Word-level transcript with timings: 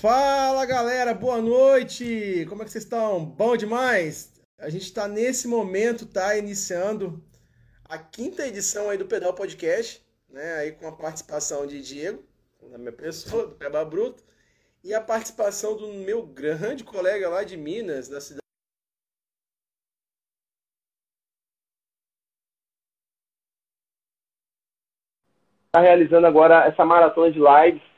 Fala 0.00 0.64
galera, 0.64 1.12
boa 1.12 1.42
noite! 1.42 2.46
Como 2.48 2.62
é 2.62 2.64
que 2.64 2.70
vocês 2.70 2.84
estão? 2.84 3.22
Bom 3.22 3.54
demais? 3.54 4.32
A 4.58 4.70
gente 4.70 4.84
está 4.84 5.06
nesse 5.06 5.46
momento, 5.46 6.06
tá 6.06 6.38
iniciando 6.38 7.22
a 7.84 7.98
quinta 7.98 8.46
edição 8.46 8.88
aí 8.88 8.96
do 8.96 9.04
Pedal 9.04 9.34
Podcast, 9.34 10.02
né? 10.26 10.54
Aí 10.54 10.72
com 10.72 10.86
a 10.88 10.92
participação 10.96 11.66
de 11.66 11.82
Diego, 11.82 12.24
da 12.70 12.78
minha 12.78 12.92
pessoa, 12.92 13.48
do 13.48 13.56
Peba 13.56 13.84
Bruto, 13.84 14.24
e 14.82 14.94
a 14.94 15.02
participação 15.02 15.76
do 15.76 15.88
meu 15.88 16.26
grande 16.26 16.82
colega 16.82 17.28
lá 17.28 17.44
de 17.44 17.58
Minas, 17.58 18.08
da 18.08 18.22
cidade. 18.22 18.40
Está 25.66 25.82
realizando 25.82 26.26
agora 26.26 26.64
essa 26.64 26.86
maratona 26.86 27.30
de 27.30 27.38
lives 27.38 27.89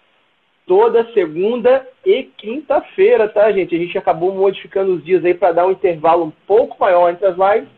toda 0.66 1.12
segunda 1.12 1.86
e 2.04 2.24
quinta-feira, 2.36 3.28
tá, 3.28 3.50
gente? 3.52 3.74
A 3.74 3.78
gente 3.78 3.98
acabou 3.98 4.34
modificando 4.34 4.94
os 4.94 5.04
dias 5.04 5.24
aí 5.24 5.34
para 5.34 5.52
dar 5.52 5.66
um 5.66 5.72
intervalo 5.72 6.24
um 6.24 6.32
pouco 6.46 6.76
maior 6.80 7.10
entre 7.10 7.26
as 7.26 7.36
lives 7.36 7.68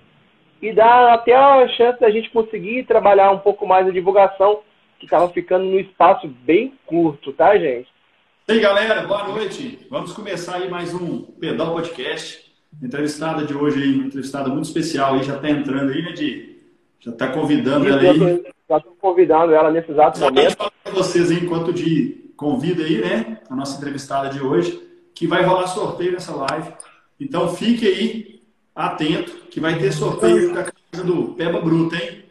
e 0.61 0.73
dar 0.73 1.12
até 1.12 1.34
a 1.34 1.69
chance 1.69 2.01
da 2.01 2.11
gente 2.11 2.30
conseguir 2.30 2.84
trabalhar 2.84 3.30
um 3.33 3.39
pouco 3.39 3.66
mais 3.66 3.87
a 3.87 3.91
divulgação, 3.91 4.61
que 4.98 5.06
estava 5.06 5.28
ficando 5.28 5.65
num 5.65 5.78
espaço 5.78 6.27
bem 6.27 6.73
curto, 6.87 7.33
tá, 7.33 7.56
gente? 7.59 7.89
E 8.48 8.52
aí, 8.52 8.61
galera, 8.61 9.06
boa 9.06 9.28
noite. 9.28 9.87
Vamos 9.91 10.12
começar 10.12 10.56
aí 10.56 10.70
mais 10.70 10.95
um 10.95 11.23
Pedal 11.23 11.73
Podcast. 11.73 12.53
Entrevistada 12.83 13.45
de 13.45 13.55
hoje 13.55 13.83
aí, 13.83 13.95
uma 13.95 14.06
entrevistada 14.06 14.48
muito 14.48 14.64
especial 14.64 15.14
aí, 15.14 15.23
já 15.23 15.37
está 15.37 15.51
entrando 15.51 15.92
aí, 15.92 16.03
né, 16.03 16.12
Di? 16.12 16.55
Já 17.01 17.11
está 17.11 17.28
convidando 17.28 17.87
Isso, 17.87 17.98
ela 17.98 18.11
aí. 18.11 18.45
Já 18.69 18.78
estou 18.78 18.97
convidando 18.98 19.53
ela 19.53 19.70
nesse 19.70 19.91
exato 19.91 20.19
momento. 20.20 20.56
Para 20.56 20.92
vocês 20.92 21.30
aí, 21.30 21.45
enquanto 21.45 21.73
de 21.73 22.23
convida 22.36 22.82
aí, 22.82 23.00
né, 23.00 23.40
a 23.48 23.54
nossa 23.54 23.77
entrevistada 23.77 24.28
de 24.28 24.40
hoje, 24.40 24.82
que 25.14 25.27
vai 25.27 25.42
rolar 25.42 25.66
sorteio 25.68 26.12
nessa 26.12 26.34
live. 26.34 26.74
Então 27.18 27.54
fique 27.54 27.86
aí 27.86 28.42
atento, 28.74 29.46
que 29.46 29.60
vai 29.60 29.78
ter 29.78 29.92
sorteio 29.92 30.52
da 30.52 30.64
casa 30.64 31.05
do 31.05 31.34
Peba 31.34 31.60
Bruta, 31.60 31.96
hein? 31.96 32.24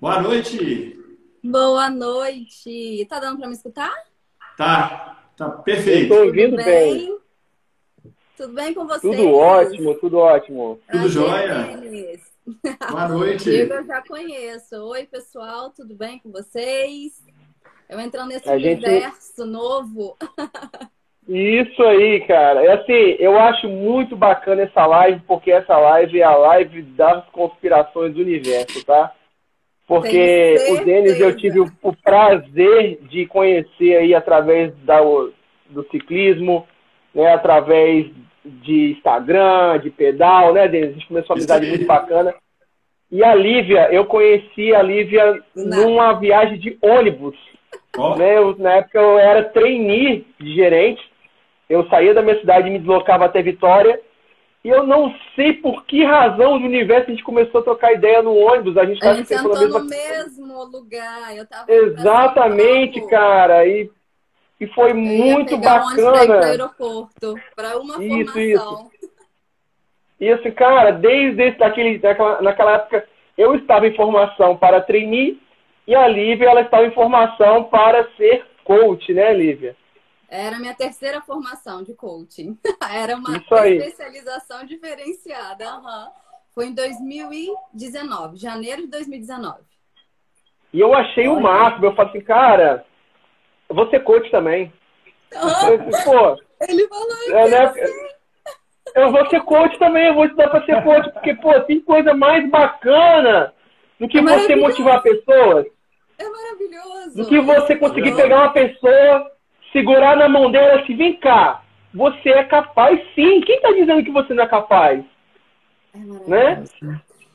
Boa 0.00 0.20
noite! 0.20 0.98
Boa 1.42 1.90
noite! 1.90 3.06
Tá 3.08 3.18
dando 3.18 3.38
para 3.38 3.48
me 3.48 3.54
escutar? 3.54 3.92
Tá, 4.56 5.22
tá 5.36 5.48
perfeito. 5.50 6.12
Estou 6.12 6.26
ouvindo 6.26 6.56
tudo 6.56 6.64
bem. 6.64 6.94
bem. 6.94 7.18
Tudo 8.36 8.54
bem 8.54 8.74
com 8.74 8.86
vocês? 8.86 9.16
Tudo 9.16 9.32
ótimo, 9.32 9.94
tudo 9.94 10.18
ótimo. 10.18 10.80
Tudo 10.90 11.08
jóia? 11.08 11.80
Boa 12.88 13.08
noite. 13.08 13.50
Eu 13.50 13.84
já 13.84 14.02
conheço. 14.02 14.76
Oi, 14.76 15.06
pessoal, 15.06 15.70
tudo 15.70 15.94
bem 15.94 16.18
com 16.20 16.30
vocês? 16.30 17.20
Eu 17.88 17.98
entrando 18.00 18.28
nesse 18.28 18.48
a 18.48 18.52
universo 18.52 19.42
gente... 19.42 19.50
novo. 19.50 20.16
Isso 21.28 21.82
aí, 21.82 22.20
cara. 22.20 22.64
É 22.64 22.72
assim, 22.72 23.16
eu 23.18 23.38
acho 23.38 23.68
muito 23.68 24.16
bacana 24.16 24.62
essa 24.62 24.86
live, 24.86 25.20
porque 25.26 25.50
essa 25.50 25.76
live 25.76 26.20
é 26.20 26.24
a 26.24 26.36
live 26.36 26.82
das 26.82 27.24
conspirações 27.30 28.14
do 28.14 28.20
universo, 28.20 28.84
tá? 28.84 29.12
Porque 29.86 30.54
o 30.70 30.84
Denis 30.84 31.18
eu 31.18 31.34
tive 31.36 31.60
o, 31.60 31.96
prazer 32.02 32.98
de 33.08 33.26
conhecer 33.26 33.96
aí 33.96 34.14
através 34.14 34.74
da, 34.84 35.00
do 35.00 35.86
ciclismo, 35.90 36.66
né? 37.14 37.32
Através 37.32 38.06
de 38.44 38.92
Instagram, 38.92 39.80
de 39.80 39.90
pedal, 39.90 40.52
né, 40.52 40.68
Denis? 40.68 40.90
A 40.90 40.92
gente 40.92 41.08
começou 41.08 41.34
uma 41.34 41.38
amizade 41.38 41.66
muito 41.68 41.84
bacana. 41.88 42.34
E 43.10 43.24
a 43.24 43.34
Lívia, 43.34 43.88
eu 43.90 44.04
conheci 44.04 44.74
a 44.74 44.82
Lívia 44.82 45.42
numa 45.54 46.12
viagem 46.12 46.58
de 46.58 46.76
ônibus 46.82 47.36
Oh. 47.96 48.14
Eu, 48.20 48.56
na 48.58 48.74
época 48.74 48.98
eu 48.98 49.18
era 49.18 49.44
trainee 49.44 50.26
de 50.38 50.54
gerente. 50.54 51.02
Eu 51.68 51.88
saía 51.88 52.14
da 52.14 52.22
minha 52.22 52.38
cidade 52.40 52.68
e 52.68 52.70
me 52.70 52.78
deslocava 52.78 53.24
até 53.24 53.42
Vitória. 53.42 54.00
E 54.64 54.68
eu 54.68 54.86
não 54.86 55.14
sei 55.34 55.52
por 55.52 55.84
que 55.84 56.04
razão 56.04 56.58
do 56.58 56.66
universo 56.66 57.06
a 57.06 57.10
gente 57.10 57.22
começou 57.22 57.60
a 57.60 57.64
trocar 57.64 57.92
ideia 57.92 58.22
no 58.22 58.34
ônibus. 58.34 58.76
A 58.76 58.84
gente, 58.84 59.06
a 59.06 59.14
gente 59.14 59.28
sentou 59.28 59.58
mesma... 59.58 59.78
no 59.78 59.86
mesmo 59.86 60.64
lugar. 60.64 61.36
Eu 61.36 61.46
tava 61.46 61.72
Exatamente, 61.72 63.00
cara. 63.06 63.66
E, 63.66 63.90
e 64.60 64.66
foi 64.68 64.90
eu 64.90 64.96
muito 64.96 65.56
bacana. 65.58 66.36
Um 66.36 66.42
aeroporto 66.42 67.34
para 67.54 67.78
uma 67.78 68.02
isso, 68.02 68.32
formação. 68.32 68.90
Isso. 68.92 69.08
E 70.20 70.30
assim, 70.30 70.50
cara, 70.50 70.90
desde 70.90 71.40
esse, 71.42 71.58
daquele, 71.58 72.00
naquela 72.42 72.74
época 72.74 73.06
eu 73.36 73.54
estava 73.54 73.86
em 73.86 73.94
formação 73.94 74.56
para 74.56 74.80
trainee 74.80 75.40
e 75.88 75.94
a 75.94 76.06
Lívia, 76.06 76.50
ela 76.50 76.60
estava 76.60 76.84
em 76.84 76.92
formação 76.92 77.64
para 77.64 78.06
ser 78.14 78.44
coach, 78.62 79.10
né, 79.14 79.32
Lívia? 79.32 79.74
Era 80.28 80.56
a 80.56 80.58
minha 80.58 80.74
terceira 80.74 81.22
formação 81.22 81.82
de 81.82 81.94
coaching. 81.94 82.58
Era 82.94 83.16
uma 83.16 83.38
especialização 83.38 84.66
diferenciada. 84.66 85.64
Uhum. 85.76 86.10
Foi 86.54 86.66
em 86.66 86.74
2019, 86.74 88.36
janeiro 88.36 88.82
de 88.82 88.88
2019. 88.88 89.60
E 90.74 90.78
eu 90.78 90.92
achei 90.92 91.26
Olha. 91.26 91.38
o 91.38 91.42
máximo. 91.42 91.86
Eu 91.86 91.94
falei 91.94 92.10
assim, 92.10 92.20
cara, 92.20 92.84
eu 93.66 93.74
vou 93.74 93.88
ser 93.88 94.00
coach 94.00 94.30
também. 94.30 94.70
Uhum. 95.32 95.72
Ele 96.68 96.86
falou 96.86 97.16
é, 97.30 97.48
né? 97.48 97.64
assim. 97.64 98.18
Eu 98.94 99.10
vou 99.10 99.26
ser 99.30 99.40
coach 99.40 99.78
também, 99.78 100.08
eu 100.08 100.14
vou 100.14 100.26
estudar 100.26 100.50
para 100.50 100.66
ser 100.66 100.82
coach, 100.82 101.10
porque, 101.14 101.34
pô, 101.36 101.58
tem 101.60 101.80
coisa 101.80 102.12
mais 102.12 102.46
bacana 102.50 103.54
do 103.98 104.06
que 104.06 104.18
é 104.18 104.22
você 104.22 104.54
motivar 104.54 105.02
pessoas. 105.02 105.77
É 106.18 106.28
maravilhoso. 106.28 107.16
Do 107.16 107.26
que 107.26 107.40
você 107.40 107.76
conseguir 107.76 108.16
pegar 108.16 108.38
uma 108.38 108.52
pessoa, 108.52 109.30
segurar 109.72 110.16
na 110.16 110.28
mão 110.28 110.50
dela 110.50 110.80
e 110.80 110.82
assim, 110.82 110.96
vem 110.96 111.14
cá, 111.14 111.62
você 111.94 112.30
é 112.30 112.44
capaz 112.44 113.00
sim. 113.14 113.40
Quem 113.42 113.56
está 113.56 113.70
dizendo 113.70 114.02
que 114.02 114.10
você 114.10 114.34
não 114.34 114.44
é 114.44 114.48
capaz? 114.48 115.04
É 115.94 116.28
né? 116.28 116.64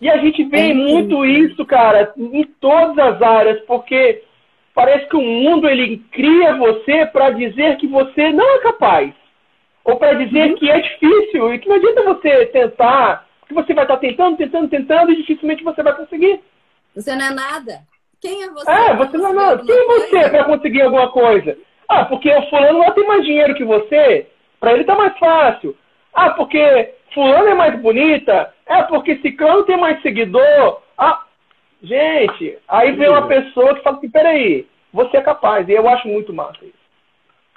E 0.02 0.10
a 0.10 0.18
gente 0.18 0.44
vê 0.44 0.72
é 0.72 0.74
muito 0.74 1.26
isso, 1.26 1.66
cara, 1.66 2.14
em 2.18 2.44
todas 2.60 2.98
as 2.98 3.22
áreas, 3.22 3.62
porque 3.62 4.22
parece 4.74 5.08
que 5.08 5.16
o 5.16 5.22
mundo 5.22 5.68
ele 5.68 6.00
cria 6.12 6.56
você 6.58 7.06
para 7.06 7.30
dizer 7.30 7.78
que 7.78 7.88
você 7.88 8.32
não 8.34 8.58
é 8.58 8.60
capaz. 8.60 9.14
Ou 9.86 9.98
para 9.98 10.14
dizer 10.14 10.50
uhum. 10.50 10.56
que 10.56 10.70
é 10.70 10.80
difícil 10.80 11.54
e 11.54 11.60
que 11.60 11.70
não 11.70 11.76
adianta 11.76 12.04
você 12.04 12.46
tentar, 12.48 13.28
que 13.48 13.54
você 13.54 13.74
vai 13.74 13.86
estar 13.86 13.98
tentando, 13.98 14.38
tentando, 14.38 14.68
tentando 14.68 15.12
e 15.12 15.18
dificilmente 15.18 15.64
você 15.64 15.82
vai 15.82 15.96
conseguir. 15.96 16.42
Você 16.96 17.16
não 17.16 17.26
é 17.26 17.34
nada. 17.34 17.93
Quem 18.24 18.42
é 18.42 18.50
você? 18.50 18.72
É, 18.72 18.96
você 18.96 19.18
não, 19.18 19.34
não. 19.34 19.66
Quem 19.66 19.76
é 19.76 19.86
você 19.86 20.30
para 20.30 20.46
conseguir 20.46 20.82
alguma 20.82 21.12
coisa? 21.12 21.58
Ah, 21.90 22.06
porque 22.06 22.34
o 22.34 22.50
fulano 22.50 22.80
lá 22.80 22.92
tem 22.92 23.06
mais 23.06 23.26
dinheiro 23.26 23.54
que 23.54 23.66
você. 23.66 24.32
Para 24.62 24.72
ele 24.72 24.86
tá 24.86 24.96
mais 24.96 25.18
fácil. 25.20 25.78
Ah, 26.14 26.30
porque 26.30 26.96
fulano 27.14 27.50
é 27.50 27.54
mais 27.54 27.78
bonita. 27.82 28.54
É 28.66 28.82
porque 28.84 29.18
ciclano 29.18 29.66
tem 29.66 29.76
mais 29.78 30.02
seguidor. 30.02 30.82
Ah, 30.98 31.26
gente, 31.82 32.58
aí 32.66 32.94
vem 32.94 33.10
uma 33.10 33.28
pessoa 33.28 33.76
que 33.76 33.84
fala 33.84 33.98
assim, 33.98 34.10
peraí, 34.10 34.70
você 34.94 35.18
é 35.18 35.22
capaz. 35.22 35.68
E 35.68 35.74
eu 35.74 35.86
acho 35.90 36.08
muito 36.08 36.32
massa 36.32 36.64
isso. 36.64 36.84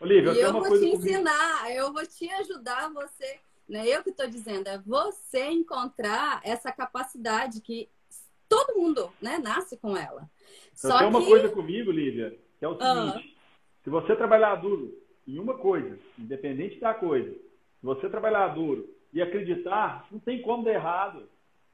Olivia, 0.00 0.32
eu, 0.32 0.48
eu 0.48 0.52
vou 0.52 0.62
te 0.62 0.84
ensinar, 0.84 1.60
comigo. 1.60 1.78
eu 1.78 1.92
vou 1.92 2.04
te 2.04 2.28
ajudar 2.40 2.90
você. 2.92 3.38
Não 3.68 3.78
é 3.78 3.86
eu 3.86 4.02
que 4.02 4.10
estou 4.10 4.26
dizendo, 4.26 4.66
é 4.66 4.78
você 4.78 5.44
encontrar 5.46 6.40
essa 6.42 6.72
capacidade 6.72 7.60
que 7.60 7.88
todo 8.48 8.76
mundo 8.76 9.12
né, 9.22 9.38
nasce 9.38 9.76
com 9.76 9.96
ela. 9.96 10.28
Só 10.74 10.88
Só 10.88 10.98
tem 10.98 11.08
uma 11.08 11.20
que... 11.20 11.26
coisa 11.26 11.48
comigo, 11.48 11.90
Lívia, 11.90 12.36
que 12.58 12.64
é 12.64 12.68
o 12.68 12.76
ah. 12.80 13.12
seguinte: 13.12 13.36
se 13.82 13.90
você 13.90 14.14
trabalhar 14.16 14.56
duro 14.56 14.94
em 15.26 15.38
uma 15.38 15.54
coisa, 15.54 15.98
independente 16.18 16.78
da 16.78 16.94
coisa, 16.94 17.30
se 17.30 17.84
você 17.84 18.08
trabalhar 18.08 18.48
duro 18.48 18.88
e 19.12 19.22
acreditar, 19.22 20.06
não 20.10 20.18
tem 20.18 20.42
como 20.42 20.64
dar 20.64 20.72
errado. 20.72 21.22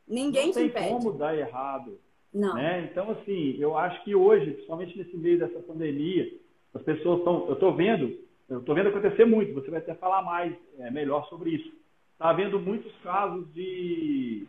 Ninguém 0.07 0.47
não 0.47 0.53
te 0.53 0.69
tem 0.71 0.89
como 0.89 1.13
dar 1.13 1.37
errado. 1.37 1.99
Não. 2.33 2.55
Né? 2.55 2.89
Então, 2.91 3.11
assim, 3.11 3.57
eu 3.59 3.77
acho 3.77 4.03
que 4.05 4.15
hoje, 4.15 4.53
principalmente 4.53 4.97
nesse 4.97 5.17
meio 5.17 5.39
dessa 5.39 5.61
pandemia, 5.61 6.33
as 6.75 6.83
pessoas 6.83 7.19
estão. 7.19 7.47
Eu 7.47 7.55
estou 7.55 7.75
vendo, 7.75 8.19
eu 8.49 8.61
estou 8.61 8.75
vendo 8.75 8.89
acontecer 8.89 9.25
muito, 9.25 9.53
você 9.53 9.71
vai 9.71 9.81
até 9.81 9.95
falar 9.95 10.23
mais, 10.23 10.55
é, 10.79 10.91
melhor 10.91 11.29
sobre 11.29 11.51
isso. 11.51 11.73
Está 12.13 12.31
havendo 12.31 12.59
muitos 12.59 12.93
casos 13.03 13.53
de 13.53 14.47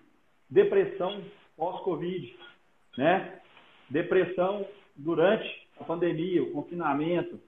depressão 0.50 1.22
pós-Covid, 1.58 2.36
né? 2.98 3.40
Depressão 3.94 4.66
durante 4.96 5.48
a 5.80 5.84
pandemia, 5.84 6.44
o 6.44 6.52
confinamento. 6.52 7.40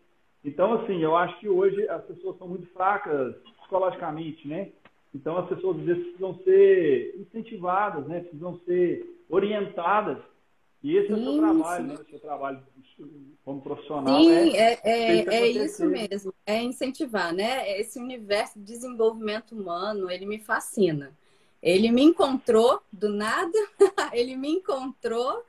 Então, 0.44 0.74
assim, 0.74 1.02
eu 1.02 1.18
acho 1.18 1.40
que 1.40 1.50
hoje 1.50 1.90
as 1.90 2.04
pessoas 2.06 2.38
são 2.38 2.48
muito 2.48 2.68
fracas 2.68 3.36
psicologicamente, 3.60 4.48
né? 4.48 4.70
Então, 5.14 5.38
as 5.38 5.50
pessoas 5.50 5.80
às 5.80 5.84
vezes 5.84 6.04
precisam 6.04 6.40
ser 6.44 7.16
incentivadas, 7.20 8.06
né? 8.06 8.20
Precisam 8.20 8.60
ser 8.66 9.24
orientadas. 9.28 10.18
E 10.84 10.96
esse 10.96 11.12
é 11.12 11.16
o 11.16 11.18
seu 11.18 11.38
trabalho, 11.40 11.84
né? 11.86 11.96
O 11.96 12.10
seu 12.10 12.20
trabalho 12.20 12.60
como 13.44 13.62
profissional. 13.62 14.20
Sim, 14.20 14.56
é, 14.56 14.80
é, 14.84 15.26
é, 15.28 15.36
é 15.36 15.48
isso 15.48 15.86
mesmo. 15.86 16.34
É 16.46 16.62
incentivar, 16.62 17.34
né? 17.34 17.80
Esse 17.80 17.98
universo 17.98 18.60
de 18.60 18.66
desenvolvimento 18.66 19.54
humano, 19.54 20.12
ele 20.12 20.26
me 20.26 20.38
fascina. 20.38 21.12
Ele 21.62 21.92
me 21.92 22.04
encontrou 22.04 22.82
do 22.92 23.10
nada, 23.10 23.58
ele 24.14 24.36
me 24.36 24.50
encontrou 24.50 25.44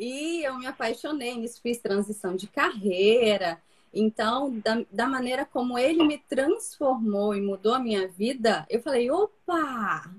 e 0.00 0.42
eu 0.42 0.58
me 0.58 0.66
apaixonei 0.66 1.36
nisso, 1.36 1.60
fiz 1.62 1.78
transição 1.78 2.34
de 2.34 2.46
carreira. 2.46 3.60
Então, 3.92 4.58
da, 4.60 4.82
da 4.90 5.06
maneira 5.06 5.44
como 5.44 5.78
ele 5.78 6.02
me 6.04 6.16
transformou 6.16 7.34
e 7.34 7.40
mudou 7.40 7.74
a 7.74 7.78
minha 7.78 8.08
vida, 8.08 8.66
eu 8.70 8.80
falei: 8.80 9.10
opa, 9.10 10.10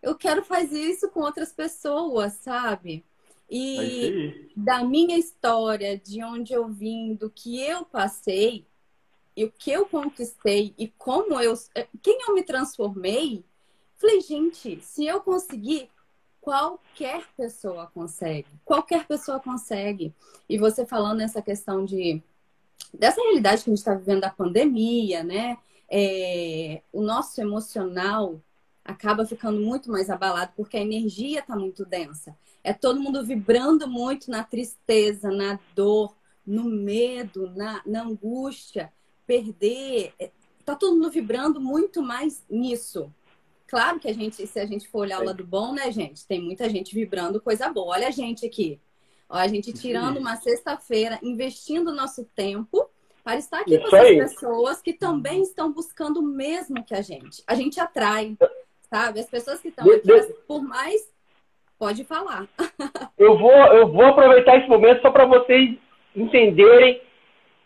eu 0.00 0.14
quero 0.14 0.44
fazer 0.44 0.80
isso 0.80 1.10
com 1.10 1.20
outras 1.20 1.52
pessoas, 1.52 2.34
sabe? 2.34 3.04
E 3.50 4.50
da 4.54 4.84
minha 4.84 5.18
história, 5.18 5.98
de 5.98 6.22
onde 6.22 6.52
eu 6.52 6.68
vim, 6.68 7.14
do 7.14 7.28
que 7.28 7.60
eu 7.60 7.84
passei, 7.84 8.66
e 9.34 9.44
o 9.44 9.50
que 9.50 9.70
eu 9.70 9.86
conquistei 9.86 10.74
e 10.76 10.88
como 10.88 11.40
eu, 11.40 11.54
quem 12.02 12.20
eu 12.22 12.34
me 12.34 12.42
transformei, 12.42 13.44
falei, 13.96 14.20
gente, 14.20 14.80
se 14.82 15.06
eu 15.06 15.20
conseguir, 15.20 15.88
qualquer 16.48 17.26
pessoa 17.36 17.90
consegue. 17.92 18.48
Qualquer 18.64 19.06
pessoa 19.06 19.38
consegue. 19.38 20.14
E 20.48 20.56
você 20.56 20.86
falando 20.86 21.18
nessa 21.18 21.42
questão 21.42 21.84
de 21.84 22.22
dessa 22.94 23.20
realidade 23.20 23.62
que 23.62 23.68
a 23.68 23.72
gente 23.72 23.80
está 23.80 23.94
vivendo 23.94 24.22
da 24.22 24.30
pandemia, 24.30 25.22
né? 25.22 25.58
É, 25.90 26.80
o 26.90 27.02
nosso 27.02 27.38
emocional 27.38 28.40
acaba 28.82 29.26
ficando 29.26 29.60
muito 29.60 29.90
mais 29.90 30.08
abalado 30.08 30.52
porque 30.56 30.78
a 30.78 30.80
energia 30.80 31.40
está 31.40 31.54
muito 31.54 31.84
densa. 31.84 32.34
É 32.64 32.72
todo 32.72 32.98
mundo 32.98 33.22
vibrando 33.22 33.86
muito 33.86 34.30
na 34.30 34.42
tristeza, 34.42 35.30
na 35.30 35.60
dor, 35.74 36.16
no 36.46 36.64
medo, 36.64 37.50
na, 37.50 37.82
na 37.84 38.04
angústia, 38.04 38.90
perder. 39.26 40.14
É, 40.18 40.30
tá 40.64 40.74
todo 40.74 40.94
mundo 40.94 41.10
vibrando 41.10 41.60
muito 41.60 42.00
mais 42.00 42.42
nisso. 42.48 43.12
Claro 43.68 44.00
que 44.00 44.08
a 44.08 44.14
gente, 44.14 44.46
se 44.46 44.58
a 44.58 44.64
gente 44.64 44.88
for 44.88 45.00
olhar 45.00 45.20
o 45.20 45.24
lado 45.24 45.44
bom, 45.44 45.74
né, 45.74 45.92
gente? 45.92 46.26
Tem 46.26 46.40
muita 46.40 46.68
gente 46.70 46.94
vibrando 46.94 47.40
coisa 47.40 47.68
boa. 47.68 47.94
Olha 47.94 48.08
a 48.08 48.10
gente 48.10 48.46
aqui. 48.46 48.80
Olha 49.28 49.44
a 49.44 49.48
gente 49.48 49.74
tirando 49.74 50.16
uma 50.16 50.36
sexta-feira, 50.36 51.18
investindo 51.22 51.94
nosso 51.94 52.24
tempo 52.34 52.88
para 53.22 53.36
estar 53.36 53.60
aqui 53.60 53.74
Isso 53.74 53.90
com 53.90 53.96
as 53.96 54.08
pessoas 54.08 54.80
que 54.80 54.94
também 54.94 55.42
estão 55.42 55.70
buscando 55.70 56.20
o 56.20 56.22
mesmo 56.22 56.82
que 56.82 56.94
a 56.94 57.02
gente. 57.02 57.42
A 57.46 57.54
gente 57.54 57.78
atrai, 57.78 58.38
sabe? 58.90 59.20
As 59.20 59.28
pessoas 59.28 59.60
que 59.60 59.68
estão 59.68 59.84
aqui, 59.84 60.00
de... 60.00 60.32
por 60.46 60.62
mais. 60.62 61.06
Pode 61.78 62.04
falar. 62.04 62.48
eu, 63.18 63.38
vou, 63.38 63.52
eu 63.52 63.86
vou 63.92 64.06
aproveitar 64.06 64.56
esse 64.56 64.68
momento 64.68 65.02
só 65.02 65.10
para 65.10 65.26
vocês 65.26 65.76
entenderem 66.16 67.02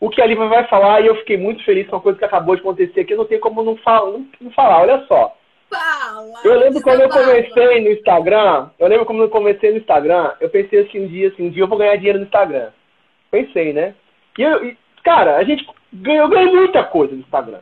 o 0.01 0.11
que 0.11 0.21
a 0.21 0.27
Lívia 0.27 0.49
vai 0.49 0.69
falar 0.69 1.01
e 1.01 1.07
eu 1.07 1.15
fiquei 1.19 1.39
muito 1.39 1.65
feliz 1.65 1.89
com 1.89 1.95
a 1.95 2.01
coisa 2.01 2.19
que 2.19 2.25
acabou 2.25 2.57
de 2.57 2.61
acontecer 2.61 3.01
aqui. 3.01 3.13
Eu 3.13 3.19
não 3.19 3.25
tenho 3.25 3.41
como 3.41 3.63
não, 3.63 3.77
falar, 3.77 4.11
não, 4.11 4.27
não 4.41 4.51
falar. 4.51 4.83
Olha 4.83 5.07
só. 5.07 5.39
Fala, 5.73 6.35
eu 6.45 6.59
lembro 6.59 6.83
quando 6.83 7.01
eu 7.01 7.09
comecei 7.09 7.81
no 7.81 7.91
Instagram, 7.91 8.69
eu 8.79 8.89
lembro 8.89 9.07
quando 9.07 9.23
eu 9.23 9.31
comecei 9.31 9.71
no 9.71 9.79
Instagram, 9.79 10.33
eu 10.39 10.51
pensei 10.51 10.81
assim 10.81 11.05
um 11.05 11.09
dia, 11.09 11.29
assim, 11.29 11.47
um 11.47 11.51
dia 11.51 11.63
eu 11.63 11.67
vou 11.67 11.79
ganhar 11.79 11.97
dinheiro 11.97 12.19
no 12.19 12.27
Instagram. 12.27 12.69
Pensei, 13.31 13.73
né? 13.73 13.95
E, 14.39 14.43
eu, 14.43 14.67
e 14.67 14.77
cara, 15.03 15.39
a 15.39 15.45
gente 15.45 15.67
ganhou, 15.91 16.29
ganhei 16.29 16.53
muita 16.53 16.85
coisa 16.85 17.15
no 17.15 17.21
Instagram. 17.21 17.61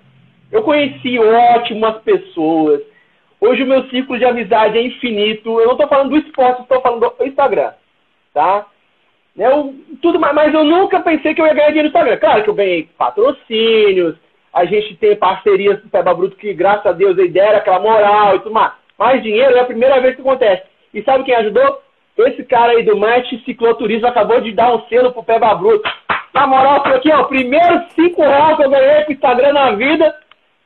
Eu 0.50 0.64
conheci 0.64 1.20
ótimas 1.20 2.02
pessoas. 2.02 2.80
Hoje 3.40 3.62
o 3.62 3.66
meu 3.66 3.88
ciclo 3.88 4.18
de 4.18 4.24
amizade 4.24 4.76
é 4.76 4.82
infinito. 4.82 5.60
Eu 5.60 5.66
não 5.66 5.72
estou 5.72 5.86
falando 5.86 6.10
do 6.10 6.16
esporte, 6.16 6.62
estou 6.62 6.80
falando 6.80 7.14
do 7.16 7.24
Instagram, 7.24 7.72
tá? 8.34 8.66
Eu, 9.38 9.72
tudo 10.02 10.18
mais, 10.18 10.34
mas 10.34 10.52
eu 10.52 10.64
nunca 10.64 10.98
pensei 10.98 11.32
que 11.32 11.40
eu 11.40 11.46
ia 11.46 11.54
ganhar 11.54 11.68
dinheiro 11.68 11.88
no 11.88 11.92
Instagram. 11.92 12.16
Claro 12.18 12.42
que 12.42 12.50
eu 12.50 12.54
ganhei 12.54 12.88
patrocínios, 12.98 14.16
a 14.52 14.64
gente 14.64 14.96
tem 14.96 15.16
parcerias 15.16 15.80
com 15.80 15.86
o 15.86 15.90
Peba 15.90 16.14
Bruto 16.14 16.36
que, 16.36 16.52
graças 16.52 16.86
a 16.86 16.92
Deus, 16.92 17.18
aí 17.18 17.28
deram 17.28 17.58
aquela 17.58 17.78
moral 17.78 18.36
e 18.36 18.38
tudo 18.40 18.54
mais. 18.54 18.72
Mais 18.98 19.22
dinheiro 19.22 19.56
é 19.56 19.60
a 19.60 19.64
primeira 19.64 20.00
vez 20.00 20.14
que 20.14 20.20
acontece. 20.20 20.62
E 20.92 21.02
sabe 21.02 21.24
quem 21.24 21.34
ajudou? 21.34 21.80
Esse 22.18 22.44
cara 22.44 22.72
aí 22.72 22.82
do 22.82 22.96
Match 22.96 23.30
Cicloturismo 23.44 24.06
acabou 24.06 24.40
de 24.40 24.52
dar 24.52 24.74
um 24.74 24.82
selo 24.88 25.12
pro 25.12 25.22
Peba 25.22 25.54
Bruto. 25.54 25.88
Na 26.34 26.46
moral, 26.46 26.82
foi 26.82 26.96
aqui, 26.96 27.10
ó, 27.10 27.24
primeiro 27.24 27.82
5 27.94 28.20
reais 28.20 28.56
que 28.56 28.64
eu 28.64 28.70
ganhei 28.70 29.04
com 29.04 29.10
o 29.10 29.14
Instagram 29.14 29.52
na 29.52 29.72
vida 29.72 30.14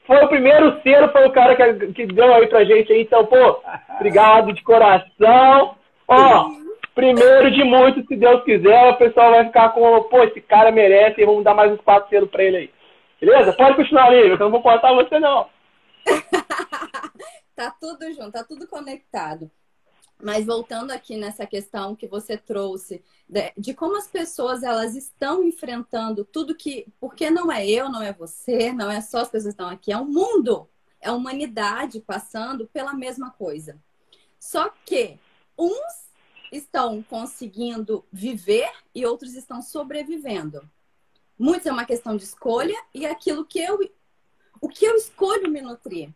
foi 0.07 0.23
o 0.23 0.29
primeiro 0.29 0.81
selo, 0.83 1.09
foi 1.09 1.27
o 1.27 1.33
cara 1.33 1.57
que, 1.57 1.93
que 1.93 2.07
deu 2.07 2.33
aí 2.35 2.47
pra 2.47 2.65
gente 2.65 2.93
aí. 2.93 3.03
Então, 3.03 3.25
pô, 3.25 3.61
obrigado 3.97 4.53
de 4.53 4.63
coração. 4.63 5.77
Ó, 6.07 6.49
primeiro 6.95 7.51
de 7.51 7.65
muitos, 7.65 8.07
se 8.07 8.17
Deus 8.17 8.45
quiser, 8.45 8.91
o 8.91 8.97
pessoal 8.97 9.31
vai 9.31 9.47
ficar 9.47 9.71
com, 9.71 10.03
pô, 10.03 10.23
esse 10.25 10.41
cara 10.43 10.71
merece 10.71 11.21
e 11.21 11.25
vamos 11.25 11.43
dar 11.43 11.55
mais 11.55 11.73
uns 11.73 11.81
quatro 11.81 12.09
selos 12.11 12.31
pra 12.31 12.45
ele 12.45 12.57
aí. 12.57 12.71
Beleza? 13.25 13.55
Pode 13.55 13.77
continuar, 13.77 14.11
que 14.11 14.17
eu 14.17 14.39
não 14.39 14.51
vou 14.51 14.63
cortar 14.63 14.93
você, 14.95 15.19
não. 15.19 15.49
tá 17.57 17.71
tudo 17.81 18.13
junto, 18.13 18.33
tá 18.33 18.45
tudo 18.45 18.69
conectado. 18.69 19.51
Mas 20.23 20.45
voltando 20.45 20.91
aqui 20.91 21.17
nessa 21.17 21.47
questão 21.47 21.97
que 21.97 22.07
você 22.07 22.37
trouxe, 22.37 23.03
de, 23.27 23.53
de, 23.57 23.75
como 23.75 23.97
as 23.97 24.07
pessoas 24.07 24.63
elas 24.63 24.95
estão 24.95 25.43
enfrentando 25.43 26.25
tudo 26.25 26.55
que. 26.55 26.87
Porque 27.01 27.31
não 27.31 27.51
é 27.51 27.67
eu, 27.67 27.89
não 27.89 28.03
é 28.03 28.13
você, 28.13 28.73
não 28.73 28.91
é 28.91 29.01
só 29.01 29.19
as 29.19 29.29
pessoas 29.29 29.55
que 29.55 29.63
estão 29.63 29.69
aqui, 29.71 29.91
é 29.91 29.97
o 29.97 30.05
mundo, 30.05 30.69
é 31.01 31.09
a 31.09 31.15
humanidade 31.15 32.01
passando 32.01 32.67
pela 32.67 32.93
mesma 32.93 33.31
coisa. 33.31 33.79
Só 34.39 34.71
que 34.85 35.19
uns 35.59 36.05
estão 36.53 37.03
conseguindo 37.03 38.05
viver 38.13 38.71
e 38.95 39.07
outros 39.07 39.35
estão 39.35 39.63
sobrevivendo. 39.63 40.69
Muitos 41.39 41.67
é 41.67 41.73
uma 41.73 41.85
questão 41.85 42.17
de 42.17 42.25
escolha 42.25 42.77
e 42.93 43.07
aquilo 43.07 43.45
que 43.45 43.59
eu. 43.59 43.79
O 44.61 44.69
que 44.69 44.85
eu 44.85 44.95
escolho 44.97 45.51
me 45.51 45.61
nutrir. 45.61 46.11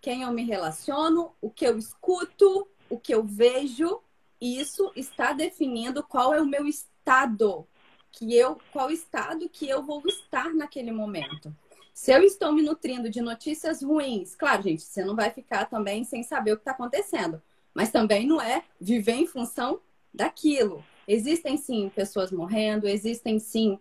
Quem 0.00 0.22
eu 0.22 0.32
me 0.32 0.44
relaciono, 0.44 1.32
o 1.40 1.50
que 1.50 1.66
eu 1.66 1.76
escuto, 1.76 2.68
o 2.88 2.98
que 2.98 3.12
eu 3.12 3.24
vejo, 3.24 4.00
isso 4.40 4.92
está 4.94 5.32
definindo 5.32 6.02
qual 6.02 6.32
é 6.32 6.40
o 6.40 6.46
meu 6.46 6.66
estado, 6.66 7.66
que 8.12 8.36
eu, 8.36 8.60
qual 8.72 8.90
estado 8.90 9.48
que 9.48 9.68
eu 9.68 9.82
vou 9.82 10.02
estar 10.06 10.54
naquele 10.54 10.92
momento. 10.92 11.54
Se 11.92 12.12
eu 12.12 12.22
estou 12.22 12.52
me 12.52 12.62
nutrindo 12.62 13.10
de 13.10 13.20
notícias 13.20 13.82
ruins, 13.82 14.36
claro, 14.36 14.62
gente, 14.62 14.82
você 14.82 15.04
não 15.04 15.16
vai 15.16 15.30
ficar 15.30 15.64
também 15.64 16.04
sem 16.04 16.22
saber 16.22 16.52
o 16.52 16.56
que 16.56 16.60
está 16.60 16.70
acontecendo, 16.70 17.42
mas 17.74 17.90
também 17.90 18.24
não 18.24 18.40
é 18.40 18.62
viver 18.80 19.14
em 19.14 19.26
função 19.26 19.80
daquilo. 20.14 20.84
Existem 21.08 21.56
sim 21.56 21.90
pessoas 21.92 22.30
morrendo, 22.30 22.86
existem 22.86 23.40
sim 23.40 23.80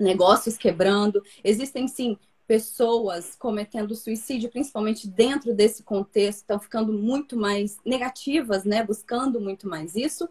negócios 0.00 0.56
quebrando, 0.56 1.22
existem 1.44 1.86
sim 1.86 2.18
pessoas 2.50 3.36
cometendo 3.36 3.94
suicídio, 3.94 4.50
principalmente 4.50 5.06
dentro 5.06 5.54
desse 5.54 5.84
contexto, 5.84 6.38
estão 6.38 6.58
ficando 6.58 6.92
muito 6.92 7.36
mais 7.36 7.78
negativas, 7.84 8.64
né? 8.64 8.82
Buscando 8.82 9.40
muito 9.40 9.68
mais 9.68 9.94
isso. 9.94 10.28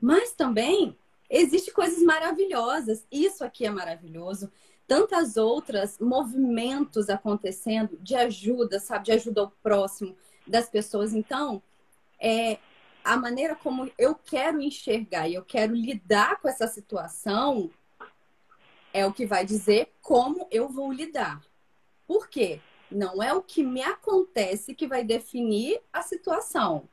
Mas 0.00 0.32
também 0.32 0.96
existe 1.28 1.70
coisas 1.70 2.02
maravilhosas. 2.02 3.06
Isso 3.12 3.44
aqui 3.44 3.66
é 3.66 3.70
maravilhoso. 3.70 4.50
Tantas 4.86 5.36
outras 5.36 5.98
movimentos 5.98 7.10
acontecendo 7.10 7.98
de 8.00 8.14
ajuda, 8.14 8.80
sabe? 8.80 9.04
De 9.04 9.12
ajuda 9.12 9.42
ao 9.42 9.50
próximo 9.62 10.16
das 10.46 10.70
pessoas. 10.70 11.12
Então, 11.12 11.62
é, 12.18 12.56
a 13.04 13.16
maneira 13.16 13.54
como 13.54 13.90
eu 13.98 14.14
quero 14.14 14.60
enxergar 14.60 15.28
e 15.28 15.34
eu 15.34 15.44
quero 15.44 15.74
lidar 15.74 16.40
com 16.40 16.48
essa 16.48 16.66
situação 16.66 17.70
é 18.92 19.06
o 19.06 19.12
que 19.12 19.26
vai 19.26 19.44
dizer 19.44 19.92
como 20.02 20.46
eu 20.50 20.68
vou 20.68 20.92
lidar. 20.92 21.42
Por 22.06 22.28
quê? 22.28 22.60
Não 22.90 23.22
é 23.22 23.32
o 23.34 23.42
que 23.42 23.62
me 23.62 23.82
acontece 23.82 24.74
que 24.74 24.86
vai 24.86 25.04
definir 25.04 25.80
a 25.92 26.02
situação. 26.02 26.88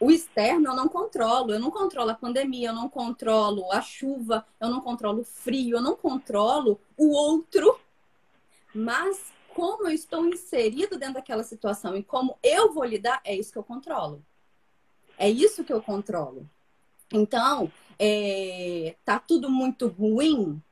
O 0.00 0.10
externo 0.10 0.68
eu 0.68 0.76
não 0.76 0.88
controlo, 0.88 1.52
eu 1.52 1.58
não 1.58 1.70
controlo 1.70 2.10
a 2.10 2.14
pandemia, 2.14 2.68
eu 2.68 2.74
não 2.74 2.88
controlo 2.88 3.72
a 3.72 3.80
chuva, 3.80 4.46
eu 4.60 4.68
não 4.68 4.80
controlo 4.80 5.22
o 5.22 5.24
frio, 5.24 5.76
eu 5.76 5.82
não 5.82 5.96
controlo 5.96 6.80
o 6.96 7.10
outro. 7.10 7.80
Mas 8.72 9.32
como 9.48 9.88
eu 9.88 9.92
estou 9.92 10.24
inserido 10.26 10.96
dentro 10.98 11.14
daquela 11.14 11.42
situação 11.42 11.96
e 11.96 12.02
como 12.04 12.38
eu 12.44 12.72
vou 12.72 12.84
lidar, 12.84 13.20
é 13.24 13.34
isso 13.34 13.50
que 13.50 13.58
eu 13.58 13.64
controlo. 13.64 14.24
É 15.16 15.28
isso 15.28 15.64
que 15.64 15.72
eu 15.72 15.82
controlo. 15.82 16.48
Então, 17.12 17.72
é, 17.98 18.94
tá 19.04 19.18
tudo 19.18 19.50
muito 19.50 19.88
ruim, 19.88 20.62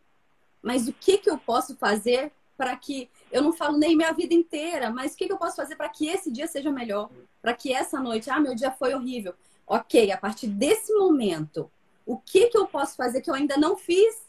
mas 0.67 0.89
o 0.89 0.93
que, 0.93 1.19
que 1.19 1.31
eu 1.31 1.39
posso 1.39 1.77
fazer 1.77 2.33
para 2.57 2.75
que. 2.77 3.09
Eu 3.31 3.41
não 3.41 3.53
falo 3.53 3.79
nem 3.79 3.97
minha 3.97 4.11
vida 4.11 4.35
inteira, 4.35 4.91
mas 4.91 5.15
o 5.15 5.17
que, 5.17 5.27
que 5.27 5.33
eu 5.33 5.39
posso 5.39 5.55
fazer 5.55 5.77
para 5.77 5.89
que 5.89 6.09
esse 6.09 6.29
dia 6.29 6.49
seja 6.49 6.73
melhor? 6.73 7.09
Para 7.41 7.55
que 7.55 7.73
essa 7.73 8.01
noite, 8.01 8.29
ah, 8.29 8.41
meu 8.41 8.53
dia 8.53 8.73
foi 8.73 8.93
horrível. 8.93 9.33
Ok, 9.65 10.11
a 10.11 10.19
partir 10.19 10.49
desse 10.49 10.93
momento, 10.93 11.71
o 12.05 12.17
que, 12.19 12.49
que 12.49 12.59
eu 12.59 12.67
posso 12.67 12.97
fazer 12.97 13.21
que 13.21 13.31
eu 13.31 13.35
ainda 13.35 13.57
não 13.57 13.77
fiz 13.77 14.27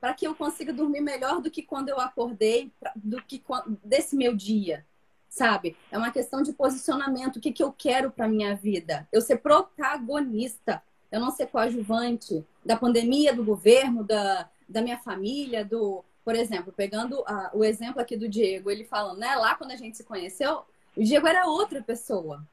para 0.00 0.14
que 0.14 0.26
eu 0.26 0.34
consiga 0.34 0.72
dormir 0.72 1.02
melhor 1.02 1.42
do 1.42 1.50
que 1.50 1.62
quando 1.62 1.90
eu 1.90 2.00
acordei, 2.00 2.72
do 2.96 3.22
que 3.22 3.42
desse 3.84 4.16
meu 4.16 4.34
dia? 4.34 4.86
Sabe? 5.28 5.76
É 5.92 5.98
uma 5.98 6.10
questão 6.10 6.40
de 6.40 6.54
posicionamento. 6.54 7.36
O 7.36 7.40
que, 7.40 7.52
que 7.52 7.62
eu 7.62 7.70
quero 7.70 8.10
para 8.10 8.26
minha 8.26 8.56
vida? 8.56 9.06
Eu 9.12 9.20
ser 9.20 9.36
protagonista, 9.36 10.82
eu 11.12 11.20
não 11.20 11.30
ser 11.30 11.48
coadjuvante 11.48 12.42
da 12.64 12.74
pandemia, 12.74 13.34
do 13.34 13.44
governo, 13.44 14.02
da, 14.02 14.48
da 14.74 14.82
minha 14.82 14.98
família, 14.98 15.64
do, 15.64 16.04
por 16.24 16.34
exemplo, 16.34 16.72
pegando 16.72 17.22
a, 17.26 17.50
o 17.54 17.64
exemplo 17.64 18.00
aqui 18.00 18.16
do 18.16 18.28
Diego, 18.28 18.70
ele 18.70 18.84
falando, 18.84 19.18
né, 19.18 19.34
lá 19.36 19.54
quando 19.54 19.70
a 19.70 19.76
gente 19.76 19.96
se 19.96 20.04
conheceu, 20.04 20.64
o 20.96 21.02
Diego 21.02 21.26
era 21.26 21.46
outra 21.46 21.80
pessoa. 21.80 22.46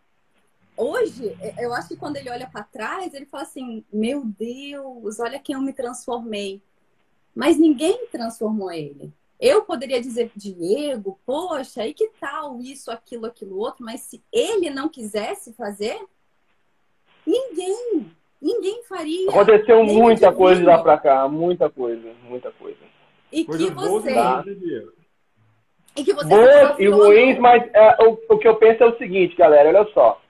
Hoje, 0.78 1.36
eu 1.60 1.74
acho 1.74 1.90
que 1.90 1.98
quando 1.98 2.16
ele 2.16 2.30
olha 2.30 2.48
para 2.48 2.64
trás, 2.64 3.14
ele 3.14 3.26
fala 3.26 3.44
assim: 3.44 3.84
Meu 3.92 4.24
Deus, 4.26 5.20
olha 5.20 5.38
quem 5.38 5.54
eu 5.54 5.62
me 5.62 5.74
transformei. 5.74 6.62
Mas 7.36 7.58
ninguém 7.58 8.08
transformou 8.08 8.72
ele. 8.72 9.14
Eu 9.40 9.64
poderia 9.64 10.02
dizer, 10.02 10.32
Diego, 10.36 11.20
poxa, 11.26 11.86
e 11.86 11.94
que 11.94 12.10
tal 12.20 12.62
isso, 12.62 12.92
aquilo, 12.92 13.26
aquilo 13.26 13.58
outro, 13.58 13.84
mas 13.84 14.02
se 14.02 14.24
ele 14.32 14.70
não 14.70 14.88
quisesse 14.88 15.54
fazer, 15.54 16.00
ninguém, 17.26 18.12
ninguém 18.42 18.82
faria. 18.84 19.30
Aconteceu 19.30 19.84
muita 19.84 20.32
coisa 20.32 20.64
lá 20.66 20.78
pra 20.80 20.98
cá, 20.98 21.28
muita 21.28 21.70
coisa, 21.70 22.10
muita 22.28 22.52
coisa. 22.52 22.78
E 23.32 23.46
que 23.46 23.70
você. 23.70 24.12
E 25.96 26.04
que 26.04 26.14
você 26.14 26.28
Boas 26.28 26.80
e 26.80 26.88
ruins, 26.88 27.38
mas 27.38 27.64
é, 27.74 27.98
o, 28.04 28.18
o 28.30 28.38
que 28.38 28.48
eu 28.48 28.56
penso 28.56 28.84
é 28.84 28.88
o 28.88 28.98
seguinte, 28.98 29.36
galera, 29.36 29.70
olha 29.70 29.88
só. 29.94 30.22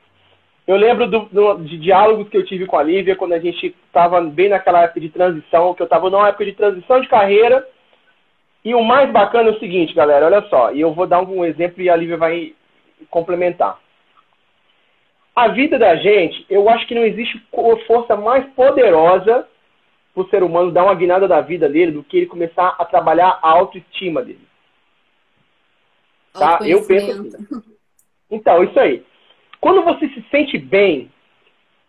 Eu 0.68 0.75
lembro 0.75 1.08
do, 1.08 1.20
do, 1.25 1.56
de 1.63 1.77
diálogos 1.77 2.30
que 2.30 2.38
eu 2.38 2.46
tive 2.46 2.65
com 2.65 2.77
a 2.77 2.84
Lívia 2.84 3.15
quando 3.15 3.34
a 3.34 3.39
gente 3.39 3.75
estava 3.88 4.22
bem 4.22 4.50
naquela 4.50 4.84
época 4.84 5.00
de 5.00 5.10
transição, 5.10 5.74
que 5.74 5.82
eu 5.82 5.86
estava 5.86 6.10
numa 6.10 6.30
época 6.30 6.46
de 6.46 6.53
transição 6.53 7.01
de 7.01 7.08
carreira. 7.08 7.68
E 8.63 8.75
o 8.75 8.84
mais 8.84 9.12
bacana 9.12 9.50
é 9.50 9.51
o 9.51 9.60
seguinte, 9.60 9.94
galera, 9.94 10.27
olha 10.27 10.41
só, 10.50 10.72
e 10.72 10.82
eu 10.82 10.94
vou 10.94 11.08
dar 11.08 11.22
um 11.22 11.44
exemplo 11.44 11.82
e 11.82 11.89
a 11.89 11.96
Lívia 11.96 12.18
vai 12.18 12.53
complementar. 13.10 13.80
A 15.35 15.47
vida 15.50 15.79
da 15.79 15.95
gente, 15.95 16.45
eu 16.50 16.69
acho 16.69 16.85
que 16.88 16.95
não 16.95 17.05
existe 17.05 17.41
força 17.88 18.15
mais 18.17 18.45
poderosa 18.53 19.47
para 20.13 20.23
o 20.23 20.29
ser 20.29 20.43
humano 20.43 20.71
dar 20.71 20.83
uma 20.83 20.95
guinada 20.95 21.27
da 21.27 21.39
vida 21.39 21.69
dele 21.69 21.91
do 21.91 22.03
que 22.03 22.17
ele 22.17 22.25
começar 22.25 22.75
a 22.77 22.85
trabalhar 22.85 23.39
a 23.41 23.50
autoestima 23.50 24.21
dele. 24.21 24.45
Tá? 26.33 26.59
Eu 26.65 26.85
penso 26.85 27.11
assim. 27.11 27.63
Então, 28.29 28.63
isso 28.63 28.79
aí. 28.79 29.03
Quando 29.59 29.83
você 29.83 30.07
se 30.09 30.25
sente 30.31 30.57
bem 30.57 31.11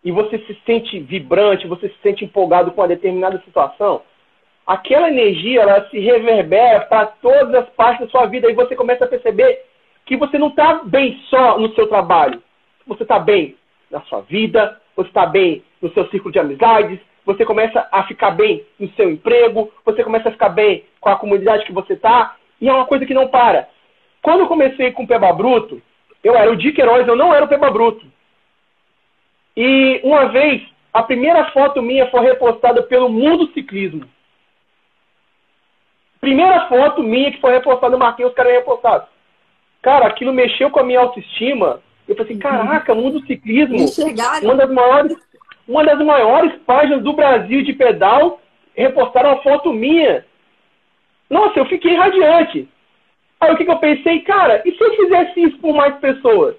e 0.05 0.11
você 0.11 0.39
se 0.41 0.57
sente 0.67 0.99
vibrante, 1.01 1.67
você 1.67 1.89
se 1.89 1.97
sente 2.03 2.25
empolgado 2.25 2.73
com 2.73 2.81
uma 2.81 2.89
determinada 2.89 3.41
situação, 3.45 4.03
aquela 4.67 5.09
energia 5.09 5.63
ela 5.63 5.89
se 5.89 5.99
reverbera 5.99 6.81
para 6.83 7.07
todas 7.07 7.55
as 7.55 7.69
partes 7.71 8.07
da 8.07 8.11
sua 8.11 8.27
vida 8.27 8.51
e 8.51 8.55
você 8.55 8.77
começa 8.77 9.05
a 9.05 9.09
perceber 9.09 9.65
que 10.05 10.17
você 10.17 10.39
não 10.39 10.49
está 10.49 10.83
bem 10.85 11.21
só 11.29 11.59
no 11.59 11.73
seu 11.75 11.87
trabalho. 11.87 12.43
Você 12.87 13.03
está 13.03 13.19
bem 13.19 13.57
na 13.91 14.01
sua 14.03 14.21
vida, 14.23 14.81
você 14.97 15.09
está 15.09 15.27
bem 15.27 15.63
no 15.81 15.93
seu 15.93 16.09
círculo 16.09 16.33
de 16.33 16.39
amizades, 16.39 16.99
você 17.25 17.45
começa 17.45 17.87
a 17.93 18.03
ficar 18.05 18.33
bem 18.33 18.65
no 18.79 18.89
seu 18.93 19.11
emprego, 19.11 19.73
você 19.85 20.03
começa 20.03 20.29
a 20.29 20.33
ficar 20.33 20.49
bem 20.49 20.85
com 21.01 21.09
a 21.09 21.17
comunidade 21.17 21.65
que 21.65 21.73
você 21.73 21.93
está, 21.95 22.37
e 22.61 22.69
é 22.69 22.73
uma 22.73 22.87
coisa 22.87 23.07
que 23.07 23.15
não 23.15 23.29
para. 23.29 23.69
Quando 24.23 24.41
eu 24.41 24.47
comecei 24.47 24.93
com 24.93 25.05
o 25.05 25.07
Peba 25.07 25.33
Bruto, 25.33 25.81
eu 26.23 26.35
era 26.37 26.51
o 26.51 26.57
Dick 26.57 26.81
Heróis, 26.81 27.07
eu 27.07 27.17
não 27.17 27.35
era 27.35 27.45
o 27.45 27.49
Peba 27.49 27.71
Bruto. 27.71 28.05
E 29.57 30.01
uma 30.03 30.27
vez, 30.29 30.63
a 30.93 31.03
primeira 31.03 31.51
foto 31.51 31.83
minha 31.83 32.11
foi 32.11 32.21
repostada 32.21 32.83
pelo 32.83 33.09
Mundo 33.09 33.53
Ciclismo. 33.53 34.09
Primeira 36.21 36.69
foto 36.69 37.03
minha 37.03 37.33
que 37.33 37.41
foi 37.41 37.53
repostada, 37.53 37.95
eu 37.95 37.99
marquei 37.99 38.25
os 38.25 38.35
caras 38.35 38.53
repostados. 38.53 39.09
Cara, 39.83 40.07
aquilo 40.07 40.33
mexeu 40.33 40.71
com 40.71 40.79
a 40.79 40.85
minha 40.85 41.01
autoestima. 41.01 41.81
Eu 42.13 42.17
falei 42.17 42.33
assim, 42.33 42.39
caraca, 42.39 42.95
Mundo 42.95 43.25
Ciclismo, 43.27 43.79
uma 44.43 44.55
das 44.55 44.71
maiores, 44.71 45.17
uma 45.67 45.85
das 45.85 45.99
maiores 45.99 46.53
páginas 46.67 47.03
do 47.03 47.13
Brasil 47.15 47.63
de 47.63 47.73
pedal, 47.73 48.41
repostaram 48.77 49.31
uma 49.31 49.43
foto 49.43 49.73
minha. 49.73 50.25
Nossa, 51.31 51.59
eu 51.59 51.67
fiquei 51.67 51.95
radiante. 51.95 52.69
Aí 53.41 53.53
o 53.53 53.57
que, 53.57 53.65
que 53.65 53.71
eu 53.71 53.79
pensei, 53.79 54.21
cara, 54.21 54.63
e 54.65 54.73
se 54.73 54.85
eu 54.85 54.95
fizesse 54.95 55.43
isso 55.43 55.59
por 55.59 55.75
mais 55.75 55.97
pessoas? 55.97 56.55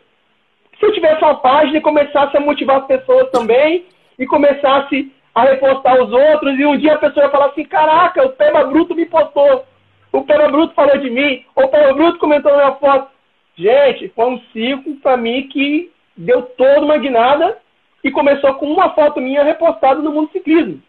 Se 0.80 0.86
eu 0.86 0.92
tivesse 0.92 1.24
uma 1.24 1.36
página 1.36 1.78
e 1.78 1.82
começasse 1.82 2.36
a 2.36 2.40
motivar 2.40 2.82
as 2.82 2.88
pessoas 2.88 3.30
também, 3.30 3.86
e 4.18 4.26
começasse 4.26 5.12
a 5.36 5.44
repostar 5.44 6.02
os 6.02 6.12
outros, 6.12 6.60
e 6.60 6.66
um 6.66 6.78
dia 6.78 6.96
a 6.96 6.98
pessoa 6.98 7.26
ia 7.26 7.32
falar 7.32 7.48
assim, 7.48 7.64
caraca, 7.64 8.26
o 8.26 8.30
Pema 8.30 8.64
Bruto 8.66 8.96
me 8.96 9.06
postou, 9.06 9.66
o 10.12 10.24
Pema 10.24 10.50
Bruto 10.50 10.74
falou 10.74 10.98
de 10.98 11.10
mim, 11.10 11.46
o 11.56 11.68
Pema 11.68 11.94
Bruto 11.94 12.20
comentou 12.20 12.52
na 12.52 12.58
minha 12.58 12.76
foto. 12.76 13.13
Gente, 13.56 14.10
foi 14.10 14.26
um 14.26 14.42
ciclo 14.52 14.96
para 14.98 15.16
mim 15.18 15.48
que 15.48 15.92
deu 16.16 16.42
toda 16.42 16.82
uma 16.82 16.98
guinada 16.98 17.58
e 18.04 18.12
começou 18.12 18.54
com 18.56 18.66
uma 18.66 18.90
foto 18.92 19.22
minha 19.22 19.44
repostada 19.44 20.02
no 20.02 20.12
mundo 20.12 20.32
ciclismo. 20.32 20.82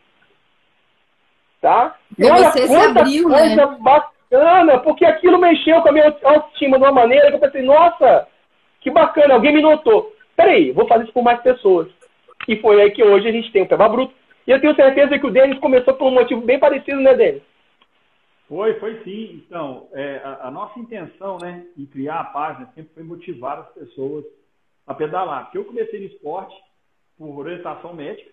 Tá? 1.60 1.96
E 2.18 2.24
olha 2.24 2.50
você 2.50 2.66
quanta 2.66 3.00
abriu, 3.00 3.28
né? 3.28 3.38
coisa 3.38 3.66
né? 3.66 3.78
bacana, 3.80 4.78
porque 4.78 5.04
aquilo 5.04 5.38
mexeu 5.38 5.80
com 5.80 5.88
a 5.88 5.92
minha 5.92 6.14
autoestima 6.22 6.78
de 6.78 6.84
uma 6.84 6.92
maneira 6.92 7.28
que 7.28 7.36
eu 7.36 7.40
pensei, 7.40 7.62
nossa, 7.62 8.26
que 8.80 8.90
bacana, 8.90 9.34
alguém 9.34 9.54
me 9.54 9.62
notou. 9.62 10.12
Peraí, 10.36 10.72
vou 10.72 10.86
fazer 10.86 11.04
isso 11.04 11.12
por 11.12 11.22
mais 11.22 11.40
pessoas. 11.40 11.88
E 12.48 12.56
foi 12.56 12.82
aí 12.82 12.90
que 12.90 13.02
hoje 13.02 13.28
a 13.28 13.32
gente 13.32 13.50
tem 13.50 13.62
o 13.62 13.66
Peba 13.66 13.88
Bruto. 13.88 14.12
E 14.46 14.50
eu 14.50 14.60
tenho 14.60 14.74
certeza 14.74 15.18
que 15.18 15.26
o 15.26 15.30
Denis 15.30 15.58
começou 15.58 15.94
por 15.94 16.06
um 16.06 16.14
motivo 16.14 16.42
bem 16.42 16.58
parecido, 16.58 17.00
né, 17.00 17.14
Denis? 17.14 17.42
Foi, 18.48 18.78
foi 18.78 19.02
sim. 19.04 19.42
Então, 19.46 19.88
é, 19.92 20.18
a, 20.18 20.48
a, 20.48 20.50
nossa 20.50 20.78
intenção 20.78 21.38
né, 21.38 21.66
em 21.76 21.86
criar 21.86 22.20
a 22.20 22.24
página 22.24 22.70
sempre 22.74 22.94
foi 22.94 23.02
motivar 23.02 23.58
as 23.58 23.72
pessoas 23.72 24.24
a 24.86 24.94
pedalar. 24.94 25.44
Porque 25.44 25.58
eu 25.58 25.64
comecei 25.64 26.00
no 26.00 26.06
esporte 26.06 26.54
por 27.16 27.38
orientação 27.38 27.94
médica, 27.94 28.30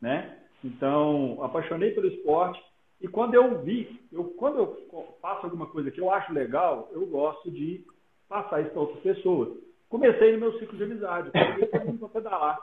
né? 0.00 0.38
Então, 0.62 1.38
apaixonei 1.42 1.92
pelo 1.92 2.08
esporte 2.08 2.62
e 3.00 3.08
quando 3.08 3.34
eu 3.34 3.60
vi, 3.62 4.00
eu, 4.10 4.24
quando 4.38 4.58
eu 4.58 5.16
faço 5.20 5.44
alguma 5.44 5.66
coisa 5.66 5.90
que 5.90 6.00
eu 6.00 6.10
acho 6.10 6.32
legal, 6.32 6.88
eu 6.92 7.06
gosto 7.06 7.50
de 7.50 7.84
passar 8.28 8.62
isso 8.62 8.70
para 8.70 8.80
outras 8.80 9.02
pessoas. 9.02 9.58
Comecei 9.88 10.32
no 10.32 10.38
meu 10.38 10.58
ciclo 10.58 10.76
de 10.76 10.84
amizade, 10.84 11.30
comecei 11.30 11.80
mundo 11.80 11.98
para 11.98 12.08
pedalar. 12.08 12.58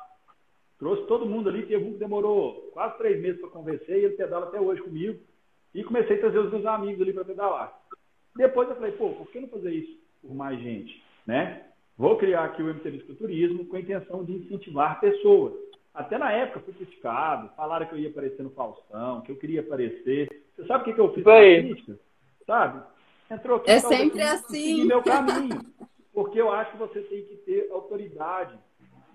Trouxe 0.79 1.05
todo 1.05 1.27
mundo 1.27 1.47
ali, 1.47 1.65
teve 1.67 1.83
um 1.83 1.93
que 1.93 1.99
demorou 1.99 2.71
quase 2.73 2.97
três 2.97 3.21
meses 3.21 3.39
para 3.39 3.51
convencer 3.51 3.99
e 3.99 4.05
ele 4.05 4.15
pedala 4.15 4.47
até 4.47 4.59
hoje 4.59 4.81
comigo. 4.81 5.19
E 5.73 5.83
comecei 5.83 6.17
a 6.17 6.19
trazer 6.19 6.39
os 6.39 6.51
meus 6.51 6.65
amigos 6.65 7.01
ali 7.01 7.13
para 7.13 7.25
pedalar. 7.25 7.79
Depois 8.35 8.69
eu 8.69 8.75
falei, 8.75 8.91
pô, 8.93 9.09
por 9.09 9.29
que 9.29 9.39
não 9.39 9.47
fazer 9.47 9.73
isso 9.73 9.97
por 10.21 10.33
mais 10.33 10.59
gente? 10.59 11.01
Né? 11.25 11.65
Vou 11.97 12.17
criar 12.17 12.45
aqui 12.45 12.61
o 12.61 12.73
MT 12.73 12.99
Turismo 13.15 13.65
com 13.65 13.75
a 13.75 13.79
intenção 13.79 14.23
de 14.23 14.33
incentivar 14.33 14.99
pessoas. 14.99 15.53
Até 15.93 16.17
na 16.17 16.31
época 16.31 16.61
fui 16.61 16.73
criticado, 16.73 17.49
falaram 17.55 17.85
que 17.85 17.93
eu 17.93 17.99
ia 17.99 18.09
aparecer 18.09 18.43
no 18.43 18.49
Faustão, 18.51 19.21
que 19.21 19.31
eu 19.31 19.35
queria 19.35 19.61
aparecer. 19.61 20.29
Você 20.55 20.65
sabe 20.65 20.81
o 20.81 20.85
que, 20.85 20.93
que 20.93 21.01
eu 21.01 21.13
fiz 21.13 21.23
com 21.23 21.31
crítica? 21.31 21.99
Sabe? 22.45 22.81
Entrou 23.29 23.57
aqui, 23.57 23.71
é 23.71 23.79
sempre 23.79 24.21
assim. 24.21 24.85
meu 24.85 25.01
caminho. 25.03 25.61
Porque 26.13 26.39
eu 26.39 26.51
acho 26.51 26.71
que 26.71 26.77
você 26.77 27.01
tem 27.01 27.23
que 27.23 27.35
ter 27.37 27.69
autoridade 27.71 28.57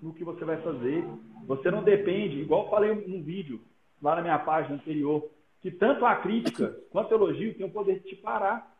no 0.03 0.13
que 0.13 0.25
você 0.25 0.45
vai 0.45 0.59
fazer. 0.59 1.05
Você 1.47 1.71
não 1.71 1.83
depende, 1.83 2.41
igual 2.41 2.65
eu 2.65 2.71
falei 2.71 2.95
num 2.95 3.23
vídeo 3.23 3.61
lá 4.03 4.17
na 4.17 4.23
minha 4.23 4.39
página 4.39 4.75
anterior, 4.75 5.29
que 5.67 5.71
tanto 5.73 6.07
a 6.07 6.15
crítica 6.15 6.77
quanto 6.91 7.11
o 7.11 7.15
elogio 7.17 7.53
tem 7.55 7.67
o 7.67 7.71
poder 7.71 7.99
de 7.99 8.11
te 8.11 8.15
parar. 8.15 8.73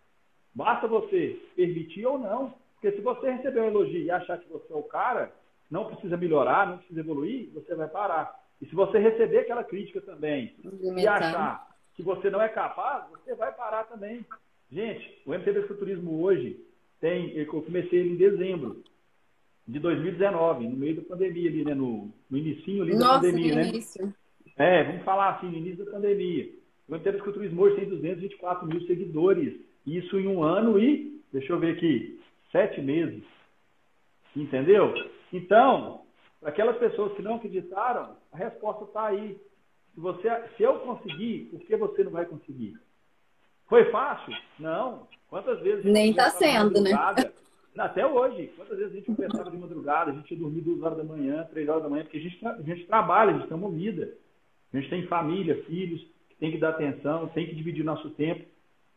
Basta 0.55 0.87
você 0.87 1.37
permitir 1.57 2.07
ou 2.07 2.17
não. 2.17 2.55
Porque 2.75 2.93
se 2.93 3.03
você 3.03 3.29
receber 3.29 3.63
um 3.63 3.67
elogio 3.67 4.03
e 4.03 4.11
achar 4.11 4.39
que 4.39 4.49
você 4.49 4.73
é 4.73 4.77
o 4.77 4.85
cara, 4.85 5.33
não 5.69 5.87
precisa 5.87 6.17
melhorar, 6.17 6.69
não 6.69 6.79
precisa 6.79 7.01
evoluir, 7.01 7.51
você 7.53 7.75
vai 7.75 7.89
parar. 7.89 8.33
E 8.63 8.67
se 8.67 8.75
você 8.77 8.99
receber 8.99 9.39
aquela 9.39 9.65
crítica 9.65 10.01
também 10.01 10.55
e 10.97 11.09
achar 11.09 11.67
que 11.97 12.05
você 12.05 12.31
não 12.31 12.41
é 12.41 12.49
capaz, 12.49 13.11
você 13.11 13.35
vai 13.35 13.53
parar 13.53 13.83
também. 13.85 14.25
Gente, 14.71 15.21
o 15.27 15.35
MTB 15.35 15.63
Futurismo 15.63 16.23
hoje 16.23 16.57
tem, 17.01 17.37
eu 17.37 17.47
comecei 17.47 17.99
ele 17.99 18.11
em 18.11 18.17
dezembro 18.17 18.85
de 19.67 19.81
2019, 19.81 20.69
no 20.69 20.77
meio 20.77 20.95
da 20.95 21.03
pandemia 21.03 21.51
ali, 21.51 21.65
né? 21.65 21.75
No, 21.75 22.13
no 22.31 22.39
inicinho 22.39 22.85
ali 22.85 22.93
Nossa, 22.93 23.07
da 23.07 23.15
pandemia, 23.15 23.55
né? 23.57 23.69
Início. 23.71 24.15
É, 24.57 24.85
vamos 24.85 25.03
falar 25.03 25.31
assim, 25.31 25.49
no 25.49 25.57
início 25.57 25.85
da 25.85 25.91
pandemia. 25.91 26.49
O 26.89 26.95
MTB 26.95 27.19
Futurismo 27.19 27.63
hoje 27.63 27.77
tem 27.77 27.89
224 27.89 28.67
mil 28.67 28.81
seguidores. 28.83 29.55
Isso 29.87 30.19
em 30.19 30.27
um 30.27 30.43
ano 30.43 30.79
e, 30.79 31.21
deixa 31.33 31.53
eu 31.53 31.59
ver 31.59 31.77
aqui, 31.77 32.21
sete 32.53 32.81
meses. 32.81 33.25
Entendeu? 34.35 34.95
Então, 35.33 36.03
para 36.41 36.51
aquelas 36.51 36.77
pessoas 36.79 37.13
que 37.15 37.23
não 37.23 37.37
acreditaram, 37.37 38.17
a 38.33 38.37
resposta 38.37 38.85
está 38.85 39.07
aí. 39.07 39.37
Se, 39.95 40.01
você, 40.01 40.29
se 40.57 40.63
eu 40.63 40.79
conseguir, 40.81 41.49
por 41.51 41.61
que 41.61 41.77
você 41.77 42.05
não 42.05 42.13
vai 42.13 42.27
conseguir? 42.27 42.79
Foi 43.67 43.91
fácil? 43.91 44.33
Não. 44.59 45.09
Quantas 45.29 45.61
vezes. 45.61 45.85
Nem 45.85 46.11
está 46.11 46.31
sendo, 46.31 46.81
né? 46.81 46.93
Até 47.77 48.07
hoje. 48.07 48.53
Quantas 48.57 48.79
vezes 48.79 48.93
a 48.93 48.97
gente 48.97 49.07
conversava 49.07 49.51
de 49.51 49.57
madrugada, 49.57 50.11
a 50.11 50.15
gente 50.15 50.33
ia 50.33 50.39
dormir 50.39 50.61
duas 50.61 50.83
horas 50.83 50.99
da 50.99 51.05
manhã, 51.05 51.47
três 51.51 51.69
horas 51.69 51.83
da 51.83 51.89
manhã, 51.89 52.05
porque 52.05 52.19
a 52.19 52.21
gente, 52.21 52.47
a 52.47 52.63
gente 52.63 52.87
trabalha, 52.87 53.31
a 53.33 53.39
gente 53.39 53.49
tem 53.49 53.57
uma 53.57 53.71
vida. 53.71 54.17
A 54.73 54.79
gente 54.79 54.91
tem 54.91 55.07
família, 55.07 55.63
filhos, 55.65 56.01
que 56.01 56.16
tem 56.39 56.51
que 56.51 56.59
dar 56.59 56.71
atenção, 56.71 57.29
tem 57.29 57.47
que 57.47 57.55
dividir 57.55 57.85
nosso 57.85 58.11
tempo. 58.11 58.45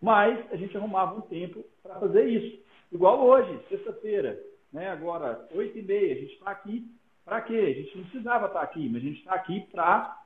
Mas 0.02 0.40
a 0.52 0.56
gente 0.56 0.76
arrumava 0.78 1.18
um 1.18 1.22
tempo 1.22 1.64
para 1.84 1.96
fazer 1.96 2.28
isso. 2.28 2.60
Igual 2.92 3.26
hoje, 3.26 3.60
sexta-feira 3.70 4.40
né? 4.72 4.90
Agora, 4.90 5.48
8 5.52 5.78
e 5.78 5.82
meia, 5.82 6.16
a 6.16 6.20
gente 6.20 6.34
está 6.34 6.52
aqui 6.52 6.86
para 7.26 7.42
quê? 7.42 7.58
A 7.58 7.74
gente 7.74 7.98
não 7.98 8.04
precisava 8.06 8.48
estar 8.48 8.60
tá 8.60 8.66
aqui, 8.66 8.88
mas 8.90 9.02
a 9.02 9.06
gente 9.06 9.20
está 9.20 9.34
aqui 9.34 9.62
para 9.72 10.18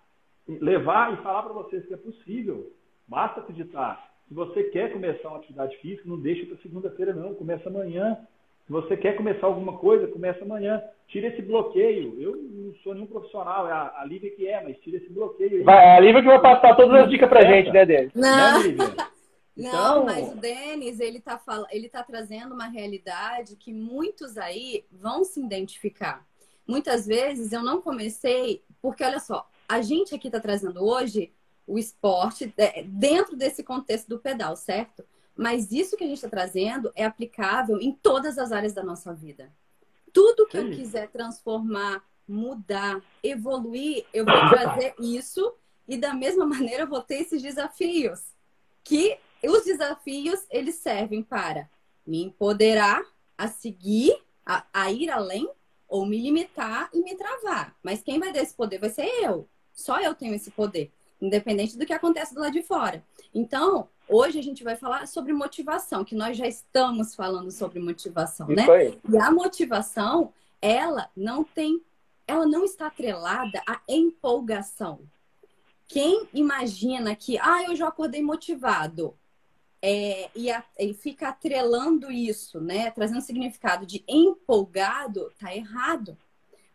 levar 0.47 1.13
e 1.13 1.23
falar 1.23 1.43
para 1.43 1.53
vocês 1.53 1.85
que 1.85 1.93
é 1.93 1.97
possível. 1.97 2.71
Basta 3.07 3.39
acreditar. 3.39 4.11
Se 4.27 4.33
você 4.33 4.63
quer 4.65 4.91
começar 4.91 5.29
uma 5.29 5.37
atividade 5.37 5.75
física, 5.77 6.07
não 6.07 6.19
deixe 6.19 6.45
para 6.45 6.57
segunda-feira, 6.57 7.13
não. 7.13 7.35
Começa 7.35 7.69
amanhã. 7.69 8.17
Se 8.65 8.71
você 8.71 8.95
quer 8.95 9.15
começar 9.17 9.45
alguma 9.45 9.77
coisa, 9.77 10.07
começa 10.07 10.43
amanhã. 10.43 10.81
Tira 11.07 11.27
esse 11.27 11.41
bloqueio. 11.41 12.15
Eu 12.19 12.35
não 12.35 12.73
sou 12.83 12.93
nenhum 12.93 13.07
profissional, 13.07 13.67
é 13.67 13.71
a, 13.71 13.93
a 13.99 14.05
Lívia 14.05 14.31
que 14.31 14.47
é, 14.47 14.63
mas 14.63 14.77
tira 14.79 14.97
esse 14.97 15.09
bloqueio 15.09 15.57
aí. 15.57 15.63
Vai, 15.63 15.97
a 15.97 15.99
Lívia 15.99 16.21
que 16.21 16.27
vai 16.27 16.41
passar 16.41 16.75
todas 16.75 17.03
as 17.03 17.09
dicas 17.09 17.29
pra 17.29 17.43
gente, 17.43 17.71
né? 17.71 17.85
Não. 18.15 18.63
Né, 18.63 18.75
Não, 19.55 19.69
então... 19.69 20.05
mas 20.05 20.31
o 20.31 20.35
Denis, 20.35 20.99
ele 20.99 21.19
tá, 21.19 21.37
fal... 21.37 21.65
ele 21.69 21.87
tá 21.87 22.03
trazendo 22.03 22.55
uma 22.55 22.67
realidade 22.67 23.55
que 23.55 23.71
muitos 23.71 24.35
aí 24.37 24.83
vão 24.91 25.23
se 25.23 25.39
identificar. 25.39 26.25
Muitas 26.67 27.05
vezes 27.05 27.51
eu 27.51 27.61
não 27.61 27.81
comecei, 27.81 28.63
porque 28.81 29.03
olha 29.03 29.19
só, 29.19 29.47
a 29.67 29.81
gente 29.81 30.15
aqui 30.15 30.27
está 30.27 30.39
trazendo 30.39 30.83
hoje 30.83 31.31
o 31.67 31.77
esporte 31.77 32.51
é, 32.57 32.83
dentro 32.83 33.35
desse 33.35 33.63
contexto 33.63 34.07
do 34.07 34.19
pedal, 34.19 34.55
certo? 34.55 35.03
Mas 35.35 35.71
isso 35.71 35.97
que 35.97 36.03
a 36.03 36.07
gente 36.07 36.17
está 36.17 36.29
trazendo 36.29 36.91
é 36.95 37.05
aplicável 37.05 37.79
em 37.79 37.91
todas 37.91 38.37
as 38.37 38.51
áreas 38.51 38.73
da 38.73 38.83
nossa 38.83 39.13
vida. 39.13 39.51
Tudo 40.11 40.45
que 40.45 40.59
Sim. 40.59 40.67
eu 40.67 40.75
quiser 40.75 41.09
transformar, 41.09 42.03
mudar, 42.27 43.01
evoluir, 43.23 44.05
eu 44.13 44.25
vou 44.25 44.49
trazer 44.49 44.93
isso 44.99 45.53
e 45.87 45.97
da 45.97 46.13
mesma 46.13 46.45
maneira 46.45 46.83
eu 46.83 46.87
vou 46.87 47.01
ter 47.01 47.15
esses 47.15 47.41
desafios. 47.41 48.21
Que 48.83 49.17
os 49.43 49.63
desafios 49.63 50.45
eles 50.49 50.75
servem 50.75 51.23
para 51.23 51.69
me 52.05 52.23
empoderar 52.23 53.01
a 53.37 53.47
seguir, 53.47 54.15
a, 54.45 54.65
a 54.71 54.91
ir 54.91 55.09
além 55.09 55.49
ou 55.87 56.05
me 56.05 56.19
limitar 56.19 56.89
e 56.93 57.01
me 57.01 57.15
travar. 57.15 57.75
Mas 57.81 58.01
quem 58.01 58.19
vai 58.19 58.31
dar 58.31 58.41
esse 58.41 58.53
poder 58.53 58.79
vai 58.79 58.89
ser 58.89 59.07
eu. 59.23 59.47
Só 59.73 59.99
eu 59.99 60.13
tenho 60.13 60.35
esse 60.35 60.51
poder, 60.51 60.91
independente 61.21 61.77
do 61.77 61.85
que 61.85 61.93
acontece 61.93 62.33
do 62.33 62.41
lado 62.41 62.53
de 62.53 62.61
fora. 62.61 63.03
Então, 63.33 63.89
hoje 64.07 64.39
a 64.39 64.43
gente 64.43 64.63
vai 64.63 64.75
falar 64.75 65.07
sobre 65.07 65.33
motivação, 65.33 66.03
que 66.03 66.15
nós 66.15 66.37
já 66.37 66.47
estamos 66.47 67.15
falando 67.15 67.51
sobre 67.51 67.79
motivação, 67.79 68.47
Isso 68.47 68.55
né? 68.55 68.71
Aí. 68.71 68.99
E 69.09 69.17
a 69.17 69.31
motivação, 69.31 70.33
ela 70.61 71.09
não 71.15 71.43
tem, 71.43 71.81
ela 72.27 72.45
não 72.45 72.63
está 72.65 72.87
atrelada 72.87 73.61
à 73.67 73.81
empolgação. 73.87 74.99
Quem 75.87 76.27
imagina 76.33 77.15
que, 77.15 77.37
ah, 77.37 77.63
eu 77.63 77.75
já 77.75 77.87
acordei 77.87 78.21
motivado, 78.21 79.15
é, 79.85 80.29
e, 80.33 80.49
a, 80.49 80.63
e, 80.79 80.93
fica 80.93 81.27
atrelando 81.27 82.09
isso, 82.09 82.61
né? 82.61 82.89
Trazendo 82.91 83.19
significado 83.19 83.85
de 83.85 84.01
empolgado, 84.07 85.29
tá 85.37 85.53
errado. 85.53 86.17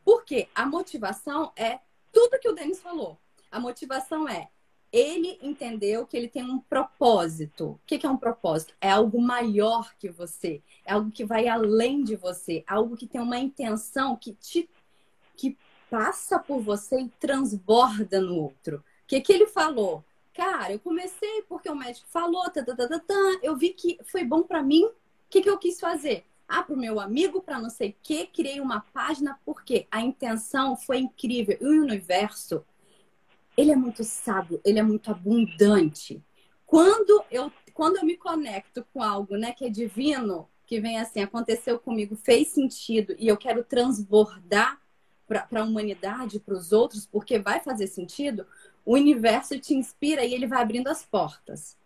Porque 0.04 0.46
a 0.54 0.66
motivação 0.66 1.50
é 1.56 1.78
tudo 2.12 2.38
que 2.38 2.48
o 2.48 2.54
Denis 2.54 2.80
falou. 2.80 3.18
A 3.50 3.58
motivação 3.58 4.28
é 4.28 4.50
ele 4.92 5.38
entendeu 5.42 6.06
que 6.06 6.16
ele 6.16 6.28
tem 6.28 6.42
um 6.42 6.58
propósito. 6.58 7.70
O 7.70 7.80
que 7.86 8.06
é 8.06 8.10
um 8.10 8.16
propósito? 8.16 8.74
É 8.80 8.90
algo 8.90 9.20
maior 9.20 9.94
que 9.98 10.08
você, 10.08 10.62
é 10.84 10.92
algo 10.92 11.10
que 11.10 11.24
vai 11.24 11.48
além 11.48 12.02
de 12.02 12.16
você, 12.16 12.64
algo 12.66 12.96
que 12.96 13.06
tem 13.06 13.20
uma 13.20 13.38
intenção 13.38 14.16
que 14.16 14.32
te 14.32 14.68
que 15.36 15.56
passa 15.88 16.38
por 16.38 16.60
você 16.60 17.00
e 17.00 17.08
transborda 17.20 18.20
no 18.20 18.34
outro. 18.34 18.78
O 18.78 18.82
que, 19.06 19.20
que 19.20 19.32
ele 19.32 19.46
falou? 19.46 20.04
Cara, 20.34 20.72
eu 20.72 20.80
comecei 20.80 21.42
porque 21.48 21.68
o 21.68 21.74
médico 21.74 22.06
falou, 22.08 22.42
tá, 22.50 22.62
tá, 22.62 22.74
tá, 22.74 22.88
tá, 22.88 22.98
tá. 22.98 23.38
eu 23.42 23.56
vi 23.56 23.70
que 23.70 23.98
foi 24.04 24.24
bom 24.24 24.42
para 24.42 24.62
mim. 24.62 24.84
O 24.84 24.92
que, 25.30 25.42
que 25.42 25.50
eu 25.50 25.58
quis 25.58 25.80
fazer? 25.80 26.24
Ah, 26.48 26.62
para 26.62 26.74
o 26.74 26.78
meu 26.78 26.98
amigo, 26.98 27.42
para 27.42 27.60
não 27.60 27.68
sei 27.68 27.90
o 27.90 27.94
quê, 28.02 28.28
criei 28.32 28.60
uma 28.60 28.80
página 28.80 29.38
porque 29.44 29.86
a 29.90 30.00
intenção 30.00 30.76
foi 30.76 30.98
incrível. 30.98 31.58
E 31.60 31.64
o 31.64 31.82
universo, 31.82 32.64
ele 33.58 33.72
é 33.72 33.76
muito 33.76 34.04
sábio, 34.04 34.60
ele 34.64 34.78
é 34.78 34.82
muito 34.84 35.10
abundante. 35.10 36.22
Quando 36.64 37.24
eu, 37.28 37.50
quando 37.74 37.96
eu 37.96 38.04
me 38.04 38.16
conecto 38.16 38.86
com 38.94 39.02
algo 39.02 39.36
né, 39.36 39.50
que 39.50 39.64
é 39.64 39.68
divino, 39.68 40.48
que 40.64 40.80
vem 40.80 40.96
assim, 40.96 41.22
aconteceu 41.22 41.76
comigo, 41.76 42.14
fez 42.14 42.48
sentido 42.48 43.16
e 43.18 43.26
eu 43.26 43.36
quero 43.36 43.64
transbordar 43.64 44.80
para 45.26 45.44
a 45.50 45.64
humanidade, 45.64 46.38
para 46.38 46.54
os 46.54 46.70
outros, 46.70 47.04
porque 47.04 47.40
vai 47.40 47.58
fazer 47.58 47.88
sentido, 47.88 48.46
o 48.86 48.94
universo 48.94 49.58
te 49.58 49.74
inspira 49.74 50.24
e 50.24 50.32
ele 50.32 50.46
vai 50.46 50.62
abrindo 50.62 50.86
as 50.86 51.04
portas. 51.04 51.76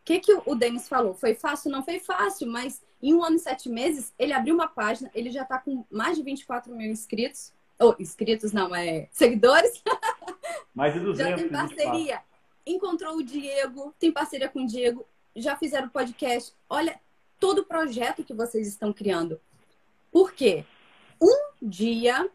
O 0.00 0.04
que, 0.06 0.20
que 0.20 0.32
o 0.46 0.54
Denis 0.54 0.88
falou? 0.88 1.12
Foi 1.12 1.34
fácil? 1.34 1.70
Não 1.70 1.84
foi 1.84 2.00
fácil, 2.00 2.50
mas 2.50 2.82
em 3.02 3.12
um 3.12 3.22
ano 3.22 3.36
e 3.36 3.40
sete 3.40 3.68
meses, 3.68 4.14
ele 4.18 4.32
abriu 4.32 4.54
uma 4.54 4.66
página, 4.66 5.10
ele 5.14 5.30
já 5.30 5.42
está 5.42 5.58
com 5.58 5.84
mais 5.90 6.16
de 6.16 6.22
24 6.22 6.74
mil 6.74 6.90
inscritos. 6.90 7.52
Ou 7.78 7.94
oh, 7.96 8.02
inscritos 8.02 8.52
não, 8.52 8.74
é 8.74 9.08
seguidores. 9.12 9.82
Mais 10.74 10.94
de 10.94 11.00
200. 11.00 11.30
Já 11.30 11.36
tem 11.36 11.48
parceria. 11.48 12.22
Encontrou 12.66 13.16
o 13.16 13.22
Diego, 13.22 13.94
tem 13.98 14.12
parceria 14.12 14.48
com 14.48 14.64
o 14.64 14.66
Diego, 14.66 15.06
já 15.34 15.56
fizeram 15.56 15.88
podcast. 15.88 16.52
Olha 16.68 17.00
todo 17.38 17.60
o 17.60 17.64
projeto 17.64 18.24
que 18.24 18.34
vocês 18.34 18.66
estão 18.66 18.92
criando. 18.92 19.40
Por 20.10 20.32
quê? 20.32 20.64
Um 21.20 21.52
dia 21.62 22.28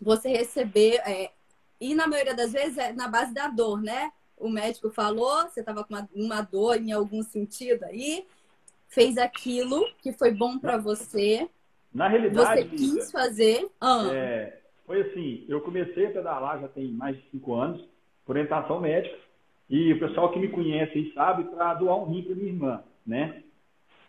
você 0.00 0.28
receber, 0.28 1.00
é, 1.04 1.32
e 1.80 1.94
na 1.94 2.06
maioria 2.06 2.34
das 2.34 2.52
vezes 2.52 2.78
é 2.78 2.92
na 2.92 3.08
base 3.08 3.32
da 3.34 3.48
dor, 3.48 3.82
né? 3.82 4.12
O 4.36 4.48
médico 4.48 4.90
falou, 4.90 5.42
você 5.42 5.60
estava 5.60 5.82
com 5.82 5.94
uma, 5.94 6.08
uma 6.14 6.40
dor 6.40 6.76
em 6.76 6.92
algum 6.92 7.22
sentido 7.22 7.84
aí, 7.84 8.26
fez 8.88 9.18
aquilo 9.18 9.84
que 10.00 10.12
foi 10.12 10.30
bom 10.30 10.58
para 10.58 10.76
você. 10.76 11.48
Na 11.92 12.06
realidade, 12.06 12.62
você 12.62 12.76
quis 12.76 13.10
fazer. 13.10 13.68
Ah. 13.80 14.08
É, 14.12 14.57
foi 14.88 15.02
assim, 15.02 15.44
eu 15.46 15.60
comecei 15.60 16.06
a 16.06 16.10
pedalar 16.10 16.62
já 16.62 16.68
tem 16.68 16.88
mais 16.88 17.14
de 17.14 17.22
cinco 17.30 17.54
anos, 17.54 17.86
por 18.24 18.32
orientação 18.32 18.80
médica, 18.80 19.18
e 19.68 19.92
o 19.92 19.98
pessoal 20.00 20.32
que 20.32 20.38
me 20.38 20.48
conhece 20.48 20.98
e 20.98 21.12
sabe 21.12 21.44
para 21.44 21.74
doar 21.74 21.96
um 21.98 22.06
rim 22.06 22.22
para 22.22 22.34
minha 22.34 22.48
irmã, 22.48 22.82
né? 23.06 23.42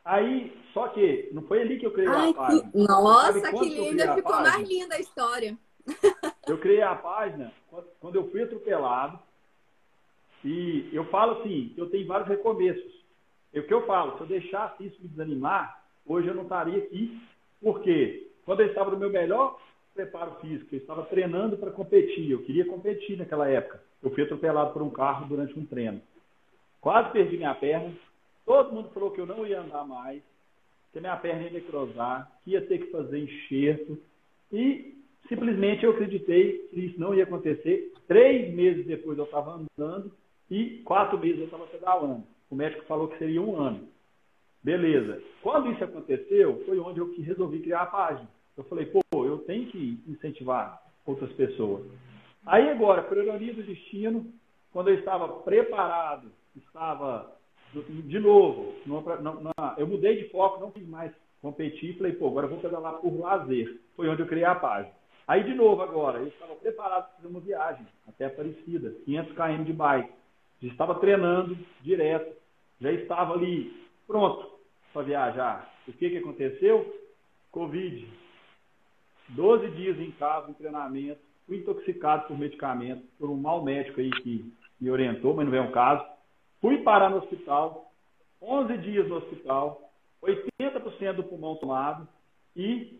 Aí, 0.05 0.57
só 0.73 0.87
que 0.87 1.29
não 1.33 1.41
foi 1.43 1.61
ali 1.61 1.77
que 1.77 1.85
eu 1.85 1.91
criei 1.91 2.07
Ai, 2.07 2.29
a 2.29 2.33
página. 2.33 2.71
Que... 2.71 2.77
Nossa, 2.77 3.51
que 3.51 3.69
linda, 3.69 4.15
ficou 4.15 4.35
mais 4.37 4.69
linda 4.69 4.95
a 4.95 4.99
história. 4.99 5.57
Eu 6.47 6.57
criei 6.57 6.81
a 6.81 6.95
página 6.95 7.51
quando 7.99 8.15
eu 8.15 8.31
fui 8.31 8.41
atropelado, 8.41 9.19
e 10.45 10.89
eu 10.93 11.03
falo 11.07 11.41
assim, 11.41 11.73
eu 11.75 11.89
tenho 11.89 12.07
vários 12.07 12.29
recomeços. 12.29 13.03
É 13.53 13.59
o 13.59 13.67
que 13.67 13.73
eu 13.73 13.85
falo, 13.85 14.15
se 14.15 14.21
eu 14.21 14.27
deixasse 14.27 14.85
isso 14.85 15.01
me 15.01 15.09
desanimar, 15.09 15.83
hoje 16.05 16.29
eu 16.29 16.35
não 16.35 16.43
estaria 16.43 16.77
aqui. 16.77 17.21
Por 17.61 17.81
quê? 17.81 18.31
Quando 18.45 18.61
eu 18.61 18.67
estava 18.67 18.91
no 18.91 18.97
meu 18.97 19.09
melhor 19.09 19.59
preparo 19.99 20.35
físico, 20.39 20.73
eu 20.73 20.79
estava 20.79 21.03
treinando 21.03 21.57
para 21.57 21.71
competir, 21.71 22.31
eu 22.31 22.41
queria 22.43 22.65
competir 22.65 23.17
naquela 23.17 23.49
época. 23.49 23.81
Eu 24.01 24.09
fui 24.11 24.23
atropelado 24.23 24.71
por 24.71 24.81
um 24.81 24.89
carro 24.89 25.27
durante 25.27 25.57
um 25.59 25.65
treino. 25.65 26.01
Quase 26.79 27.11
perdi 27.11 27.35
minha 27.35 27.53
perna. 27.53 27.91
Todo 28.45 28.73
mundo 28.73 28.89
falou 28.93 29.11
que 29.11 29.19
eu 29.19 29.25
não 29.25 29.45
ia 29.45 29.59
andar 29.59 29.85
mais, 29.85 30.21
que 30.93 31.01
minha 31.01 31.17
perna 31.17 31.43
ia 31.43 31.51
necrosar, 31.51 32.31
que 32.43 32.51
ia 32.51 32.65
ter 32.65 32.77
que 32.79 32.91
fazer 32.91 33.19
enxerto. 33.19 33.99
E 34.53 34.95
simplesmente 35.27 35.83
eu 35.83 35.91
acreditei 35.91 36.59
que 36.69 36.79
isso 36.79 36.99
não 36.99 37.13
ia 37.13 37.25
acontecer. 37.25 37.91
Três 38.07 38.53
meses 38.53 38.85
depois 38.85 39.17
eu 39.17 39.25
estava 39.25 39.59
andando 39.77 40.11
e 40.49 40.81
quatro 40.85 41.19
meses 41.19 41.39
eu 41.39 41.45
estava 41.45 41.67
pedalando. 41.67 42.23
O 42.49 42.55
médico 42.55 42.85
falou 42.85 43.09
que 43.09 43.17
seria 43.17 43.41
um 43.41 43.57
ano. 43.57 43.85
Beleza. 44.63 45.21
Quando 45.41 45.71
isso 45.71 45.83
aconteceu, 45.83 46.63
foi 46.65 46.79
onde 46.79 46.99
eu 46.99 47.13
resolvi 47.21 47.59
criar 47.59 47.81
a 47.81 47.85
página. 47.85 48.38
Eu 48.59 48.65
falei, 48.65 48.85
pô, 48.85 49.25
eu 49.25 49.37
tenho 49.39 49.67
que 49.67 50.03
incentivar 50.05 50.81
outras 51.05 51.31
pessoas. 51.33 51.85
Aí 52.45 52.69
agora, 52.69 53.01
por 53.03 53.17
ironia 53.17 53.53
do 53.53 53.63
destino, 53.63 54.31
quando 54.73 54.89
eu 54.89 54.95
estava 54.95 55.27
preparado, 55.43 56.29
estava 56.55 57.31
de 57.73 58.19
novo, 58.19 58.73
eu 59.77 59.87
mudei 59.87 60.17
de 60.17 60.29
foco, 60.29 60.59
não 60.59 60.71
quis 60.71 60.87
mais 60.87 61.11
competir, 61.41 61.97
falei, 61.97 62.13
pô, 62.13 62.27
agora 62.27 62.47
eu 62.47 62.49
vou 62.49 62.59
pedalar 62.59 62.95
por 62.95 63.17
lazer. 63.17 63.79
Foi 63.95 64.09
onde 64.09 64.23
eu 64.23 64.27
criei 64.27 64.45
a 64.45 64.55
página. 64.55 64.93
Aí, 65.25 65.43
de 65.43 65.53
novo, 65.53 65.81
agora, 65.81 66.19
eu 66.19 66.27
estava 66.27 66.55
preparado 66.55 67.05
para 67.05 67.15
fazer 67.15 67.27
uma 67.27 67.39
viagem 67.39 67.85
até 68.07 68.25
Aparecida, 68.25 68.93
500 69.05 69.33
km 69.35 69.63
de 69.63 69.73
bike. 69.73 70.11
Já 70.61 70.67
estava 70.67 70.95
treinando 70.95 71.57
direto 71.81 72.37
já 72.81 72.91
estava 72.91 73.33
ali 73.33 73.73
pronto 74.07 74.49
para 74.93 75.03
viajar. 75.03 75.73
O 75.87 75.93
que, 75.93 76.09
que 76.09 76.17
aconteceu? 76.17 76.95
Covid. 77.51 78.07
12 79.29 79.69
dias 79.71 79.99
em 79.99 80.11
casa, 80.11 80.49
em 80.49 80.53
treinamento, 80.53 81.19
fui 81.45 81.57
intoxicado 81.57 82.27
por 82.27 82.37
medicamento, 82.37 83.03
por 83.17 83.29
um 83.29 83.35
mau 83.35 83.63
médico 83.63 83.99
aí 83.99 84.09
que 84.09 84.53
me 84.79 84.89
orientou, 84.89 85.33
mas 85.33 85.47
não 85.47 85.55
é 85.55 85.61
um 85.61 85.71
caso. 85.71 86.05
Fui 86.61 86.79
parar 86.79 87.09
no 87.09 87.17
hospital, 87.17 87.91
11 88.41 88.77
dias 88.77 89.07
no 89.07 89.17
hospital, 89.17 89.91
80% 90.23 91.13
do 91.13 91.23
pulmão 91.23 91.55
tomado 91.55 92.07
e 92.55 92.99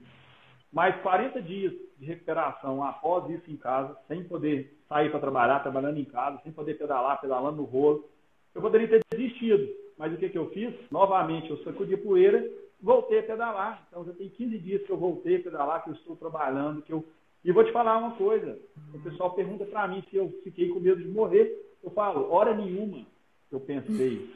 mais 0.72 0.96
40 1.02 1.42
dias 1.42 1.74
de 1.98 2.06
recuperação 2.06 2.84
após 2.84 3.30
isso 3.30 3.50
em 3.52 3.58
casa, 3.58 3.98
sem 4.08 4.24
poder 4.24 4.78
sair 4.88 5.10
para 5.10 5.20
trabalhar, 5.20 5.60
trabalhando 5.60 6.00
em 6.00 6.06
casa, 6.06 6.40
sem 6.44 6.52
poder 6.52 6.76
pedalar, 6.76 7.20
pedalando 7.20 7.58
no 7.58 7.64
rolo. 7.64 8.08
Eu 8.54 8.62
poderia 8.62 8.88
ter 8.88 9.02
desistido, 9.12 9.68
mas 9.98 10.14
o 10.14 10.18
que, 10.18 10.30
que 10.30 10.38
eu 10.38 10.50
fiz? 10.52 10.74
Novamente, 10.92 11.50
eu 11.50 11.58
sacudi 11.64 11.98
poeira, 11.98 12.48
voltei 12.82 13.20
a 13.20 13.24
pedalar. 13.24 13.88
Então 13.90 14.06
já 14.06 14.14
tem 14.14 14.30
15 14.30 14.58
dias 14.58 14.84
que 14.84 14.90
eu 14.90 14.98
voltei 14.98 15.38
a 15.38 15.44
pedalar, 15.44 15.84
que 15.84 15.90
eu 15.90 15.94
estou 15.94 16.16
trabalhando, 16.16 16.82
que 16.82 16.92
eu. 16.92 17.06
E 17.44 17.52
vou 17.52 17.64
te 17.64 17.72
falar 17.72 17.98
uma 17.98 18.16
coisa. 18.16 18.60
O 18.94 19.00
pessoal 19.00 19.32
pergunta 19.34 19.66
para 19.66 19.88
mim 19.88 20.04
se 20.10 20.18
eu 20.18 20.30
fiquei 20.44 20.70
com 20.70 20.80
medo 20.80 21.02
de 21.02 21.08
morrer. 21.08 21.66
Eu 21.82 21.92
falo, 21.92 22.30
hora 22.32 22.54
nenhuma 22.54 23.06
eu 23.50 23.60
pensei 23.60 24.30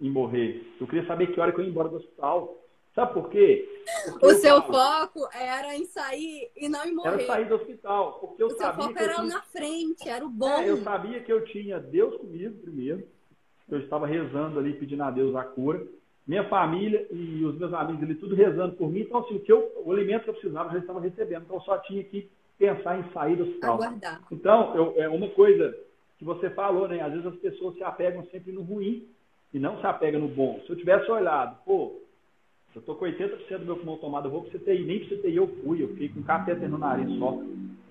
em 0.00 0.10
morrer. 0.10 0.66
Eu 0.80 0.86
queria 0.86 1.06
saber 1.06 1.28
que 1.28 1.40
hora 1.40 1.52
que 1.52 1.60
eu 1.60 1.64
ia 1.64 1.70
embora 1.70 1.88
do 1.88 1.96
hospital. 1.96 2.56
Sabe 2.94 3.14
por 3.14 3.28
quê? 3.30 3.84
Porque 4.10 4.26
o 4.26 4.34
seu 4.34 4.60
falo, 4.62 4.72
foco 4.72 5.28
era 5.32 5.76
em 5.76 5.84
sair 5.84 6.50
e 6.56 6.68
não 6.68 6.84
em 6.84 6.92
morrer. 6.92 7.14
Era 7.14 7.26
sair 7.26 7.48
do 7.48 7.54
hospital. 7.54 8.18
Porque 8.18 8.42
eu 8.42 8.48
o 8.48 8.50
sabia 8.50 8.74
seu 8.74 8.92
foco 8.92 8.98
era 8.98 9.14
tinha... 9.14 9.26
na 9.26 9.42
frente, 9.42 10.08
era 10.08 10.26
o 10.26 10.28
bom. 10.28 10.58
É, 10.58 10.68
eu 10.68 10.78
sabia 10.78 11.22
que 11.22 11.32
eu 11.32 11.44
tinha 11.44 11.78
Deus 11.78 12.16
comigo 12.16 12.60
primeiro 12.60 13.06
eu 13.70 13.80
estava 13.80 14.06
rezando 14.06 14.58
ali, 14.58 14.72
pedindo 14.72 15.02
a 15.02 15.10
Deus 15.10 15.34
a 15.34 15.44
cura. 15.44 15.86
Minha 16.28 16.44
família 16.44 17.06
e 17.10 17.42
os 17.42 17.58
meus 17.58 17.72
amigos 17.72 18.02
ali, 18.02 18.14
tudo 18.16 18.34
rezando 18.34 18.76
por 18.76 18.90
mim. 18.90 19.00
Então, 19.00 19.20
assim, 19.20 19.36
o, 19.36 19.40
que 19.40 19.50
eu, 19.50 19.72
o 19.82 19.90
alimento 19.90 20.24
que 20.24 20.30
eu 20.30 20.34
precisava, 20.34 20.68
eu 20.68 20.72
já 20.74 20.78
estava 20.80 21.00
recebendo. 21.00 21.44
Então, 21.44 21.56
eu 21.56 21.62
só 21.62 21.78
tinha 21.78 22.04
que 22.04 22.28
pensar 22.58 22.98
em 22.98 23.10
sair 23.12 23.40
hospital. 23.40 23.76
Aguardar. 23.76 24.20
Então, 24.30 24.76
eu, 24.76 24.94
é 25.02 25.08
uma 25.08 25.28
coisa 25.30 25.74
que 26.18 26.24
você 26.26 26.50
falou, 26.50 26.86
né? 26.86 27.00
Às 27.00 27.12
vezes 27.12 27.26
as 27.26 27.36
pessoas 27.36 27.76
se 27.76 27.82
apegam 27.82 28.26
sempre 28.26 28.52
no 28.52 28.60
ruim 28.60 29.08
e 29.54 29.58
não 29.58 29.80
se 29.80 29.86
apegam 29.86 30.20
no 30.20 30.28
bom. 30.28 30.60
Se 30.66 30.70
eu 30.70 30.76
tivesse 30.76 31.10
olhado, 31.10 31.56
pô, 31.64 32.02
eu 32.74 32.82
tô 32.82 32.94
com 32.94 33.06
80% 33.06 33.58
do 33.60 33.64
meu 33.64 33.76
pulmão 33.76 33.96
tomado, 33.96 34.26
eu 34.26 34.30
vou 34.30 34.42
para 34.42 34.58
CTI, 34.58 34.84
nem 34.84 34.98
para 35.00 35.16
CTI 35.16 35.36
eu 35.36 35.48
fui, 35.62 35.82
eu 35.82 35.88
fiquei 35.88 36.10
com 36.10 36.22
catéter 36.22 36.68
no 36.68 36.76
nariz 36.76 37.10
só. 37.18 37.40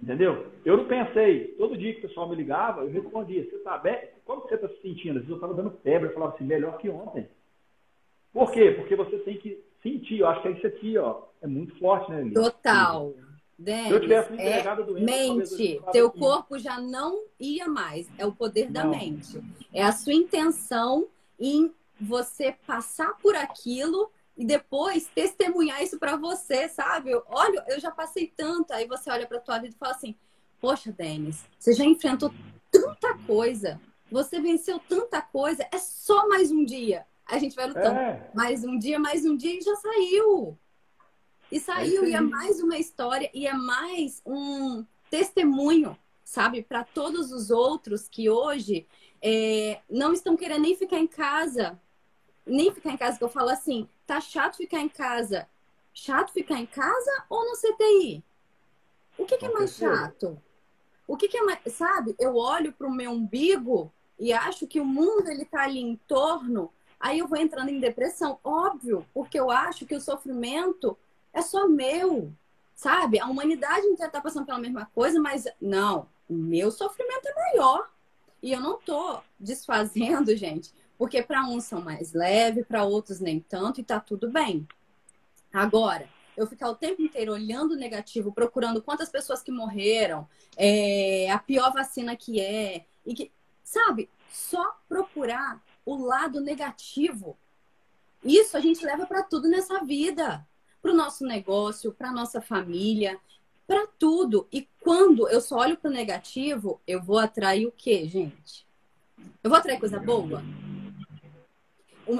Entendeu? 0.01 0.45
Eu 0.63 0.77
não 0.77 0.85
pensei. 0.85 1.55
Todo 1.57 1.75
dia 1.75 1.93
que 1.93 2.05
o 2.05 2.07
pessoal 2.07 2.29
me 2.29 2.35
ligava, 2.35 2.81
eu 2.81 2.89
respondia: 2.89 3.43
Você 3.43 3.57
tá 3.59 3.79
bem? 3.79 3.97
Como 4.25 4.41
você 4.41 4.53
está 4.53 4.67
se 4.67 4.79
sentindo? 4.81 5.17
Às 5.17 5.25
vezes 5.25 5.29
eu 5.29 5.35
estava 5.35 5.55
dando 5.55 5.71
febre, 5.81 6.09
eu 6.09 6.13
falava 6.13 6.35
assim: 6.35 6.45
melhor 6.45 6.77
que 6.77 6.87
ontem. 6.87 7.27
Por 8.37 8.51
quê? 8.51 8.69
Porque 8.69 8.95
você 8.95 9.17
tem 9.17 9.35
que 9.39 9.59
sentir. 9.81 10.19
Eu 10.19 10.27
acho 10.27 10.43
que 10.43 10.47
é 10.49 10.51
isso 10.51 10.67
aqui, 10.67 10.95
ó, 10.95 11.23
é 11.41 11.47
muito 11.47 11.75
forte, 11.79 12.11
né, 12.11 12.21
Lili? 12.21 12.35
Total. 12.35 13.15
Denis, 13.57 13.87
Se 13.87 13.93
eu 13.93 13.99
tivesse 13.99 14.31
me 14.31 14.37
é, 14.43 14.75
doença, 14.75 15.03
mente, 15.03 15.81
teu 15.91 16.07
aqui. 16.09 16.19
corpo 16.19 16.59
já 16.59 16.79
não 16.79 17.23
ia 17.39 17.67
mais. 17.67 18.07
É 18.15 18.27
o 18.27 18.31
poder 18.31 18.65
não. 18.65 18.73
da 18.73 18.85
mente. 18.85 19.41
É 19.73 19.81
a 19.81 19.91
sua 19.91 20.13
intenção 20.13 21.07
em 21.39 21.73
você 21.99 22.55
passar 22.67 23.17
por 23.17 23.35
aquilo 23.35 24.11
e 24.37 24.45
depois 24.45 25.07
testemunhar 25.15 25.81
isso 25.81 25.97
para 25.97 26.15
você, 26.15 26.69
sabe? 26.69 27.19
Olha, 27.29 27.65
eu 27.67 27.79
já 27.79 27.89
passei 27.89 28.31
tanto. 28.37 28.71
Aí 28.71 28.85
você 28.85 29.09
olha 29.09 29.25
para 29.25 29.39
tua 29.39 29.57
vida 29.57 29.73
e 29.73 29.79
fala 29.79 29.93
assim: 29.93 30.13
Poxa, 30.61 30.91
Denis, 30.91 31.43
você 31.57 31.73
já 31.73 31.83
enfrentou 31.83 32.31
tanta 32.69 33.17
coisa. 33.25 33.81
Você 34.11 34.39
venceu 34.39 34.79
tanta 34.87 35.23
coisa. 35.23 35.67
É 35.71 35.79
só 35.79 36.29
mais 36.29 36.51
um 36.51 36.63
dia. 36.63 37.03
A 37.27 37.37
gente 37.37 37.55
vai 37.55 37.67
lutando. 37.67 37.99
É. 37.99 38.31
Mais 38.33 38.63
um 38.63 38.77
dia, 38.77 38.97
mais 38.97 39.25
um 39.25 39.35
dia 39.35 39.57
e 39.57 39.61
já 39.61 39.75
saiu. 39.75 40.57
E 41.51 41.59
saiu, 41.59 42.03
é 42.03 42.09
e 42.09 42.13
é 42.13 42.21
mais 42.21 42.61
uma 42.61 42.77
história, 42.77 43.29
e 43.33 43.47
é 43.47 43.53
mais 43.53 44.21
um 44.25 44.85
testemunho, 45.09 45.97
sabe, 46.23 46.61
para 46.61 46.83
todos 46.83 47.31
os 47.31 47.49
outros 47.49 48.07
que 48.09 48.29
hoje 48.29 48.85
é, 49.21 49.79
não 49.89 50.11
estão 50.11 50.35
querendo 50.35 50.61
nem 50.61 50.75
ficar 50.75 50.99
em 50.99 51.07
casa. 51.07 51.79
Nem 52.45 52.73
ficar 52.73 52.91
em 52.91 52.97
casa, 52.97 53.17
que 53.17 53.23
eu 53.23 53.29
falo 53.29 53.49
assim, 53.49 53.89
tá 54.05 54.21
chato 54.21 54.57
ficar 54.57 54.79
em 54.79 54.89
casa. 54.89 55.47
Chato 55.93 56.31
ficar 56.31 56.59
em 56.59 56.65
casa 56.65 57.25
ou 57.29 57.43
no 57.43 57.57
CTI? 57.57 58.23
O 59.17 59.25
que, 59.25 59.37
que 59.37 59.45
é 59.45 59.51
mais 59.51 59.75
chato? 59.75 60.41
O 61.07 61.17
que, 61.17 61.27
que 61.27 61.37
é 61.37 61.41
mais. 61.41 61.59
Sabe, 61.73 62.15
eu 62.19 62.35
olho 62.35 62.71
para 62.71 62.87
o 62.87 62.93
meu 62.93 63.11
umbigo 63.11 63.91
e 64.19 64.31
acho 64.31 64.67
que 64.67 64.79
o 64.79 64.85
mundo 64.85 65.29
ele 65.29 65.45
tá 65.45 65.63
ali 65.63 65.79
em 65.79 65.95
torno, 66.07 66.71
aí 66.99 67.19
eu 67.19 67.27
vou 67.27 67.37
entrando 67.37 67.69
em 67.69 67.79
depressão. 67.79 68.39
Óbvio, 68.43 69.05
porque 69.13 69.39
eu 69.39 69.49
acho 69.49 69.85
que 69.85 69.95
o 69.95 70.01
sofrimento 70.01 70.97
é 71.33 71.41
só 71.41 71.67
meu, 71.67 72.33
sabe? 72.75 73.19
A 73.19 73.27
humanidade 73.27 73.85
inteira 73.85 74.11
tá 74.11 74.21
passando 74.21 74.45
pela 74.45 74.59
mesma 74.59 74.89
coisa, 74.93 75.19
mas 75.19 75.45
não, 75.61 76.07
o 76.29 76.33
meu 76.33 76.71
sofrimento 76.71 77.27
é 77.27 77.33
maior. 77.33 77.89
E 78.41 78.51
eu 78.51 78.59
não 78.59 78.79
tô 78.79 79.19
desfazendo, 79.39 80.33
gente, 80.37 80.71
porque 80.97 81.21
para 81.21 81.45
uns 81.45 81.65
são 81.65 81.81
mais 81.81 82.13
leves, 82.13 82.65
para 82.65 82.83
outros 82.83 83.19
nem 83.19 83.39
tanto, 83.39 83.81
e 83.81 83.83
tá 83.83 83.99
tudo 83.99 84.29
bem. 84.29 84.67
Agora, 85.51 86.07
eu 86.35 86.45
ficar 86.45 86.69
o 86.69 86.75
tempo 86.75 87.01
inteiro 87.01 87.33
olhando 87.33 87.71
o 87.71 87.77
negativo, 87.77 88.31
procurando 88.31 88.81
quantas 88.81 89.09
pessoas 89.09 89.41
que 89.41 89.51
morreram, 89.51 90.27
é, 90.55 91.29
a 91.31 91.39
pior 91.39 91.73
vacina 91.73 92.15
que 92.15 92.39
é, 92.39 92.85
e 93.05 93.13
que, 93.13 93.31
sabe, 93.63 94.07
só 94.31 94.77
procurar 94.87 95.61
o 95.87 95.95
lado 95.95 96.41
negativo. 96.41 97.37
Isso 98.21 98.57
a 98.57 98.59
gente 98.59 98.85
leva 98.85 99.05
para 99.05 99.23
tudo 99.23 99.47
nessa 99.47 99.83
vida, 99.85 100.45
para 100.81 100.91
o 100.91 100.95
nosso 100.95 101.25
negócio, 101.25 101.93
para 101.93 102.11
nossa 102.11 102.41
família, 102.41 103.17
para 103.65 103.87
tudo. 103.97 104.45
E 104.51 104.67
quando 104.81 105.29
eu 105.29 105.39
só 105.39 105.59
olho 105.59 105.77
para 105.77 105.89
o 105.89 105.93
negativo, 105.93 106.81
eu 106.85 107.01
vou 107.01 107.17
atrair 107.17 107.65
o 107.65 107.71
quê, 107.71 108.05
gente? 108.05 108.67
Eu 109.41 109.49
vou 109.49 109.57
atrair 109.57 109.79
coisa 109.79 109.97
boa? 109.97 110.43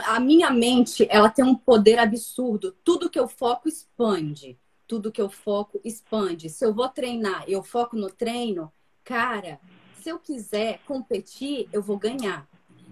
a 0.05 0.19
minha 0.19 0.49
mente, 0.49 1.07
ela 1.09 1.29
tem 1.29 1.45
um 1.45 1.55
poder 1.55 1.97
absurdo. 1.97 2.75
Tudo 2.83 3.09
que 3.09 3.19
eu 3.19 3.27
foco 3.27 3.69
expande. 3.69 4.57
Tudo 4.85 5.11
que 5.11 5.21
eu 5.21 5.29
foco 5.29 5.79
expande. 5.83 6.49
Se 6.49 6.65
eu 6.65 6.73
vou 6.73 6.89
treinar, 6.89 7.45
eu 7.47 7.63
foco 7.63 7.95
no 7.95 8.09
treino, 8.09 8.71
cara, 9.03 9.59
se 10.01 10.09
eu 10.09 10.19
quiser 10.19 10.79
competir, 10.85 11.69
eu 11.71 11.81
vou 11.81 11.97
ganhar. 11.97 12.47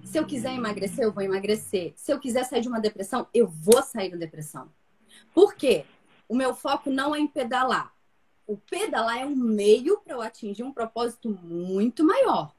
Se 0.06 0.20
eu 0.20 0.26
quiser 0.26 0.54
emagrecer, 0.54 1.04
eu 1.04 1.12
vou 1.12 1.24
emagrecer. 1.24 1.94
Se 1.98 2.14
eu 2.14 2.20
quiser 2.20 2.46
sair 2.46 2.62
de 2.62 2.70
uma 2.70 2.80
depressão, 2.80 3.28
eu 3.34 3.48
vou 3.48 3.82
sair 3.84 4.12
da 4.12 4.18
depressão. 4.18 4.70
Por 5.34 5.56
quê? 5.56 5.86
O 6.30 6.36
meu 6.36 6.56
foco 6.56 6.90
não 6.90 7.14
é 7.14 7.20
em 7.20 7.28
pedalar. 7.28 7.94
O 8.48 8.56
pedalar 8.56 9.18
é 9.18 9.26
um 9.26 9.36
meio 9.36 9.98
para 10.00 10.14
eu 10.14 10.22
atingir 10.22 10.64
um 10.64 10.72
propósito 10.72 11.30
muito 11.30 12.04
maior. 12.04 12.54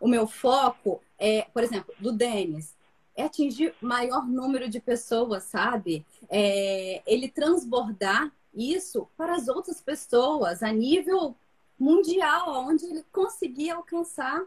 O 0.00 0.08
meu 0.08 0.26
foco 0.26 1.00
é, 1.18 1.42
por 1.52 1.62
exemplo, 1.62 1.94
do 1.98 2.10
Denis 2.10 2.74
é 3.14 3.24
atingir 3.24 3.74
maior 3.80 4.26
número 4.26 4.68
de 4.68 4.80
pessoas, 4.80 5.44
sabe? 5.44 6.06
É, 6.28 7.02
ele 7.06 7.28
transbordar 7.28 8.32
isso 8.54 9.08
para 9.16 9.34
as 9.34 9.48
outras 9.48 9.80
pessoas 9.80 10.62
a 10.62 10.72
nível 10.72 11.36
mundial, 11.78 12.64
onde 12.64 12.86
ele 12.86 13.04
conseguir 13.12 13.70
alcançar. 13.70 14.42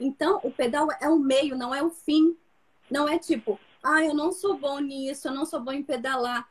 Então, 0.00 0.40
o 0.42 0.50
pedal 0.50 0.88
é 1.00 1.08
o 1.08 1.18
meio, 1.18 1.56
não 1.56 1.74
é 1.74 1.82
o 1.82 1.90
fim. 1.90 2.36
Não 2.90 3.08
é 3.08 3.18
tipo, 3.18 3.60
ah, 3.82 4.02
eu 4.02 4.14
não 4.14 4.32
sou 4.32 4.58
bom 4.58 4.78
nisso, 4.80 5.28
eu 5.28 5.32
não 5.32 5.44
sou 5.44 5.60
bom 5.60 5.72
em 5.72 5.82
pedalar. 5.82 6.48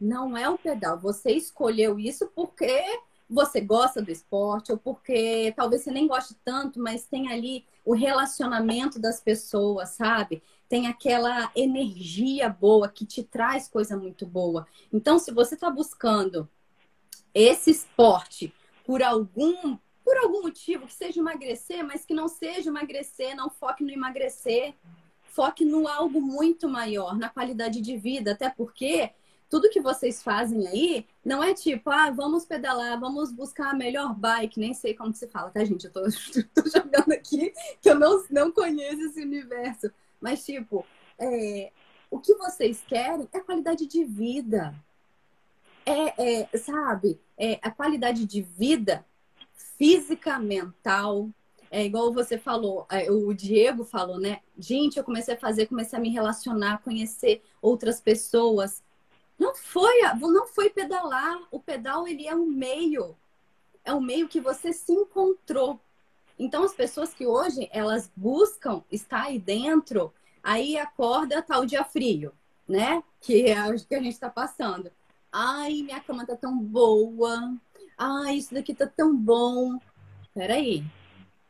Não 0.00 0.36
é 0.36 0.48
o 0.48 0.58
pedal. 0.58 0.98
Você 0.98 1.32
escolheu 1.32 1.98
isso 1.98 2.30
porque 2.34 2.82
você 3.28 3.60
gosta 3.60 4.00
do 4.00 4.10
esporte, 4.10 4.72
ou 4.72 4.78
porque 4.78 5.52
talvez 5.54 5.82
você 5.82 5.90
nem 5.90 6.06
goste 6.06 6.34
tanto, 6.44 6.80
mas 6.80 7.04
tem 7.04 7.30
ali 7.30 7.64
o 7.84 7.94
relacionamento 7.94 8.98
das 8.98 9.20
pessoas, 9.20 9.90
sabe? 9.90 10.42
tem 10.68 10.86
aquela 10.86 11.50
energia 11.56 12.48
boa 12.48 12.88
que 12.88 13.06
te 13.06 13.22
traz 13.22 13.68
coisa 13.68 13.96
muito 13.96 14.26
boa. 14.26 14.66
Então, 14.92 15.18
se 15.18 15.32
você 15.32 15.54
está 15.54 15.70
buscando 15.70 16.48
esse 17.34 17.70
esporte 17.70 18.52
por 18.84 19.02
algum 19.02 19.78
por 20.08 20.16
algum 20.16 20.40
motivo, 20.40 20.86
que 20.86 20.94
seja 20.94 21.20
emagrecer, 21.20 21.84
mas 21.84 22.06
que 22.06 22.14
não 22.14 22.28
seja 22.28 22.70
emagrecer, 22.70 23.36
não 23.36 23.50
foque 23.50 23.84
no 23.84 23.90
emagrecer, 23.90 24.72
foque 25.22 25.66
no 25.66 25.86
algo 25.86 26.18
muito 26.18 26.66
maior, 26.66 27.14
na 27.18 27.28
qualidade 27.28 27.82
de 27.82 27.94
vida, 27.94 28.32
até 28.32 28.48
porque 28.48 29.10
tudo 29.50 29.68
que 29.68 29.82
vocês 29.82 30.22
fazem 30.22 30.66
aí 30.66 31.06
não 31.22 31.44
é 31.44 31.52
tipo, 31.52 31.90
ah, 31.90 32.10
vamos 32.10 32.46
pedalar, 32.46 32.98
vamos 32.98 33.30
buscar 33.30 33.72
a 33.72 33.74
melhor 33.74 34.14
bike, 34.14 34.58
nem 34.58 34.72
sei 34.72 34.94
como 34.94 35.12
se 35.12 35.28
fala, 35.28 35.50
tá, 35.50 35.62
gente? 35.62 35.84
Eu 35.84 35.92
tô, 35.92 36.00
tô 36.56 36.70
jogando 36.70 37.12
aqui 37.12 37.52
que 37.82 37.90
eu 37.90 37.94
não, 37.94 38.24
não 38.30 38.50
conheço 38.50 39.02
esse 39.10 39.20
universo. 39.20 39.92
Mas, 40.18 40.42
tipo, 40.42 40.86
é, 41.18 41.70
o 42.10 42.18
que 42.18 42.32
vocês 42.32 42.82
querem 42.88 43.28
é 43.30 43.40
qualidade 43.40 43.86
de 43.86 44.04
vida. 44.04 44.74
É, 45.84 46.44
é 46.52 46.58
sabe, 46.58 47.20
é 47.36 47.58
a 47.62 47.70
qualidade 47.70 48.24
de 48.24 48.40
vida 48.40 49.04
física, 49.78 50.38
mental. 50.38 51.30
É 51.70 51.84
igual 51.84 52.12
você 52.12 52.36
falou, 52.36 52.86
é, 52.90 53.10
o 53.10 53.32
Diego 53.32 53.84
falou, 53.84 54.18
né? 54.18 54.40
Gente, 54.58 54.96
eu 54.96 55.04
comecei 55.04 55.34
a 55.34 55.38
fazer, 55.38 55.66
comecei 55.66 55.98
a 55.98 56.02
me 56.02 56.10
relacionar, 56.10 56.82
conhecer 56.82 57.42
outras 57.62 58.00
pessoas. 58.00 58.82
Não 59.38 59.54
foi, 59.54 60.00
não 60.18 60.46
foi 60.46 60.68
pedalar. 60.68 61.38
O 61.50 61.60
pedal 61.60 62.08
ele 62.08 62.26
é 62.26 62.34
um 62.34 62.46
meio, 62.46 63.16
é 63.84 63.94
um 63.94 64.00
meio 64.00 64.28
que 64.28 64.40
você 64.40 64.72
se 64.72 64.92
encontrou. 64.92 65.78
Então, 66.38 66.64
as 66.64 66.74
pessoas 66.74 67.12
que 67.12 67.26
hoje 67.26 67.68
elas 67.72 68.10
buscam 68.16 68.82
estar 68.90 69.24
aí 69.24 69.38
dentro, 69.38 70.12
aí 70.42 70.78
acorda 70.78 71.42
tal 71.42 71.66
dia 71.66 71.84
frio, 71.84 72.32
né? 72.66 73.02
Que 73.20 73.46
é 73.50 73.66
o 73.66 73.86
que 73.86 73.94
a 73.94 74.02
gente 74.02 74.14
está 74.14 74.30
passando. 74.30 74.90
Ai, 75.30 75.82
minha 75.82 76.00
cama 76.00 76.26
tá 76.26 76.34
tão 76.34 76.56
boa. 76.56 77.54
Ai, 77.98 78.36
isso 78.36 78.54
daqui 78.54 78.72
tá 78.72 78.86
tão 78.86 79.14
bom. 79.14 79.78
Peraí. 80.32 80.84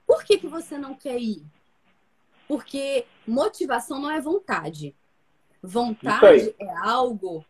Por 0.06 0.24
que, 0.24 0.38
que 0.38 0.46
você 0.46 0.78
não 0.78 0.94
quer 0.94 1.20
ir? 1.20 1.44
Porque 2.48 3.04
motivação 3.26 4.00
não 4.00 4.10
é 4.10 4.18
vontade. 4.18 4.96
Vontade 5.62 6.54
é 6.58 6.76
algo 6.78 7.44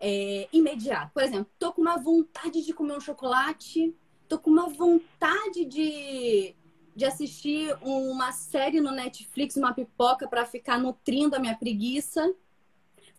é, 0.00 0.48
imediato. 0.50 1.12
Por 1.12 1.22
exemplo, 1.22 1.52
tô 1.58 1.72
com 1.74 1.82
uma 1.82 1.98
vontade 1.98 2.64
de 2.64 2.72
comer 2.72 2.96
um 2.96 3.00
chocolate, 3.00 3.94
tô 4.26 4.38
com 4.38 4.50
uma 4.50 4.68
vontade 4.68 5.66
de 5.66 6.56
de 6.98 7.04
assistir 7.04 7.78
uma 7.80 8.32
série 8.32 8.80
no 8.80 8.90
Netflix, 8.90 9.56
uma 9.56 9.72
pipoca 9.72 10.26
para 10.26 10.44
ficar 10.44 10.80
nutrindo 10.80 11.36
a 11.36 11.38
minha 11.38 11.56
preguiça. 11.56 12.34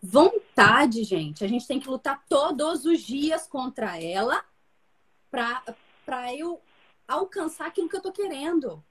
Vontade, 0.02 1.02
gente. 1.02 1.42
A 1.42 1.48
gente 1.48 1.66
tem 1.66 1.80
que 1.80 1.88
lutar 1.88 2.22
todos 2.28 2.84
os 2.84 3.00
dias 3.00 3.46
contra 3.46 3.98
ela 3.98 4.44
para 5.30 6.34
eu 6.34 6.60
alcançar 7.06 7.66
aquilo 7.66 7.88
que 7.88 7.96
eu 7.96 8.02
tô 8.02 8.12
querendo. 8.12 8.82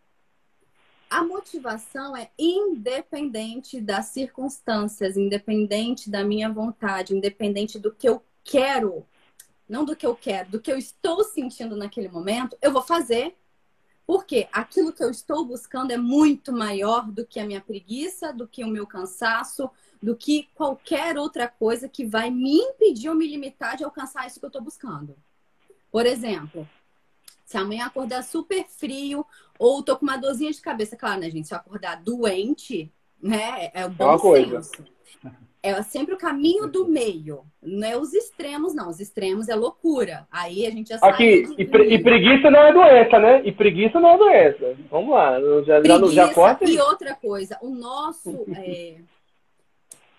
a 1.09 1.23
motivação 1.23 2.15
é 2.15 2.29
independente 2.37 3.81
das 3.81 4.07
circunstâncias, 4.07 5.17
independente 5.17 6.09
da 6.09 6.23
minha 6.23 6.51
vontade, 6.51 7.15
independente 7.15 7.79
do 7.79 7.91
que 7.91 8.07
eu 8.07 8.23
quero, 8.43 9.05
não 9.67 9.85
do 9.85 9.95
que 9.95 10.05
eu 10.05 10.15
quero, 10.15 10.51
do 10.51 10.61
que 10.61 10.71
eu 10.71 10.77
estou 10.77 11.23
sentindo 11.23 11.75
naquele 11.75 12.09
momento, 12.09 12.57
eu 12.61 12.71
vou 12.71 12.81
fazer. 12.81 13.35
Porque 14.05 14.47
aquilo 14.51 14.91
que 14.91 15.03
eu 15.03 15.11
estou 15.11 15.45
buscando 15.45 15.91
é 15.91 15.97
muito 15.97 16.51
maior 16.51 17.11
do 17.11 17.25
que 17.25 17.39
a 17.39 17.45
minha 17.45 17.61
preguiça, 17.61 18.33
do 18.33 18.47
que 18.47 18.63
o 18.63 18.67
meu 18.67 18.87
cansaço, 18.87 19.69
do 20.01 20.15
que 20.15 20.49
qualquer 20.55 21.17
outra 21.17 21.47
coisa 21.47 21.87
que 21.87 22.05
vai 22.05 22.31
me 22.31 22.57
impedir 22.57 23.09
ou 23.09 23.15
me 23.15 23.27
limitar 23.27 23.77
de 23.77 23.83
alcançar 23.83 24.25
isso 24.25 24.39
que 24.39 24.45
eu 24.45 24.49
estou 24.49 24.63
buscando. 24.63 25.15
Por 25.91 26.05
exemplo, 26.05 26.67
se 27.45 27.57
amanhã 27.57 27.85
acordar 27.85 28.23
super 28.23 28.65
frio 28.67 29.25
ou 29.57 29.83
tô 29.83 29.97
com 29.97 30.05
uma 30.05 30.17
dorzinha 30.17 30.51
de 30.51 30.61
cabeça, 30.61 30.95
claro, 30.95 31.21
né, 31.21 31.29
gente? 31.29 31.47
Se 31.47 31.53
eu 31.53 31.57
acordar 31.57 32.01
doente, 32.01 32.91
né? 33.21 33.71
É 33.73 33.85
o 33.85 33.89
bom 33.89 34.13
é 34.13 34.17
senso. 34.17 34.71
Coisa. 34.71 34.89
É 35.61 35.81
sempre 35.83 36.13
o 36.13 36.17
caminho 36.17 36.67
do 36.67 36.87
meio. 36.87 37.41
Não 37.61 37.85
é 37.85 37.97
os 37.97 38.13
extremos, 38.13 38.73
não. 38.73 38.87
Os 38.87 39.01
extremos 39.01 39.49
é 39.49 39.55
loucura. 39.55 40.25
Aí 40.31 40.65
a 40.65 40.69
gente 40.69 40.87
já 40.87 40.97
sabe. 40.97 41.11
Aqui, 41.11 41.55
e, 41.57 41.65
pre 41.65 41.93
e, 41.93 42.01
preguiça 42.01 42.49
não 42.49 42.61
é 42.61 42.71
doença, 42.71 43.19
né? 43.19 43.41
E 43.43 43.51
preguiça 43.51 43.99
não 43.99 44.11
é 44.11 44.17
doença. 44.17 44.77
Vamos 44.89 45.09
lá. 45.09 45.37
Já, 45.63 45.81
preguiça, 45.81 46.13
já, 46.13 46.27
já 46.27 46.33
corta. 46.33 46.63
E 46.63 46.79
outra 46.79 47.13
coisa, 47.13 47.57
o 47.61 47.69
nosso. 47.71 48.45
É, 48.55 48.99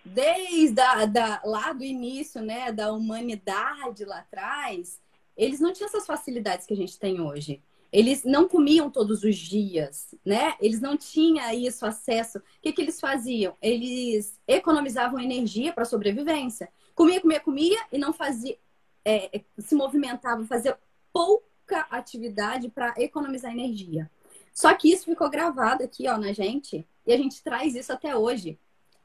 desde 0.05 0.81
a, 0.81 1.07
da, 1.07 1.41
lá 1.45 1.73
do 1.73 1.85
início, 1.85 2.43
né, 2.43 2.71
da 2.71 2.93
humanidade 2.93 4.05
lá 4.05 4.19
atrás, 4.19 5.01
eles 5.41 5.59
não 5.59 5.73
tinham 5.73 5.89
essas 5.89 6.07
facilidades 6.07 6.67
que 6.67 6.75
a 6.75 6.77
gente 6.77 6.99
tem 6.99 7.19
hoje. 7.19 7.63
Eles 7.91 8.23
não 8.25 8.47
comiam 8.47 8.91
todos 8.91 9.25
os 9.25 9.37
dias, 9.37 10.15
né? 10.25 10.55
Eles 10.61 10.81
não 10.81 10.97
tinham 10.97 11.51
isso, 11.53 11.87
acesso. 11.87 12.39
O 12.39 12.43
que, 12.63 12.73
que 12.73 12.83
eles 12.83 13.01
faziam? 13.01 13.57
Eles 13.61 14.39
economizavam 14.47 15.19
energia 15.19 15.73
para 15.73 15.87
sobrevivência. 15.87 16.69
Comia, 16.95 17.21
comia, 17.21 17.41
comia 17.41 17.81
e 17.91 17.99
não 17.99 18.13
fazia, 18.13 18.57
é, 19.03 19.39
é 19.39 19.45
se 19.59 19.75
movimentavam, 19.75 20.47
fazia 20.47 20.79
pouca 21.11 21.87
atividade 21.91 22.69
para 22.69 22.95
economizar 22.99 23.51
energia. 23.51 24.11
Só 24.53 24.75
que 24.75 24.93
isso 24.93 25.07
ficou 25.07 25.31
gravado 25.31 25.83
aqui, 25.83 26.07
ó, 26.07 26.19
na 26.19 26.33
gente, 26.33 26.87
e 27.07 27.13
a 27.13 27.17
gente 27.17 27.43
traz 27.43 27.75
isso 27.75 27.93
até 27.93 28.15
hoje. 28.15 28.59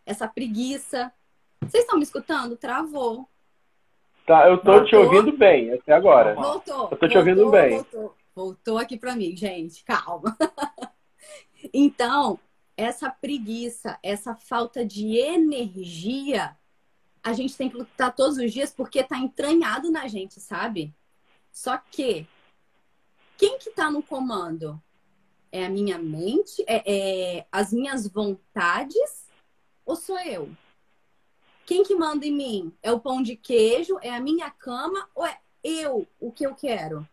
Essa 0.05 0.27
preguiça. 0.27 1.11
Vocês 1.61 1.85
estão 1.85 1.97
me 1.97 2.03
escutando? 2.03 2.57
Travou. 2.57 3.27
Tá, 4.25 4.49
eu 4.49 4.57
tô 4.57 4.71
voltou. 4.71 4.85
te 4.85 4.95
ouvindo 4.95 5.37
bem 5.37 5.73
até 5.73 5.93
agora. 5.93 6.33
Voltou. 6.33 6.89
Eu 6.89 6.97
tô 6.97 7.07
te 7.07 7.13
voltou, 7.13 7.17
ouvindo 7.19 7.49
bem. 7.51 7.75
Voltou, 7.75 8.15
voltou 8.35 8.77
aqui 8.77 8.97
para 8.97 9.15
mim, 9.15 9.35
gente. 9.37 9.83
Calma. 9.83 10.35
então, 11.71 12.39
essa 12.75 13.09
preguiça, 13.09 13.99
essa 14.01 14.33
falta 14.33 14.83
de 14.83 15.17
energia, 15.17 16.57
a 17.23 17.33
gente 17.33 17.55
tem 17.55 17.69
que 17.69 17.77
lutar 17.77 18.15
todos 18.15 18.37
os 18.37 18.51
dias 18.51 18.71
porque 18.71 19.03
tá 19.03 19.17
entranhado 19.17 19.91
na 19.91 20.07
gente, 20.07 20.39
sabe? 20.39 20.93
Só 21.51 21.77
que 21.77 22.27
quem 23.37 23.59
que 23.59 23.69
tá 23.69 23.91
no 23.91 24.01
comando? 24.01 24.81
É 25.51 25.65
a 25.65 25.69
minha 25.69 25.97
mente? 25.97 26.63
É, 26.67 26.83
é 27.37 27.45
as 27.51 27.71
minhas 27.71 28.07
vontades? 28.07 29.29
Ou 29.85 29.95
sou 29.95 30.19
eu? 30.19 30.49
Quem 31.65 31.83
que 31.83 31.95
manda 31.95 32.25
em 32.25 32.31
mim? 32.31 32.73
É 32.83 32.91
o 32.91 32.99
pão 32.99 33.21
de 33.21 33.35
queijo? 33.35 33.97
É 34.01 34.11
a 34.13 34.19
minha 34.19 34.49
cama? 34.51 35.09
Ou 35.15 35.25
é 35.25 35.39
eu 35.63 36.07
o 36.19 36.31
que 36.31 36.45
eu 36.45 36.53
quero? 36.53 37.07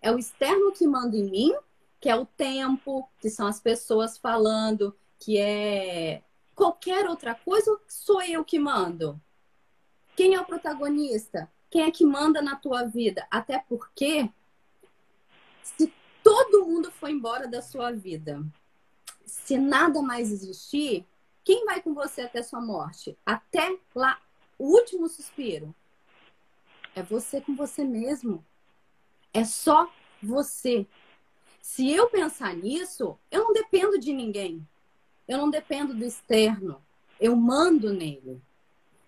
É 0.00 0.10
o 0.10 0.18
externo 0.18 0.72
que 0.72 0.86
manda 0.86 1.16
em 1.16 1.30
mim, 1.30 1.54
que 2.00 2.08
é 2.08 2.16
o 2.16 2.24
tempo, 2.24 3.08
que 3.20 3.28
são 3.28 3.46
as 3.46 3.60
pessoas 3.60 4.16
falando, 4.16 4.96
que 5.18 5.38
é 5.38 6.22
qualquer 6.54 7.06
outra 7.08 7.34
coisa, 7.34 7.70
ou 7.70 7.80
sou 7.86 8.22
eu 8.22 8.44
que 8.44 8.58
mando? 8.58 9.20
Quem 10.16 10.34
é 10.34 10.40
o 10.40 10.44
protagonista? 10.44 11.50
Quem 11.70 11.82
é 11.82 11.90
que 11.90 12.04
manda 12.04 12.42
na 12.42 12.56
tua 12.56 12.84
vida? 12.84 13.26
Até 13.30 13.58
porque 13.58 14.28
se 15.62 15.92
todo 16.22 16.66
mundo 16.66 16.90
for 16.90 17.08
embora 17.08 17.46
da 17.46 17.62
sua 17.62 17.92
vida, 17.92 18.44
se 19.24 19.58
nada 19.58 20.02
mais 20.02 20.30
existir, 20.30 21.06
quem 21.44 21.64
vai 21.64 21.80
com 21.82 21.94
você 21.94 22.22
até 22.22 22.42
sua 22.42 22.60
morte? 22.60 23.16
Até 23.24 23.76
lá, 23.94 24.20
o 24.58 24.66
último 24.66 25.08
suspiro. 25.08 25.74
É 26.94 27.02
você 27.02 27.40
com 27.40 27.56
você 27.56 27.84
mesmo. 27.84 28.44
É 29.32 29.44
só 29.44 29.90
você. 30.22 30.86
Se 31.60 31.90
eu 31.90 32.08
pensar 32.08 32.54
nisso, 32.54 33.18
eu 33.30 33.44
não 33.44 33.52
dependo 33.52 33.98
de 33.98 34.12
ninguém. 34.12 34.66
Eu 35.26 35.38
não 35.38 35.50
dependo 35.50 35.94
do 35.94 36.04
externo. 36.04 36.80
Eu 37.18 37.34
mando 37.34 37.92
nele. 37.92 38.42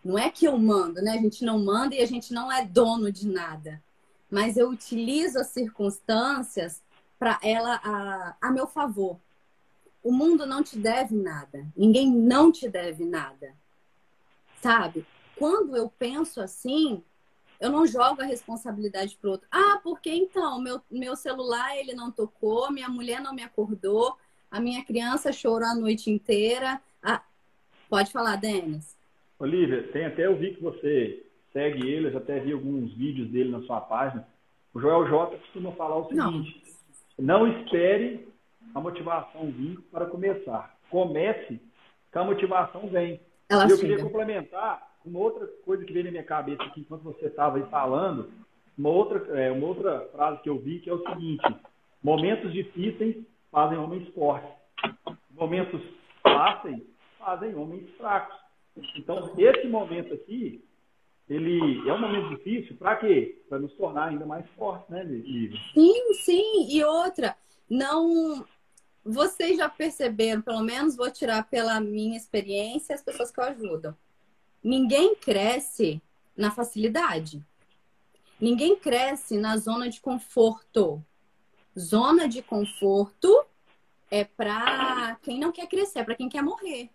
Não 0.04 0.18
é 0.18 0.30
que 0.30 0.44
eu 0.44 0.58
mando, 0.58 1.00
né? 1.02 1.12
A 1.12 1.22
gente 1.22 1.44
não 1.44 1.58
manda 1.58 1.94
e 1.94 2.00
a 2.00 2.06
gente 2.06 2.32
não 2.32 2.50
é 2.50 2.64
dono 2.64 3.10
de 3.10 3.26
nada. 3.26 3.82
Mas 4.30 4.56
eu 4.56 4.68
utilizo 4.68 5.38
as 5.38 5.48
circunstâncias 5.48 6.82
para 7.18 7.38
ela 7.42 7.80
a, 7.82 8.36
a 8.40 8.50
meu 8.50 8.66
favor. 8.66 9.18
O 10.04 10.12
mundo 10.12 10.44
não 10.44 10.62
te 10.62 10.78
deve 10.78 11.16
nada. 11.16 11.66
Ninguém 11.74 12.10
não 12.10 12.52
te 12.52 12.68
deve 12.68 13.06
nada. 13.06 13.54
Sabe? 14.60 15.06
Quando 15.34 15.74
eu 15.74 15.88
penso 15.88 16.42
assim, 16.42 17.02
eu 17.58 17.70
não 17.70 17.86
jogo 17.86 18.20
a 18.20 18.26
responsabilidade 18.26 19.16
pro 19.16 19.30
outro. 19.32 19.48
Ah, 19.50 19.80
porque 19.82 20.10
então, 20.10 20.60
meu, 20.60 20.78
meu 20.90 21.16
celular 21.16 21.74
ele 21.78 21.94
não 21.94 22.10
tocou, 22.10 22.70
minha 22.70 22.88
mulher 22.88 23.22
não 23.22 23.34
me 23.34 23.42
acordou, 23.42 24.14
a 24.50 24.60
minha 24.60 24.84
criança 24.84 25.32
chorou 25.32 25.66
a 25.66 25.74
noite 25.74 26.10
inteira. 26.10 26.78
Ah, 27.02 27.22
pode 27.88 28.12
falar, 28.12 28.36
Denis. 28.36 28.94
Olivia, 29.38 29.88
tem 29.88 30.04
até 30.04 30.26
eu 30.26 30.36
vi 30.36 30.54
que 30.54 30.62
você 30.62 31.24
segue 31.50 31.88
ele, 31.88 32.08
eu 32.08 32.12
já 32.12 32.18
até 32.18 32.38
vi 32.38 32.52
alguns 32.52 32.92
vídeos 32.92 33.30
dele 33.30 33.50
na 33.50 33.62
sua 33.62 33.80
página. 33.80 34.28
O 34.74 34.80
Joel 34.80 35.08
J 35.08 35.38
costuma 35.38 35.72
falar 35.72 35.96
o 35.96 36.08
seguinte: 36.08 36.62
não, 37.16 37.46
não 37.46 37.60
espere 37.62 38.28
a 38.74 38.80
motivação 38.80 39.50
vir 39.50 39.78
para 39.90 40.06
começar. 40.06 40.76
Comece 40.90 41.60
que 42.10 42.18
a 42.18 42.24
motivação 42.24 42.88
vem. 42.88 43.20
Ela 43.48 43.66
e 43.66 43.70
eu 43.70 43.78
queria 43.78 44.02
complementar 44.02 44.94
uma 45.04 45.18
outra 45.18 45.46
coisa 45.64 45.84
que 45.84 45.92
veio 45.92 46.06
na 46.06 46.10
minha 46.10 46.24
cabeça 46.24 46.62
aqui 46.62 46.80
enquanto 46.80 47.02
você 47.02 47.26
estava 47.26 47.58
aí 47.58 47.64
falando, 47.66 48.30
uma 48.76 48.88
outra, 48.88 49.38
é, 49.38 49.52
uma 49.52 49.66
outra 49.66 50.08
frase 50.12 50.42
que 50.42 50.48
eu 50.48 50.58
vi 50.58 50.80
que 50.80 50.90
é 50.90 50.92
o 50.92 51.06
seguinte: 51.06 51.44
momentos 52.02 52.52
difíceis 52.52 53.16
fazem 53.50 53.78
homens 53.78 54.08
fortes, 54.14 54.50
momentos 55.30 55.80
fáceis 56.22 56.82
fazem 57.18 57.54
homens 57.54 57.88
fracos. 57.96 58.36
Então, 58.96 59.32
esse 59.38 59.68
momento 59.68 60.12
aqui, 60.14 60.64
ele 61.28 61.88
é 61.88 61.92
um 61.92 62.00
momento 62.00 62.30
difícil 62.30 62.76
para 62.76 62.96
quê? 62.96 63.40
Para 63.48 63.60
nos 63.60 63.72
tornar 63.74 64.08
ainda 64.08 64.26
mais 64.26 64.44
fortes, 64.56 64.88
né, 64.88 65.04
Lívia? 65.04 65.58
Sim, 65.72 66.14
sim. 66.14 66.66
E 66.68 66.82
outra, 66.82 67.36
não 67.70 68.44
vocês 69.04 69.58
já 69.58 69.68
perceberam, 69.68 70.40
pelo 70.40 70.62
menos 70.62 70.96
vou 70.96 71.10
tirar 71.10 71.44
pela 71.44 71.78
minha 71.78 72.16
experiência, 72.16 72.94
as 72.94 73.02
pessoas 73.02 73.30
que 73.30 73.38
eu 73.38 73.44
ajudo. 73.44 73.96
Ninguém 74.62 75.14
cresce 75.14 76.00
na 76.34 76.50
facilidade. 76.50 77.44
Ninguém 78.40 78.76
cresce 78.76 79.36
na 79.36 79.58
zona 79.58 79.90
de 79.90 80.00
conforto. 80.00 81.04
Zona 81.78 82.26
de 82.26 82.40
conforto 82.40 83.44
é 84.10 84.24
para 84.24 85.16
quem 85.22 85.38
não 85.38 85.52
quer 85.52 85.66
crescer, 85.66 85.98
é 85.98 86.04
para 86.04 86.14
quem 86.14 86.28
quer 86.28 86.42
morrer. 86.42 86.88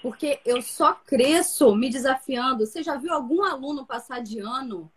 Porque 0.00 0.40
eu 0.44 0.62
só 0.62 0.94
cresço 0.94 1.74
me 1.74 1.90
desafiando. 1.90 2.64
Você 2.64 2.84
já 2.84 2.96
viu 2.96 3.12
algum 3.12 3.42
aluno 3.42 3.84
passar 3.84 4.22
de 4.22 4.38
ano 4.38 4.92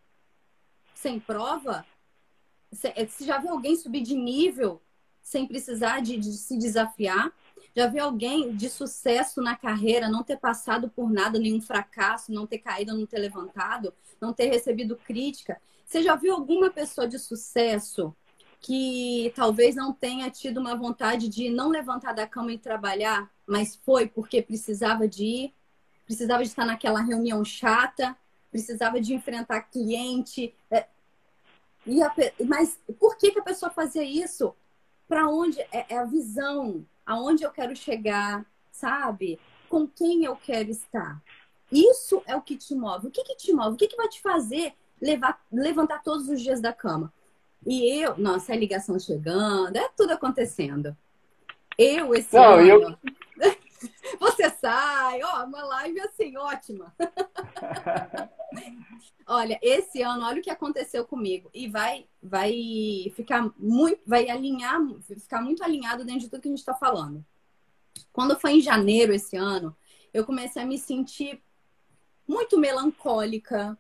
sem 0.94 1.20
prova? 1.20 1.84
Você 2.72 2.94
já 3.22 3.40
viu 3.40 3.52
alguém 3.52 3.76
subir 3.76 4.02
de 4.02 4.16
nível 4.16 4.80
sem 5.22 5.48
precisar 5.48 6.02
de, 6.02 6.18
de 6.18 6.34
se 6.34 6.58
desafiar. 6.58 7.32
Já 7.76 7.88
viu 7.88 8.04
alguém 8.04 8.56
de 8.56 8.70
sucesso 8.70 9.42
na 9.42 9.56
carreira 9.56 10.10
não 10.10 10.24
ter 10.24 10.38
passado 10.38 10.90
por 10.90 11.10
nada, 11.10 11.40
nenhum 11.40 11.62
fracasso, 11.62 12.32
não 12.32 12.46
ter 12.46 12.58
caído, 12.58 12.98
não 12.98 13.06
ter 13.06 13.20
levantado, 13.20 13.94
não 14.20 14.34
ter 14.34 14.48
recebido 14.48 14.96
crítica? 14.96 15.62
Você 15.86 16.04
já 16.04 16.16
viu 16.16 16.34
alguma 16.34 16.70
pessoa 16.70 17.08
de 17.08 17.18
sucesso 17.18 18.16
que 18.62 19.34
talvez 19.36 19.76
não 19.76 19.92
tenha 19.92 20.30
tido 20.30 20.60
uma 20.60 20.76
vontade 20.76 21.28
de 21.28 21.50
não 21.50 21.70
levantar 21.70 22.14
da 22.14 22.28
cama 22.28 22.54
e 22.54 22.58
trabalhar, 22.58 23.30
mas 23.48 23.76
foi 23.76 24.08
porque 24.08 24.42
precisava 24.42 25.08
de 25.08 25.26
ir, 25.26 25.54
precisava 26.06 26.44
de 26.44 26.50
estar 26.50 26.66
naquela 26.66 27.02
reunião 27.02 27.44
chata, 27.44 28.16
precisava 28.52 29.02
de 29.02 29.14
enfrentar 29.14 29.62
cliente. 29.62 30.54
É... 30.70 30.86
A... 32.04 32.16
Mas 32.46 32.80
por 33.00 33.18
que, 33.18 33.32
que 33.32 33.40
a 33.40 33.44
pessoa 33.44 33.72
fazia 33.72 34.04
isso? 34.04 34.54
Para 35.12 35.28
onde 35.28 35.60
é, 35.74 35.88
é 35.90 35.98
a 35.98 36.06
visão, 36.06 36.86
aonde 37.06 37.44
eu 37.44 37.52
quero 37.52 37.76
chegar, 37.76 38.46
sabe? 38.72 39.38
Com 39.68 39.86
quem 39.86 40.24
eu 40.24 40.38
quero 40.38 40.72
estar. 40.72 41.22
Isso 41.70 42.24
é 42.26 42.34
o 42.34 42.42
que 42.42 42.56
te 42.56 42.74
move. 42.74 43.08
O 43.08 43.12
que, 43.12 43.22
que 43.26 43.36
te 43.36 43.52
move? 43.52 43.74
O 43.74 43.78
que, 43.78 43.90
que 43.90 43.98
vai 43.98 44.08
te 44.08 44.22
fazer 44.22 44.74
levar, 45.02 45.38
levantar 45.52 46.02
todos 46.02 46.30
os 46.30 46.42
dias 46.42 46.62
da 46.62 46.72
cama? 46.72 47.12
E 47.68 48.02
eu, 48.02 48.18
nossa, 48.18 48.54
é 48.54 48.58
ligação 48.58 48.98
chegando, 48.98 49.76
é 49.76 49.90
tudo 49.98 50.14
acontecendo. 50.14 50.96
Eu, 51.78 52.16
esse 52.16 52.34
Não, 52.34 52.54
ano. 52.54 52.66
Eu... 52.66 52.98
Você 54.20 54.50
sai, 54.50 55.22
ó, 55.24 55.46
uma 55.46 55.64
live 55.64 56.00
assim, 56.02 56.38
ótima. 56.38 56.94
olha, 59.26 59.60
esse 59.62 60.02
ano, 60.02 60.26
olha 60.26 60.40
o 60.40 60.44
que 60.44 60.50
aconteceu 60.50 61.06
comigo. 61.06 61.50
E 61.54 61.68
vai, 61.68 62.08
vai 62.22 62.54
ficar 63.16 63.52
muito, 63.58 64.02
vai 64.06 64.30
alinhar, 64.30 64.80
ficar 65.20 65.42
muito 65.42 65.64
alinhado 65.64 66.06
dentro 66.06 66.22
de 66.22 66.30
tudo 66.30 66.42
que 66.42 66.48
a 66.48 66.52
gente 66.52 66.60
está 66.60 66.74
falando. 66.74 67.26
Quando 68.12 68.40
foi 68.40 68.54
em 68.54 68.62
janeiro 68.62 69.14
esse 69.14 69.36
ano, 69.36 69.76
eu 70.14 70.26
comecei 70.26 70.62
a 70.62 70.66
me 70.66 70.78
sentir 70.78 71.42
muito 72.28 72.58
melancólica, 72.58 73.78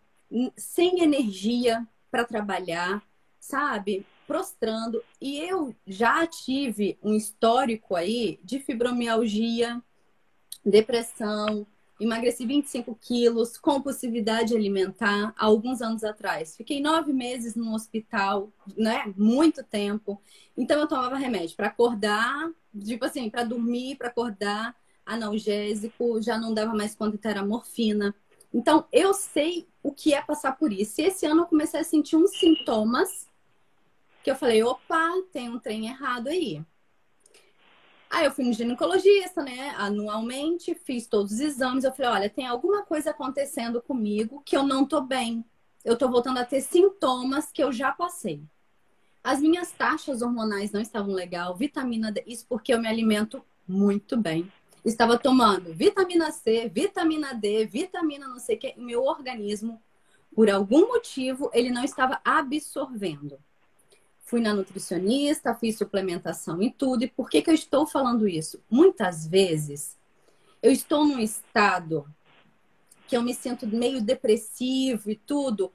sem 0.56 1.02
energia 1.02 1.86
para 2.10 2.26
trabalhar, 2.26 3.04
sabe? 3.40 4.06
Prostrando. 4.26 5.04
E 5.20 5.40
eu 5.40 5.76
já 5.86 6.26
tive 6.26 6.98
um 7.04 7.14
histórico 7.14 7.96
aí 7.96 8.40
de 8.44 8.60
fibromialgia, 8.60 9.82
depressão, 10.65 11.65
emagreci 12.00 12.45
25 12.45 12.97
quilos, 13.00 13.58
compulsividade 13.58 14.56
alimentar, 14.56 15.34
há 15.38 15.45
alguns 15.45 15.82
anos 15.82 16.04
atrás. 16.04 16.56
Fiquei 16.56 16.82
nove 16.82 17.13
meses 17.13 17.56
no 17.56 17.74
hospital, 17.74 18.52
né? 18.76 19.13
Muito 19.15 19.63
tempo. 19.63 20.21
Então 20.58 20.80
eu 20.80 20.88
tomava 20.88 21.15
remédio 21.15 21.56
para 21.56 21.67
acordar, 21.67 22.50
tipo 22.84 23.06
assim, 23.06 23.30
para 23.30 23.43
dormir, 23.43 23.97
para 23.97 24.08
acordar, 24.08 24.76
analgésico, 25.06 26.21
já 26.21 26.38
não 26.38 26.54
dava 26.54 26.74
mais 26.74 26.95
conta, 26.95 27.30
era 27.30 27.45
morfina. 27.45 28.15
Então 28.54 28.86
eu 28.91 29.13
sei 29.13 29.67
o 29.84 29.91
que 29.91 30.13
é 30.13 30.21
passar 30.21 30.58
por 30.58 30.74
isso. 30.74 31.02
E 31.02 31.06
esse 31.06 31.26
ano 31.26 31.41
eu 31.41 31.45
comecei 31.47 31.80
a 31.80 31.84
sentir 31.84 32.15
uns 32.15 32.39
sintomas 32.39 33.30
que 34.24 34.30
eu 34.30 34.36
falei, 34.36 34.63
opa, 34.63 35.10
tem 35.32 35.50
um 35.50 35.60
trem 35.60 35.88
errado 35.88 36.28
aí. 36.28 36.63
Aí 38.12 38.26
eu 38.26 38.32
fui 38.32 38.43
no 38.43 38.52
ginecologista, 38.52 39.41
né, 39.41 39.74
anualmente, 39.78 40.76
fiz 40.76 41.08
todos 41.08 41.32
os 41.32 41.39
exames. 41.39 41.86
Eu 41.86 41.93
falei, 41.93 42.12
olha, 42.12 42.30
tem 42.30 42.45
alguma 42.45 42.84
coisa 42.84 43.12
acontecendo 43.12 43.82
comigo 43.82 44.41
que 44.45 44.56
eu 44.56 44.63
não 44.63 44.86
tô 44.86 45.00
bem. 45.00 45.45
Eu 45.84 45.97
tô 45.97 46.10
voltando 46.10 46.38
a 46.38 46.45
ter 46.45 46.60
sintomas 46.60 47.50
que 47.54 47.63
eu 47.63 47.71
já 47.71 47.89
passei. 47.93 48.43
As 49.24 49.39
minhas 49.39 49.71
taxas 49.71 50.21
hormonais 50.21 50.74
não 50.74 50.82
estavam 50.82 51.13
legal, 51.13 51.56
vitamina 51.56 52.12
D, 52.12 52.21
isso 52.28 52.45
porque 52.50 52.74
eu 52.74 52.82
me 52.82 52.88
alimento 52.89 53.41
muito 53.65 54.17
bem. 54.17 54.52
Estava 54.84 55.17
tomando 55.17 55.74
vitamina 55.74 56.32
C, 56.32 56.67
vitamina 56.67 57.34
D, 57.34 57.65
vitamina 57.65 58.28
não 58.28 58.39
sei 58.39 58.58
o 58.58 58.60
que, 58.60 58.74
meu 58.78 59.04
organismo, 59.04 59.82
por 60.36 60.50
algum 60.50 60.89
motivo, 60.89 61.50
ele 61.54 61.71
não 61.71 61.84
estava 61.84 62.19
absorvendo 62.26 63.39
fui 64.32 64.39
na 64.39 64.54
nutricionista, 64.54 65.54
fiz 65.54 65.78
suplementação 65.78 66.62
e 66.62 66.72
tudo. 66.72 67.04
E 67.04 67.08
por 67.10 67.30
que, 67.30 67.41
que 67.41 67.50
eu 67.50 67.54
estou 67.54 67.86
falando 67.86 68.26
isso? 68.26 68.63
Muitas 68.70 69.28
vezes 69.28 69.98
eu 70.63 70.72
estou 70.72 71.06
num 71.06 71.20
estado 71.20 72.06
que 73.10 73.17
eu 73.17 73.22
me 73.22 73.34
sinto 73.34 73.67
meio 73.67 74.02
depressivo 74.02 75.12
e 75.12 75.17
tudo. 75.17 75.70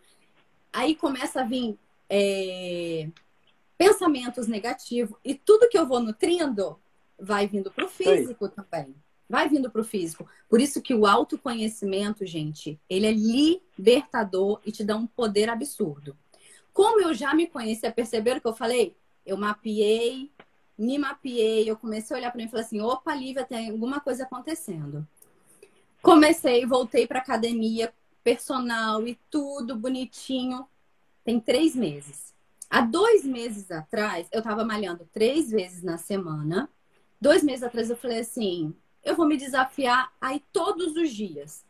Aí 0.72 0.94
começa 0.94 1.42
a 1.42 1.44
vir 1.44 1.78
é, 2.08 3.10
pensamentos 3.76 4.48
negativos 4.48 5.18
e 5.22 5.34
tudo 5.34 5.68
que 5.68 5.76
eu 5.76 5.86
vou 5.86 6.00
nutrindo 6.00 6.78
vai 7.20 7.46
vindo 7.46 7.70
para 7.70 7.84
o 7.84 7.88
físico 7.90 8.46
Oi. 8.46 8.50
também. 8.50 8.94
Vai 9.28 9.50
vindo 9.50 9.70
para 9.70 9.82
o 9.82 9.84
físico. 9.84 10.26
Por 10.48 10.62
isso 10.62 10.80
que 10.80 10.94
o 10.94 11.04
autoconhecimento, 11.04 12.24
gente, 12.24 12.80
ele 12.88 13.06
é 13.06 13.12
libertador 13.12 14.62
e 14.64 14.72
te 14.72 14.82
dá 14.82 14.96
um 14.96 15.06
poder 15.06 15.50
absurdo. 15.50 16.16
Como 16.76 17.00
eu 17.00 17.14
já 17.14 17.32
me 17.32 17.46
conhecia, 17.46 17.90
perceberam 17.90 18.38
que 18.38 18.46
eu 18.46 18.52
falei? 18.52 18.94
Eu 19.24 19.38
mapeei, 19.38 20.30
me 20.76 20.98
mapeei, 20.98 21.70
eu 21.70 21.74
comecei 21.74 22.14
a 22.14 22.18
olhar 22.18 22.30
para 22.30 22.36
mim 22.36 22.44
e 22.44 22.50
falei 22.50 22.66
assim: 22.66 22.82
opa, 22.82 23.14
Lívia, 23.14 23.46
tem 23.46 23.70
alguma 23.70 23.98
coisa 23.98 24.24
acontecendo. 24.24 25.08
Comecei, 26.02 26.66
voltei 26.66 27.06
para 27.06 27.20
academia, 27.20 27.94
personal 28.22 29.08
e 29.08 29.18
tudo 29.30 29.74
bonitinho. 29.74 30.68
Tem 31.24 31.40
três 31.40 31.74
meses. 31.74 32.34
Há 32.68 32.82
dois 32.82 33.24
meses 33.24 33.70
atrás, 33.70 34.28
eu 34.30 34.40
estava 34.40 34.62
malhando 34.62 35.08
três 35.10 35.50
vezes 35.50 35.82
na 35.82 35.96
semana. 35.96 36.68
Dois 37.18 37.42
meses 37.42 37.62
atrás, 37.62 37.88
eu 37.88 37.96
falei 37.96 38.18
assim: 38.18 38.76
eu 39.02 39.16
vou 39.16 39.26
me 39.26 39.38
desafiar 39.38 40.12
aí 40.20 40.42
todos 40.52 40.94
os 40.94 41.08
dias 41.10 41.65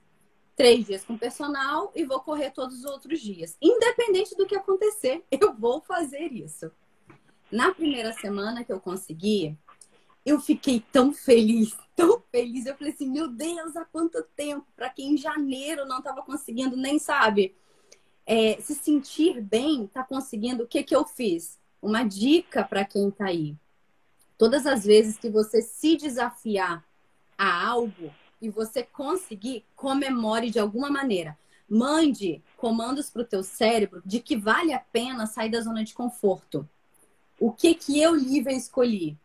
três 0.57 0.87
dias 0.87 1.05
com 1.05 1.19
personal 1.19 1.92
e 1.95 2.05
vou 2.05 2.21
correr 2.21 2.51
todos 2.51 2.79
os 2.79 2.85
outros 2.85 3.21
dias. 3.21 3.57
Independente 3.61 4.35
do 4.35 4.47
que 4.47 4.57
acontecer, 4.57 5.23
eu 5.31 5.55
vou 5.55 5.83
fazer 5.83 6.33
isso. 6.33 6.73
Na 7.53 7.73
primeira 7.73 8.12
semana 8.14 8.64
que 8.64 8.73
eu 8.73 8.81
consegui, 8.81 9.57
eu 10.25 10.40
fiquei 10.40 10.83
tão 10.90 11.12
feliz, 11.12 11.77
tão 11.95 12.21
feliz. 12.33 12.66
Eu 12.66 12.77
falei 12.77 12.92
assim, 12.92 13.09
meu 13.09 13.29
Deus, 13.29 13.77
há 13.77 13.85
quanto 13.85 14.21
tempo? 14.35 14.66
Para 14.75 14.90
quem 14.90 15.12
em 15.12 15.16
janeiro 15.16 15.87
não 15.87 15.99
estava 15.99 16.23
conseguindo, 16.23 16.77
nem 16.77 16.99
sabe, 16.99 17.55
é, 18.27 18.61
se 18.61 18.75
sentir 18.75 19.40
bem, 19.40 19.87
tá 19.87 20.03
conseguindo. 20.03 20.64
O 20.64 20.66
que 20.66 20.83
que 20.83 20.97
eu 20.97 21.05
fiz? 21.05 21.61
Uma 21.81 22.03
dica 22.03 22.64
para 22.64 22.85
quem 22.85 23.11
tá 23.11 23.27
aí. 23.27 23.55
Todas 24.37 24.66
as 24.66 24.85
vezes 24.85 25.16
que 25.16 25.31
você 25.31 25.62
se 25.62 25.97
desafiar 25.97 26.85
a 27.38 27.69
algo, 27.69 28.12
e 28.40 28.49
você 28.49 28.83
conseguir, 28.83 29.64
comemore 29.75 30.51
de 30.51 30.59
alguma 30.59 30.90
maneira. 30.90 31.37
Mande 31.68 32.42
comandos 32.57 33.11
para 33.11 33.22
o 33.22 33.27
teu 33.27 33.42
cérebro 33.42 34.01
de 34.05 34.20
que 34.20 34.37
vale 34.37 34.72
a 34.72 34.79
pena 34.79 35.27
sair 35.27 35.51
da 35.51 35.61
zona 35.61 35.83
de 35.83 35.94
conforto. 35.94 36.68
O 37.40 37.53
que 37.53 37.75
que 37.75 38.01
eu, 38.01 38.14
Lívia, 38.14 38.53
escolhi? 38.53 39.16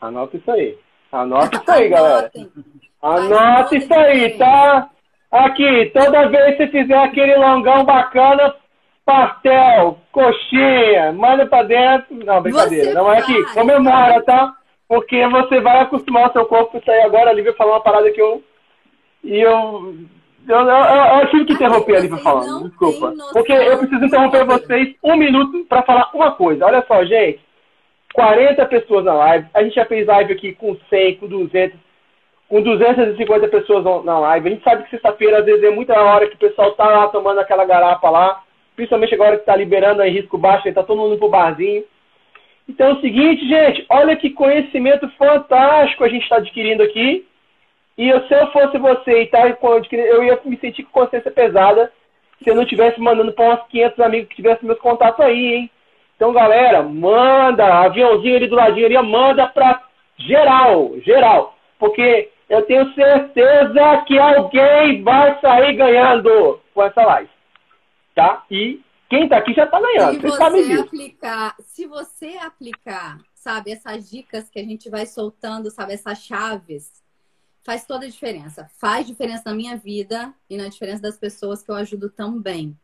Anota 0.00 0.36
isso 0.36 0.50
aí. 0.50 0.78
Anota 1.12 1.56
isso 1.56 1.70
aí, 1.70 1.88
galera. 1.90 2.32
Anota 3.02 3.76
isso 3.76 3.94
aí, 3.94 4.36
tá? 4.36 4.90
Aqui, 5.30 5.90
toda 5.94 6.28
vez 6.28 6.56
que 6.56 6.66
você 6.66 6.72
fizer 6.72 6.98
aquele 6.98 7.36
longão 7.36 7.84
bacana, 7.84 8.54
pastel, 9.04 9.98
coxinha, 10.10 11.12
manda 11.12 11.46
pra 11.46 11.62
dentro. 11.62 12.16
Não, 12.24 12.42
brincadeira. 12.42 12.86
Você 12.86 12.94
não 12.94 13.12
é 13.12 13.18
aqui. 13.18 13.44
Comemora, 13.54 14.22
tá? 14.22 14.56
Porque 14.90 15.24
você 15.28 15.60
vai 15.60 15.82
acostumar 15.82 16.28
o 16.28 16.32
seu 16.32 16.44
corpo 16.46 16.76
a 16.76 16.80
sair 16.80 17.02
agora. 17.02 17.30
A 17.30 17.32
Lívia 17.32 17.52
falou 17.52 17.74
uma 17.74 17.80
parada 17.80 18.10
que 18.10 18.20
eu. 18.20 18.42
E 19.22 19.38
eu. 19.38 19.94
Eu, 20.48 20.56
eu, 20.56 20.68
eu, 20.68 21.20
eu 21.20 21.30
tive 21.30 21.44
que 21.44 21.52
interromper 21.52 21.96
a 21.96 22.00
Lívia 22.00 22.18
falando, 22.18 22.68
desculpa. 22.68 23.14
Porque 23.32 23.52
eu 23.52 23.78
preciso 23.78 24.04
interromper 24.04 24.44
vocês 24.44 24.96
um 25.04 25.14
minuto 25.14 25.64
para 25.68 25.82
falar 25.82 26.10
uma 26.12 26.32
coisa. 26.32 26.66
Olha 26.66 26.84
só, 26.88 27.04
gente. 27.04 27.38
40 28.14 28.66
pessoas 28.66 29.04
na 29.04 29.14
live. 29.14 29.46
A 29.54 29.62
gente 29.62 29.76
já 29.76 29.84
fez 29.84 30.08
live 30.08 30.32
aqui 30.32 30.54
com 30.54 30.76
100, 30.88 31.16
com 31.18 31.28
200, 31.28 31.78
com 32.48 32.60
250 32.60 33.46
pessoas 33.46 34.04
na 34.04 34.18
live. 34.18 34.48
A 34.48 34.50
gente 34.50 34.64
sabe 34.64 34.82
que 34.82 34.90
sexta-feira, 34.90 35.38
às 35.38 35.44
vezes, 35.44 35.62
é 35.62 35.70
muita 35.70 35.94
hora 36.02 36.26
que 36.26 36.34
o 36.34 36.48
pessoal 36.48 36.72
tá 36.72 36.88
lá 36.88 37.06
tomando 37.06 37.38
aquela 37.38 37.64
garapa 37.64 38.10
lá. 38.10 38.42
Principalmente 38.74 39.14
agora 39.14 39.36
que 39.36 39.42
está 39.42 39.54
liberando 39.54 40.02
em 40.02 40.10
risco 40.10 40.36
baixo, 40.36 40.68
está 40.68 40.82
todo 40.82 40.98
mundo 40.98 41.16
pro 41.16 41.28
barzinho. 41.28 41.84
Então 42.70 42.86
é 42.86 42.92
o 42.92 43.00
seguinte, 43.00 43.48
gente, 43.48 43.84
olha 43.88 44.14
que 44.14 44.30
conhecimento 44.30 45.08
fantástico 45.18 46.04
a 46.04 46.08
gente 46.08 46.22
está 46.22 46.36
adquirindo 46.36 46.84
aqui. 46.84 47.26
E 47.98 48.08
eu, 48.08 48.20
se 48.28 48.32
eu 48.32 48.46
fosse 48.52 48.78
você 48.78 49.22
e 49.22 49.26
tá 49.26 49.40
eu 49.90 50.22
ia 50.22 50.38
me 50.44 50.56
sentir 50.58 50.84
com 50.84 51.00
consciência 51.00 51.32
pesada 51.32 51.92
se 52.40 52.48
eu 52.48 52.54
não 52.54 52.62
estivesse 52.62 53.00
mandando 53.00 53.32
para 53.32 53.54
uns 53.54 53.68
500 53.68 54.00
amigos 54.00 54.28
que 54.28 54.36
tivessem 54.36 54.66
meus 54.66 54.78
contatos 54.78 55.20
aí, 55.20 55.54
hein? 55.54 55.70
Então, 56.14 56.32
galera, 56.32 56.80
manda, 56.82 57.66
aviãozinho 57.80 58.36
ali 58.36 58.46
do 58.46 58.54
ladinho 58.54 58.86
ali, 58.86 58.96
manda 59.02 59.48
para 59.48 59.82
geral, 60.16 60.92
geral. 61.00 61.56
Porque 61.78 62.30
eu 62.48 62.62
tenho 62.62 62.92
certeza 62.94 64.04
que 64.06 64.18
alguém 64.18 65.02
vai 65.02 65.38
sair 65.40 65.74
ganhando 65.74 66.60
com 66.72 66.82
essa 66.84 67.04
live. 67.04 67.30
Tá? 68.14 68.44
E 68.50 68.80
quem 69.10 69.28
tá 69.28 69.38
aqui 69.38 69.52
já 69.52 69.66
tá 69.66 69.80
ganhando. 69.80 70.20
Se 70.20 70.28
você 70.28 70.72
aplicar, 70.80 71.56
se 71.60 71.86
você 71.86 72.26
aplicar, 72.36 73.20
sabe, 73.34 73.72
essas 73.72 74.08
dicas 74.08 74.48
que 74.48 74.60
a 74.60 74.62
gente 74.62 74.88
vai 74.88 75.04
soltando, 75.04 75.68
sabe, 75.68 75.94
essas 75.94 76.18
chaves, 76.18 77.02
faz 77.60 77.84
toda 77.84 78.06
a 78.06 78.08
diferença. 78.08 78.70
Faz 78.78 79.04
diferença 79.04 79.42
na 79.46 79.54
minha 79.54 79.76
vida 79.76 80.32
e 80.48 80.56
na 80.56 80.68
diferença 80.68 81.02
das 81.02 81.18
pessoas 81.18 81.60
que 81.60 81.72
eu 81.72 81.74
ajudo 81.74 82.08
também. 82.08 82.78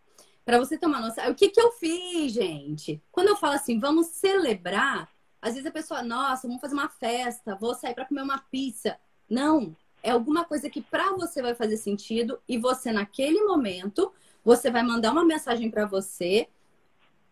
Para 0.45 0.59
você 0.59 0.77
ter 0.77 0.87
uma 0.87 1.01
noção, 1.01 1.31
o 1.31 1.35
que 1.35 1.49
que 1.49 1.61
eu 1.61 1.71
fiz, 1.71 2.33
gente? 2.33 3.01
Quando 3.13 3.29
eu 3.29 3.37
falo 3.37 3.55
assim, 3.55 3.79
vamos 3.79 4.09
celebrar, 4.09 5.09
às 5.41 5.55
vezes 5.55 5.67
a 5.67 5.73
pessoa, 5.73 6.03
nossa, 6.03 6.49
vamos 6.49 6.61
fazer 6.61 6.75
uma 6.75 6.89
festa, 6.89 7.55
vou 7.55 7.73
sair 7.73 7.95
para 7.95 8.05
comer 8.05 8.23
uma 8.23 8.39
pizza. 8.51 8.99
Não, 9.31 9.77
é 10.03 10.11
alguma 10.11 10.45
coisa 10.45 10.69
que 10.69 10.83
para 10.83 11.13
você 11.13 11.41
vai 11.41 11.55
fazer 11.55 11.77
sentido 11.77 12.41
e 12.49 12.59
você 12.59 12.91
naquele 12.91 13.43
momento 13.45 14.13
você 14.47 14.71
vai 14.71 14.85
mandar 14.85 15.11
uma 15.11 15.25
mensagem 15.25 15.69
para 15.69 15.87
você. 15.87 16.49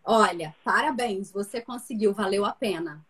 Olha, 0.03 0.53
parabéns, 0.65 1.31
você 1.31 1.61
conseguiu, 1.61 2.13
valeu 2.13 2.43
a 2.43 2.51
pena. 2.51 3.05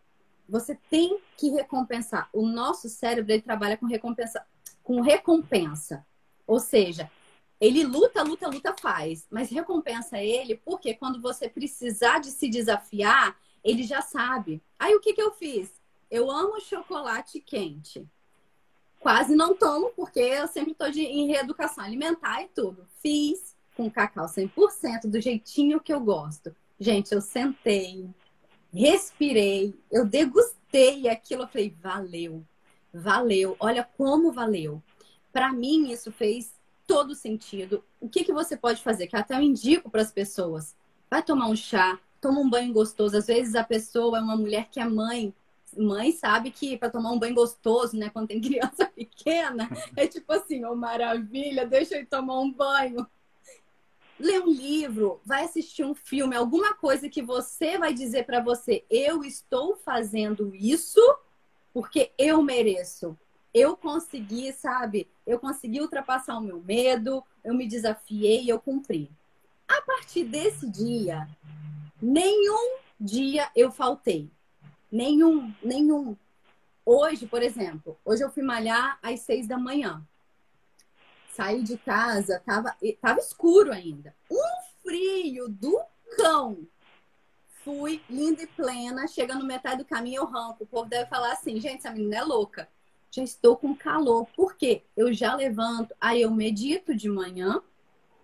Você 0.47 0.79
tem 0.91 1.19
que 1.35 1.49
recompensar. 1.49 2.29
O 2.31 2.45
nosso 2.45 2.87
cérebro 2.87 3.31
ele 3.33 3.41
trabalha 3.41 3.75
com 3.75 3.87
recompensa, 3.87 4.45
com 4.83 5.01
recompensa. 5.01 6.05
Ou 6.45 6.59
seja, 6.59 7.09
ele 7.59 7.83
luta, 7.83 8.21
luta, 8.21 8.47
luta, 8.47 8.75
faz, 8.79 9.25
mas 9.31 9.49
recompensa 9.49 10.21
ele 10.21 10.61
porque 10.63 10.93
quando 10.93 11.19
você 11.19 11.49
precisar 11.49 12.19
de 12.19 12.29
se 12.29 12.47
desafiar, 12.47 13.35
ele 13.63 13.81
já 13.81 14.03
sabe. 14.03 14.61
Aí 14.77 14.93
o 14.93 14.99
que, 14.99 15.13
que 15.13 15.21
eu 15.21 15.31
fiz? 15.31 15.73
eu 16.11 16.29
amo 16.29 16.61
chocolate 16.61 17.39
quente. 17.39 18.07
Quase 18.99 19.35
não 19.35 19.55
tomo, 19.55 19.91
porque 19.95 20.19
eu 20.19 20.47
sempre 20.47 20.71
estou 20.71 20.87
em 20.87 21.27
reeducação 21.27 21.83
alimentar 21.83 22.43
e 22.43 22.47
tudo. 22.47 22.87
Fiz 23.01 23.54
com 23.75 23.89
cacau 23.89 24.25
100%, 24.25 25.07
do 25.07 25.19
jeitinho 25.19 25.79
que 25.79 25.93
eu 25.93 25.99
gosto. 25.99 26.55
Gente, 26.79 27.13
eu 27.13 27.21
sentei, 27.21 28.09
respirei, 28.73 29.73
eu 29.91 30.05
degustei 30.05 31.07
aquilo, 31.07 31.43
eu 31.43 31.47
falei, 31.47 31.75
valeu, 31.81 32.43
valeu, 32.93 33.55
olha 33.59 33.87
como 33.97 34.31
valeu. 34.31 34.81
Para 35.31 35.51
mim, 35.51 35.91
isso 35.91 36.11
fez 36.11 36.53
todo 36.87 37.15
sentido. 37.15 37.83
O 37.99 38.07
que, 38.07 38.23
que 38.23 38.33
você 38.33 38.55
pode 38.55 38.81
fazer? 38.81 39.07
Que 39.07 39.15
até 39.15 39.35
eu 39.35 39.41
indico 39.41 39.89
para 39.89 40.01
as 40.01 40.11
pessoas. 40.11 40.75
Vai 41.09 41.23
tomar 41.23 41.47
um 41.47 41.55
chá, 41.55 41.99
toma 42.21 42.39
um 42.39 42.49
banho 42.49 42.73
gostoso. 42.73 43.17
Às 43.17 43.27
vezes 43.27 43.55
a 43.55 43.63
pessoa 43.63 44.17
é 44.17 44.21
uma 44.21 44.37
mulher 44.37 44.69
que 44.69 44.79
é 44.79 44.85
mãe. 44.85 45.33
Mãe 45.77 46.11
sabe 46.11 46.51
que 46.51 46.77
para 46.77 46.89
tomar 46.89 47.11
um 47.11 47.19
banho 47.19 47.35
gostoso, 47.35 47.97
né, 47.97 48.09
quando 48.09 48.27
tem 48.27 48.39
criança 48.41 48.85
pequena, 48.85 49.69
é 49.95 50.07
tipo 50.07 50.31
assim, 50.31 50.63
oh 50.65 50.75
maravilha, 50.75 51.65
deixa 51.65 51.97
eu 51.97 52.05
tomar 52.05 52.39
um 52.39 52.51
banho. 52.51 53.05
Lê 54.19 54.39
um 54.39 54.49
livro, 54.49 55.19
vai 55.25 55.43
assistir 55.43 55.83
um 55.83 55.93
filme, 55.93 56.35
alguma 56.35 56.73
coisa 56.73 57.09
que 57.09 57.21
você 57.21 57.77
vai 57.77 57.93
dizer 57.93 58.25
para 58.25 58.41
você, 58.41 58.85
eu 58.89 59.23
estou 59.23 59.75
fazendo 59.75 60.55
isso 60.55 61.01
porque 61.73 62.11
eu 62.17 62.41
mereço 62.41 63.17
eu 63.55 63.77
consegui, 63.77 64.51
sabe? 64.51 65.07
Eu 65.25 65.39
consegui 65.39 65.79
ultrapassar 65.79 66.37
o 66.37 66.41
meu 66.41 66.59
medo, 66.59 67.23
eu 67.41 67.53
me 67.53 67.65
desafiei 67.65 68.43
e 68.43 68.49
eu 68.49 68.59
cumpri. 68.59 69.09
A 69.65 69.81
partir 69.81 70.25
desse 70.25 70.69
dia, 70.69 71.25
nenhum 72.01 72.79
dia 72.99 73.49
eu 73.55 73.71
faltei. 73.71 74.29
Nenhum, 74.91 75.53
nenhum. 75.63 76.17
Hoje, 76.85 77.25
por 77.25 77.41
exemplo, 77.41 77.97
hoje 78.03 78.25
eu 78.25 78.29
fui 78.29 78.43
malhar 78.43 78.99
às 79.01 79.21
seis 79.21 79.47
da 79.47 79.57
manhã. 79.57 80.05
Saí 81.35 81.63
de 81.63 81.77
casa, 81.77 82.41
tava, 82.45 82.75
tava 83.01 83.19
escuro 83.19 83.71
ainda. 83.71 84.15
Um 84.31 84.81
frio 84.83 85.49
do 85.49 85.81
cão. 86.17 86.67
Fui 87.63 88.01
linda 88.09 88.43
e 88.43 88.47
plena, 88.47 89.07
chegando 89.07 89.39
no 89.39 89.45
metade 89.45 89.77
do 89.77 89.85
caminho 89.85 90.21
eu 90.21 90.25
ranco. 90.25 90.63
O 90.63 90.67
povo 90.67 90.89
deve 90.89 91.09
falar 91.09 91.33
assim, 91.33 91.59
gente, 91.59 91.79
essa 91.79 91.91
menina 91.91 92.17
é 92.17 92.23
louca 92.23 92.67
já 93.15 93.23
estou 93.23 93.55
com 93.55 93.75
calor. 93.75 94.27
Por 94.35 94.55
quê? 94.55 94.83
Eu 94.95 95.13
já 95.13 95.35
levanto, 95.35 95.95
aí 95.99 96.21
eu 96.21 96.31
medito 96.31 96.95
de 96.95 97.07
manhã. 97.07 97.61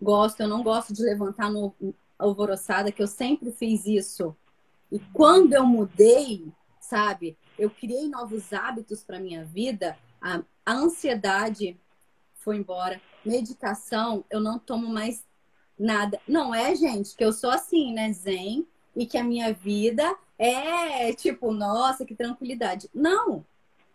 Gosto, 0.02 0.42
eu 0.42 0.48
não 0.48 0.62
gosto 0.62 0.94
de 0.94 1.02
levantar 1.02 1.50
no 1.50 1.74
alvoroçada, 2.20 2.92
que 2.92 3.02
eu 3.02 3.08
sempre 3.08 3.52
fiz 3.52 3.86
isso. 3.86 4.36
E 4.92 5.00
quando 5.14 5.54
eu 5.54 5.66
mudei, 5.66 6.52
sabe, 6.80 7.38
eu 7.58 7.70
criei 7.70 8.10
novos 8.10 8.52
hábitos 8.52 9.02
para 9.02 9.20
minha 9.20 9.46
vida, 9.46 9.98
a, 10.22 10.42
a 10.66 10.74
ansiedade 10.74 11.80
foi 12.44 12.58
embora, 12.58 13.02
meditação, 13.26 14.26
eu 14.30 14.40
não 14.40 14.60
tomo 14.60 14.88
mais 14.88 15.24
nada. 15.78 16.20
Não 16.28 16.54
é, 16.54 16.76
gente, 16.76 17.16
que 17.16 17.24
eu 17.24 17.32
sou 17.32 17.50
assim, 17.50 17.94
né, 17.94 18.12
zen, 18.14 18.68
e 18.96 19.06
que 19.06 19.18
a 19.18 19.24
minha 19.24 19.54
vida 19.54 20.16
é 20.38 21.14
tipo, 21.14 21.52
nossa, 21.52 22.06
que 22.06 22.16
tranquilidade. 22.16 22.90
Não, 22.94 23.46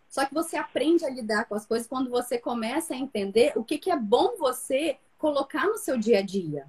só 0.09 0.25
que 0.25 0.33
você 0.33 0.55
aprende 0.57 1.05
a 1.05 1.09
lidar 1.09 1.45
com 1.45 1.55
as 1.55 1.65
coisas 1.65 1.87
quando 1.87 2.09
você 2.09 2.37
começa 2.37 2.93
a 2.93 2.97
entender 2.97 3.53
o 3.55 3.63
que, 3.63 3.77
que 3.77 3.91
é 3.91 3.97
bom 3.97 4.35
você 4.37 4.97
colocar 5.17 5.67
no 5.67 5.77
seu 5.77 5.97
dia 5.97 6.19
a 6.19 6.21
dia. 6.21 6.67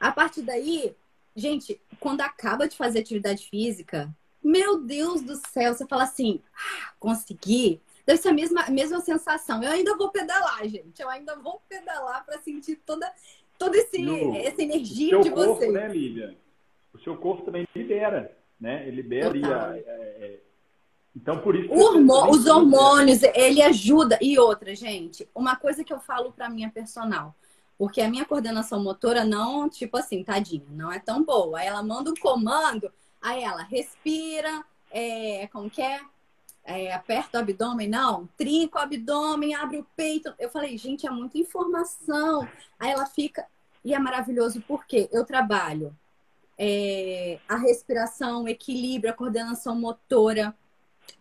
A 0.00 0.10
partir 0.10 0.42
daí, 0.42 0.96
gente, 1.36 1.80
quando 2.00 2.22
acaba 2.22 2.66
de 2.66 2.76
fazer 2.76 3.00
atividade 3.00 3.48
física, 3.48 4.12
meu 4.42 4.80
Deus 4.80 5.22
do 5.22 5.36
céu, 5.36 5.74
você 5.74 5.86
fala 5.86 6.04
assim, 6.04 6.40
ah, 6.54 6.92
consegui. 6.98 7.80
Deve 8.06 8.20
ser 8.20 8.28
a 8.28 8.32
mesma, 8.32 8.68
mesma 8.68 9.00
sensação. 9.00 9.62
Eu 9.62 9.70
ainda 9.70 9.96
vou 9.96 10.10
pedalar, 10.10 10.66
gente. 10.68 11.00
Eu 11.00 11.08
ainda 11.08 11.36
vou 11.36 11.62
pedalar 11.68 12.24
para 12.24 12.38
sentir 12.40 12.76
toda, 12.84 13.10
toda 13.58 13.76
esse, 13.76 14.02
no, 14.02 14.36
essa 14.36 14.62
energia 14.62 15.20
de 15.20 15.30
corpo, 15.30 15.54
você. 15.54 15.70
Né, 15.70 15.88
Lívia? 15.88 16.36
O 16.92 16.98
seu 16.98 17.16
corpo 17.16 17.42
também 17.44 17.66
libera, 17.74 18.36
né? 18.60 18.86
Ele 18.86 18.96
libera 18.96 19.28
ali 19.28 19.44
a, 19.44 19.70
a, 19.70 20.42
então, 21.14 21.38
por 21.38 21.54
isso. 21.54 21.72
Hormô 21.72 22.30
os 22.30 22.46
hormônios, 22.46 23.22
ele 23.22 23.62
ajuda. 23.62 24.18
E 24.20 24.38
outra, 24.38 24.74
gente, 24.74 25.28
uma 25.34 25.56
coisa 25.56 25.84
que 25.84 25.92
eu 25.92 26.00
falo 26.00 26.32
para 26.32 26.48
minha 26.48 26.70
personal. 26.70 27.34
Porque 27.76 28.00
a 28.00 28.08
minha 28.08 28.24
coordenação 28.24 28.82
motora 28.82 29.24
não, 29.24 29.68
tipo 29.68 29.96
assim, 29.96 30.22
tadinha, 30.22 30.64
não 30.70 30.92
é 30.92 30.98
tão 30.98 31.22
boa. 31.22 31.58
Aí 31.58 31.66
ela 31.66 31.82
manda 31.82 32.10
um 32.10 32.14
comando, 32.14 32.90
aí 33.20 33.42
ela 33.42 33.62
respira, 33.62 34.64
é, 34.90 35.48
como 35.48 35.68
que 35.68 35.82
é? 35.82 36.00
É? 36.64 36.92
Aperta 36.92 37.38
o 37.38 37.40
abdômen, 37.40 37.88
não, 37.88 38.28
trinca 38.36 38.78
o 38.78 38.82
abdômen, 38.82 39.54
abre 39.54 39.78
o 39.78 39.86
peito. 39.96 40.32
Eu 40.38 40.50
falei, 40.50 40.76
gente, 40.78 41.06
é 41.06 41.10
muita 41.10 41.38
informação. 41.38 42.48
Aí 42.78 42.90
ela 42.90 43.06
fica. 43.06 43.46
E 43.84 43.94
é 43.94 43.98
maravilhoso 43.98 44.62
porque 44.66 45.08
eu 45.12 45.24
trabalho 45.24 45.96
é, 46.56 47.40
a 47.48 47.56
respiração, 47.56 48.46
equilíbrio, 48.46 49.12
a 49.12 49.16
coordenação 49.16 49.74
motora 49.74 50.54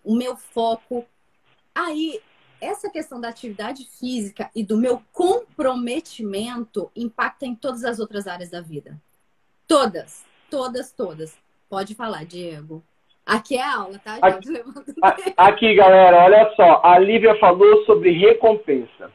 o 0.03 0.15
meu 0.15 0.35
foco. 0.35 1.05
Aí, 1.73 2.21
essa 2.59 2.89
questão 2.89 3.19
da 3.19 3.29
atividade 3.29 3.85
física 3.85 4.49
e 4.55 4.63
do 4.63 4.77
meu 4.77 5.01
comprometimento 5.11 6.91
impacta 6.95 7.45
em 7.45 7.55
todas 7.55 7.83
as 7.83 7.99
outras 7.99 8.27
áreas 8.27 8.49
da 8.49 8.61
vida. 8.61 9.01
Todas, 9.67 10.23
todas, 10.49 10.91
todas. 10.91 11.35
Pode 11.69 11.95
falar, 11.95 12.25
Diego. 12.25 12.83
Aqui 13.25 13.55
é 13.55 13.63
a 13.63 13.77
aula, 13.77 13.99
tá? 13.99 14.17
Aqui, 14.21 15.33
aqui, 15.37 15.75
galera, 15.75 16.23
olha 16.23 16.51
só. 16.55 16.81
A 16.83 16.97
Lívia 16.99 17.37
falou 17.39 17.85
sobre 17.85 18.11
recompensa. 18.11 19.11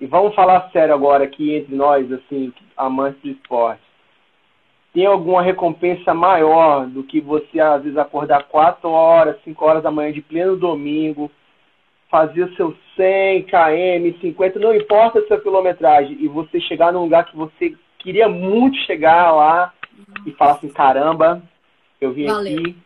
E 0.00 0.06
vamos 0.06 0.34
falar 0.34 0.70
sério 0.72 0.94
agora 0.94 1.24
aqui 1.24 1.54
entre 1.54 1.74
nós, 1.74 2.10
assim, 2.12 2.52
amantes 2.76 3.20
do 3.22 3.30
esporte 3.30 3.92
tem 4.92 5.06
alguma 5.06 5.42
recompensa 5.42 6.12
maior 6.12 6.86
do 6.86 7.02
que 7.02 7.20
você, 7.20 7.58
às 7.58 7.82
vezes, 7.82 7.96
acordar 7.96 8.44
4 8.44 8.88
horas, 8.88 9.42
5 9.42 9.64
horas 9.64 9.82
da 9.82 9.90
manhã 9.90 10.12
de 10.12 10.20
pleno 10.20 10.56
domingo, 10.56 11.30
fazer 12.10 12.42
o 12.44 12.54
seu 12.56 12.76
100 12.94 13.44
km, 13.44 14.20
50, 14.20 14.58
não 14.58 14.74
importa 14.74 15.18
a 15.18 15.26
sua 15.26 15.40
quilometragem, 15.40 16.18
e 16.20 16.28
você 16.28 16.60
chegar 16.60 16.92
num 16.92 17.04
lugar 17.04 17.24
que 17.24 17.34
você 17.36 17.74
queria 17.98 18.28
muito 18.28 18.76
chegar 18.84 19.32
lá 19.32 19.72
e 20.26 20.32
falar 20.32 20.52
assim: 20.52 20.68
caramba, 20.68 21.42
eu 22.04 22.12
vim 22.12 22.26
Valeu. 22.26 22.58
aqui 22.58 22.76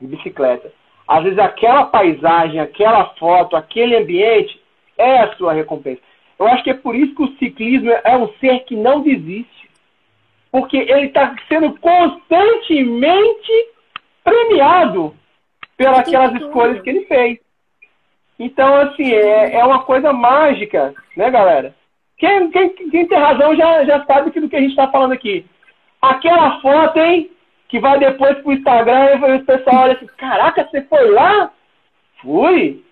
de 0.00 0.06
bicicleta. 0.06 0.72
Às 1.06 1.24
vezes, 1.24 1.38
aquela 1.38 1.84
paisagem, 1.84 2.60
aquela 2.60 3.06
foto, 3.16 3.56
aquele 3.56 3.96
ambiente 3.96 4.60
é 4.96 5.20
a 5.20 5.34
sua 5.36 5.52
recompensa. 5.52 6.00
Eu 6.38 6.46
acho 6.46 6.62
que 6.64 6.70
é 6.70 6.74
por 6.74 6.94
isso 6.94 7.14
que 7.14 7.22
o 7.22 7.36
ciclismo 7.36 7.90
é 7.90 8.16
um 8.16 8.28
ser 8.38 8.60
que 8.60 8.76
não 8.76 9.02
desiste 9.02 9.60
porque 10.50 10.76
ele 10.76 11.06
está 11.06 11.34
sendo 11.48 11.78
constantemente 11.78 13.52
premiado 14.24 15.14
pelas 15.76 16.00
aquelas 16.00 16.34
escolhas 16.34 16.82
que 16.82 16.90
ele 16.90 17.06
fez. 17.06 17.38
Então, 18.38 18.74
assim, 18.76 19.12
é, 19.12 19.56
é 19.56 19.64
uma 19.64 19.82
coisa 19.82 20.12
mágica, 20.12 20.94
né, 21.16 21.30
galera? 21.30 21.74
Quem, 22.18 22.50
quem, 22.50 22.68
quem 22.70 23.06
tem 23.06 23.18
razão 23.18 23.54
já, 23.54 23.84
já 23.84 24.04
sabe 24.04 24.30
do 24.30 24.48
que 24.48 24.56
a 24.56 24.60
gente 24.60 24.70
está 24.70 24.88
falando 24.88 25.12
aqui. 25.12 25.46
Aquela 26.02 26.60
foto, 26.60 26.98
hein, 26.98 27.30
que 27.70 27.78
vai 27.78 27.98
depois 28.00 28.36
pro 28.38 28.52
Instagram 28.52 29.14
e 29.14 29.36
o 29.36 29.44
pessoal 29.44 29.84
olha 29.84 29.92
assim, 29.92 30.06
caraca, 30.18 30.68
você 30.68 30.82
foi 30.82 31.10
lá? 31.10 31.52
Fui. 32.20 32.84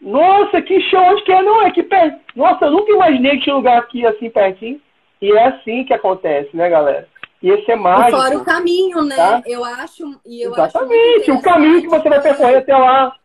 Nossa, 0.00 0.62
que 0.62 0.80
show, 0.82 1.00
onde 1.00 1.22
que 1.24 1.32
é? 1.32 1.42
Não, 1.42 1.62
é 1.62 1.66
aqui 1.66 1.82
perto. 1.82 2.20
Nossa, 2.36 2.66
eu 2.66 2.70
nunca 2.70 2.92
imaginei 2.92 3.32
que 3.32 3.44
tinha 3.44 3.56
lugar 3.56 3.78
aqui 3.78 4.06
assim 4.06 4.30
pertinho. 4.30 4.80
E 5.20 5.30
é 5.32 5.48
assim 5.48 5.84
que 5.84 5.92
acontece, 5.92 6.56
né, 6.56 6.68
galera? 6.68 7.08
E 7.42 7.50
esse 7.50 7.70
é 7.70 7.76
mágico. 7.76 8.16
Fora 8.16 8.38
o 8.38 8.44
caminho, 8.44 9.02
né? 9.02 9.16
Tá? 9.16 9.42
Eu 9.44 9.64
acho. 9.64 10.20
E 10.24 10.42
eu 10.42 10.52
Exatamente, 10.52 11.30
acho 11.30 11.38
o 11.40 11.42
caminho 11.42 11.82
que 11.82 11.88
você 11.88 12.08
vai 12.08 12.22
percorrer 12.22 12.56
até 12.58 12.76
lá. 12.76 13.16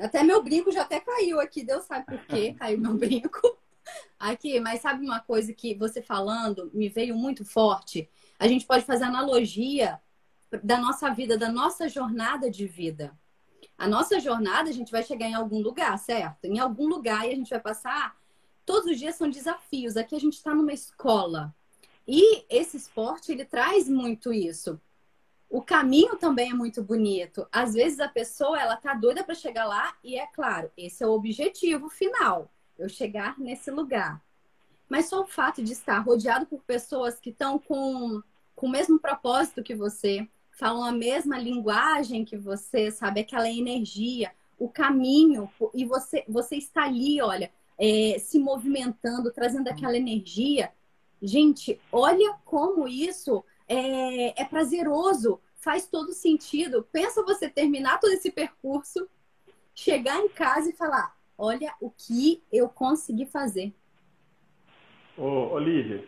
Até 0.00 0.22
meu 0.22 0.42
brinco 0.42 0.70
já 0.70 0.82
até 0.82 1.00
caiu 1.00 1.40
aqui, 1.40 1.64
Deus 1.64 1.84
sabe 1.84 2.06
por 2.06 2.18
quê, 2.26 2.54
caiu 2.58 2.78
meu 2.78 2.94
brinco. 2.94 3.40
Aqui, 4.18 4.60
mas 4.60 4.80
sabe 4.80 5.04
uma 5.04 5.18
coisa 5.18 5.52
que 5.52 5.74
você 5.74 6.00
falando 6.00 6.70
me 6.72 6.88
veio 6.88 7.16
muito 7.16 7.44
forte? 7.44 8.08
A 8.38 8.46
gente 8.46 8.64
pode 8.64 8.84
fazer 8.84 9.04
analogia 9.04 9.98
da 10.62 10.78
nossa 10.78 11.10
vida, 11.10 11.36
da 11.36 11.50
nossa 11.50 11.88
jornada 11.88 12.50
de 12.50 12.66
vida. 12.66 13.16
A 13.76 13.86
nossa 13.86 14.18
jornada, 14.18 14.68
a 14.68 14.72
gente 14.72 14.90
vai 14.90 15.02
chegar 15.02 15.26
em 15.28 15.34
algum 15.34 15.60
lugar, 15.60 15.96
certo? 15.98 16.44
Em 16.44 16.58
algum 16.58 16.88
lugar 16.88 17.26
e 17.26 17.32
a 17.32 17.34
gente 17.34 17.50
vai 17.50 17.60
passar 17.60 18.18
todos 18.68 18.90
os 18.90 18.98
dias 18.98 19.16
são 19.16 19.30
desafios. 19.30 19.96
Aqui 19.96 20.14
a 20.14 20.20
gente 20.20 20.34
está 20.34 20.54
numa 20.54 20.74
escola. 20.74 21.54
E 22.06 22.44
esse 22.50 22.76
esporte, 22.76 23.32
ele 23.32 23.46
traz 23.46 23.88
muito 23.88 24.30
isso. 24.30 24.78
O 25.48 25.62
caminho 25.62 26.16
também 26.16 26.50
é 26.50 26.54
muito 26.54 26.82
bonito. 26.82 27.48
Às 27.50 27.72
vezes 27.72 27.98
a 27.98 28.08
pessoa, 28.08 28.60
ela 28.60 28.76
tá 28.76 28.92
doida 28.92 29.24
para 29.24 29.34
chegar 29.34 29.64
lá 29.64 29.96
e 30.04 30.18
é 30.18 30.26
claro, 30.26 30.70
esse 30.76 31.02
é 31.02 31.06
o 31.06 31.12
objetivo 31.12 31.88
final, 31.88 32.52
eu 32.78 32.90
chegar 32.90 33.38
nesse 33.38 33.70
lugar. 33.70 34.22
Mas 34.86 35.06
só 35.06 35.22
o 35.22 35.26
fato 35.26 35.62
de 35.62 35.72
estar 35.72 35.98
rodeado 36.00 36.44
por 36.44 36.62
pessoas 36.62 37.18
que 37.18 37.30
estão 37.30 37.58
com, 37.58 38.22
com 38.54 38.66
o 38.66 38.70
mesmo 38.70 39.00
propósito 39.00 39.62
que 39.62 39.74
você, 39.74 40.28
falam 40.58 40.82
a 40.82 40.90
mesma 40.90 41.38
linguagem 41.38 42.24
que 42.24 42.36
você, 42.36 42.90
sabe? 42.90 43.20
Aquela 43.20 43.48
energia, 43.48 44.32
o 44.58 44.68
caminho, 44.68 45.48
e 45.72 45.84
você, 45.84 46.24
você 46.28 46.56
está 46.56 46.82
ali, 46.82 47.22
olha, 47.22 47.48
é, 47.78 48.18
se 48.18 48.40
movimentando, 48.40 49.30
trazendo 49.30 49.68
aquela 49.68 49.96
energia. 49.96 50.72
Gente, 51.22 51.80
olha 51.92 52.34
como 52.44 52.88
isso 52.88 53.44
é, 53.68 54.42
é 54.42 54.44
prazeroso, 54.44 55.40
faz 55.54 55.86
todo 55.86 56.12
sentido. 56.12 56.84
Pensa 56.90 57.22
você 57.22 57.48
terminar 57.48 58.00
todo 58.00 58.12
esse 58.12 58.30
percurso, 58.32 59.08
chegar 59.72 60.18
em 60.18 60.28
casa 60.28 60.70
e 60.70 60.76
falar: 60.76 61.16
olha 61.36 61.72
o 61.80 61.88
que 61.88 62.42
eu 62.50 62.68
consegui 62.68 63.26
fazer. 63.26 63.72
Ô, 65.16 65.52
Olivia, 65.52 66.04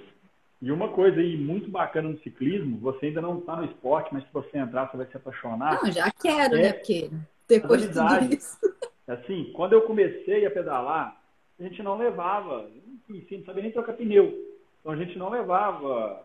e 0.63 0.71
uma 0.71 0.89
coisa 0.89 1.21
aí 1.21 1.39
muito 1.39 1.71
bacana 1.71 2.11
no 2.11 2.21
ciclismo, 2.21 2.79
você 2.79 3.07
ainda 3.07 3.23
não 3.23 3.39
está 3.39 3.57
no 3.57 3.65
esporte, 3.65 4.13
mas 4.13 4.23
se 4.25 4.33
você 4.33 4.59
entrar, 4.59 4.91
você 4.91 4.99
vai 4.99 5.07
se 5.07 5.17
apaixonar. 5.17 5.83
Não, 5.83 5.91
já 5.91 6.11
quero, 6.11 6.57
né? 6.57 6.61
é 6.61 6.65
né? 6.65 6.73
Porque 6.75 7.11
depois 7.49 7.81
de 7.81 7.89
tudo 7.89 8.35
isso. 8.35 8.59
Assim, 9.09 9.51
quando 9.55 9.73
eu 9.73 9.83
comecei 9.83 10.45
a 10.45 10.51
pedalar, 10.51 11.21
a 11.59 11.63
gente 11.63 11.83
não 11.83 11.97
levava, 11.97 12.71
enfim, 13.09 13.39
não 13.39 13.45
sabia 13.45 13.63
nem 13.63 13.73
trocar 13.73 13.95
pneu. 13.95 14.33
Então 14.81 14.93
a 14.93 14.97
gente 14.97 15.19
não 15.19 15.31
levava 15.31 16.25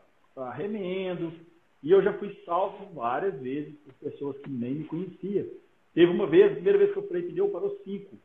remendo. 0.53 1.31
E 1.81 1.91
eu 1.91 2.03
já 2.03 2.13
fui 2.13 2.37
salvo 2.45 2.93
várias 2.93 3.39
vezes 3.39 3.73
por 3.79 3.93
pessoas 3.93 4.37
que 4.39 4.49
nem 4.49 4.75
me 4.75 4.83
conheciam. 4.83 5.47
Teve 5.93 6.11
uma 6.11 6.27
vez, 6.27 6.51
a 6.51 6.55
primeira 6.55 6.77
vez 6.77 6.91
que 6.91 6.97
eu 6.97 7.07
falei 7.07 7.23
pneu, 7.23 7.49
parou 7.49 7.79
cinco. 7.85 8.17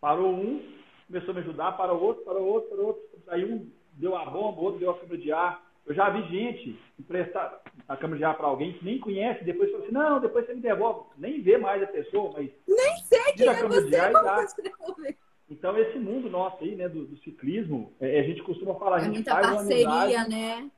Parou 0.00 0.32
um, 0.32 0.62
começou 1.06 1.30
a 1.30 1.34
me 1.34 1.40
ajudar, 1.40 1.72
parou 1.72 2.02
outro, 2.02 2.24
parou 2.24 2.46
outro, 2.46 2.70
parou 2.70 2.86
outro. 2.86 3.02
Aí 3.28 3.44
um 3.44 3.70
deu 3.92 4.16
a 4.16 4.24
bomba, 4.24 4.60
o 4.60 4.64
outro 4.64 4.80
deu 4.80 4.90
a 4.90 4.98
câmera 4.98 5.18
de 5.18 5.32
ar. 5.32 5.72
Eu 5.84 5.94
já 5.94 6.08
vi 6.10 6.22
gente 6.28 6.78
emprestar 6.98 7.60
a 7.88 7.96
câmera 7.96 8.18
de 8.18 8.24
ar 8.24 8.36
para 8.36 8.46
alguém 8.46 8.72
que 8.74 8.84
nem 8.84 8.98
conhece, 8.98 9.44
depois 9.44 9.70
falou 9.70 9.84
assim, 9.84 9.94
não, 9.94 10.20
depois 10.20 10.46
você 10.46 10.54
me 10.54 10.60
devolve. 10.60 11.10
Nem 11.18 11.42
vê 11.42 11.58
mais 11.58 11.82
a 11.82 11.86
pessoa, 11.86 12.32
mas... 12.36 12.50
Nem 12.68 12.96
sei 12.98 13.32
quem 13.32 13.48
é 13.48 13.54
você, 13.54 13.88
de 13.88 13.96
ar 13.96 14.12
e 14.12 15.16
Então, 15.50 15.76
esse 15.76 15.98
mundo 15.98 16.30
nosso 16.30 16.62
aí, 16.62 16.76
né, 16.76 16.88
do, 16.88 17.04
do 17.04 17.16
ciclismo, 17.18 17.92
é, 18.00 18.20
a 18.20 18.22
gente 18.22 18.42
costuma 18.42 18.74
falar, 18.76 18.98
é 18.98 19.00
a 19.00 19.04
gente 19.04 19.14
muita 19.14 19.32
faz 19.32 19.46
parceria, 19.46 19.88
uma 19.88 20.02
amizade, 20.02 20.30
né? 20.30 20.70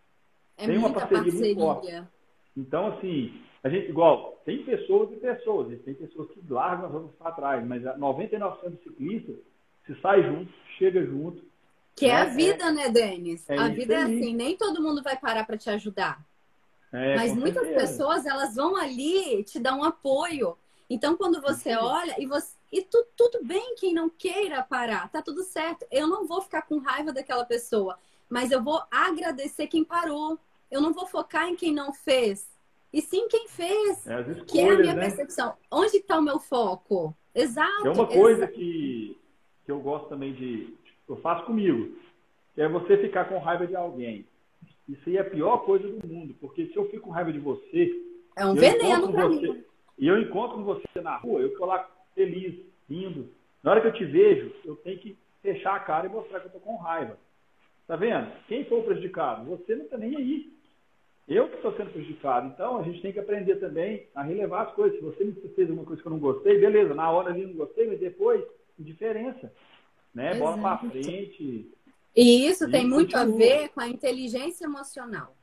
É 0.57 0.67
tem 0.67 0.79
uma 0.79 0.93
parceria, 0.93 1.23
parceria, 1.25 1.55
muito 1.55 1.61
forte. 1.61 2.05
Então, 2.57 2.87
assim, 2.87 3.41
a 3.62 3.69
gente, 3.69 3.89
igual, 3.89 4.41
tem 4.45 4.62
pessoas 4.65 5.11
e 5.12 5.17
pessoas, 5.17 5.81
tem 5.83 5.95
pessoas 5.95 6.31
que 6.31 6.41
largam 6.49 6.87
as 6.87 6.95
outras 6.95 7.15
para 7.17 7.33
trás, 7.33 7.67
mas 7.67 7.83
99% 7.83 8.71
dos 8.71 8.83
ciclistas 8.83 9.37
se 9.87 9.95
sai 10.01 10.23
junto, 10.23 10.53
chega 10.79 11.05
junto, 11.05 11.43
que 11.95 12.07
é, 12.07 12.09
é 12.09 12.16
a 12.16 12.24
vida, 12.24 12.64
é, 12.64 12.72
né, 12.72 12.88
Denis? 12.88 13.49
É 13.49 13.57
a 13.57 13.68
vida 13.68 13.95
é 13.95 14.03
assim, 14.03 14.34
nem 14.34 14.57
todo 14.57 14.82
mundo 14.82 15.03
vai 15.03 15.16
parar 15.16 15.45
para 15.45 15.57
te 15.57 15.70
ajudar. 15.70 16.24
É, 16.92 17.16
Mas 17.16 17.34
muitas 17.34 17.64
certeza. 17.64 17.86
pessoas, 17.86 18.26
elas 18.26 18.55
vão 18.55 18.76
ali 18.76 19.42
te 19.45 19.59
dar 19.59 19.74
um 19.74 19.84
apoio. 19.84 20.57
Então, 20.88 21.16
quando 21.16 21.40
você 21.40 21.74
olha 21.74 22.14
e 22.18 22.26
você 22.26 22.55
e 22.72 22.82
tu, 22.82 23.07
tudo 23.16 23.45
bem 23.45 23.76
quem 23.76 23.95
não 23.95 24.11
queira 24.11 24.61
parar, 24.62 25.09
tá 25.09 25.22
tudo 25.22 25.45
certo. 25.45 25.86
Eu 25.92 26.09
não 26.09 26.26
vou 26.26 26.42
ficar 26.42 26.62
com 26.62 26.78
raiva 26.78 27.12
daquela 27.12 27.45
pessoa, 27.45 27.97
mas 28.28 28.51
eu 28.51 28.61
vou 28.62 28.82
agradecer 28.90 29.68
quem 29.68 29.84
parou. 29.84 30.38
Eu 30.70 30.80
não 30.80 30.92
vou 30.92 31.07
focar 31.07 31.49
em 31.49 31.55
quem 31.55 31.72
não 31.72 31.92
fez, 31.92 32.49
e 32.95 33.03
sim 33.03 33.26
quem 33.26 33.49
fez, 33.49 34.07
é 34.07 34.20
escolhas, 34.20 34.45
que 34.47 34.61
é 34.61 34.70
a 34.70 34.78
minha 34.78 34.95
né? 34.95 35.01
percepção. 35.03 35.55
Onde 35.68 35.97
está 35.97 36.16
o 36.16 36.22
meu 36.22 36.38
foco? 36.38 37.12
Exato. 37.34 37.88
É 37.88 37.90
uma 37.90 38.07
coisa 38.07 38.47
que, 38.47 39.20
que 39.64 39.72
eu 39.72 39.80
gosto 39.80 40.09
também 40.09 40.32
de, 40.32 40.72
eu 41.09 41.16
faço 41.16 41.44
comigo, 41.44 41.96
que 42.55 42.62
é 42.62 42.68
você 42.68 42.96
ficar 42.98 43.26
com 43.26 43.38
raiva 43.38 43.66
de 43.66 43.76
alguém. 43.76 44.26
Isso 44.88 45.09
aí 45.09 45.16
é 45.16 45.20
a 45.20 45.30
pior 45.30 45.59
coisa 45.59 45.86
do 45.88 46.07
mundo, 46.07 46.34
porque 46.40 46.66
se 46.66 46.76
eu 46.76 46.88
fico 46.90 47.05
com 47.05 47.11
raiva 47.11 47.32
de 47.32 47.38
você. 47.38 47.90
É 48.36 48.44
um 48.46 48.55
veneno 48.55 49.12
para 49.12 49.28
mim. 49.28 49.64
E 49.98 50.07
eu 50.07 50.20
encontro 50.20 50.62
você 50.62 51.00
na 51.00 51.16
rua, 51.16 51.40
eu 51.40 51.57
tô 51.57 51.64
lá 51.64 51.88
feliz, 52.14 52.55
rindo. 52.88 53.30
Na 53.62 53.70
hora 53.70 53.80
que 53.80 53.86
eu 53.86 53.92
te 53.92 54.05
vejo, 54.05 54.52
eu 54.64 54.76
tenho 54.76 54.98
que 54.98 55.16
fechar 55.40 55.76
a 55.76 55.80
cara 55.80 56.07
e 56.07 56.11
mostrar 56.11 56.40
que 56.40 56.46
eu 56.46 56.52
tô 56.52 56.61
com 56.61 56.76
raiva. 56.76 57.18
Tá 57.86 57.96
vendo? 57.96 58.30
Quem 58.48 58.64
foi 58.64 58.80
o 58.80 58.84
prejudicado? 58.84 59.44
Você 59.50 59.74
não 59.74 59.86
tá 59.86 59.96
nem 59.96 60.16
aí. 60.16 60.52
Eu 61.28 61.48
que 61.48 61.57
estou 61.57 61.74
sendo 61.74 61.90
prejudicado. 61.90 62.48
Então, 62.48 62.78
a 62.78 62.82
gente 62.82 63.00
tem 63.00 63.12
que 63.12 63.18
aprender 63.18 63.57
também 63.57 64.07
a 64.14 64.22
relevar 64.22 64.66
as 64.66 64.74
coisas. 64.74 64.98
Se 64.98 65.05
você 65.05 65.24
me 65.24 65.32
fez 65.32 65.68
alguma 65.68 65.86
coisa 65.86 66.02
que 66.02 66.09
eu 66.09 66.12
não 66.12 66.18
gostei, 66.18 66.59
beleza. 66.59 66.94
Na 66.94 67.11
hora 67.11 67.30
ali 67.30 67.42
eu 67.42 67.48
não 67.48 67.57
gostei, 67.57 67.86
mas 67.86 68.00
depois, 68.00 68.42
indiferença 68.78 69.50
né? 70.15 70.35
Bola 70.35 70.57
para 70.59 70.91
frente. 70.91 71.71
E 72.17 72.47
isso 72.47 72.69
e 72.69 72.71
tem 72.71 72.87
muito 72.87 73.17
continua. 73.17 73.35
a 73.35 73.39
ver 73.39 73.69
com 73.71 73.81
a 73.81 73.89
inteligência 73.89 74.65
emocional. 74.65 75.35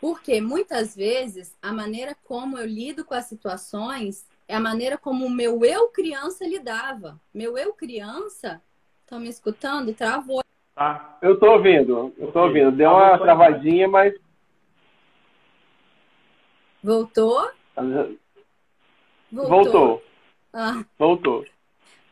Porque 0.00 0.40
muitas 0.40 0.96
vezes 0.96 1.54
a 1.60 1.70
maneira 1.72 2.16
como 2.24 2.56
eu 2.56 2.66
lido 2.66 3.04
com 3.04 3.12
as 3.12 3.26
situações 3.26 4.26
é 4.48 4.56
a 4.56 4.60
maneira 4.60 4.96
como 4.96 5.26
o 5.26 5.30
meu 5.30 5.62
eu 5.62 5.88
criança 5.88 6.46
lidava. 6.46 7.20
Meu 7.34 7.58
eu 7.58 7.74
criança, 7.74 8.62
estão 9.02 9.20
me 9.20 9.28
escutando? 9.28 9.92
Travou. 9.92 10.42
Tá. 10.74 11.18
Eu 11.20 11.38
tô 11.38 11.52
ouvindo, 11.52 12.14
eu 12.16 12.32
tô 12.32 12.44
ouvindo. 12.44 12.72
Deu 12.72 12.90
uma 12.90 13.18
travadinha, 13.18 13.86
mas. 13.86 14.14
Voltou? 16.82 17.50
Voltou. 19.30 19.48
Voltou. 19.48 20.02
Ah. 20.50 20.82
Voltou 20.98 21.44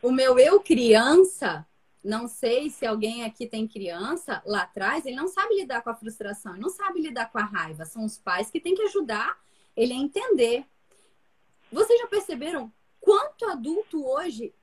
o 0.02 0.10
meu 0.10 0.38
eu 0.38 0.60
criança, 0.60 1.66
não 2.02 2.28
sei 2.28 2.70
se 2.70 2.86
alguém 2.86 3.24
aqui 3.24 3.46
tem 3.46 3.66
criança 3.66 4.42
lá 4.46 4.62
atrás, 4.62 5.04
ele 5.04 5.16
não 5.16 5.28
sabe 5.28 5.56
lidar 5.56 5.82
com 5.82 5.90
a 5.90 5.94
frustração, 5.94 6.56
não 6.56 6.68
sabe 6.68 7.00
lidar 7.00 7.30
com 7.30 7.38
a 7.38 7.44
raiva. 7.44 7.84
São 7.84 8.04
os 8.04 8.16
pais 8.16 8.50
que 8.50 8.60
têm 8.60 8.74
que 8.74 8.82
ajudar 8.82 9.38
ele 9.76 9.92
a 9.92 9.96
entender. 9.96 10.66
Vocês 11.70 12.00
já 12.00 12.06
perceberam 12.06 12.72
quanto 13.00 13.44
adulto 13.46 14.04
hoje 14.04 14.54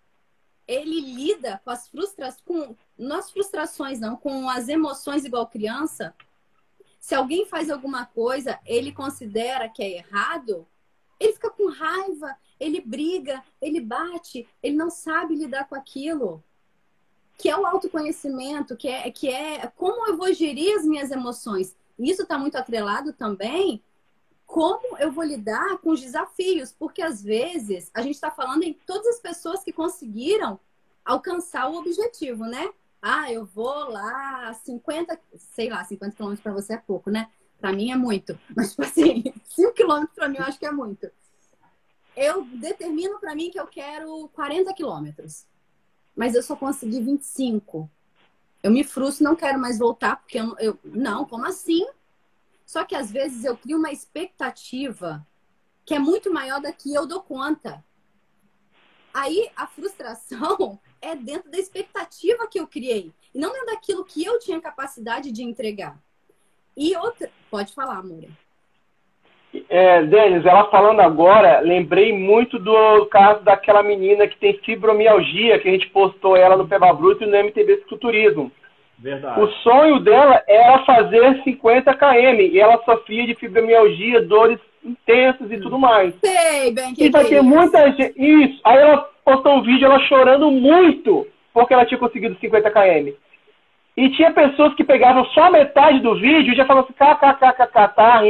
ele 0.68 1.00
lida 1.00 1.62
com 1.64 1.70
as 1.70 1.88
frustrações, 1.88 2.42
com 2.44 2.76
não 2.98 3.22
frustrações 3.22 4.00
não, 4.00 4.16
com 4.16 4.50
as 4.50 4.68
emoções 4.68 5.24
igual 5.24 5.48
criança? 5.48 6.16
Se 7.00 7.14
alguém 7.14 7.46
faz 7.46 7.70
alguma 7.70 8.06
coisa, 8.06 8.60
ele 8.66 8.92
considera 8.92 9.70
que 9.70 9.84
é 9.84 9.98
errado, 9.98 10.68
ele 11.20 11.34
fica 11.34 11.52
com 11.52 11.70
raiva, 11.70 12.36
ele 12.60 12.82
briga, 12.82 13.44
ele 13.62 13.80
bate, 13.80 14.48
ele 14.62 14.76
não 14.76 14.90
sabe 14.90 15.36
lidar 15.36 15.68
com 15.68 15.76
aquilo. 15.76 16.44
Que 17.38 17.50
é 17.50 17.58
o 17.58 17.66
autoconhecimento, 17.66 18.78
que 18.78 18.88
é, 18.88 19.12
que 19.12 19.28
é 19.28 19.68
como 19.76 20.08
eu 20.08 20.18
vou 20.18 20.32
gerir 20.34 20.78
as 20.78 20.86
minhas 20.86 21.12
emoções. 21.12 21.76
Isso 22.00 22.24
está 22.24 22.38
muito 22.38 22.58
atrelado 22.58 23.14
também 23.14 23.84
como 24.46 24.98
eu 25.00 25.12
vou 25.12 25.24
lidar 25.24 25.80
com 25.80 25.90
os 25.90 26.02
desafios, 26.02 26.72
porque 26.72 27.02
às 27.02 27.22
vezes 27.22 27.90
a 27.94 28.02
gente 28.02 28.16
está 28.16 28.30
falando 28.30 28.64
em 28.64 28.74
todas 28.74 29.08
as 29.08 29.20
pessoas 29.20 29.64
que 29.64 29.74
conseguiram 29.74 30.60
alcançar 31.04 31.68
o 31.70 31.78
objetivo, 31.78 32.46
né? 32.46 32.70
Ah, 33.02 33.32
eu 33.32 33.46
vou 33.46 33.90
lá 33.90 34.54
50, 34.54 35.20
sei 35.36 35.70
lá, 35.70 35.84
50 35.84 36.16
quilômetros 36.16 36.44
para 36.44 36.54
você 36.54 36.74
é 36.74 36.78
pouco, 36.78 37.10
né? 37.10 37.28
Para 37.60 37.74
mim 37.74 37.92
é 37.92 37.96
muito, 37.96 38.38
mas 38.56 38.70
tipo 38.70 38.84
assim, 38.84 39.24
5 39.50 39.74
quilômetros 39.74 40.16
para 40.16 40.30
mim 40.30 40.38
eu 40.38 40.44
acho 40.44 40.60
que 40.60 40.66
é 40.66 40.72
muito 40.72 41.10
eu 42.16 42.44
determino 42.46 43.20
para 43.20 43.36
mim 43.36 43.50
que 43.50 43.60
eu 43.60 43.68
quero 43.68 44.30
40 44.30 44.74
quilômetros, 44.74 45.46
mas 46.16 46.34
eu 46.34 46.42
só 46.42 46.56
consegui 46.56 47.02
25. 47.02 47.90
Eu 48.64 48.72
me 48.72 48.84
frustro, 48.84 49.24
não 49.24 49.36
quero 49.36 49.60
mais 49.60 49.78
voltar, 49.78 50.16
porque 50.18 50.40
eu, 50.40 50.56
eu, 50.58 50.80
não, 50.84 51.26
como 51.26 51.46
assim? 51.46 51.86
Só 52.66 52.84
que 52.84 52.96
às 52.96 53.12
vezes 53.12 53.44
eu 53.44 53.56
crio 53.58 53.78
uma 53.78 53.92
expectativa 53.92 55.26
que 55.86 55.94
é 55.94 56.00
muito 56.00 56.34
maior 56.34 56.60
da 56.60 56.72
que 56.72 56.94
eu 56.94 57.06
dou 57.06 57.22
conta. 57.22 57.84
Aí 59.14 59.50
a 59.56 59.68
frustração 59.68 60.80
é 61.00 61.16
dentro 61.16 61.52
da 61.52 61.60
expectativa 61.60 62.48
que 62.48 62.60
eu 62.60 62.68
criei, 62.68 63.14
e 63.34 63.40
não 63.40 63.52
dentro 63.52 63.68
daquilo 63.68 64.06
que 64.06 64.24
eu 64.24 64.40
tinha 64.40 64.60
capacidade 64.60 65.32
de 65.32 65.44
entregar. 65.44 66.02
E 66.76 66.96
outra, 66.96 67.32
pode 67.50 67.74
falar, 67.74 67.98
amor. 67.98 68.28
É, 69.70 70.04
Denis, 70.04 70.46
ela 70.46 70.66
falando 70.66 71.00
agora, 71.00 71.60
lembrei 71.60 72.12
muito 72.12 72.58
do 72.58 73.06
caso 73.08 73.44
daquela 73.44 73.84
menina 73.84 74.28
que 74.28 74.38
tem 74.38 74.54
fibromialgia, 74.66 75.60
que 75.60 75.68
a 75.68 75.72
gente 75.72 75.90
postou 75.90 76.36
ela 76.36 76.58
no 76.58 76.68
Peba 76.68 76.92
Bruto 76.94 77.24
e 77.24 77.28
no 77.28 77.38
MTB 77.38 77.78
Cicloturismo. 77.78 78.52
Verdade. 78.98 79.42
O 79.42 79.48
sonho 79.62 80.00
dela 80.00 80.42
era 80.48 80.80
fazer 80.86 81.42
50 81.44 81.94
km 81.94 82.40
e 82.40 82.60
ela 82.60 82.82
sofria 82.84 83.26
de 83.28 83.36
fibromialgia, 83.36 84.22
dores 84.22 84.60
intensas 84.84 85.52
e 85.52 85.58
tudo 85.58 85.78
mais. 85.78 86.14
Sei, 86.24 86.72
bem 86.72 86.94
que 86.94 87.06
E 87.06 87.10
vai 87.10 87.26
ter 87.26 87.42
muita 87.42 87.92
gente. 87.92 88.14
Isso. 88.18 88.62
Aí 88.64 88.78
ela 88.78 89.10
postou 89.24 89.58
um 89.58 89.64
vídeo 89.64 89.86
ela 89.86 90.00
chorando 90.00 90.50
muito 90.52 91.28
porque 91.54 91.74
ela 91.74 91.86
tinha 91.86 91.98
conseguido 91.98 92.38
50 92.40 92.70
km. 92.72 93.14
E 93.98 94.10
tinha 94.10 94.32
pessoas 94.32 94.74
que 94.76 94.84
pegavam 94.84 95.26
só 95.28 95.50
metade 95.50 96.02
do 96.02 96.16
vídeo 96.16 96.54
e 96.54 96.56
já 96.56 96.66
falavam 96.66 96.90
assim, 96.90 96.94
kkkk, 96.94 97.96
tá, 97.96 98.22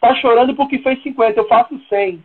tá 0.00 0.14
chorando 0.16 0.54
porque 0.54 0.78
fez 0.78 1.02
50, 1.02 1.38
eu 1.38 1.48
faço 1.48 1.80
100. 1.88 2.22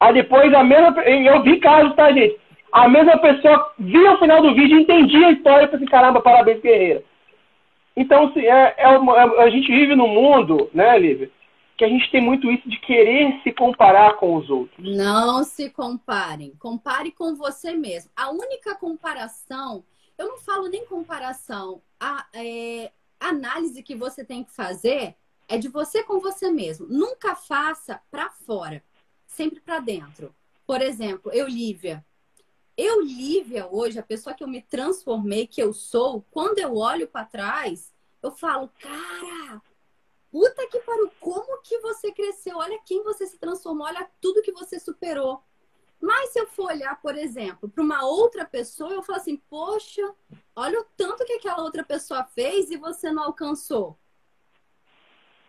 Aí 0.00 0.14
depois 0.14 0.52
a 0.54 0.62
mesma. 0.62 1.00
Eu 1.02 1.42
vi 1.42 1.58
casos, 1.58 1.94
tá, 1.94 2.12
gente? 2.12 2.38
A 2.72 2.88
mesma 2.88 3.18
pessoa 3.18 3.72
via 3.78 4.12
o 4.12 4.18
final 4.18 4.42
do 4.42 4.54
vídeo, 4.54 4.78
entendia 4.78 5.28
a 5.28 5.32
história 5.32 5.64
e 5.64 5.66
falou 5.66 5.76
assim: 5.76 5.90
caramba, 5.90 6.20
parabéns, 6.20 6.60
guerreira. 6.60 7.02
Então, 7.96 8.26
assim, 8.26 8.40
é, 8.40 8.74
é, 8.78 8.84
é, 8.84 9.42
a 9.42 9.50
gente 9.50 9.66
vive 9.66 9.96
num 9.96 10.06
mundo, 10.06 10.70
né, 10.72 10.96
Lívia, 10.96 11.32
que 11.76 11.84
a 11.84 11.88
gente 11.88 12.08
tem 12.12 12.20
muito 12.20 12.48
isso 12.48 12.68
de 12.68 12.78
querer 12.78 13.40
se 13.42 13.52
comparar 13.52 14.14
com 14.14 14.36
os 14.36 14.48
outros. 14.48 14.78
Não 14.78 15.42
se 15.42 15.68
comparem. 15.70 16.52
Compare 16.60 17.10
com 17.10 17.34
você 17.34 17.72
mesmo. 17.72 18.08
A 18.16 18.30
única 18.30 18.76
comparação, 18.76 19.82
eu 20.16 20.28
não 20.28 20.38
falo 20.38 20.68
nem 20.68 20.86
comparação, 20.86 21.82
a 21.98 22.24
é, 22.34 22.92
análise 23.18 23.82
que 23.82 23.96
você 23.96 24.24
tem 24.24 24.44
que 24.44 24.54
fazer 24.54 25.16
é 25.48 25.56
de 25.56 25.68
você 25.68 26.04
com 26.04 26.20
você 26.20 26.50
mesmo. 26.50 26.86
Nunca 26.86 27.34
faça 27.34 28.00
para 28.10 28.30
fora, 28.30 28.84
sempre 29.26 29.60
para 29.60 29.80
dentro. 29.80 30.34
Por 30.66 30.82
exemplo, 30.82 31.32
eu, 31.32 31.48
Lívia. 31.48 32.04
Eu, 32.76 33.00
Lívia, 33.00 33.66
hoje, 33.66 33.98
a 33.98 34.02
pessoa 34.02 34.34
que 34.34 34.44
eu 34.44 34.48
me 34.48 34.62
transformei, 34.62 35.46
que 35.46 35.60
eu 35.60 35.72
sou, 35.72 36.22
quando 36.30 36.58
eu 36.58 36.76
olho 36.76 37.08
para 37.08 37.24
trás, 37.24 37.92
eu 38.22 38.30
falo, 38.30 38.70
cara, 38.78 39.60
puta 40.30 40.66
que 40.68 40.78
pariu, 40.80 41.10
como 41.18 41.60
que 41.62 41.78
você 41.80 42.12
cresceu? 42.12 42.58
Olha 42.58 42.78
quem 42.84 43.02
você 43.02 43.26
se 43.26 43.38
transformou, 43.38 43.86
olha 43.86 44.08
tudo 44.20 44.42
que 44.42 44.52
você 44.52 44.78
superou. 44.78 45.42
Mas 46.00 46.30
se 46.30 46.38
eu 46.38 46.46
for 46.46 46.66
olhar, 46.66 47.00
por 47.00 47.16
exemplo, 47.16 47.68
para 47.68 47.82
uma 47.82 48.04
outra 48.04 48.44
pessoa, 48.44 48.92
eu 48.92 49.02
falo 49.02 49.18
assim, 49.18 49.36
poxa, 49.48 50.14
olha 50.54 50.80
o 50.80 50.86
tanto 50.96 51.24
que 51.24 51.32
aquela 51.32 51.62
outra 51.62 51.82
pessoa 51.82 52.22
fez 52.22 52.70
e 52.70 52.76
você 52.76 53.10
não 53.10 53.24
alcançou. 53.24 53.98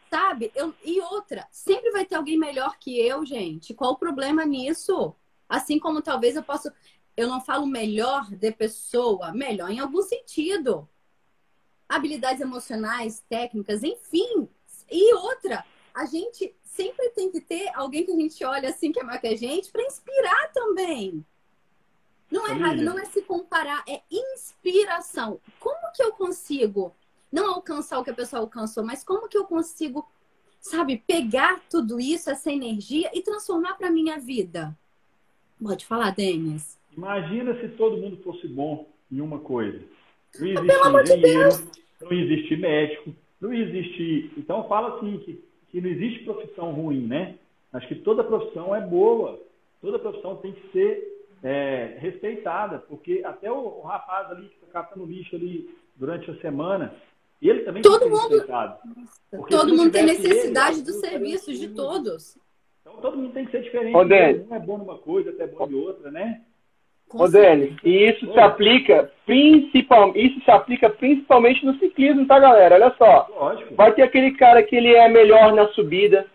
Sabe? 0.10 0.52
Eu, 0.56 0.74
e 0.84 1.00
outra, 1.02 1.48
sempre 1.52 1.92
vai 1.92 2.04
ter 2.06 2.16
alguém 2.16 2.38
melhor 2.38 2.78
que 2.80 3.00
eu, 3.00 3.26
gente. 3.26 3.74
Qual 3.74 3.92
o 3.92 3.98
problema 3.98 4.44
nisso? 4.44 5.16
Assim 5.48 5.78
como 5.78 6.02
talvez 6.02 6.36
eu 6.36 6.44
possa. 6.44 6.74
Eu 7.16 7.28
não 7.28 7.40
falo 7.40 7.68
melhor 7.68 8.30
de 8.32 8.52
pessoa, 8.52 9.32
melhor 9.32 9.70
em 9.70 9.80
algum 9.80 10.02
sentido. 10.02 10.90
Habilidades 11.88 12.42
emocionais, 12.42 13.24
técnicas, 13.30 13.84
enfim. 13.84 14.48
E 14.90 15.14
outra, 15.14 15.64
a 15.94 16.06
gente 16.06 16.56
sempre 16.64 17.10
tem 17.10 17.30
que 17.30 17.42
ter 17.42 17.70
alguém 17.76 18.06
que 18.06 18.12
a 18.12 18.16
gente 18.16 18.44
olha 18.44 18.70
assim 18.70 18.92
que 18.92 19.00
é 19.00 19.04
mais 19.04 19.20
que 19.20 19.28
a 19.28 19.36
gente 19.36 19.72
para 19.72 19.84
inspirar 19.84 20.52
também. 20.54 21.26
Não 22.32 22.48
é 22.48 22.52
errado, 22.52 22.82
não 22.82 22.98
é 22.98 23.06
se 23.06 23.22
comparar, 23.24 23.84
é 23.88 24.02
inspiração. 24.10 25.40
Como 25.60 25.92
que 25.94 26.02
eu 26.02 26.14
consigo 26.14 26.96
não 27.32 27.54
alcançar 27.54 28.00
o 28.00 28.04
que 28.04 28.10
a 28.10 28.16
pessoa 28.16 28.42
alcançou, 28.42 28.84
mas 28.84 29.04
como 29.04 29.28
que 29.28 29.38
eu 29.38 29.46
consigo, 29.46 30.08
sabe, 30.60 31.04
pegar 31.06 31.62
tudo 31.70 32.00
isso, 32.00 32.30
essa 32.30 32.52
energia 32.52 33.10
e 33.14 33.22
transformar 33.22 33.76
para 33.76 33.92
minha 33.92 34.18
vida? 34.18 34.76
Pode 35.62 35.86
falar, 35.86 36.12
Denis. 36.12 36.80
Imagina 36.96 37.54
se 37.60 37.70
todo 37.70 37.98
mundo 37.98 38.18
fosse 38.24 38.48
bom 38.48 38.88
em 39.12 39.22
uma 39.22 39.40
coisa. 39.40 39.82
Não 40.40 40.48
existe 40.48 41.18
engenheiro, 41.18 41.50
de 41.50 41.80
não 42.02 42.12
existe 42.12 42.56
médico, 42.56 43.16
não 43.42 43.54
existe. 43.54 44.32
Então 44.38 44.68
fala 44.68 44.98
assim 44.98 45.18
que, 45.20 45.44
que 45.70 45.82
não 45.82 45.90
existe 45.90 46.24
profissão 46.24 46.72
ruim, 46.72 47.06
né? 47.08 47.36
Acho 47.74 47.88
que 47.88 47.96
toda 47.96 48.24
profissão 48.24 48.76
é 48.76 48.82
boa, 48.82 49.40
toda 49.82 50.00
profissão 50.00 50.38
tem 50.38 50.54
que 50.54 50.72
ser 50.72 51.28
é, 51.44 51.98
respeitada, 52.00 52.80
porque 52.80 53.22
até 53.24 53.52
o, 53.52 53.80
o 53.80 53.82
rapaz 53.82 54.32
ali 54.32 54.48
que 54.48 54.56
está 54.56 54.84
catando 54.84 55.06
lixo 55.06 55.36
ali 55.36 55.70
durante 55.96 56.30
a 56.32 56.40
semana, 56.40 56.96
e 57.42 57.50
ele 57.50 57.62
também 57.62 57.82
todo 57.82 58.10
mundo, 58.10 58.46
todo 59.50 59.76
mundo 59.76 59.92
tem 59.92 60.04
necessidade 60.04 60.78
ele, 60.78 60.86
dos 60.86 60.96
serviços 60.96 61.58
de 61.58 61.70
todos. 61.70 62.38
Então 62.82 62.98
todo 62.98 63.18
mundo 63.18 63.34
tem 63.34 63.46
que 63.46 63.52
ser 63.52 63.62
diferente. 63.62 63.96
Ô, 63.96 64.04
né? 64.04 64.34
um 64.34 64.56
é 64.56 64.60
bom 64.60 64.78
numa 64.78 64.98
coisa, 64.98 65.30
até 65.30 65.44
é 65.44 65.48
bom 65.48 65.68
em 65.70 65.74
outra, 65.76 66.12
né? 66.12 66.42
Ô, 67.12 67.26
e 67.84 68.10
isso 68.10 68.32
se 68.32 68.40
aplica 68.40 69.12
principal, 69.26 70.16
isso 70.16 70.40
se 70.44 70.52
aplica 70.52 70.90
principalmente 70.90 71.66
no 71.66 71.74
ciclismo, 71.80 72.28
tá, 72.28 72.40
galera? 72.40 72.76
Olha 72.76 72.94
só. 72.98 73.28
Lógico. 73.36 73.74
Vai 73.74 73.94
ter 73.94 74.04
aquele 74.04 74.32
cara 74.34 74.62
que 74.62 74.76
ele 74.76 74.94
é 74.94 75.10
melhor 75.10 75.54
na 75.54 75.68
subida, 75.70 76.28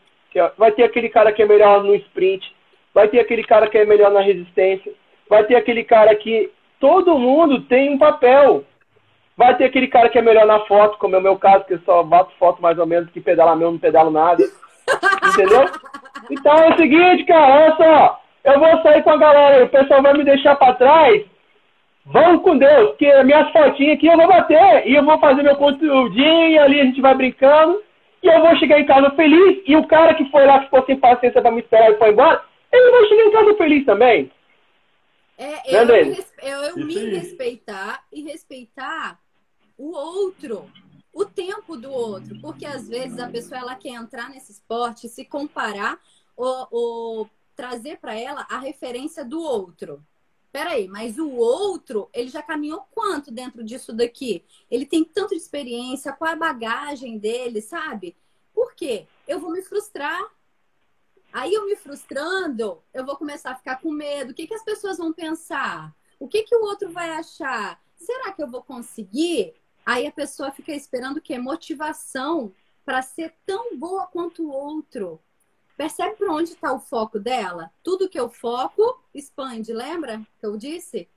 vai 0.59 0.73
ter 0.73 0.83
aquele 0.83 1.09
cara 1.09 1.33
que 1.33 1.43
é 1.43 1.47
melhor 1.47 1.85
no 1.85 1.95
sprint, 1.95 2.45
vai 2.93 3.09
ter 3.09 3.21
aquele 3.21 3.45
cara 3.45 3.69
que 3.69 3.79
é 3.79 3.85
melhor 3.85 4.11
na 4.11 4.21
resistência, 4.21 4.93
vai 5.29 5.45
ter 5.45 5.55
aquele 5.55 5.85
cara 5.85 6.13
que 6.17 6.51
todo 6.81 7.19
mundo 7.19 7.63
tem 7.63 7.95
um 7.95 7.99
papel. 7.99 8.65
Vai 9.37 9.57
ter 9.57 9.65
aquele 9.65 9.89
cara 9.89 10.09
que 10.09 10.19
é 10.19 10.23
melhor 10.23 10.47
na 10.47 10.61
foto, 10.61 10.99
como 10.99 11.17
é 11.17 11.19
o 11.19 11.23
meu 11.23 11.37
caso, 11.37 11.65
que 11.65 11.75
eu 11.75 11.81
só 11.81 12.03
bato 12.03 12.33
foto 12.39 12.63
mais 12.63 12.79
ou 12.79 12.87
menos, 12.87 13.11
que 13.11 13.21
pedala 13.21 13.57
mesmo, 13.57 13.73
não 13.73 13.79
pedalo 13.79 14.11
nada. 14.11 14.45
Entendeu? 15.29 15.69
Então 16.31 16.55
é 16.55 16.73
o 16.73 16.77
seguinte, 16.77 17.25
cara, 17.25 17.55
olha 17.55 17.77
só. 17.77 18.21
Eu 18.45 18.61
vou 18.61 18.83
sair 18.83 19.03
com 19.03 19.11
a 19.11 19.17
galera, 19.17 19.65
o 19.65 19.69
pessoal 19.69 20.03
vai 20.03 20.13
me 20.13 20.25
deixar 20.25 20.55
para 20.57 20.75
trás. 20.75 21.25
Vamos 22.07 22.43
com 22.43 22.59
Deus, 22.59 22.91
porque 22.91 23.23
minhas 23.23 23.51
fotinhas 23.51 23.97
aqui 23.97 24.07
eu 24.07 24.17
vou 24.17 24.29
bater 24.29 24.87
e 24.87 24.95
eu 24.95 25.05
vou 25.05 25.19
fazer 25.19 25.43
meu 25.43 25.57
conteúdinho 25.57 26.63
ali, 26.63 26.81
a 26.81 26.85
gente 26.85 27.01
vai 27.01 27.15
brincando. 27.15 27.83
E 28.23 28.27
eu 28.27 28.41
vou 28.41 28.57
chegar 28.57 28.79
em 28.79 28.87
casa 28.87 29.11
feliz. 29.11 29.63
E 29.67 29.75
o 29.77 29.87
cara 29.87 30.15
que 30.15 30.31
foi 30.31 30.47
lá, 30.47 30.59
que 30.59 30.67
ficou 30.67 30.85
sem 30.85 30.97
paciência 30.97 31.43
pra 31.43 31.51
me 31.51 31.61
esperar 31.61 31.91
e 31.91 31.99
foi 31.99 32.11
embora, 32.11 32.43
ele 32.73 32.91
vai 32.91 33.07
chegar 33.07 33.25
em 33.25 33.33
casa 33.33 33.55
feliz 33.55 33.85
também. 33.87 34.31
É, 35.37 35.77
eu, 35.77 35.89
eu, 35.89 36.63
eu 36.77 36.87
me 36.87 36.95
respeitar 37.17 38.05
e 38.13 38.23
respeitar 38.23 39.19
o 39.77 39.93
outro, 39.93 40.71
o 41.13 41.25
tempo 41.25 41.77
do 41.77 41.91
outro, 41.91 42.41
porque 42.41 42.67
às 42.67 42.89
vezes 42.89 43.19
a 43.19 43.29
pessoa 43.29 43.61
ela 43.61 43.75
quer 43.75 43.91
entrar 43.91 44.31
nesse 44.31 44.53
esporte, 44.53 45.09
se 45.09 45.25
comparar 45.25 46.01
ou, 46.37 46.69
ou 46.71 47.31
trazer 47.55 47.99
para 47.99 48.15
ela 48.15 48.47
a 48.51 48.59
referência 48.59 49.25
do 49.25 49.41
outro. 49.41 50.05
Peraí, 50.51 50.87
mas 50.87 51.19
o 51.19 51.31
outro, 51.33 52.09
ele 52.13 52.29
já 52.29 52.41
caminhou 52.41 52.87
quanto 52.93 53.33
dentro 53.33 53.65
disso 53.65 53.93
daqui? 53.93 54.45
Ele 54.71 54.87
tem 54.87 55.05
tanto 55.05 55.31
de 55.31 55.37
experiência, 55.37 56.13
qual 56.13 56.31
é 56.31 56.35
a 56.35 56.37
bagagem 56.37 57.19
dele, 57.19 57.61
sabe? 57.61 58.17
Por 58.53 58.73
quê? 58.75 59.09
Eu 59.27 59.41
vou 59.41 59.51
me 59.51 59.63
frustrar. 59.63 60.23
Aí 61.33 61.53
eu 61.53 61.67
me 61.67 61.75
frustrando, 61.75 62.81
eu 62.93 63.05
vou 63.05 63.17
começar 63.17 63.51
a 63.51 63.57
ficar 63.57 63.81
com 63.81 63.91
medo. 63.91 64.31
O 64.31 64.35
que, 64.35 64.47
que 64.47 64.55
as 64.55 64.63
pessoas 64.63 64.99
vão 64.99 65.13
pensar? 65.13 65.93
O 66.21 66.29
que, 66.29 66.45
que 66.45 66.55
o 66.55 66.63
outro 66.63 66.93
vai 66.93 67.11
achar? 67.11 67.83
Será 67.97 68.31
que 68.31 68.41
eu 68.41 68.49
vou 68.49 68.63
conseguir? 68.63 69.55
Aí 69.85 70.07
a 70.07 70.13
pessoa 70.13 70.51
fica 70.51 70.73
esperando 70.73 71.19
o 71.19 71.21
quê? 71.21 71.39
Motivação 71.39 72.53
para 72.85 73.03
ser 73.03 73.35
tão 73.45 73.77
boa 73.77 74.07
quanto 74.07 74.43
o 74.43 74.51
outro. 74.51 75.21
Percebe 75.77 76.17
para 76.17 76.33
onde 76.33 76.51
está 76.51 76.73
o 76.73 76.79
foco 76.79 77.19
dela? 77.19 77.71
Tudo 77.83 78.09
que 78.09 78.19
eu 78.19 78.29
foco 78.29 79.03
expande, 79.13 79.73
lembra 79.73 80.25
que 80.39 80.47
eu 80.47 80.57
disse? 80.57 81.09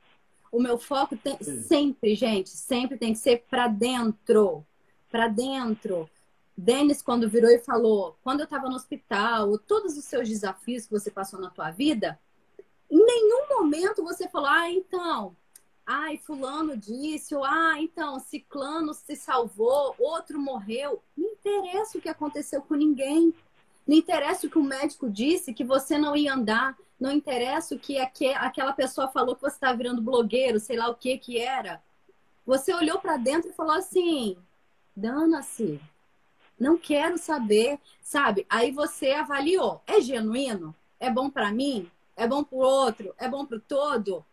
O 0.52 0.60
meu 0.60 0.78
foco 0.78 1.16
tem 1.16 1.38
sempre, 1.42 2.16
gente, 2.16 2.50
sempre 2.50 2.98
tem 2.98 3.14
que 3.14 3.20
ser 3.20 3.46
para 3.50 3.68
dentro. 3.68 4.66
Para 5.10 5.28
dentro. 5.28 6.10
Denis, 6.58 7.04
quando 7.04 7.30
virou 7.30 7.52
e 7.52 7.60
falou, 7.60 8.18
quando 8.24 8.40
eu 8.40 8.46
estava 8.46 8.68
no 8.68 8.76
hospital, 8.76 9.60
todos 9.60 9.96
os 9.96 10.06
seus 10.06 10.28
desafios 10.28 10.86
que 10.86 10.92
você 10.92 11.12
passou 11.12 11.40
na 11.40 11.52
tua 11.52 11.70
vida, 11.70 12.20
em 12.90 12.98
nenhum 12.98 13.48
momento 13.50 14.04
você 14.04 14.28
falou, 14.28 14.50
ah, 14.50 14.72
então, 14.72 15.36
ai, 15.88 16.18
fulano 16.18 16.76
disse, 16.76 17.34
ou 17.34 17.46
ah, 17.46 17.76
então, 17.80 18.20
ciclano 18.20 18.94
se 18.94 19.16
salvou, 19.16 19.96
outro 19.98 20.38
morreu. 20.38 21.02
Não 21.16 21.30
interessa 21.30 21.98
o 21.98 22.02
que 22.02 22.10
aconteceu 22.10 22.62
com 22.62 22.76
ninguém. 22.76 23.34
Não 23.88 23.96
interessa 23.96 24.46
o 24.46 24.50
que 24.50 24.60
o 24.60 24.64
médico 24.64 25.10
disse, 25.10 25.54
que 25.54 25.64
você 25.64 25.98
não 25.98 26.14
ia 26.14 26.34
andar. 26.34 26.78
Não 27.00 27.12
interessa 27.12 27.74
o 27.74 27.80
que 27.80 27.98
aquela 27.98 28.74
pessoa 28.74 29.08
falou 29.08 29.34
que 29.34 29.42
você 29.42 29.56
está 29.56 29.72
virando 29.72 30.02
blogueiro, 30.02 30.60
sei 30.60 30.76
lá 30.76 30.90
o 30.90 30.96
que 30.96 31.18
que 31.18 31.40
era. 31.40 31.82
Você 32.46 32.74
olhou 32.74 33.00
para 33.00 33.16
dentro 33.16 33.50
e 33.50 33.54
falou 33.54 33.76
assim: 33.76 34.36
dana-se, 34.96 35.80
não 36.60 36.78
quero 36.78 37.18
saber, 37.18 37.80
sabe? 38.02 38.46
Aí 38.50 38.72
você 38.72 39.12
avaliou: 39.12 39.82
é 39.88 40.02
genuíno? 40.02 40.76
É 41.00 41.10
bom 41.10 41.30
para 41.30 41.52
mim? 41.52 41.90
É 42.16 42.28
bom 42.28 42.44
para 42.44 42.58
o 42.58 42.62
outro? 42.62 43.14
É 43.18 43.30
bom 43.30 43.46
para 43.46 43.58
o 43.58 43.62
todo? 43.62 44.26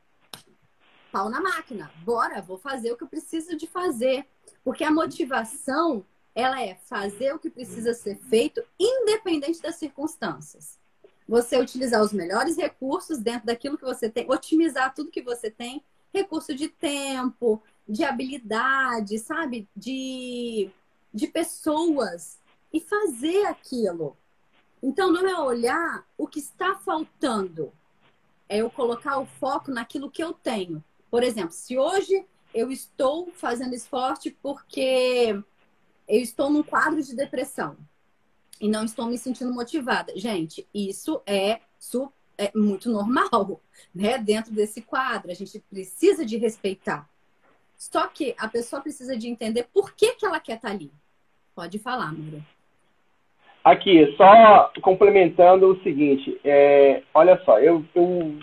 Pau 1.15 1.31
na 1.31 1.41
máquina. 1.41 1.93
Bora, 2.05 2.43
vou 2.43 2.59
fazer 2.59 2.91
o 2.91 2.97
que 2.97 3.05
eu 3.05 3.09
preciso 3.09 3.57
de 3.57 3.69
fazer. 3.69 4.27
Porque 4.65 4.83
a 4.83 4.91
motivação 4.91 6.05
ela 6.35 6.61
é 6.61 6.75
fazer 6.75 7.33
o 7.33 7.39
que 7.39 7.49
precisa 7.49 7.95
ser 7.95 8.17
feito, 8.17 8.61
independente 8.77 9.62
das 9.62 9.77
circunstâncias. 9.77 10.77
Você 11.29 11.57
utilizar 11.57 12.03
os 12.03 12.12
melhores 12.12 12.57
recursos 12.57 13.21
dentro 13.21 13.47
daquilo 13.47 13.79
que 13.79 13.85
você 13.85 14.11
tem, 14.11 14.29
otimizar 14.29 14.93
tudo 14.93 15.12
que 15.12 15.23
você 15.23 15.49
tem, 15.49 15.85
recurso 16.12 16.53
de 16.53 16.69
tempo, 16.69 17.62
de 17.89 18.03
habilidade, 18.03 19.17
sabe? 19.21 19.69
De, 19.77 20.69
de 21.12 21.29
pessoas, 21.29 22.41
e 22.73 22.81
fazer 22.81 23.47
aquilo. 23.47 24.17
Então, 24.83 25.12
não 25.12 25.29
é 25.29 25.39
olhar 25.39 26.05
o 26.19 26.27
que 26.27 26.41
está 26.41 26.75
faltando, 26.75 27.73
é 28.49 28.57
eu 28.57 28.69
colocar 28.69 29.21
o 29.21 29.27
foco 29.27 29.71
naquilo 29.71 30.11
que 30.11 30.23
eu 30.23 30.33
tenho. 30.33 30.83
Por 31.15 31.23
exemplo, 31.23 31.53
se 31.53 31.79
hoje 31.79 32.27
eu 32.53 32.73
estou 32.73 33.31
fazendo 33.37 33.73
esporte 33.73 34.37
porque 34.43 35.41
eu 36.09 36.19
estou 36.19 36.51
num 36.51 36.65
quadro 36.65 37.01
de 37.01 37.15
depressão 37.15 37.77
e 38.61 38.67
não 38.67 38.85
estou 38.85 39.07
me 39.07 39.17
sentindo 39.17 39.55
motivada. 39.55 40.12
Gente, 40.17 40.67
isso 40.75 41.23
é, 41.25 41.61
é 42.37 42.51
muito 42.53 42.91
normal, 42.91 43.61
né? 43.95 44.19
Dentro 44.19 44.53
desse 44.53 44.83
quadro, 44.83 45.31
a 45.31 45.35
gente 45.35 45.61
precisa 45.71 46.27
de 46.27 46.37
respeitar. 46.37 47.09
Só 47.77 48.09
que 48.09 48.35
a 48.37 48.49
pessoa 48.49 48.83
precisa 48.83 49.17
de 49.17 49.29
entender 49.29 49.69
por 49.73 49.95
que, 49.95 50.17
que 50.17 50.27
ela 50.27 50.41
quer 50.41 50.57
estar 50.57 50.71
tá 50.71 50.75
ali. 50.75 50.91
Pode 51.55 51.79
falar, 51.79 52.12
Mura. 52.12 52.43
Aqui, 53.62 54.12
só 54.17 54.73
complementando 54.83 55.69
o 55.69 55.83
seguinte, 55.85 56.41
é, 56.43 57.05
olha 57.15 57.41
só, 57.45 57.61
eu, 57.61 57.85
eu, 57.95 58.37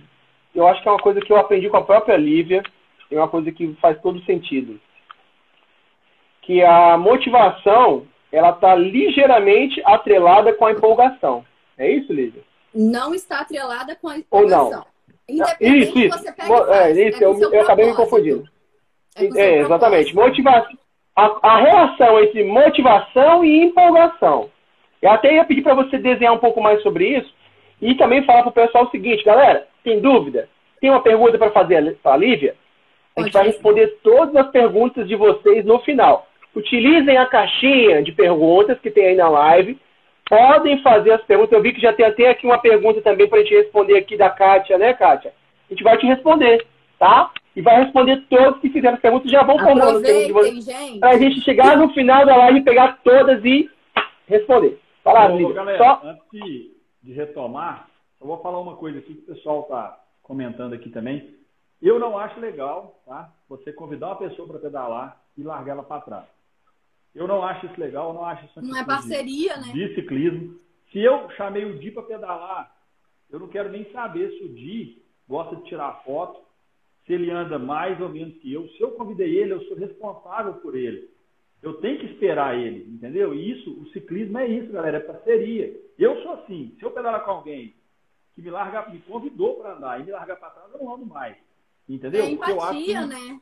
eu 0.54 0.68
acho 0.68 0.82
que 0.82 0.88
é 0.88 0.92
uma 0.92 1.00
coisa 1.00 1.22
que 1.22 1.32
eu 1.32 1.38
aprendi 1.38 1.70
com 1.70 1.78
a 1.78 1.84
própria 1.84 2.18
Lívia, 2.18 2.64
é 3.10 3.18
uma 3.18 3.28
coisa 3.28 3.52
que 3.52 3.74
faz 3.82 4.00
todo 4.02 4.24
sentido. 4.24 4.80
Que 6.42 6.64
a 6.64 6.98
motivação, 6.98 8.08
ela 8.32 8.52
está 8.52 8.76
ligeiramente 8.76 9.82
atrelada 9.86 10.54
com 10.54 10.66
a 10.66 10.72
empolgação. 10.72 11.46
É 11.78 11.90
isso, 11.90 12.12
Lívia? 12.12 12.42
Não 12.74 13.14
está 13.14 13.42
atrelada 13.42 13.96
com 13.96 14.08
a 14.08 14.18
empolgação. 14.18 14.66
Ou 14.66 14.72
não? 14.72 14.86
Independente 15.28 15.90
isso, 15.90 16.00
isso. 16.00 16.18
Você 16.18 16.32
pega 16.32 16.76
é, 16.76 16.92
é, 16.92 17.10
isso, 17.10 17.24
é 17.24 17.26
eu, 17.26 17.54
eu 17.54 17.62
acabei 17.62 17.86
me 17.86 17.96
confundindo. 17.96 18.44
É, 19.16 19.26
é 19.26 19.60
exatamente. 19.60 20.16
Motivação. 20.16 20.78
A, 21.16 21.40
a 21.42 21.60
relação 21.60 22.20
entre 22.24 22.44
motivação 22.44 23.44
e 23.44 23.64
empolgação. 23.64 24.50
Eu 25.02 25.12
até 25.12 25.34
ia 25.34 25.46
pedir 25.46 25.62
para 25.62 25.74
você 25.74 25.98
desenhar 25.98 26.34
um 26.34 26.40
pouco 26.40 26.62
mais 26.62 26.82
sobre 26.82 27.18
isso 27.18 27.34
e 27.82 27.96
também 27.96 28.24
falar 28.26 28.44
para 28.44 28.50
o 28.50 28.54
pessoal 28.54 28.86
o 28.86 28.92
seguinte, 28.92 29.24
galera, 29.24 29.68
tem 29.84 30.00
dúvida? 30.00 30.48
Tem 30.80 30.90
uma 30.90 31.02
pergunta 31.02 31.38
para 31.38 31.52
fazer 31.52 31.98
para 32.02 32.14
a 32.14 32.18
Lívia? 32.18 32.56
A 33.16 33.22
gente 33.22 33.34
vai 33.34 33.46
responder 33.46 33.88
todas 34.04 34.36
as 34.36 34.50
perguntas 34.52 35.08
de 35.08 35.16
vocês 35.16 35.66
no 35.66 35.80
final. 35.80 36.28
Utilizem 36.56 37.18
a 37.18 37.26
caixinha 37.26 38.02
de 38.02 38.12
perguntas 38.12 38.80
que 38.80 38.90
tem 38.90 39.08
aí 39.08 39.16
na 39.16 39.30
live. 39.30 39.80
Podem 40.28 40.82
fazer 40.82 41.12
as 41.12 41.22
perguntas. 41.24 41.52
Eu 41.52 41.62
vi 41.62 41.74
que 41.74 41.82
já 41.82 41.94
tem 41.94 42.06
até 42.06 42.30
aqui 42.30 42.46
uma 42.46 42.58
pergunta 42.58 43.02
também 43.02 43.28
para 43.28 43.40
a 43.40 43.42
gente 43.44 43.56
responder 43.56 43.98
aqui 43.98 44.18
da 44.18 44.30
Kátia, 44.30 44.78
né, 44.78 44.94
Kátia? 44.94 45.34
A 45.70 45.74
gente 45.74 45.84
vai 45.84 45.98
te 45.98 46.06
responder, 46.06 46.66
tá? 46.98 47.32
E 47.56 47.62
vai 47.62 47.84
responder 47.84 48.24
todos 48.30 48.62
que 48.62 48.70
fizeram 48.70 48.96
as 48.96 49.02
perguntas. 49.02 49.30
Já 49.30 49.44
vão 49.44 49.60
formando 49.60 49.98
as 49.98 50.02
perguntas 50.02 50.28
de 50.28 50.34
vocês. 50.34 51.00
Para 51.00 51.10
a 51.10 51.18
gente 51.18 51.42
chegar 51.42 51.78
no 51.78 51.90
final 51.94 52.26
da 52.26 52.36
live 52.38 52.60
e 52.60 52.64
pegar 52.64 53.00
todas 53.04 53.44
e 53.44 53.70
responder. 54.28 54.80
Fala, 55.04 55.34
Ô, 55.34 55.54
galera, 55.54 55.78
Só... 55.78 56.02
antes 56.04 56.72
de 57.04 57.14
retomar, 57.14 57.91
eu 58.22 58.28
vou 58.28 58.38
falar 58.38 58.60
uma 58.60 58.78
coisa 58.78 59.00
aqui 59.00 59.16
que 59.16 59.32
o 59.32 59.36
pessoal 59.36 59.62
está 59.62 60.00
comentando 60.22 60.74
aqui 60.74 60.92
também. 60.92 61.36
Eu 61.82 61.98
não 61.98 62.18
acho 62.18 62.40
legal, 62.40 63.02
tá? 63.04 63.34
Você 63.50 63.74
convidar 63.74 64.10
uma 64.10 64.18
pessoa 64.18 64.48
para 64.48 64.60
pedalar 64.60 65.22
e 65.36 65.42
largar 65.42 65.72
ela 65.72 65.84
para 65.84 66.02
trás. 66.02 66.26
Eu 67.16 67.28
não 67.28 67.44
acho 67.44 67.66
isso 67.66 67.82
legal, 67.82 68.10
eu 68.10 68.14
não 68.14 68.24
acho 68.24 68.46
isso 68.46 68.62
Não 68.62 68.78
é 68.78 68.86
parceria, 68.86 69.58
de, 69.58 69.68
né? 69.68 69.74
De 69.74 69.96
ciclismo. 69.96 70.60
Se 70.92 71.00
eu 71.00 71.30
chamei 71.32 71.66
o 71.66 71.80
Di 71.80 71.90
para 71.90 72.04
pedalar, 72.04 72.76
eu 73.32 73.40
não 73.40 73.48
quero 73.48 73.72
nem 73.72 73.92
saber 73.92 74.32
se 74.38 74.44
o 74.44 74.54
Di 74.54 75.02
gosta 75.28 75.56
de 75.56 75.64
tirar 75.64 76.04
foto, 76.04 76.40
se 77.06 77.14
ele 77.14 77.32
anda 77.32 77.58
mais 77.58 78.00
ou 78.00 78.10
menos 78.10 78.38
que 78.38 78.54
eu. 78.54 78.68
Se 78.70 78.82
eu 78.82 78.92
convidei 78.92 79.36
ele, 79.36 79.54
eu 79.54 79.64
sou 79.64 79.76
responsável 79.76 80.54
por 80.56 80.76
ele. 80.76 81.10
Eu 81.64 81.76
tenho 81.76 82.00
que 82.00 82.06
esperar 82.06 82.56
ele, 82.56 82.88
entendeu? 82.94 83.34
Isso, 83.34 83.72
o 83.82 83.88
ciclismo 83.88 84.38
é 84.38 84.48
isso, 84.48 84.72
galera, 84.72 84.98
é 84.98 85.02
parceria. 85.02 85.76
Eu 85.98 86.22
sou 86.22 86.34
assim, 86.34 86.76
se 86.78 86.86
eu 86.86 86.92
pedalar 86.92 87.26
com 87.26 87.32
alguém 87.32 87.74
que 88.42 88.46
me 88.46 88.52
larga, 88.52 88.90
me 88.90 89.00
convidou 89.00 89.56
para 89.56 89.74
andar 89.74 90.00
e 90.00 90.04
me 90.04 90.12
largar 90.12 90.38
para 90.38 90.50
trás, 90.50 90.74
eu 90.74 90.80
não 90.84 90.96
ando 90.96 91.06
mais. 91.06 91.38
Entendeu? 91.88 92.24
É 92.24 92.30
empatia, 92.30 92.54
eu 92.54 92.62
acho 92.62 92.84
que... 92.84 92.94
né? 92.94 93.42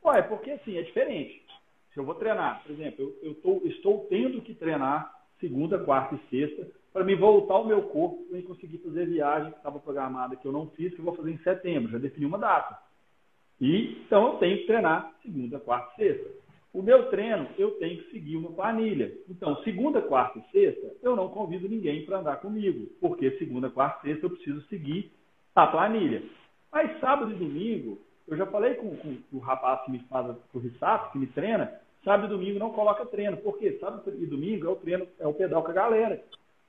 Pô, 0.00 0.12
é 0.12 0.22
porque 0.22 0.52
assim, 0.52 0.76
é 0.76 0.82
diferente. 0.82 1.44
Se 1.92 2.00
eu 2.00 2.04
vou 2.04 2.14
treinar, 2.14 2.62
por 2.62 2.72
exemplo, 2.72 3.02
eu, 3.02 3.16
eu 3.22 3.34
tô, 3.34 3.60
estou 3.66 4.06
tendo 4.08 4.40
que 4.40 4.54
treinar 4.54 5.14
segunda, 5.40 5.78
quarta 5.78 6.14
e 6.14 6.30
sexta 6.30 6.70
para 6.92 7.04
me 7.04 7.14
voltar 7.14 7.54
ao 7.54 7.66
meu 7.66 7.82
corpo 7.82 8.24
e 8.32 8.42
conseguir 8.42 8.78
fazer 8.78 9.06
viagem 9.06 9.52
que 9.52 9.58
estava 9.58 9.78
programada, 9.78 10.36
que 10.36 10.46
eu 10.46 10.52
não 10.52 10.68
fiz, 10.70 10.92
que 10.94 11.00
eu 11.00 11.04
vou 11.04 11.14
fazer 11.14 11.32
em 11.32 11.38
setembro. 11.38 11.92
Já 11.92 11.98
defini 11.98 12.26
uma 12.26 12.38
data. 12.38 12.78
E, 13.60 14.02
então 14.06 14.34
eu 14.34 14.38
tenho 14.38 14.58
que 14.58 14.66
treinar 14.66 15.12
segunda, 15.22 15.60
quarta 15.60 15.92
e 15.94 15.96
sexta. 15.96 16.47
O 16.78 16.82
meu 16.82 17.10
treino, 17.10 17.48
eu 17.58 17.72
tenho 17.72 18.00
que 18.00 18.10
seguir 18.12 18.36
uma 18.36 18.52
planilha. 18.52 19.12
Então, 19.28 19.56
segunda, 19.64 20.00
quarta 20.00 20.38
e 20.38 20.52
sexta, 20.52 20.94
eu 21.02 21.16
não 21.16 21.28
convido 21.28 21.68
ninguém 21.68 22.06
para 22.06 22.20
andar 22.20 22.36
comigo, 22.36 22.86
porque 23.00 23.32
segunda, 23.32 23.68
quarta 23.68 24.06
e 24.06 24.12
sexta 24.12 24.26
eu 24.26 24.30
preciso 24.30 24.60
seguir 24.68 25.10
a 25.56 25.66
planilha. 25.66 26.22
Mas 26.70 27.00
sábado 27.00 27.32
e 27.32 27.34
domingo, 27.34 27.98
eu 28.28 28.36
já 28.36 28.46
falei 28.46 28.74
com, 28.74 28.96
com, 28.96 29.16
com 29.16 29.36
o 29.38 29.40
rapaz 29.40 29.84
que 29.84 29.90
me 29.90 29.98
faz 30.08 30.36
o 30.54 30.58
Rissato, 30.60 31.10
que 31.10 31.18
me 31.18 31.26
treina, 31.26 31.80
sábado 32.04 32.32
e 32.32 32.36
domingo 32.36 32.60
não 32.60 32.70
coloca 32.70 33.04
treino. 33.06 33.38
Por 33.38 33.58
quê? 33.58 33.76
Sábado 33.80 34.14
e 34.16 34.24
domingo 34.24 34.68
é 34.68 34.70
o 34.70 34.76
treino, 34.76 35.08
é 35.18 35.26
o 35.26 35.34
pedal 35.34 35.64
com 35.64 35.72
a 35.72 35.74
galera. 35.74 36.22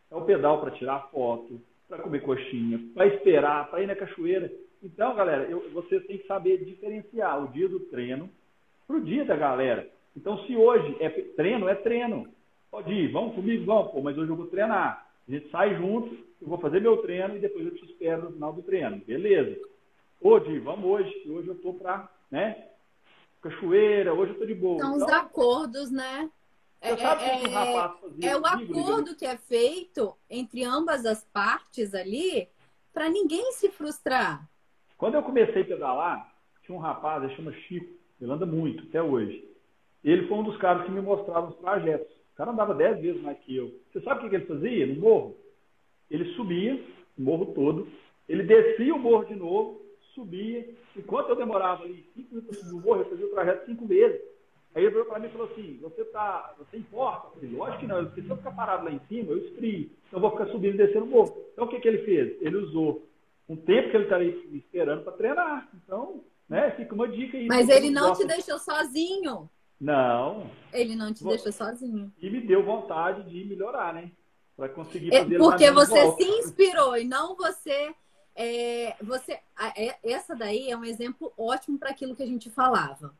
É 0.09 0.15
o 0.15 0.25
pedal 0.25 0.59
para 0.59 0.71
tirar 0.71 1.07
foto, 1.11 1.61
para 1.87 1.99
comer 1.99 2.21
coxinha, 2.21 2.79
para 2.95 3.05
esperar, 3.05 3.69
para 3.69 3.83
ir 3.83 3.85
na 3.85 3.95
cachoeira. 3.95 4.51
Então, 4.81 5.13
galera, 5.13 5.43
eu, 5.43 5.61
têm 5.83 6.17
que 6.17 6.25
saber 6.25 6.65
diferenciar 6.65 7.43
o 7.43 7.49
dia 7.49 7.69
do 7.69 7.79
treino 7.81 8.27
para 8.87 8.97
o 8.97 9.01
dia 9.01 9.23
da 9.23 9.35
galera. 9.35 9.87
Então, 10.15 10.45
se 10.45 10.55
hoje 10.55 10.95
é 10.99 11.09
treino, 11.09 11.67
é 11.67 11.75
treino. 11.75 12.27
Pode 12.69 12.91
ir, 12.91 13.11
vamos 13.11 13.35
comigo? 13.35 13.65
Vamos, 13.65 13.91
pô, 13.91 14.01
mas 14.01 14.17
hoje 14.17 14.29
eu 14.29 14.35
vou 14.35 14.47
treinar. 14.47 15.07
A 15.27 15.31
gente 15.31 15.49
sai 15.49 15.75
junto, 15.75 16.13
eu 16.41 16.47
vou 16.47 16.57
fazer 16.57 16.81
meu 16.81 16.97
treino 16.97 17.35
e 17.35 17.39
depois 17.39 17.65
eu 17.65 17.75
te 17.75 17.85
espero 17.85 18.23
no 18.23 18.31
final 18.33 18.53
do 18.53 18.61
treino. 18.61 18.97
Beleza. 18.97 19.59
Ô, 20.21 20.39
Di, 20.39 20.59
vamos 20.59 20.85
hoje, 20.85 21.11
que 21.21 21.29
hoje 21.29 21.47
eu 21.47 21.55
tô 21.55 21.73
para, 21.73 22.09
né? 22.29 22.67
Cachoeira, 23.41 24.13
hoje 24.13 24.33
eu 24.33 24.39
tô 24.39 24.45
de 24.45 24.53
boa. 24.53 24.79
São 24.79 24.95
então, 24.95 25.07
os 25.07 25.13
acordos, 25.13 25.89
né? 25.91 26.29
É, 26.81 26.91
é, 26.91 28.29
é, 28.29 28.37
o 28.37 28.45
acordo 28.45 29.15
que 29.15 29.25
é 29.25 29.35
feito 29.35 30.15
entre 30.29 30.63
ambas 30.63 31.05
as 31.05 31.25
partes 31.25 31.93
ali 31.93 32.47
para 32.93 33.09
ninguém 33.09 33.51
se 33.51 33.69
frustrar. 33.69 34.47
Quando 34.97 35.15
eu 35.15 35.23
comecei 35.23 35.61
a 35.61 35.65
pedalar, 35.65 36.33
tinha 36.63 36.77
um 36.77 36.81
rapaz, 36.81 37.23
ele 37.23 37.35
chama 37.35 37.51
Chico, 37.51 37.93
ele 38.19 38.31
anda 38.31 38.45
muito 38.45 38.83
até 38.83 39.01
hoje. 39.01 39.48
Ele 40.03 40.27
foi 40.27 40.37
um 40.37 40.43
dos 40.43 40.57
caras 40.57 40.85
que 40.85 40.91
me 40.91 41.01
mostrava 41.01 41.47
os 41.47 41.57
trajetos. 41.57 42.11
O 42.33 42.37
cara 42.37 42.51
andava 42.51 42.73
dez 42.73 42.99
vezes 43.01 43.21
mais 43.21 43.37
que 43.39 43.55
eu. 43.55 43.73
Você 43.91 44.01
sabe 44.01 44.25
o 44.25 44.29
que 44.29 44.35
ele 44.35 44.45
fazia 44.45 44.87
no 44.87 44.95
morro? 44.95 45.35
Ele 46.09 46.25
subia 46.35 46.81
o 47.17 47.21
morro 47.21 47.47
todo, 47.47 47.87
ele 48.27 48.43
descia 48.43 48.95
o 48.95 48.99
morro 48.99 49.25
de 49.25 49.35
novo, 49.35 49.81
subia. 50.15 50.67
Enquanto 50.95 51.29
eu 51.29 51.35
demorava 51.35 51.83
ali 51.83 52.05
cinco 52.15 52.35
minutos 52.35 52.71
no 52.71 52.79
morro, 52.79 53.01
eu 53.01 53.09
fazia 53.09 53.25
o 53.25 53.31
trajeto 53.31 53.65
cinco 53.65 53.85
vezes. 53.85 54.21
Aí 54.73 54.83
ele 54.83 54.93
veio 54.93 55.05
para 55.05 55.19
mim 55.19 55.27
e 55.27 55.31
falou 55.31 55.47
assim: 55.47 55.79
Você 55.81 56.05
tá, 56.05 56.53
você 56.57 56.77
importa? 56.77 57.27
Eu 57.27 57.31
falei: 57.31 57.55
Lógico 57.55 57.79
que 57.79 57.87
não. 57.87 58.11
Se 58.11 58.27
eu 58.27 58.37
ficar 58.37 58.51
parado 58.51 58.85
lá 58.85 58.91
em 58.91 59.01
cima, 59.07 59.31
eu 59.31 59.37
esfrio. 59.39 59.89
Então 60.07 60.17
eu 60.17 60.19
vou 60.19 60.31
ficar 60.31 60.45
subindo 60.47 60.75
e 60.75 60.77
descendo 60.77 61.05
o 61.05 61.09
morro. 61.09 61.35
Então 61.53 61.65
o 61.65 61.67
que, 61.67 61.79
que 61.79 61.87
ele 61.87 61.99
fez? 61.99 62.41
Ele 62.41 62.57
usou 62.57 63.05
um 63.47 63.55
tempo 63.55 63.89
que 63.89 63.97
ele 63.97 64.03
estaria 64.03 64.29
esperando 64.53 65.03
para 65.03 65.13
treinar. 65.13 65.69
Então, 65.73 66.23
né, 66.47 66.71
fica 66.71 66.93
uma 66.93 67.07
dica 67.07 67.35
aí. 67.35 67.47
Mas 67.47 67.67
ele 67.67 67.89
não 67.89 68.13
te 68.13 68.25
deixou 68.25 68.59
sozinho. 68.59 69.49
Não. 69.79 70.49
Ele 70.73 70.95
não 70.95 71.13
te 71.13 71.23
deixou 71.23 71.51
sozinho. 71.51 72.11
E 72.19 72.29
me 72.29 72.41
deu 72.41 72.63
vontade 72.63 73.23
de 73.29 73.45
melhorar, 73.45 73.93
né? 73.93 74.11
Para 74.55 74.67
conseguir 74.69 75.13
é, 75.13 75.23
fazer 75.23 75.35
é 75.35 75.37
Porque 75.37 75.71
você 75.71 76.01
volta. 76.03 76.23
se 76.23 76.29
inspirou 76.29 76.97
e 76.97 77.05
não 77.05 77.35
você. 77.35 77.95
É, 78.35 78.95
você 79.01 79.39
é, 79.75 79.97
essa 80.03 80.35
daí 80.35 80.69
é 80.69 80.77
um 80.77 80.83
exemplo 80.83 81.31
ótimo 81.37 81.77
para 81.77 81.89
aquilo 81.89 82.15
que 82.15 82.23
a 82.23 82.27
gente 82.27 82.49
falava. 82.49 83.13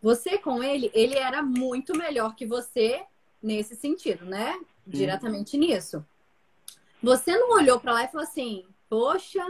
Você 0.00 0.38
com 0.38 0.62
ele, 0.62 0.90
ele 0.94 1.16
era 1.16 1.42
muito 1.42 1.96
melhor 1.96 2.34
que 2.34 2.46
você 2.46 3.04
nesse 3.42 3.74
sentido, 3.74 4.24
né? 4.24 4.52
Sim. 4.54 4.64
Diretamente 4.86 5.58
nisso. 5.58 6.04
Você 7.02 7.36
não 7.36 7.52
olhou 7.52 7.78
para 7.78 7.92
lá 7.92 8.04
e 8.04 8.08
falou 8.08 8.26
assim: 8.26 8.64
Poxa, 8.88 9.44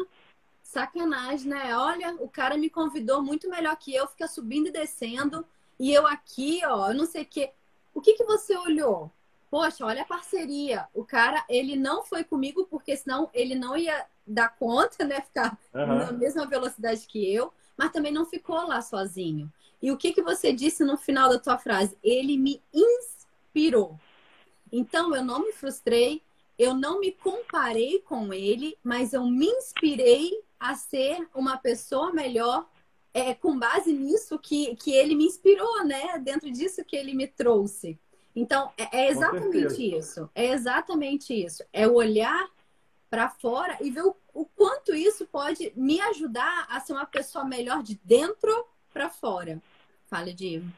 sacanagem, 0.62 1.48
né? 1.48 1.76
Olha, 1.76 2.14
o 2.18 2.28
cara 2.28 2.56
me 2.56 2.68
convidou 2.68 3.22
muito 3.22 3.48
melhor 3.48 3.76
que 3.76 3.94
eu, 3.94 4.06
fica 4.08 4.26
subindo 4.26 4.68
e 4.68 4.72
descendo, 4.72 5.44
e 5.78 5.92
eu 5.92 6.06
aqui, 6.06 6.60
ó, 6.64 6.90
eu 6.90 6.94
não 6.94 7.06
sei 7.06 7.22
o 7.22 7.26
que. 7.26 7.50
O 7.94 8.00
que 8.00 8.14
que 8.14 8.24
você 8.24 8.56
olhou? 8.56 9.10
Poxa, 9.50 9.84
olha 9.84 10.02
a 10.02 10.06
parceria. 10.06 10.86
O 10.92 11.04
cara, 11.04 11.44
ele 11.48 11.74
não 11.74 12.04
foi 12.04 12.22
comigo 12.22 12.66
porque 12.70 12.96
senão 12.96 13.30
ele 13.32 13.54
não 13.54 13.76
ia 13.76 14.06
dar 14.26 14.50
conta, 14.50 15.04
né? 15.04 15.20
Ficar 15.20 15.58
uhum. 15.74 15.86
na 15.86 16.12
mesma 16.12 16.46
velocidade 16.46 17.06
que 17.06 17.32
eu, 17.32 17.52
mas 17.76 17.92
também 17.92 18.12
não 18.12 18.26
ficou 18.26 18.66
lá 18.66 18.82
sozinho. 18.82 19.50
E 19.80 19.90
o 19.90 19.96
que 19.96 20.12
que 20.12 20.22
você 20.22 20.52
disse 20.52 20.84
no 20.84 20.96
final 20.96 21.30
da 21.30 21.38
tua 21.38 21.56
frase? 21.56 21.96
Ele 22.02 22.36
me 22.36 22.62
inspirou. 22.72 23.98
Então 24.70 25.14
eu 25.14 25.24
não 25.24 25.40
me 25.40 25.52
frustrei, 25.52 26.22
eu 26.58 26.74
não 26.74 27.00
me 27.00 27.12
comparei 27.12 28.00
com 28.00 28.34
ele, 28.34 28.76
mas 28.82 29.12
eu 29.12 29.24
me 29.24 29.46
inspirei 29.46 30.42
a 30.58 30.74
ser 30.74 31.26
uma 31.34 31.56
pessoa 31.56 32.12
melhor 32.12 32.68
é, 33.12 33.34
com 33.34 33.58
base 33.58 33.92
nisso 33.92 34.38
que, 34.38 34.76
que 34.76 34.92
ele 34.92 35.14
me 35.14 35.24
inspirou, 35.24 35.84
né? 35.84 36.18
Dentro 36.18 36.50
disso 36.50 36.84
que 36.84 36.96
ele 36.96 37.14
me 37.14 37.26
trouxe. 37.26 37.98
Então, 38.34 38.70
é, 38.78 39.04
é 39.04 39.08
exatamente 39.08 39.96
isso. 39.96 40.30
É 40.34 40.46
exatamente 40.46 41.34
isso. 41.34 41.64
É 41.72 41.88
olhar 41.88 42.48
para 43.10 43.28
fora 43.28 43.76
e 43.80 43.90
ver 43.90 44.02
o, 44.02 44.14
o, 44.34 44.44
quanto 44.44 44.94
isso 44.94 45.26
pode 45.26 45.72
me 45.74 46.00
ajudar 46.00 46.66
a 46.70 46.78
ser 46.78 46.92
uma 46.92 47.06
pessoa 47.06 47.44
melhor 47.44 47.82
de 47.82 47.98
dentro 48.04 48.64
para 48.92 49.08
fora. 49.08 49.58
Fale, 50.08 50.32
Divo. 50.32 50.70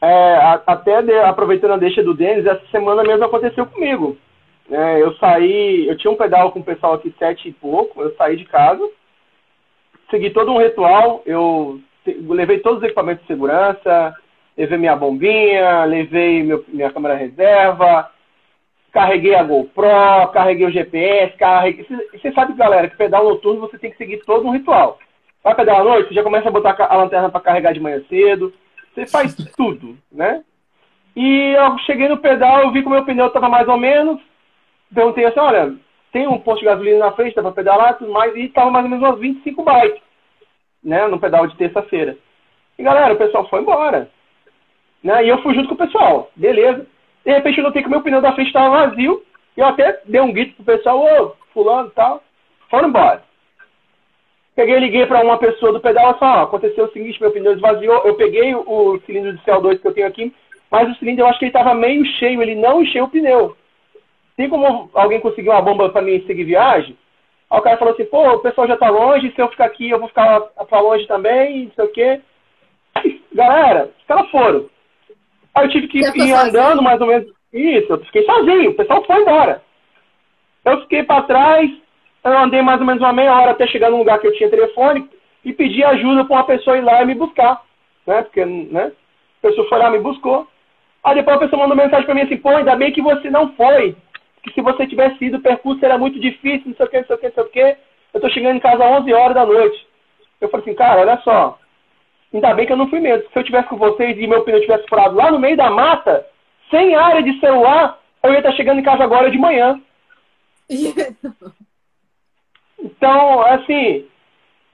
É, 0.00 0.60
até 0.66 1.02
de, 1.02 1.12
aproveitando 1.20 1.72
a 1.72 1.78
deixa 1.78 2.02
do 2.02 2.14
Denis, 2.14 2.46
essa 2.46 2.64
semana 2.70 3.02
mesmo 3.02 3.24
aconteceu 3.24 3.66
comigo. 3.66 4.16
É, 4.70 5.02
eu 5.02 5.14
saí, 5.16 5.86
eu 5.88 5.96
tinha 5.96 6.10
um 6.10 6.16
pedal 6.16 6.52
com 6.52 6.60
o 6.60 6.64
pessoal 6.64 6.94
aqui 6.94 7.14
sete 7.18 7.48
e 7.48 7.52
pouco, 7.52 8.02
eu 8.02 8.14
saí 8.16 8.36
de 8.36 8.44
casa, 8.44 8.88
segui 10.10 10.30
todo 10.30 10.52
um 10.52 10.58
ritual, 10.58 11.22
eu 11.26 11.80
levei 12.06 12.58
todos 12.60 12.78
os 12.78 12.84
equipamentos 12.84 13.22
de 13.22 13.28
segurança, 13.28 14.14
levei 14.56 14.78
minha 14.78 14.96
bombinha, 14.96 15.84
levei 15.84 16.42
meu, 16.42 16.64
minha 16.68 16.90
câmera 16.90 17.14
reserva, 17.14 18.10
carreguei 18.92 19.34
a 19.34 19.42
GoPro, 19.42 20.28
carreguei 20.32 20.66
o 20.66 20.70
GPS, 20.70 21.36
carreguei. 21.36 21.86
Você 22.12 22.32
sabe, 22.32 22.54
galera, 22.54 22.88
que 22.88 22.96
pedal 22.96 23.24
noturno 23.24 23.60
você 23.60 23.78
tem 23.78 23.90
que 23.90 23.96
seguir 23.96 24.24
todo 24.24 24.46
um 24.46 24.52
ritual. 24.52 24.98
Vai 25.42 25.54
pedalar 25.54 25.82
à 25.82 25.84
noite, 25.84 26.08
você 26.08 26.14
já 26.14 26.22
começa 26.22 26.48
a 26.48 26.52
botar 26.52 26.76
a 26.78 26.96
lanterna 26.96 27.28
para 27.28 27.40
carregar 27.40 27.72
de 27.72 27.80
manhã 27.80 28.02
cedo. 28.08 28.52
Você 28.94 29.06
faz 29.06 29.34
tudo, 29.56 29.96
né? 30.10 30.42
E 31.14 31.54
eu 31.56 31.78
cheguei 31.80 32.08
no 32.08 32.18
pedal, 32.18 32.62
eu 32.62 32.72
vi 32.72 32.82
que 32.82 32.88
o 32.88 32.90
meu 32.90 33.04
pneu 33.04 33.26
estava 33.26 33.48
mais 33.48 33.68
ou 33.68 33.76
menos. 33.76 34.20
Perguntei 34.94 35.24
assim, 35.24 35.40
olha, 35.40 35.74
tem 36.12 36.26
um 36.26 36.38
posto 36.38 36.60
de 36.60 36.66
gasolina 36.66 36.98
na 36.98 37.12
frente, 37.12 37.34
dá 37.34 37.42
para 37.42 37.52
pedalar 37.52 37.92
e 37.92 37.98
tudo 37.98 38.12
mais. 38.12 38.34
E 38.34 38.44
estava 38.44 38.70
mais 38.70 38.84
ou 38.84 38.90
menos 38.90 39.06
umas 39.06 39.20
25 39.20 39.62
bikes, 39.62 40.02
né? 40.82 41.06
No 41.06 41.20
pedal 41.20 41.46
de 41.46 41.56
terça-feira. 41.56 42.16
E 42.78 42.82
galera, 42.82 43.14
o 43.14 43.18
pessoal 43.18 43.48
foi 43.48 43.60
embora. 43.60 44.10
Né? 45.02 45.24
E 45.24 45.28
eu 45.28 45.42
fui 45.42 45.54
junto 45.54 45.68
com 45.68 45.74
o 45.74 45.86
pessoal. 45.86 46.30
Beleza. 46.36 46.86
De 47.24 47.32
repente 47.32 47.58
eu 47.58 47.64
notei 47.64 47.82
que 47.82 47.88
o 47.88 47.90
meu 47.90 48.02
pneu 48.02 48.20
da 48.20 48.32
frente 48.32 48.48
estava 48.48 48.86
vazio. 48.86 49.22
E 49.56 49.60
eu 49.60 49.66
até 49.66 50.00
dei 50.04 50.20
um 50.20 50.32
grito 50.32 50.54
pro 50.56 50.76
pessoal, 50.76 51.00
ô, 51.00 51.36
fulano 51.52 51.88
e 51.88 51.92
tal. 51.92 52.22
Foram 52.70 52.88
embora. 52.88 53.22
Peguei 54.54 54.78
liguei 54.78 55.06
para 55.06 55.22
uma 55.22 55.38
pessoa 55.38 55.72
do 55.72 55.80
pedal 55.80 56.12
e 56.12 56.18
falei, 56.18 56.40
ó, 56.40 56.42
aconteceu 56.44 56.86
o 56.86 56.92
seguinte, 56.92 57.20
meu 57.20 57.30
pneu 57.30 57.52
esvaziou. 57.52 58.02
Eu 58.04 58.14
peguei 58.14 58.54
o 58.54 58.98
cilindro 59.04 59.34
de 59.34 59.42
CO2 59.44 59.78
que 59.78 59.86
eu 59.86 59.92
tenho 59.92 60.06
aqui, 60.06 60.34
mas 60.70 60.90
o 60.90 60.94
cilindro 60.94 61.24
eu 61.24 61.28
acho 61.28 61.38
que 61.38 61.44
ele 61.44 61.50
estava 61.50 61.74
meio 61.74 62.04
cheio, 62.04 62.40
ele 62.40 62.54
não 62.54 62.82
encheu 62.82 63.04
o 63.04 63.08
pneu. 63.08 63.56
Tem 64.36 64.48
como 64.48 64.90
alguém 64.92 65.20
conseguir 65.20 65.48
uma 65.48 65.62
bomba 65.62 65.88
para 65.88 66.02
mim 66.02 66.22
seguir 66.26 66.44
viagem? 66.44 66.96
Aí 67.50 67.58
o 67.58 67.62
cara 67.62 67.78
falou 67.78 67.94
assim, 67.94 68.04
pô, 68.04 68.28
o 68.28 68.40
pessoal 68.40 68.66
já 68.66 68.74
está 68.74 68.90
longe, 68.90 69.32
se 69.32 69.40
eu 69.40 69.48
ficar 69.48 69.66
aqui, 69.66 69.88
eu 69.88 69.98
vou 69.98 70.08
ficar 70.08 70.40
para 70.40 70.80
longe 70.80 71.06
também, 71.06 71.64
não 71.64 71.72
sei 71.72 71.84
o 71.84 71.92
quê. 71.92 72.20
Galera, 73.32 73.90
os 73.98 74.04
caras 74.06 74.30
foram. 74.30 74.68
Aí 75.54 75.66
eu 75.66 75.70
tive 75.70 75.88
que 75.88 76.00
ir 76.00 76.34
andando 76.34 76.82
mais 76.82 77.00
ou 77.00 77.06
menos. 77.06 77.34
Isso, 77.52 77.92
eu 77.92 78.04
fiquei 78.04 78.24
sozinho, 78.24 78.70
o 78.70 78.74
pessoal 78.74 79.02
foi 79.04 79.22
embora. 79.22 79.62
Eu 80.64 80.80
fiquei 80.82 81.04
para 81.04 81.22
trás, 81.22 81.70
eu 82.24 82.38
andei 82.38 82.60
mais 82.60 82.80
ou 82.80 82.86
menos 82.86 83.00
uma 83.00 83.12
meia 83.12 83.32
hora 83.32 83.52
até 83.52 83.66
chegar 83.68 83.88
num 83.88 83.98
lugar 83.98 84.18
que 84.18 84.26
eu 84.26 84.34
tinha 84.34 84.50
telefone 84.50 85.08
e 85.44 85.52
pedi 85.52 85.82
ajuda 85.84 86.24
para 86.24 86.36
uma 86.36 86.44
pessoa 86.44 86.76
ir 86.76 86.82
lá 86.82 87.02
e 87.02 87.06
me 87.06 87.14
buscar. 87.14 87.62
Né? 88.04 88.22
Porque, 88.22 88.44
né? 88.44 88.92
A 89.42 89.48
pessoa 89.48 89.68
foi 89.68 89.78
lá, 89.78 89.90
me 89.90 90.00
buscou. 90.00 90.46
Aí 91.04 91.14
depois 91.14 91.36
a 91.36 91.40
pessoa 91.40 91.62
mandou 91.62 91.76
mensagem 91.76 92.04
para 92.04 92.14
mim 92.16 92.22
assim, 92.22 92.36
pô, 92.36 92.48
ainda 92.48 92.74
bem 92.74 92.92
que 92.92 93.00
você 93.00 93.30
não 93.30 93.52
foi. 93.52 93.94
Que 94.46 94.54
se 94.54 94.60
você 94.60 94.86
tivesse 94.86 95.24
ido, 95.24 95.38
o 95.38 95.42
percurso 95.42 95.84
era 95.84 95.98
muito 95.98 96.20
difícil, 96.20 96.68
não 96.68 96.76
sei 96.76 96.86
o 96.86 96.88
que, 96.88 96.98
não 96.98 97.06
sei 97.06 97.16
o 97.16 97.18
que, 97.18 97.26
não 97.26 97.34
sei 97.34 97.42
o 97.42 97.48
que. 97.48 97.76
Eu 98.14 98.20
tô 98.20 98.30
chegando 98.30 98.56
em 98.56 98.60
casa 98.60 98.84
às 98.84 99.00
11 99.02 99.12
horas 99.12 99.34
da 99.34 99.44
noite. 99.44 99.86
Eu 100.40 100.48
falei 100.48 100.64
assim, 100.64 100.74
cara, 100.74 101.00
olha 101.00 101.18
só, 101.22 101.58
Ainda 102.32 102.54
bem 102.54 102.66
que 102.66 102.72
eu 102.72 102.76
não 102.76 102.88
fui 102.88 103.00
mesmo. 103.00 103.28
Se 103.30 103.38
eu 103.38 103.44
tivesse 103.44 103.68
com 103.68 103.76
vocês 103.76 104.16
e 104.18 104.26
meu 104.26 104.42
pneu 104.42 104.60
tivesse 104.60 104.86
furado 104.88 105.14
lá 105.14 105.30
no 105.30 105.38
meio 105.38 105.56
da 105.56 105.70
mata, 105.70 106.26
sem 106.70 106.94
área 106.94 107.22
de 107.22 107.38
celular, 107.40 107.98
eu 108.22 108.32
ia 108.32 108.38
estar 108.38 108.52
chegando 108.52 108.80
em 108.80 108.84
casa 108.84 109.04
agora 109.04 109.30
de 109.30 109.38
manhã. 109.38 109.80
então, 112.78 113.40
assim, 113.42 114.06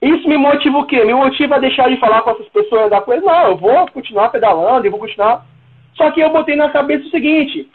isso 0.01 0.27
me 0.27 0.37
motiva 0.37 0.77
o 0.79 0.85
quê? 0.85 1.05
Me 1.05 1.13
motiva 1.13 1.55
a 1.55 1.59
deixar 1.59 1.89
de 1.89 1.97
falar 1.97 2.21
com 2.23 2.31
essas 2.31 2.49
pessoas 2.49 2.81
e 2.81 2.85
andar 2.85 3.01
com 3.01 3.13
eles. 3.13 3.23
Não, 3.23 3.47
eu 3.47 3.57
vou 3.57 3.89
continuar 3.91 4.29
pedalando, 4.29 4.85
eu 4.85 4.91
vou 4.91 4.99
continuar. 4.99 5.45
Só 5.95 6.09
que 6.11 6.19
eu 6.19 6.31
botei 6.31 6.55
na 6.55 6.69
cabeça 6.69 7.05
o 7.05 7.11
seguinte, 7.11 7.69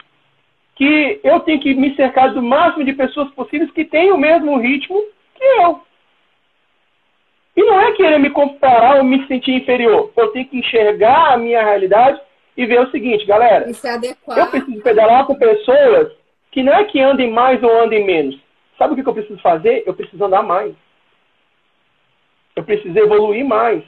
que 0.79 1.19
eu 1.25 1.41
tenho 1.41 1.59
que 1.59 1.73
me 1.73 1.93
cercar 1.93 2.33
do 2.33 2.41
máximo 2.41 2.85
de 2.85 2.93
pessoas 2.93 3.29
possíveis 3.31 3.69
que 3.71 3.83
tenham 3.83 4.15
o 4.15 4.19
mesmo 4.19 4.57
ritmo 4.57 4.97
que 5.35 5.43
eu. 5.43 5.81
E 7.57 7.61
não 7.61 7.81
é 7.81 7.91
querer 7.91 8.17
me 8.17 8.29
comparar 8.29 8.95
ou 8.95 9.03
me 9.03 9.27
sentir 9.27 9.55
inferior. 9.55 10.09
Eu 10.15 10.29
tenho 10.29 10.47
que 10.47 10.57
enxergar 10.57 11.33
a 11.33 11.37
minha 11.37 11.61
realidade 11.61 12.21
e 12.55 12.65
ver 12.65 12.79
o 12.79 12.89
seguinte, 12.91 13.25
galera. 13.25 13.65
Eu 14.39 14.47
preciso 14.47 14.81
pedalar 14.81 15.25
com 15.25 15.35
pessoas 15.35 16.13
que 16.49 16.63
não 16.63 16.71
é 16.71 16.85
que 16.85 17.01
andem 17.01 17.29
mais 17.29 17.61
ou 17.61 17.81
andem 17.81 18.05
menos. 18.05 18.39
Sabe 18.77 18.93
o 18.93 19.03
que 19.03 19.09
eu 19.09 19.13
preciso 19.13 19.41
fazer? 19.41 19.83
Eu 19.85 19.93
preciso 19.93 20.23
andar 20.23 20.43
mais. 20.43 20.73
Eu 22.55 22.63
preciso 22.63 22.97
evoluir 22.97 23.43
mais. 23.43 23.83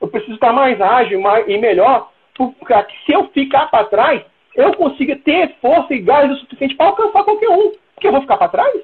Eu 0.00 0.06
preciso 0.06 0.34
estar 0.34 0.52
mais 0.52 0.80
ágil 0.80 1.20
mais, 1.20 1.48
e 1.48 1.58
melhor. 1.58 2.12
Porque 2.36 2.74
se 3.04 3.12
eu 3.12 3.26
ficar 3.30 3.68
para 3.72 3.86
trás, 3.86 4.22
eu 4.54 4.74
consigo 4.74 5.16
ter 5.16 5.56
força 5.60 5.94
e 5.94 6.00
gás 6.00 6.30
o 6.30 6.36
suficiente 6.36 6.74
para 6.74 6.86
alcançar 6.86 7.24
qualquer 7.24 7.48
um. 7.48 7.72
Porque 7.94 8.06
eu 8.06 8.12
vou 8.12 8.20
ficar 8.20 8.36
para 8.36 8.48
trás? 8.48 8.82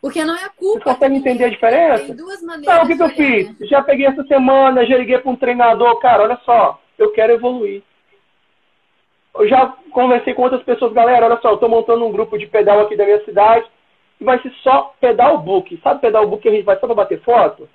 Porque 0.00 0.22
não 0.24 0.36
é 0.36 0.44
a 0.44 0.50
culpa. 0.50 0.80
Você 0.80 0.84
consegue 0.84 1.16
entender 1.16 1.44
a 1.44 1.48
diferença? 1.48 2.06
Tem 2.06 2.16
duas 2.16 2.42
maneiras. 2.42 2.76
Não, 2.76 2.84
o 2.84 2.86
que, 2.86 2.96
que 2.96 3.02
eu 3.02 3.08
fiz? 3.08 3.58
Né? 3.58 3.66
Já 3.66 3.82
peguei 3.82 4.06
essa 4.06 4.22
semana, 4.24 4.84
já 4.84 4.98
liguei 4.98 5.18
para 5.18 5.30
um 5.30 5.36
treinador. 5.36 5.98
Cara, 5.98 6.24
olha 6.24 6.38
só, 6.44 6.78
eu 6.98 7.10
quero 7.12 7.32
evoluir. 7.32 7.82
Eu 9.34 9.48
já 9.48 9.66
conversei 9.90 10.34
com 10.34 10.42
outras 10.42 10.62
pessoas. 10.62 10.92
Galera, 10.92 11.26
olha 11.26 11.38
só, 11.40 11.48
eu 11.48 11.54
estou 11.54 11.68
montando 11.68 12.04
um 12.04 12.12
grupo 12.12 12.36
de 12.36 12.46
pedal 12.46 12.80
aqui 12.80 12.96
da 12.96 13.04
minha 13.04 13.24
cidade. 13.24 13.66
E 14.20 14.24
vai 14.24 14.38
ser 14.42 14.52
só 14.62 14.94
pedal 15.00 15.38
book. 15.38 15.80
Sabe 15.82 16.00
pedal 16.00 16.28
book 16.28 16.42
que 16.42 16.48
a 16.48 16.52
gente 16.52 16.64
vai 16.64 16.78
só 16.78 16.86
para 16.86 16.96
bater 16.96 17.20
foto? 17.22 17.68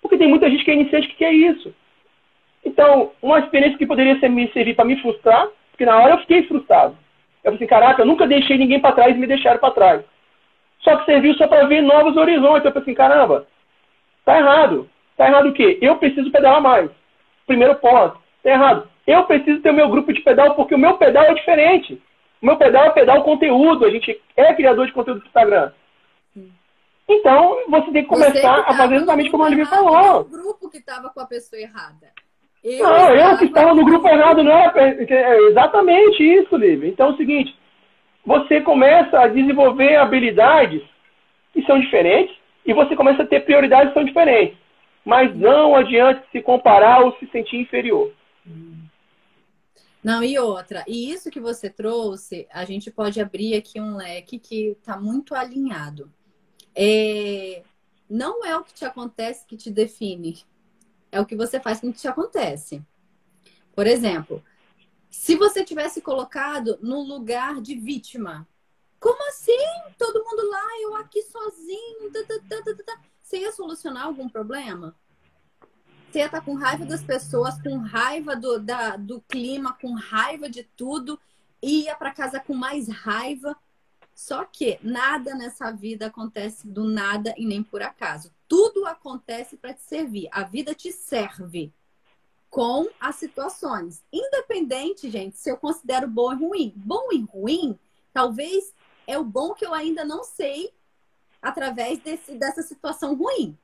Porque 0.00 0.16
tem 0.16 0.28
muita 0.28 0.48
gente 0.48 0.64
que 0.64 0.70
é 0.70 0.74
iniciante 0.74 1.08
que 1.08 1.16
quer 1.16 1.32
isso. 1.32 1.74
Então, 2.64 3.10
uma 3.20 3.40
experiência 3.40 3.76
que 3.76 3.86
poderia 3.86 4.18
ser, 4.20 4.28
me 4.28 4.50
servir 4.52 4.74
para 4.74 4.84
me 4.84 5.00
frustrar, 5.00 5.48
porque 5.72 5.84
na 5.84 5.98
hora 5.98 6.14
eu 6.14 6.18
fiquei 6.18 6.44
frustrado. 6.44 6.96
Eu 7.42 7.50
falei 7.50 7.56
assim, 7.56 7.66
caraca, 7.66 8.02
eu 8.02 8.06
nunca 8.06 8.26
deixei 8.26 8.56
ninguém 8.56 8.80
para 8.80 8.94
trás 8.94 9.16
e 9.16 9.18
me 9.18 9.26
deixaram 9.26 9.58
para 9.58 9.74
trás. 9.74 10.04
Só 10.80 10.96
que 10.96 11.06
serviu 11.06 11.34
só 11.34 11.48
para 11.48 11.66
ver 11.66 11.82
novos 11.82 12.16
horizontes. 12.16 12.64
Eu 12.64 12.72
pensei 12.72 12.92
assim, 12.92 12.94
caramba, 12.94 13.46
tá 14.24 14.38
errado. 14.38 14.88
Tá 15.16 15.26
errado 15.26 15.48
o 15.48 15.52
quê? 15.52 15.78
Eu 15.82 15.96
preciso 15.96 16.30
pedalar 16.30 16.60
mais. 16.60 16.90
Primeiro 17.46 17.74
ponto. 17.76 18.18
Tá 18.42 18.50
errado. 18.50 18.88
Eu 19.06 19.24
preciso 19.24 19.60
ter 19.60 19.70
o 19.70 19.74
meu 19.74 19.88
grupo 19.88 20.12
de 20.12 20.20
pedal 20.20 20.54
porque 20.54 20.74
o 20.74 20.78
meu 20.78 20.96
pedal 20.96 21.24
é 21.24 21.34
diferente. 21.34 22.00
O 22.40 22.46
meu 22.46 22.56
pedal 22.56 22.84
é 22.84 22.90
pedal 22.90 23.22
conteúdo. 23.22 23.84
A 23.84 23.90
gente 23.90 24.20
é 24.36 24.54
criador 24.54 24.86
de 24.86 24.92
conteúdo 24.92 25.20
do 25.20 25.26
Instagram. 25.26 25.72
Então, 27.08 27.58
você 27.68 27.90
tem 27.90 28.02
que 28.02 28.08
começar 28.08 28.60
a 28.60 28.74
fazer 28.74 28.96
exatamente 28.96 29.30
como 29.30 29.42
a 29.42 29.46
Olivia 29.46 29.66
falou. 29.66 30.20
O 30.20 30.24
grupo 30.24 30.70
que 30.70 30.78
estava 30.78 31.10
com 31.10 31.20
a 31.20 31.26
pessoa 31.26 31.60
errada. 31.60 32.12
Eu 32.62 32.82
não, 32.84 33.14
eu 33.14 33.38
que 33.38 33.46
estava 33.46 33.74
no 33.74 33.84
grupo 33.84 34.06
errado, 34.08 34.44
não 34.44 34.52
era 34.52 34.72
é 34.80 35.38
exatamente 35.48 36.22
isso, 36.22 36.56
Lívia. 36.56 36.88
Então 36.88 37.08
é 37.08 37.12
o 37.12 37.16
seguinte, 37.16 37.56
você 38.24 38.60
começa 38.60 39.18
a 39.18 39.26
desenvolver 39.26 39.96
habilidades 39.96 40.82
que 41.52 41.62
são 41.64 41.80
diferentes 41.80 42.34
e 42.64 42.72
você 42.72 42.94
começa 42.94 43.22
a 43.22 43.26
ter 43.26 43.44
prioridades 43.44 43.88
que 43.88 43.94
são 43.94 44.04
diferentes. 44.04 44.56
Mas 45.04 45.34
não 45.36 45.74
adianta 45.74 46.24
se 46.30 46.40
comparar 46.40 47.00
ou 47.00 47.16
se 47.18 47.26
sentir 47.26 47.56
inferior. 47.56 48.12
Não, 50.02 50.22
e 50.22 50.38
outra, 50.38 50.84
e 50.86 51.12
isso 51.12 51.30
que 51.30 51.40
você 51.40 51.70
trouxe, 51.70 52.46
a 52.52 52.64
gente 52.64 52.90
pode 52.90 53.20
abrir 53.20 53.54
aqui 53.54 53.80
um 53.80 53.96
leque 53.96 54.38
que 54.38 54.70
está 54.70 54.96
muito 54.96 55.34
alinhado. 55.34 56.12
É, 56.74 57.62
não 58.08 58.44
é 58.44 58.56
o 58.56 58.64
que 58.64 58.74
te 58.74 58.84
acontece 58.84 59.46
que 59.46 59.56
te 59.56 59.70
define, 59.70 60.38
é 61.12 61.20
o 61.20 61.26
que 61.26 61.36
você 61.36 61.60
faz 61.60 61.78
com 61.80 61.90
o 61.90 61.92
que 61.92 62.00
te 62.00 62.08
acontece. 62.08 62.82
Por 63.76 63.86
exemplo, 63.86 64.42
se 65.10 65.36
você 65.36 65.62
tivesse 65.62 66.00
colocado 66.00 66.78
no 66.82 67.02
lugar 67.02 67.60
de 67.60 67.76
vítima, 67.76 68.48
como 68.98 69.28
assim? 69.28 69.58
Todo 69.98 70.24
mundo 70.24 70.48
lá, 70.50 70.80
eu 70.80 70.96
aqui 70.96 71.22
sozinho. 71.22 72.10
Tá, 72.10 72.20
tá, 72.48 72.62
tá, 72.62 72.82
tá 72.84 73.00
você 73.22 73.38
ia 73.38 73.52
solucionar 73.52 74.04
algum 74.04 74.28
problema? 74.28 74.96
Você 76.10 76.18
ia 76.18 76.26
estar 76.26 76.42
com 76.42 76.54
raiva 76.54 76.84
das 76.84 77.02
pessoas, 77.02 77.60
com 77.62 77.78
raiva 77.78 78.36
do, 78.36 78.58
da, 78.60 78.96
do 78.96 79.20
clima, 79.22 79.72
com 79.80 79.94
raiva 79.94 80.50
de 80.50 80.62
tudo, 80.62 81.18
ia 81.62 81.96
para 81.96 82.12
casa 82.12 82.38
com 82.38 82.54
mais 82.54 82.88
raiva. 82.88 83.56
Só 84.14 84.44
que 84.44 84.78
nada 84.82 85.34
nessa 85.34 85.70
vida 85.70 86.06
acontece 86.06 86.66
do 86.66 86.84
nada 86.84 87.34
e 87.36 87.46
nem 87.46 87.62
por 87.62 87.82
acaso. 87.82 88.30
Tudo 88.46 88.86
acontece 88.86 89.56
para 89.56 89.72
te 89.72 89.82
servir. 89.82 90.28
A 90.30 90.42
vida 90.42 90.74
te 90.74 90.92
serve 90.92 91.72
com 92.50 92.86
as 93.00 93.16
situações. 93.16 94.02
Independente, 94.12 95.10
gente, 95.10 95.38
se 95.38 95.50
eu 95.50 95.56
considero 95.56 96.06
bom 96.06 96.32
e 96.32 96.36
ruim. 96.36 96.72
Bom 96.76 97.08
e 97.10 97.22
ruim, 97.22 97.78
talvez 98.12 98.74
é 99.06 99.18
o 99.18 99.24
bom 99.24 99.54
que 99.54 99.64
eu 99.64 99.72
ainda 99.72 100.04
não 100.04 100.22
sei 100.22 100.72
através 101.40 101.98
desse, 102.00 102.34
dessa 102.34 102.62
situação 102.62 103.14
ruim. 103.14 103.56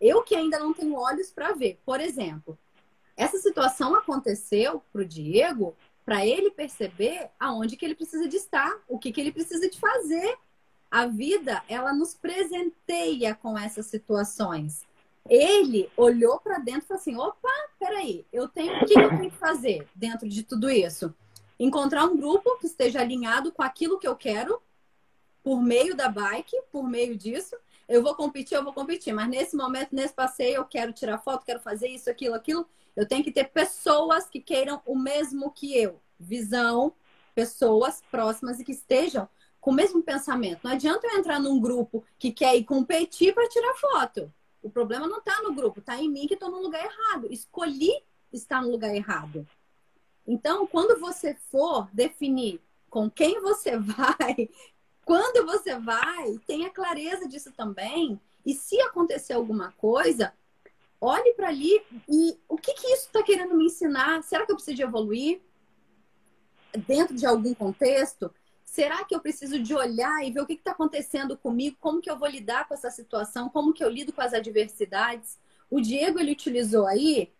Eu 0.00 0.22
que 0.22 0.34
ainda 0.34 0.58
não 0.58 0.74
tenho 0.74 0.96
olhos 0.96 1.30
para 1.30 1.52
ver. 1.52 1.80
Por 1.86 2.00
exemplo, 2.00 2.58
essa 3.16 3.38
situação 3.38 3.94
aconteceu 3.94 4.82
para 4.92 5.02
o 5.02 5.06
Diego 5.06 5.76
para 6.04 6.26
ele 6.26 6.50
perceber 6.50 7.30
aonde 7.38 7.76
que 7.76 7.84
ele 7.84 7.94
precisa 7.94 8.28
de 8.28 8.36
estar, 8.36 8.72
o 8.88 8.98
que, 8.98 9.12
que 9.12 9.20
ele 9.20 9.32
precisa 9.32 9.68
de 9.68 9.78
fazer. 9.78 10.36
A 10.90 11.06
vida, 11.06 11.62
ela 11.68 11.92
nos 11.92 12.14
presenteia 12.14 13.34
com 13.34 13.58
essas 13.58 13.86
situações 13.86 14.84
ele 15.28 15.90
olhou 15.96 16.38
para 16.40 16.58
dentro 16.58 16.82
e 16.82 16.86
falou 16.86 17.00
assim: 17.00 17.16
opa, 17.16 17.48
peraí, 17.78 18.26
eu 18.32 18.48
tenho 18.48 18.82
o 18.82 18.86
que 18.86 18.98
eu 18.98 19.08
tenho 19.08 19.30
que 19.30 19.36
fazer 19.36 19.88
dentro 19.94 20.28
de 20.28 20.42
tudo 20.42 20.70
isso? 20.70 21.14
Encontrar 21.58 22.04
um 22.04 22.16
grupo 22.16 22.58
que 22.58 22.66
esteja 22.66 23.00
alinhado 23.00 23.52
com 23.52 23.62
aquilo 23.62 23.98
que 23.98 24.06
eu 24.06 24.16
quero, 24.16 24.60
por 25.42 25.62
meio 25.62 25.94
da 25.94 26.08
bike, 26.08 26.56
por 26.70 26.88
meio 26.88 27.16
disso. 27.16 27.56
Eu 27.88 28.02
vou 28.02 28.14
competir, 28.14 28.56
eu 28.56 28.64
vou 28.64 28.72
competir, 28.72 29.12
mas 29.12 29.28
nesse 29.28 29.56
momento, 29.56 29.94
nesse 29.94 30.14
passeio, 30.14 30.56
eu 30.56 30.64
quero 30.64 30.92
tirar 30.92 31.18
foto, 31.18 31.44
quero 31.44 31.60
fazer 31.60 31.88
isso, 31.88 32.10
aquilo, 32.10 32.34
aquilo. 32.34 32.66
Eu 32.94 33.06
tenho 33.06 33.24
que 33.24 33.32
ter 33.32 33.44
pessoas 33.44 34.28
que 34.28 34.40
queiram 34.40 34.80
o 34.86 34.96
mesmo 34.96 35.50
que 35.50 35.76
eu. 35.76 36.00
Visão, 36.18 36.94
pessoas 37.34 38.02
próximas 38.10 38.60
e 38.60 38.64
que 38.64 38.72
estejam 38.72 39.28
com 39.60 39.70
o 39.70 39.74
mesmo 39.74 40.02
pensamento. 40.02 40.60
Não 40.64 40.72
adianta 40.72 41.06
eu 41.06 41.18
entrar 41.18 41.40
num 41.40 41.60
grupo 41.60 42.04
que 42.18 42.32
quer 42.32 42.56
ir 42.56 42.64
competir 42.64 43.32
para 43.32 43.48
tirar 43.48 43.74
foto. 43.74 44.32
O 44.62 44.70
problema 44.70 45.06
não 45.06 45.18
está 45.18 45.40
no 45.42 45.54
grupo, 45.54 45.80
está 45.80 45.96
em 46.00 46.10
mim 46.10 46.26
que 46.26 46.34
estou 46.34 46.50
no 46.50 46.60
lugar 46.60 46.84
errado. 46.84 47.28
Escolhi 47.30 47.92
estar 48.32 48.62
no 48.62 48.70
lugar 48.70 48.94
errado. 48.94 49.46
Então, 50.26 50.66
quando 50.66 51.00
você 51.00 51.34
for 51.34 51.88
definir 51.92 52.60
com 52.90 53.10
quem 53.10 53.40
você 53.40 53.76
vai, 53.78 54.48
quando 55.04 55.46
você 55.46 55.78
vai, 55.78 56.38
tenha 56.46 56.70
clareza 56.70 57.26
disso 57.28 57.52
também. 57.52 58.20
E 58.44 58.54
se 58.54 58.80
acontecer 58.80 59.32
alguma 59.32 59.72
coisa, 59.72 60.32
olhe 61.02 61.34
para 61.34 61.48
ali 61.48 61.82
e 62.08 62.38
o 62.48 62.56
que, 62.56 62.72
que 62.74 62.86
isso 62.86 63.06
está 63.06 63.22
querendo 63.24 63.56
me 63.56 63.66
ensinar? 63.66 64.22
Será 64.22 64.46
que 64.46 64.52
eu 64.52 64.56
preciso 64.56 64.76
de 64.76 64.82
evoluir 64.82 65.40
dentro 66.86 67.14
de 67.14 67.26
algum 67.26 67.52
contexto? 67.52 68.32
Será 68.64 69.04
que 69.04 69.14
eu 69.14 69.20
preciso 69.20 69.58
de 69.58 69.74
olhar 69.74 70.24
e 70.24 70.30
ver 70.30 70.40
o 70.40 70.46
que 70.46 70.54
está 70.54 70.70
acontecendo 70.70 71.36
comigo? 71.36 71.76
Como 71.80 72.00
que 72.00 72.08
eu 72.08 72.16
vou 72.16 72.28
lidar 72.28 72.68
com 72.68 72.72
essa 72.72 72.90
situação? 72.90 73.48
Como 73.48 73.72
que 73.72 73.82
eu 73.82 73.88
lido 73.88 74.12
com 74.12 74.22
as 74.22 74.32
adversidades? 74.32 75.38
O 75.68 75.80
Diego 75.80 76.20
ele 76.20 76.32
utilizou 76.32 76.86
aí 76.86 77.32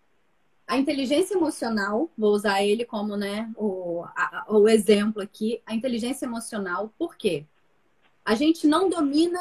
a 0.67 0.77
inteligência 0.77 1.35
emocional, 1.35 2.11
vou 2.19 2.33
usar 2.33 2.63
ele 2.63 2.85
como 2.85 3.17
né, 3.17 3.51
o, 3.57 4.05
a, 4.17 4.45
o 4.49 4.69
exemplo 4.69 5.23
aqui, 5.23 5.63
a 5.65 5.75
inteligência 5.75 6.27
emocional, 6.27 6.93
por 6.99 7.17
quê? 7.17 7.47
A 8.25 8.35
gente 8.35 8.67
não 8.67 8.89
domina, 8.89 9.39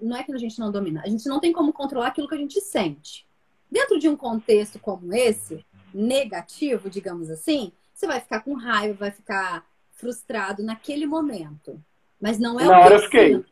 não 0.00 0.16
é 0.16 0.22
que 0.22 0.32
a 0.32 0.38
gente 0.38 0.58
não 0.58 0.70
domina, 0.70 1.02
a 1.04 1.08
gente 1.08 1.28
não 1.28 1.40
tem 1.40 1.52
como 1.52 1.72
controlar 1.72 2.08
aquilo 2.08 2.28
que 2.28 2.34
a 2.34 2.38
gente 2.38 2.60
sente. 2.60 3.29
Dentro 3.70 3.98
de 3.98 4.08
um 4.08 4.16
contexto 4.16 4.78
como 4.78 5.12
esse, 5.14 5.64
negativo, 5.92 6.88
digamos 6.88 7.30
assim, 7.30 7.72
você 7.94 8.06
vai 8.06 8.20
ficar 8.20 8.40
com 8.40 8.54
raiva, 8.54 8.94
vai 8.94 9.10
ficar 9.10 9.66
frustrado 9.92 10.62
naquele 10.62 11.06
momento. 11.06 11.82
Mas 12.20 12.38
não 12.38 12.58
é 12.58 12.64
Na 12.64 12.78
o 12.78 12.82
hora 12.82 12.94
eu 12.96 13.00
fiquei. 13.00 13.44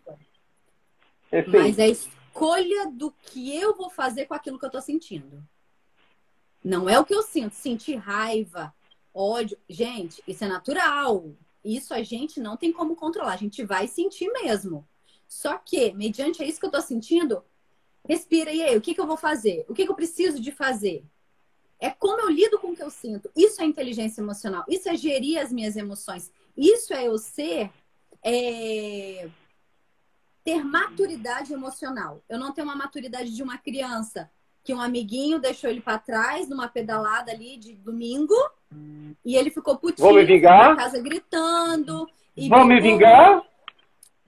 É, 1.31 1.47
Mas 1.47 1.79
é 1.79 1.85
a 1.85 1.89
escolha 1.89 2.91
do 2.91 3.11
que 3.11 3.55
eu 3.55 3.77
vou 3.77 3.91
fazer 3.91 4.27
com 4.27 4.35
aquilo 4.35 4.59
que 4.59 4.65
eu 4.65 4.71
tô 4.71 4.81
sentindo. 4.81 5.43
Não 6.65 6.89
é 6.89 6.99
o 6.99 7.05
que 7.05 7.15
eu 7.15 7.23
sinto. 7.23 7.55
Sentir 7.55 7.97
raiva, 7.97 8.75
ódio. 9.13 9.59
Gente, 9.69 10.23
isso 10.27 10.45
é 10.45 10.49
natural. 10.49 11.31
Isso 11.65 11.93
a 11.93 12.03
gente 12.03 12.41
não 12.41 12.57
tem 12.57 12.73
como 12.73 12.97
controlar. 12.97 13.33
A 13.33 13.39
gente 13.39 13.65
vai 13.65 13.87
sentir 13.87 14.31
mesmo. 14.33 14.87
Só 15.27 15.59
que, 15.59 15.93
mediante 15.93 16.43
isso 16.43 16.59
que 16.59 16.67
eu 16.67 16.71
tô 16.71 16.81
sentindo, 16.81 17.45
respira 18.09 18.51
e 18.51 18.63
aí, 18.63 18.77
o 18.77 18.81
que, 18.81 18.95
que 18.95 19.01
eu 19.01 19.07
vou 19.07 19.17
fazer? 19.17 19.67
O 19.69 19.75
que, 19.75 19.85
que 19.85 19.91
eu 19.91 19.95
preciso 19.95 20.41
de 20.41 20.51
fazer? 20.51 21.05
É 21.79 21.91
como 21.91 22.21
eu 22.21 22.31
lido 22.31 22.59
com 22.59 22.69
o 22.69 22.77
que 22.77 22.83
eu 22.83 22.91
sinto. 22.91 23.31
Isso 23.37 23.63
é 23.63 23.65
inteligência 23.65 24.21
emocional. 24.21 24.65
Isso 24.69 24.89
é 24.89 24.97
gerir 24.97 25.39
as 25.39 25.53
minhas 25.53 25.77
emoções. 25.77 26.33
Isso 26.57 26.93
é 26.93 27.07
eu 27.07 27.19
ser. 27.19 27.71
É... 28.25 29.29
ter 30.43 30.65
maturidade 30.65 31.53
emocional. 31.53 32.21
Eu 32.29 32.39
não 32.39 32.53
tenho 32.53 32.67
uma 32.67 32.75
maturidade 32.75 33.33
de 33.33 33.43
uma 33.43 33.59
criança 33.59 34.29
que 34.65 34.75
um 34.75 34.81
amiguinho 34.81 35.39
deixou 35.39 35.71
ele 35.71 35.81
para 35.81 35.99
trás 35.99 36.49
numa 36.49 36.69
pedalada 36.69 37.31
ali 37.31 37.57
de 37.57 37.75
domingo 37.75 38.35
e 39.25 39.37
ele 39.37 39.51
ficou 39.51 39.79
putinho 39.79 40.07
Vou 40.07 40.17
me 40.17 40.25
vingar? 40.25 40.71
na 40.71 40.77
casa 40.77 41.01
gritando. 41.01 42.09
E 42.37 42.49
Vou 42.49 42.65
me 42.65 42.81
vingar? 42.81 43.43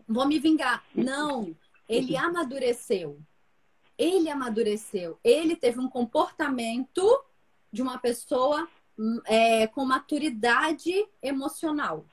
Vou 0.08 0.26
me 0.26 0.38
vingar. 0.38 0.84
Não, 0.94 1.54
ele 1.88 2.16
amadureceu. 2.16 3.18
Ele 4.00 4.30
amadureceu. 4.30 5.18
Ele 5.22 5.54
teve 5.54 5.78
um 5.78 5.88
comportamento 5.88 7.22
de 7.70 7.82
uma 7.82 7.98
pessoa 7.98 8.66
é, 9.26 9.66
com 9.66 9.84
maturidade 9.84 10.90
emocional. 11.22 12.06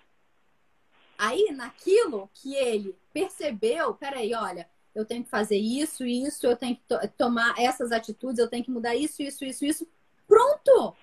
Aí, 1.17 1.51
naquilo 1.51 2.29
que 2.33 2.53
ele 2.55 2.93
percebeu, 3.13 3.93
peraí, 3.93 4.33
olha, 4.35 4.69
eu 4.93 5.05
tenho 5.05 5.23
que 5.23 5.29
fazer 5.29 5.57
isso, 5.57 6.05
isso, 6.05 6.45
eu 6.45 6.57
tenho 6.57 6.75
que 6.75 6.83
to 6.83 6.95
tomar 7.17 7.55
essas 7.57 7.93
atitudes, 7.93 8.37
eu 8.37 8.49
tenho 8.49 8.65
que 8.65 8.71
mudar 8.71 8.93
isso, 8.93 9.23
isso, 9.23 9.45
isso, 9.45 9.65
isso. 9.65 9.87
Pronto! 10.27 10.93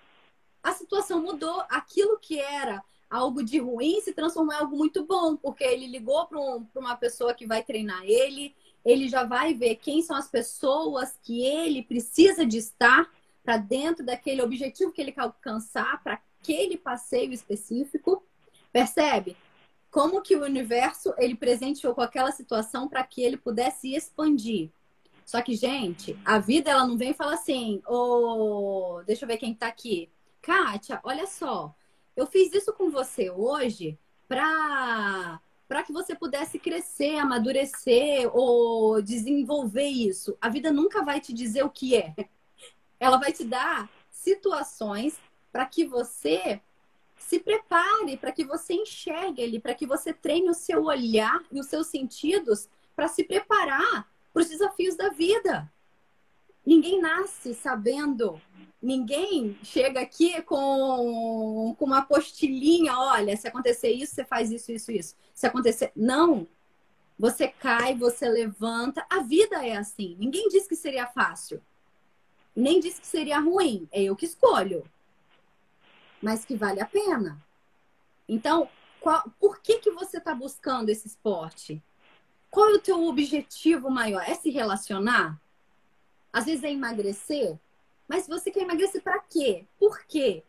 A 0.63 0.73
situação 0.75 1.23
mudou. 1.23 1.65
Aquilo 1.71 2.19
que 2.19 2.39
era 2.39 2.83
algo 3.09 3.43
de 3.43 3.59
ruim 3.59 4.03
se 4.03 4.13
transformou 4.13 4.53
em 4.53 4.59
algo 4.59 4.77
muito 4.77 5.05
bom, 5.07 5.35
porque 5.35 5.65
ele 5.65 5.87
ligou 5.87 6.27
para 6.27 6.39
um, 6.39 6.67
uma 6.75 6.95
pessoa 6.95 7.33
que 7.33 7.47
vai 7.47 7.63
treinar 7.65 8.03
ele, 8.05 8.55
ele 8.85 9.09
já 9.09 9.25
vai 9.25 9.55
ver 9.55 9.77
quem 9.77 10.03
são 10.03 10.17
as 10.17 10.29
pessoas 10.29 11.19
que 11.23 11.45
ele 11.45 11.83
precisa 11.83 12.45
de 12.45 12.59
estar 12.59 13.11
para 13.43 13.57
dentro 13.57 14.05
daquele 14.05 14.43
objetivo 14.43 14.93
que 14.93 15.01
ele 15.01 15.13
quer 15.13 15.23
alcançar, 15.23 16.03
para 16.03 16.21
aquele 16.41 16.77
passeio 16.77 17.33
específico. 17.33 18.23
Percebe? 18.73 19.37
Como 19.91 20.23
que 20.23 20.35
o 20.35 20.43
universo 20.43 21.15
ele 21.19 21.35
presenteou 21.35 21.95
com 21.95 22.01
aquela 22.01 22.33
situação 22.33 22.89
para 22.89 23.05
que 23.05 23.23
ele 23.23 23.37
pudesse 23.37 23.95
expandir. 23.95 24.71
Só 25.25 25.41
que, 25.41 25.55
gente, 25.55 26.19
a 26.25 26.39
vida 26.39 26.71
ela 26.71 26.87
não 26.87 26.99
vem 26.99 27.11
e 27.11 27.15
fala 27.15 27.35
assim, 27.35 27.83
ô, 27.87 28.99
oh, 28.99 29.03
deixa 29.05 29.25
eu 29.25 29.29
ver 29.29 29.39
quem 29.39 29.53
está 29.53 29.69
aqui. 29.69 30.11
Kátia, 30.43 31.01
olha 31.03 31.27
só, 31.27 31.75
eu 32.15 32.27
fiz 32.27 32.53
isso 32.53 32.73
com 32.75 32.91
você 32.91 33.31
hoje 33.31 33.99
para 34.29 35.41
para 35.69 35.83
que 35.83 35.93
você 35.93 36.15
pudesse 36.15 36.59
crescer, 36.59 37.17
amadurecer 37.17 38.31
ou 38.35 39.01
desenvolver 39.01 39.89
isso. 39.89 40.37
A 40.41 40.49
vida 40.49 40.73
nunca 40.73 41.03
vai 41.03 41.21
te 41.21 41.33
dizer 41.33 41.65
o 41.65 41.71
que 41.71 41.97
é. 41.97 42.15
Ela 43.01 43.17
vai 43.17 43.33
te 43.33 43.45
dar 43.45 43.89
situações 44.11 45.19
para 45.51 45.67
que 45.67 45.85
você 45.85 46.61
se 47.17 47.39
prepare, 47.41 48.17
para 48.17 48.33
que 48.33 48.45
você 48.45 48.75
enxergue 48.75 49.41
ele, 49.41 49.59
para 49.59 49.75
que 49.75 49.87
você 49.87 50.13
treine 50.13 50.51
o 50.51 50.55
seu 50.55 50.85
olhar 50.85 51.43
e 51.51 51.59
os 51.59 51.67
seus 51.67 51.87
sentidos 51.87 52.69
para 52.95 53.09
se 53.09 53.25
preparar 53.25 54.09
para 54.33 54.43
os 54.43 54.49
desafios 54.49 54.97
da 54.97 55.09
vida. 55.09 55.71
Ninguém 56.65 57.01
nasce 57.01 57.55
sabendo, 57.55 58.41
ninguém 58.81 59.59
chega 59.63 60.01
aqui 60.01 60.41
com, 60.43 61.75
com 61.79 61.85
uma 61.85 62.03
postilhinha, 62.03 62.99
olha, 62.99 63.37
se 63.37 63.47
acontecer 63.47 63.91
isso, 63.91 64.15
você 64.15 64.25
faz 64.25 64.51
isso, 64.51 64.73
isso, 64.73 64.91
isso. 64.91 65.17
Se 65.35 65.47
acontecer. 65.47 65.93
Não! 65.95 66.47
Você 67.19 67.47
cai, 67.47 67.95
você 67.95 68.29
levanta. 68.29 69.07
A 69.09 69.21
vida 69.21 69.65
é 69.65 69.77
assim. 69.77 70.17
Ninguém 70.19 70.49
disse 70.49 70.69
que 70.69 70.75
seria 70.75 71.07
fácil 71.07 71.63
nem 72.55 72.79
disse 72.79 73.01
que 73.01 73.07
seria 73.07 73.41
ruim, 73.41 73.89
é 73.91 74.03
eu 74.03 74.15
que 74.15 74.27
escolho. 74.27 74.85
Mas 76.23 76.45
que 76.45 76.55
vale 76.55 76.81
a 76.81 76.87
pena. 76.87 77.43
Então, 78.29 78.69
qual, 79.01 79.25
por 79.41 79.61
que, 79.61 79.79
que 79.79 79.91
você 79.91 80.19
está 80.19 80.35
buscando 80.35 80.89
esse 80.89 81.07
esporte? 81.07 81.83
Qual 82.51 82.71
é 82.71 82.75
o 82.75 82.81
teu 82.81 83.05
objetivo 83.07 83.91
maior? 83.91 84.23
É 84.27 84.35
se 84.35 84.51
relacionar? 84.51 85.39
Às 86.35 86.47
vezes 86.47 86.65
é 86.65 86.73
emagrecer, 86.73 87.57
mas 88.09 88.27
você 88.27 88.51
quer 88.51 88.63
emagrecer 88.63 89.03
para 89.03 89.21
quê? 89.21 89.65
Por 89.79 90.05
quê? 90.07 90.43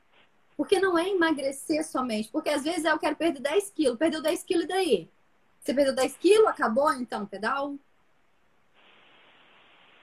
Porque 0.57 0.79
não 0.79 0.97
é 0.97 1.07
emagrecer 1.07 1.85
somente. 1.85 2.29
Porque 2.29 2.49
às 2.49 2.63
vezes 2.63 2.85
eu 2.85 2.97
quero 2.97 3.15
perder 3.15 3.39
10 3.41 3.69
quilos. 3.69 3.97
Perdeu 3.97 4.21
10 4.21 4.43
quilos 4.43 4.65
e 4.65 4.67
daí? 4.67 5.09
Você 5.61 5.73
perdeu 5.73 5.93
10 5.93 6.17
quilos, 6.17 6.47
acabou 6.47 6.91
então 6.93 7.25
pedal? 7.25 7.75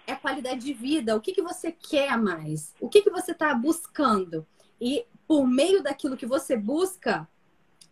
é 0.06 0.14
qualidade 0.14 0.60
de 0.60 0.72
vida. 0.72 1.16
O 1.16 1.20
que, 1.20 1.32
que 1.32 1.42
você 1.42 1.72
quer 1.72 2.16
mais? 2.16 2.74
O 2.80 2.88
que, 2.88 3.02
que 3.02 3.10
você 3.10 3.32
está 3.32 3.54
buscando? 3.54 4.46
E 4.80 5.04
por 5.26 5.46
meio 5.46 5.82
daquilo 5.82 6.16
que 6.16 6.26
você 6.26 6.56
busca, 6.56 7.28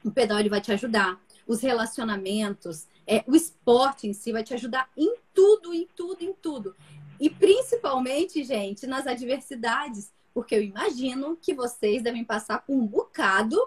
o 0.05 0.11
pedal 0.11 0.39
ele 0.39 0.49
vai 0.49 0.61
te 0.61 0.73
ajudar. 0.73 1.21
Os 1.47 1.61
relacionamentos, 1.61 2.87
é, 3.07 3.25
o 3.27 3.35
esporte 3.35 4.07
em 4.07 4.13
si 4.13 4.33
vai 4.33 4.43
te 4.43 4.55
ajudar 4.55 4.89
em 4.97 5.17
tudo, 5.35 5.73
em 5.75 5.89
tudo, 5.97 6.23
em 6.23 6.33
tudo. 6.33 6.77
E 7.21 7.29
principalmente, 7.29 8.43
gente, 8.43 8.87
nas 8.87 9.07
adversidades, 9.07 10.11
porque 10.33 10.55
eu 10.55 10.63
imagino 10.63 11.37
que 11.37 11.53
vocês 11.53 12.03
devem 12.03 12.25
passar 12.25 12.63
por 12.63 12.75
um 12.75 12.87
bocado 12.87 13.61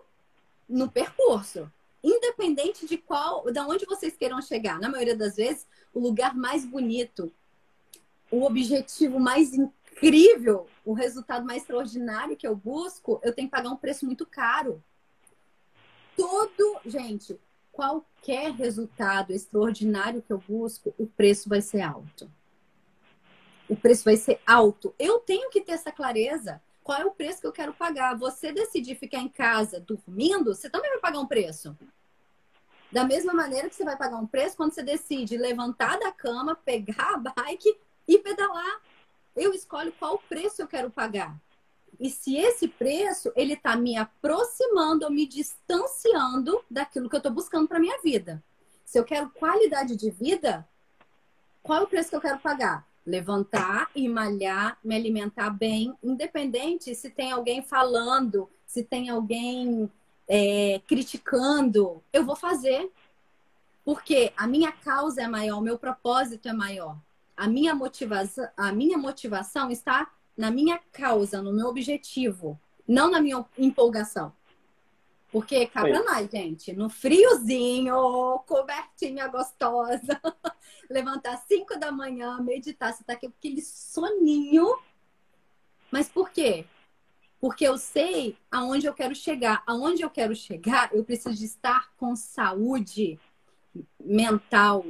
no 0.68 0.90
percurso. 0.90 1.72
Independente 2.04 2.88
de 2.88 2.98
qual, 2.98 3.46
de 3.52 3.60
onde 3.60 3.86
vocês 3.86 4.18
queiram 4.18 4.42
chegar. 4.42 4.80
Na 4.80 4.90
maioria 4.90 5.16
das 5.16 5.36
vezes, 5.36 5.68
o 5.94 6.00
lugar 6.00 6.36
mais 6.36 6.66
bonito, 6.66 7.32
o 8.32 8.44
objetivo 8.44 9.20
mais 9.20 9.54
incrível, 9.54 10.68
o 10.84 10.94
resultado 10.94 11.46
mais 11.46 11.62
extraordinário 11.62 12.36
que 12.36 12.48
eu 12.48 12.56
busco, 12.56 13.22
eu 13.24 13.34
tenho 13.34 13.48
que 13.48 13.56
pagar 13.56 13.70
um 13.70 13.78
preço 13.78 14.06
muito 14.06 14.26
caro. 14.26 14.84
Todo, 16.18 16.80
gente, 16.86 17.40
qualquer 17.72 18.52
resultado 18.52 19.32
extraordinário 19.32 20.24
que 20.24 20.34
eu 20.34 20.44
busco, 20.48 20.94
o 20.98 21.06
preço 21.06 21.48
vai 21.48 21.62
ser 21.62 21.82
alto. 21.82 22.30
O 23.74 23.76
preço 23.76 24.04
vai 24.04 24.16
ser 24.16 24.40
alto. 24.46 24.94
Eu 25.00 25.18
tenho 25.18 25.50
que 25.50 25.60
ter 25.60 25.72
essa 25.72 25.92
clareza. 25.92 26.62
Qual 26.84 27.02
é 27.02 27.04
o 27.04 27.10
preço 27.10 27.42
que 27.42 27.48
eu 27.48 27.52
quero 27.52 27.74
pagar? 27.74 28.16
Você 28.20 28.52
decidir 28.52 28.94
ficar 28.94 29.18
em 29.18 29.28
casa 29.28 29.80
dormindo, 29.80 30.54
você 30.54 30.70
também 30.70 30.92
vai 30.92 31.00
pagar 31.00 31.18
um 31.18 31.26
preço. 31.26 31.76
Da 32.92 33.04
mesma 33.04 33.34
maneira 33.34 33.68
que 33.68 33.74
você 33.74 33.84
vai 33.84 33.98
pagar 33.98 34.18
um 34.18 34.28
preço 34.28 34.56
quando 34.56 34.76
você 34.76 34.84
decide 34.84 35.38
levantar 35.38 35.98
da 35.98 36.12
cama, 36.12 36.56
pegar 36.56 37.16
a 37.16 37.18
bike 37.18 37.76
e 38.08 38.20
pedalar. 38.20 38.80
Eu 39.36 39.56
escolho 39.56 39.92
qual 39.94 40.20
preço 40.20 40.62
eu 40.62 40.68
quero 40.68 40.92
pagar. 40.92 41.36
E 42.00 42.12
se 42.12 42.38
esse 42.38 42.68
preço 42.68 43.34
ele 43.36 43.54
está 43.54 43.76
me 43.76 43.98
aproximando 43.98 45.06
ou 45.06 45.12
me 45.12 45.26
distanciando 45.26 46.64
daquilo 46.70 47.10
que 47.10 47.16
eu 47.16 47.18
estou 47.18 47.32
buscando 47.32 47.68
para 47.68 47.80
minha 47.80 48.00
vida. 48.04 48.44
Se 48.86 49.00
eu 49.00 49.04
quero 49.04 49.32
qualidade 49.32 49.96
de 49.96 50.12
vida, 50.12 50.64
qual 51.64 51.80
é 51.80 51.82
o 51.82 51.88
preço 51.88 52.12
que 52.12 52.16
eu 52.16 52.22
quero 52.22 52.38
pagar? 52.38 52.93
Levantar 53.06 53.90
e 53.96 54.08
malhar, 54.08 54.78
me 54.84 54.96
alimentar 54.96 55.50
bem, 55.50 55.94
independente 56.02 56.96
se 56.96 57.10
tem 57.10 57.32
alguém 57.32 57.62
falando, 57.62 58.50
se 58.66 58.84
tem 58.84 59.10
alguém 59.10 59.92
é, 60.28 60.82
criticando, 60.88 62.02
eu 62.12 62.26
vou 62.26 62.36
fazer. 62.36 62.90
Porque 63.84 64.32
a 64.38 64.48
minha 64.48 64.72
causa 64.72 65.22
é 65.22 65.28
maior, 65.28 65.58
o 65.58 65.62
meu 65.62 65.78
propósito 65.78 66.48
é 66.48 66.54
maior. 66.54 66.98
A 67.36 67.48
minha 67.48 67.76
motivação, 67.76 68.48
a 68.56 68.72
minha 68.72 68.98
motivação 68.98 69.70
está 69.70 70.10
na 70.38 70.50
minha 70.50 70.80
causa, 70.92 71.42
no 71.42 71.52
meu 71.52 71.68
objetivo, 71.68 72.60
não 72.88 73.12
na 73.12 73.20
minha 73.20 73.46
empolgação. 73.58 74.32
Porque 75.34 75.66
cá 75.66 75.82
pra 75.82 76.04
nós, 76.04 76.30
gente, 76.30 76.72
no 76.74 76.92
friozinho, 76.92 78.38
cobertinha 78.46 79.28
gostosa, 79.28 80.22
levantar 80.88 81.38
5 81.48 81.80
da 81.80 81.92
manhã, 81.92 82.40
meditar, 82.40 82.94
você 82.94 83.04
tá 83.04 83.14
aqui 83.14 83.28
com 83.28 83.34
aquele 83.36 83.60
soninho. 83.64 84.78
Mas 85.90 86.08
por 86.08 86.30
quê? 86.30 86.68
Porque 87.42 87.68
eu 87.68 87.80
sei 87.80 88.38
aonde 88.52 88.86
eu 88.86 88.94
quero 88.94 89.16
chegar. 89.16 89.64
Aonde 89.66 90.04
eu 90.04 90.10
quero 90.12 90.36
chegar, 90.36 90.94
eu 90.94 91.04
preciso 91.04 91.36
de 91.36 91.46
estar 91.46 91.92
com 91.98 92.16
saúde 92.16 93.20
mental, 94.00 94.86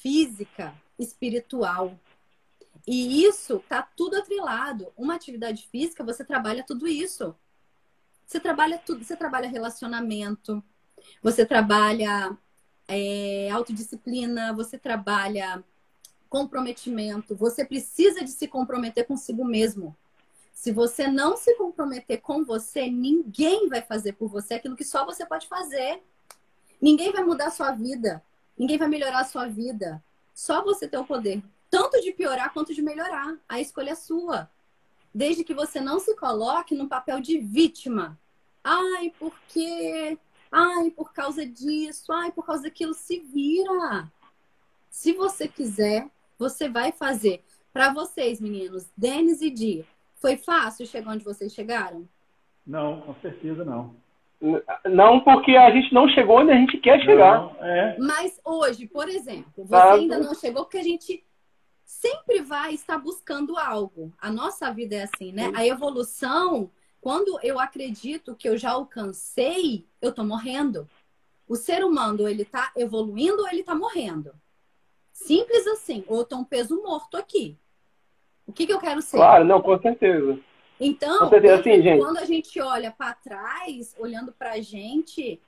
física, 0.00 0.72
espiritual. 0.96 1.98
E 2.86 3.24
isso 3.24 3.58
tá 3.68 3.82
tudo 3.82 4.18
atrelado. 4.18 4.92
Uma 4.96 5.16
atividade 5.16 5.66
física, 5.66 6.04
você 6.04 6.24
trabalha 6.24 6.62
tudo 6.64 6.86
isso. 6.86 7.34
Você 8.34 8.40
trabalha 8.40 8.78
tudo, 8.84 9.04
você 9.04 9.14
trabalha 9.14 9.48
relacionamento, 9.48 10.60
você 11.22 11.46
trabalha 11.46 12.36
é, 12.88 13.48
autodisciplina, 13.52 14.52
você 14.52 14.76
trabalha 14.76 15.62
comprometimento, 16.28 17.36
você 17.36 17.64
precisa 17.64 18.24
de 18.24 18.30
se 18.32 18.48
comprometer 18.48 19.06
consigo 19.06 19.44
mesmo. 19.44 19.96
Se 20.52 20.72
você 20.72 21.06
não 21.06 21.36
se 21.36 21.54
comprometer 21.54 22.20
com 22.22 22.44
você, 22.44 22.90
ninguém 22.90 23.68
vai 23.68 23.82
fazer 23.82 24.14
por 24.14 24.28
você 24.28 24.54
aquilo 24.54 24.74
que 24.74 24.82
só 24.82 25.06
você 25.06 25.24
pode 25.24 25.46
fazer. 25.46 26.02
Ninguém 26.82 27.12
vai 27.12 27.22
mudar 27.22 27.46
a 27.46 27.52
sua 27.52 27.70
vida. 27.70 28.20
Ninguém 28.58 28.78
vai 28.78 28.88
melhorar 28.88 29.20
a 29.20 29.24
sua 29.24 29.46
vida. 29.46 30.02
Só 30.34 30.60
você 30.64 30.88
tem 30.88 30.98
o 30.98 31.06
poder 31.06 31.40
tanto 31.70 32.00
de 32.00 32.10
piorar 32.10 32.52
quanto 32.52 32.74
de 32.74 32.82
melhorar. 32.82 33.38
A 33.48 33.60
escolha 33.60 33.90
é 33.90 33.94
sua. 33.94 34.50
Desde 35.14 35.44
que 35.44 35.54
você 35.54 35.80
não 35.80 36.00
se 36.00 36.16
coloque 36.16 36.74
no 36.74 36.88
papel 36.88 37.20
de 37.20 37.38
vítima. 37.38 38.18
Ai, 38.64 39.12
porque. 39.18 40.18
Ai, 40.50 40.90
por 40.90 41.12
causa 41.12 41.44
disso. 41.44 42.10
Ai, 42.10 42.32
por 42.32 42.46
causa 42.46 42.62
daquilo. 42.64 42.94
Se 42.94 43.20
vira. 43.20 44.10
Se 44.88 45.12
você 45.12 45.46
quiser, 45.46 46.08
você 46.38 46.68
vai 46.68 46.90
fazer. 46.90 47.44
Para 47.72 47.92
vocês, 47.92 48.40
meninos, 48.40 48.88
Denis 48.96 49.42
e 49.42 49.50
Di, 49.50 49.84
foi 50.14 50.36
fácil 50.36 50.86
chegar 50.86 51.10
onde 51.12 51.24
vocês 51.24 51.52
chegaram? 51.52 52.08
Não, 52.66 53.00
com 53.02 53.14
certeza 53.16 53.64
não. 53.64 53.94
Não, 54.84 55.20
porque 55.20 55.56
a 55.56 55.70
gente 55.70 55.92
não 55.92 56.08
chegou 56.08 56.38
onde 56.38 56.52
a 56.52 56.56
gente 56.56 56.78
quer 56.78 57.00
chegar. 57.00 57.40
Não, 57.40 57.64
é. 57.64 57.96
Mas 57.98 58.40
hoje, 58.44 58.86
por 58.86 59.08
exemplo, 59.08 59.64
você 59.64 59.74
ainda 59.74 60.18
não 60.18 60.34
chegou 60.34 60.64
porque 60.64 60.78
a 60.78 60.82
gente 60.82 61.24
sempre 61.84 62.42
vai 62.42 62.74
estar 62.74 62.98
buscando 62.98 63.56
algo. 63.58 64.12
A 64.18 64.30
nossa 64.30 64.70
vida 64.70 64.96
é 64.96 65.02
assim, 65.02 65.32
né? 65.32 65.50
A 65.54 65.66
evolução, 65.66 66.70
quando 67.04 67.38
eu 67.42 67.60
acredito 67.60 68.34
que 68.34 68.48
eu 68.48 68.56
já 68.56 68.70
alcancei, 68.70 69.84
eu 70.00 70.10
tô 70.10 70.24
morrendo. 70.24 70.88
O 71.46 71.54
ser 71.54 71.84
humano, 71.84 72.26
ele 72.26 72.46
tá 72.46 72.72
evoluindo 72.74 73.42
ou 73.42 73.48
ele 73.50 73.62
tá 73.62 73.74
morrendo? 73.74 74.32
Simples 75.12 75.66
assim. 75.66 76.02
Ou 76.08 76.20
eu 76.20 76.24
tô 76.24 76.36
um 76.38 76.44
peso 76.44 76.82
morto 76.82 77.18
aqui. 77.18 77.58
O 78.46 78.54
que, 78.54 78.64
que 78.64 78.72
eu 78.72 78.80
quero 78.80 79.02
ser? 79.02 79.18
Claro, 79.18 79.44
não, 79.44 79.60
com 79.60 79.78
certeza. 79.82 80.40
Então, 80.80 81.18
com 81.18 81.28
certeza, 81.28 81.62
sim, 81.62 81.82
gente. 81.82 82.00
quando 82.00 82.16
a 82.16 82.24
gente 82.24 82.58
olha 82.58 82.90
para 82.90 83.12
trás, 83.12 83.94
olhando 83.98 84.32
pra 84.32 84.58
gente, 84.62 85.38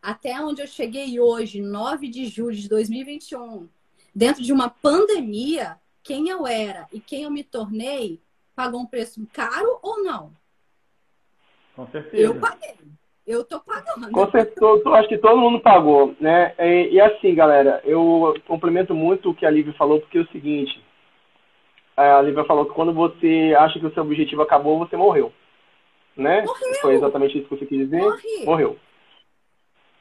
até 0.00 0.40
onde 0.40 0.62
eu 0.62 0.68
cheguei 0.68 1.18
hoje, 1.18 1.60
9 1.60 2.06
de 2.06 2.26
julho 2.26 2.54
de 2.54 2.68
2021, 2.68 3.68
dentro 4.14 4.40
de 4.40 4.52
uma 4.52 4.70
pandemia, 4.70 5.80
quem 6.00 6.28
eu 6.28 6.46
era 6.46 6.86
e 6.92 7.00
quem 7.00 7.24
eu 7.24 7.30
me 7.30 7.42
tornei 7.42 8.22
pagou 8.54 8.80
um 8.80 8.86
preço 8.86 9.26
caro 9.32 9.80
ou 9.82 10.04
não? 10.04 10.40
Com 11.74 11.86
certeza. 11.88 12.22
Eu 12.22 12.40
paguei. 12.40 12.74
Eu 13.26 13.44
tô 13.44 13.60
pagando. 13.60 14.10
Com 14.10 14.30
certeza, 14.30 14.90
acho 14.94 15.08
que 15.08 15.18
todo 15.18 15.40
mundo 15.40 15.60
pagou, 15.60 16.14
né? 16.20 16.54
E, 16.58 16.94
e, 16.94 17.00
assim, 17.00 17.34
galera, 17.34 17.80
eu 17.84 18.34
complemento 18.46 18.94
muito 18.94 19.30
o 19.30 19.34
que 19.34 19.46
a 19.46 19.50
Lívia 19.50 19.72
falou, 19.74 20.00
porque 20.00 20.18
é 20.18 20.22
o 20.22 20.28
seguinte, 20.28 20.82
a 21.96 22.20
Lívia 22.20 22.44
falou 22.44 22.66
que 22.66 22.74
quando 22.74 22.92
você 22.92 23.54
acha 23.58 23.78
que 23.78 23.86
o 23.86 23.94
seu 23.94 24.02
objetivo 24.02 24.42
acabou, 24.42 24.78
você 24.78 24.96
morreu. 24.96 25.32
Né? 26.16 26.42
Morreu. 26.42 26.74
Foi 26.80 26.94
exatamente 26.94 27.38
isso 27.38 27.48
que 27.48 27.56
você 27.56 27.66
quis 27.66 27.78
dizer? 27.78 28.00
Morri. 28.00 28.44
Morreu. 28.44 28.78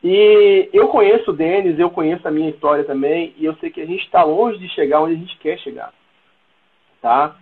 E 0.04 0.70
eu 0.74 0.88
conheço 0.88 1.30
o 1.30 1.34
Denis, 1.34 1.78
eu 1.78 1.92
conheço 1.92 2.28
a 2.28 2.32
minha 2.32 2.50
história 2.50 2.84
também, 2.84 3.36
e 3.38 3.46
eu 3.46 3.56
sei 3.58 3.70
que 3.70 3.82
a 3.82 3.86
gente 3.86 4.04
está 4.04 4.24
longe 4.24 4.58
de 4.58 4.68
chegar 4.70 5.02
onde 5.02 5.14
a 5.14 5.18
gente 5.18 5.38
quer 5.38 5.60
chegar. 5.60 5.94
Tá? 7.00 7.36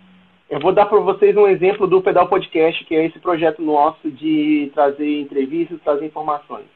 Eu 0.50 0.58
vou 0.58 0.72
dar 0.72 0.86
para 0.86 0.98
vocês 0.98 1.36
um 1.36 1.46
exemplo 1.46 1.86
do 1.86 2.02
Pedal 2.02 2.26
Podcast, 2.26 2.84
que 2.84 2.96
é 2.96 3.06
esse 3.06 3.20
projeto 3.20 3.62
nosso 3.62 4.10
de 4.10 4.68
trazer 4.74 5.20
entrevistas, 5.20 5.80
trazer 5.84 6.06
informações. 6.06 6.66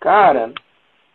Cara, 0.00 0.52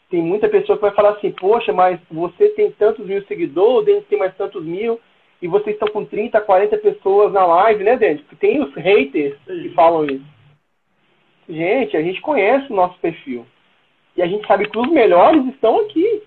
tem 0.10 0.22
muita 0.22 0.48
pessoa 0.48 0.78
que 0.78 0.82
vai 0.82 0.96
falar 0.96 1.10
assim, 1.10 1.30
poxa, 1.34 1.74
mas 1.74 2.00
você 2.10 2.48
tem 2.52 2.72
tantos 2.72 3.06
mil 3.06 3.22
seguidores, 3.26 3.82
o 3.82 3.86
Denis 3.86 4.08
tem 4.08 4.18
mais 4.18 4.34
tantos 4.38 4.64
mil, 4.64 4.98
e 5.42 5.48
vocês 5.50 5.76
estão 5.76 5.90
com 5.90 6.06
30, 6.06 6.40
40 6.40 6.78
pessoas 6.78 7.34
na 7.34 7.46
live, 7.46 7.84
né? 7.84 7.98
Porque 7.98 8.36
tem 8.38 8.64
os 8.64 8.74
haters 8.76 9.38
que 9.46 9.70
falam 9.76 10.06
isso. 10.06 10.26
Gente, 11.50 11.98
a 11.98 12.02
gente 12.02 12.22
conhece 12.22 12.72
o 12.72 12.76
nosso 12.76 12.98
perfil. 13.00 13.46
E 14.16 14.22
a 14.22 14.26
gente 14.26 14.48
sabe 14.48 14.70
que 14.70 14.80
os 14.80 14.90
melhores 14.90 15.46
estão 15.48 15.82
aqui. 15.82 16.24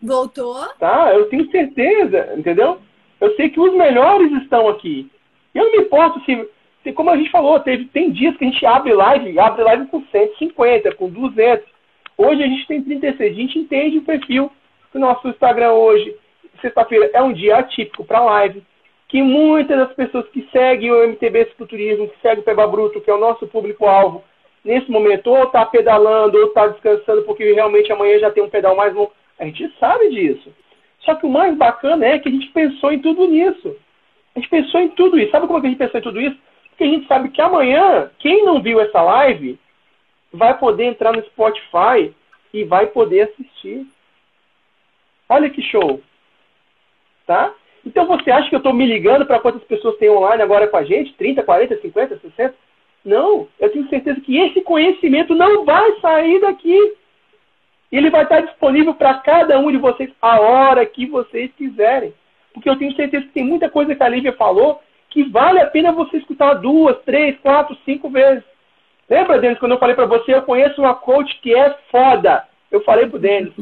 Voltou? 0.00 0.64
Tá, 0.78 1.12
eu 1.12 1.28
tenho 1.28 1.50
certeza, 1.50 2.34
entendeu? 2.36 2.78
Eu 3.22 3.36
sei 3.36 3.50
que 3.50 3.60
os 3.60 3.72
melhores 3.72 4.32
estão 4.42 4.68
aqui. 4.68 5.08
Eu 5.54 5.66
não 5.66 5.70
me 5.70 5.78
importo 5.84 6.20
se, 6.24 6.48
se, 6.82 6.92
como 6.92 7.08
a 7.08 7.16
gente 7.16 7.30
falou, 7.30 7.60
teve, 7.60 7.84
tem 7.84 8.10
dias 8.10 8.36
que 8.36 8.44
a 8.44 8.48
gente 8.48 8.66
abre 8.66 8.92
live, 8.92 9.38
abre 9.38 9.62
live 9.62 9.86
com 9.86 10.02
150, 10.10 10.92
com 10.96 11.08
200. 11.08 11.64
Hoje 12.18 12.42
a 12.42 12.46
gente 12.48 12.66
tem 12.66 12.82
36. 12.82 13.32
A 13.32 13.40
gente 13.40 13.58
entende 13.60 13.98
o 13.98 14.02
perfil 14.02 14.50
do 14.92 14.98
nosso 14.98 15.28
Instagram 15.28 15.70
hoje. 15.70 16.16
Sexta-feira 16.60 17.10
é 17.14 17.22
um 17.22 17.32
dia 17.32 17.58
atípico 17.58 18.04
para 18.04 18.24
live. 18.24 18.60
Que 19.06 19.22
muitas 19.22 19.78
das 19.78 19.94
pessoas 19.94 20.28
que 20.30 20.48
seguem 20.50 20.90
o 20.90 21.06
MTB 21.06 21.44
Cicloturismo, 21.44 22.08
que 22.08 22.20
seguem 22.20 22.40
o 22.40 22.42
Peba 22.42 22.66
Bruto, 22.66 23.00
que 23.00 23.10
é 23.10 23.14
o 23.14 23.20
nosso 23.20 23.46
público-alvo, 23.46 24.24
nesse 24.64 24.90
momento 24.90 25.30
ou 25.30 25.44
está 25.44 25.64
pedalando 25.64 26.36
ou 26.38 26.46
está 26.46 26.66
descansando 26.66 27.22
porque 27.22 27.52
realmente 27.52 27.92
amanhã 27.92 28.18
já 28.18 28.32
tem 28.32 28.42
um 28.42 28.50
pedal 28.50 28.74
mais 28.74 28.92
longo. 28.92 29.12
A 29.38 29.44
gente 29.44 29.72
sabe 29.78 30.10
disso. 30.10 30.52
Só 31.04 31.14
que 31.14 31.26
o 31.26 31.30
mais 31.30 31.56
bacana 31.56 32.06
é 32.06 32.18
que 32.18 32.28
a 32.28 32.32
gente 32.32 32.48
pensou 32.48 32.92
em 32.92 32.98
tudo 33.00 33.26
nisso. 33.26 33.76
A 34.34 34.38
gente 34.38 34.48
pensou 34.48 34.80
em 34.80 34.88
tudo 34.88 35.18
isso. 35.18 35.30
Sabe 35.30 35.46
como 35.46 35.58
é 35.58 35.62
a 35.62 35.68
gente 35.68 35.78
pensou 35.78 36.00
em 36.00 36.02
tudo 36.02 36.20
isso? 36.20 36.38
Porque 36.70 36.84
a 36.84 36.86
gente 36.86 37.06
sabe 37.06 37.28
que 37.30 37.40
amanhã, 37.40 38.10
quem 38.18 38.44
não 38.44 38.62
viu 38.62 38.80
essa 38.80 39.02
live, 39.02 39.58
vai 40.32 40.56
poder 40.56 40.84
entrar 40.84 41.12
no 41.12 41.22
Spotify 41.26 42.14
e 42.52 42.64
vai 42.64 42.86
poder 42.86 43.22
assistir. 43.22 43.86
Olha 45.28 45.50
que 45.50 45.60
show. 45.62 46.00
Tá? 47.26 47.52
Então 47.84 48.06
você 48.06 48.30
acha 48.30 48.48
que 48.48 48.54
eu 48.54 48.58
estou 48.58 48.72
me 48.72 48.86
ligando 48.86 49.26
para 49.26 49.40
quantas 49.40 49.62
pessoas 49.64 49.96
tem 49.96 50.08
online 50.08 50.42
agora 50.42 50.68
com 50.68 50.76
a 50.76 50.84
gente? 50.84 51.14
30, 51.14 51.42
40, 51.42 51.80
50, 51.80 52.18
60? 52.18 52.54
Não, 53.04 53.48
eu 53.58 53.70
tenho 53.70 53.88
certeza 53.88 54.20
que 54.20 54.38
esse 54.38 54.60
conhecimento 54.62 55.34
não 55.34 55.64
vai 55.64 56.00
sair 56.00 56.40
daqui. 56.40 56.94
Ele 57.92 58.08
vai 58.08 58.22
estar 58.22 58.40
disponível 58.40 58.94
para 58.94 59.14
cada 59.14 59.58
um 59.58 59.70
de 59.70 59.76
vocês 59.76 60.10
a 60.20 60.40
hora 60.40 60.86
que 60.86 61.06
vocês 61.06 61.50
quiserem. 61.56 62.14
Porque 62.54 62.68
eu 62.68 62.76
tenho 62.76 62.96
certeza 62.96 63.26
que 63.26 63.32
tem 63.32 63.44
muita 63.44 63.68
coisa 63.68 63.94
que 63.94 64.02
a 64.02 64.08
Lívia 64.08 64.32
falou 64.32 64.80
que 65.10 65.24
vale 65.24 65.60
a 65.60 65.66
pena 65.66 65.92
você 65.92 66.16
escutar 66.16 66.54
duas, 66.54 66.96
três, 67.04 67.38
quatro, 67.40 67.76
cinco 67.84 68.08
vezes. 68.08 68.42
Lembra, 69.08 69.38
Denis, 69.38 69.58
quando 69.58 69.72
eu 69.72 69.78
falei 69.78 69.94
para 69.94 70.06
você, 70.06 70.34
eu 70.34 70.42
conheço 70.42 70.80
uma 70.80 70.94
coach 70.94 71.38
que 71.42 71.54
é 71.54 71.76
foda. 71.90 72.44
Eu 72.70 72.80
falei 72.82 73.06
pro 73.06 73.18
Denis. 73.18 73.52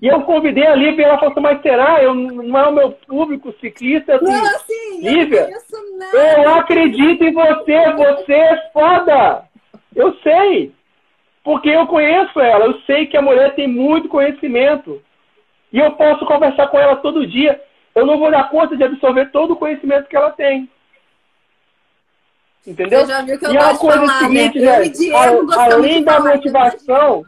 E 0.00 0.06
eu 0.06 0.20
convidei 0.22 0.66
a 0.66 0.76
Lívia 0.76 1.02
e 1.02 1.04
ela 1.04 1.18
falou 1.18 1.32
assim, 1.32 1.40
mas 1.40 1.62
será? 1.62 2.00
Eu, 2.00 2.14
não 2.14 2.56
é 2.56 2.68
o 2.68 2.72
meu 2.72 2.92
público 2.92 3.52
ciclista? 3.60 4.14
Assim, 4.14 4.26
não, 4.26 4.44
assim, 4.54 5.00
Lívia, 5.02 5.48
eu, 6.12 6.42
eu 6.44 6.54
acredito 6.54 7.24
em 7.24 7.32
você, 7.32 7.92
você 7.92 8.32
é 8.32 8.70
foda. 8.72 9.44
Eu 9.96 10.14
sei. 10.22 10.72
Porque 11.48 11.70
eu 11.70 11.86
conheço 11.86 12.38
ela, 12.38 12.66
eu 12.66 12.78
sei 12.82 13.06
que 13.06 13.16
a 13.16 13.22
mulher 13.22 13.54
tem 13.54 13.66
muito 13.66 14.06
conhecimento. 14.06 15.02
E 15.72 15.78
eu 15.78 15.92
posso 15.92 16.26
conversar 16.26 16.66
com 16.66 16.78
ela 16.78 16.96
todo 16.96 17.26
dia. 17.26 17.58
Eu 17.94 18.04
não 18.04 18.18
vou 18.18 18.30
dar 18.30 18.50
conta 18.50 18.76
de 18.76 18.84
absorver 18.84 19.30
todo 19.30 19.52
o 19.52 19.56
conhecimento 19.56 20.10
que 20.10 20.14
ela 20.14 20.30
tem. 20.30 20.68
Entendeu? 22.66 23.00
Você 23.00 23.06
já 23.06 23.22
viu 23.22 23.38
que 23.38 23.46
eu 23.46 23.52
e 23.54 23.56
a 23.56 23.78
coisa 23.78 23.98
falar, 23.98 24.18
seguinte, 24.18 24.60
né? 24.60 24.84
gente, 24.84 25.10
além 25.56 26.04
da 26.04 26.20
motivação, 26.20 27.24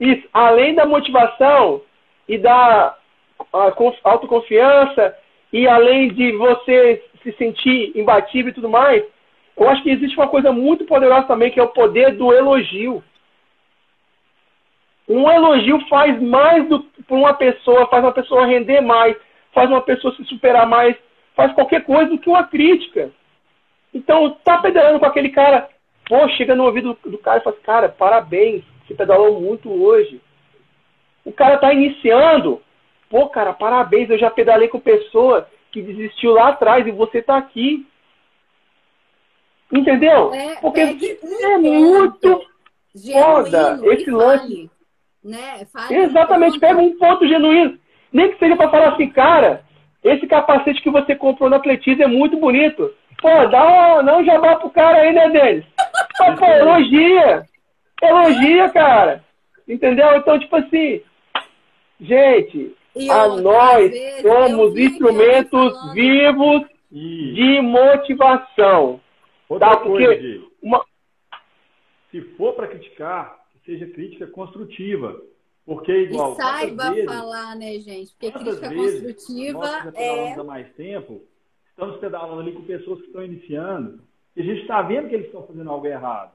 isso, 0.00 0.28
além 0.32 0.74
da 0.74 0.84
motivação 0.84 1.80
e 2.26 2.36
da 2.36 2.96
autoconfiança, 4.02 5.16
e 5.52 5.68
além 5.68 6.12
de 6.12 6.32
você 6.32 7.04
se 7.22 7.30
sentir 7.34 7.96
imbatível 7.96 8.50
e 8.50 8.54
tudo 8.54 8.68
mais, 8.68 9.04
eu 9.56 9.68
acho 9.68 9.80
que 9.84 9.90
existe 9.90 10.16
uma 10.16 10.26
coisa 10.26 10.50
muito 10.50 10.84
poderosa 10.86 11.28
também, 11.28 11.52
que 11.52 11.60
é 11.60 11.62
o 11.62 11.68
poder 11.68 12.16
do 12.16 12.32
elogio. 12.32 13.00
Um 15.12 15.30
elogio 15.30 15.78
faz 15.88 16.20
mais 16.20 16.68
do, 16.68 16.80
por 17.06 17.18
uma 17.18 17.34
pessoa, 17.34 17.88
faz 17.88 18.02
uma 18.02 18.12
pessoa 18.12 18.46
render 18.46 18.80
mais, 18.80 19.16
faz 19.52 19.68
uma 19.68 19.82
pessoa 19.82 20.14
se 20.14 20.24
superar 20.24 20.66
mais, 20.66 20.96
faz 21.34 21.52
qualquer 21.52 21.84
coisa 21.84 22.10
do 22.10 22.18
que 22.18 22.28
uma 22.28 22.44
crítica. 22.44 23.10
Então, 23.92 24.30
tá 24.42 24.58
pedalando 24.58 24.98
com 24.98 25.06
aquele 25.06 25.28
cara, 25.28 25.68
pô, 26.08 26.26
chega 26.30 26.54
no 26.54 26.64
ouvido 26.64 26.96
do, 27.04 27.10
do 27.10 27.18
cara 27.18 27.38
e 27.38 27.42
fala, 27.42 27.56
assim, 27.56 27.64
cara, 27.64 27.88
parabéns, 27.88 28.64
você 28.86 28.94
pedalou 28.94 29.40
muito 29.40 29.70
hoje. 29.70 30.20
O 31.24 31.32
cara 31.32 31.58
tá 31.58 31.72
iniciando, 31.72 32.60
pô, 33.10 33.28
cara, 33.28 33.52
parabéns, 33.52 34.08
eu 34.08 34.18
já 34.18 34.30
pedalei 34.30 34.68
com 34.68 34.80
pessoa 34.80 35.46
que 35.70 35.82
desistiu 35.82 36.32
lá 36.32 36.48
atrás 36.48 36.86
e 36.86 36.90
você 36.90 37.20
tá 37.20 37.36
aqui. 37.36 37.86
Entendeu? 39.70 40.32
É, 40.34 40.56
Porque 40.56 40.80
é 40.80 41.58
muito 41.58 42.42
foda 43.12 43.80
esse 43.84 44.10
lance. 44.10 44.70
Né? 45.24 45.66
Exatamente, 45.90 46.58
pega 46.58 46.80
um 46.80 46.96
ponto 46.96 47.26
genuíno. 47.26 47.78
Nem 48.12 48.30
que 48.30 48.38
seja 48.38 48.56
para 48.56 48.70
falar 48.70 48.88
assim, 48.94 49.08
cara, 49.08 49.64
esse 50.02 50.26
capacete 50.26 50.82
que 50.82 50.90
você 50.90 51.14
comprou 51.14 51.48
no 51.48 51.56
atletismo 51.56 52.02
é 52.02 52.06
muito 52.06 52.36
bonito. 52.36 52.92
Pô, 53.20 53.46
dá 53.46 54.00
um, 54.00 54.04
dá 54.04 54.16
um 54.18 54.24
jabá 54.24 54.56
pro 54.56 54.70
cara 54.70 54.98
aí, 54.98 55.12
né, 55.12 55.28
Denis? 55.28 55.64
Pô, 56.18 56.34
pô, 56.34 56.44
elogia. 56.44 57.46
Elogia, 58.02 58.68
cara. 58.70 59.24
Entendeu? 59.68 60.16
Então, 60.16 60.38
tipo 60.38 60.56
assim, 60.56 61.00
gente, 62.00 62.76
e 62.96 63.10
a 63.10 63.28
nós 63.28 63.92
somos 64.20 64.76
instrumentos 64.76 65.94
vivos 65.94 66.62
de 66.90 67.60
motivação. 67.62 69.00
Outra 69.48 69.70
tá? 69.70 69.76
Porque 69.78 70.04
coisa, 70.04 70.44
uma... 70.62 70.84
se 72.10 72.20
for 72.36 72.54
para 72.54 72.66
criticar, 72.66 73.41
seja 73.72 73.86
crítica 73.92 74.26
construtiva. 74.26 75.20
Porque 75.64 75.92
igual. 75.92 76.32
E 76.32 76.36
saiba 76.36 76.90
vezes, 76.90 77.04
falar, 77.04 77.56
né, 77.56 77.78
gente? 77.78 78.12
Porque 78.12 78.32
crítica 78.32 78.68
vezes, 78.68 79.02
construtiva 79.02 79.58
nós 79.58 79.94
é. 79.94 80.32
há 80.34 80.44
mais 80.44 80.72
tempo, 80.74 81.22
estamos 81.70 81.96
pedalando 81.98 82.40
ali 82.40 82.52
com 82.52 82.64
pessoas 82.64 83.00
que 83.00 83.06
estão 83.06 83.24
iniciando, 83.24 84.00
e 84.34 84.40
a 84.40 84.44
gente 84.44 84.62
está 84.62 84.82
vendo 84.82 85.08
que 85.08 85.14
eles 85.14 85.26
estão 85.26 85.46
fazendo 85.46 85.70
algo 85.70 85.86
errado. 85.86 86.32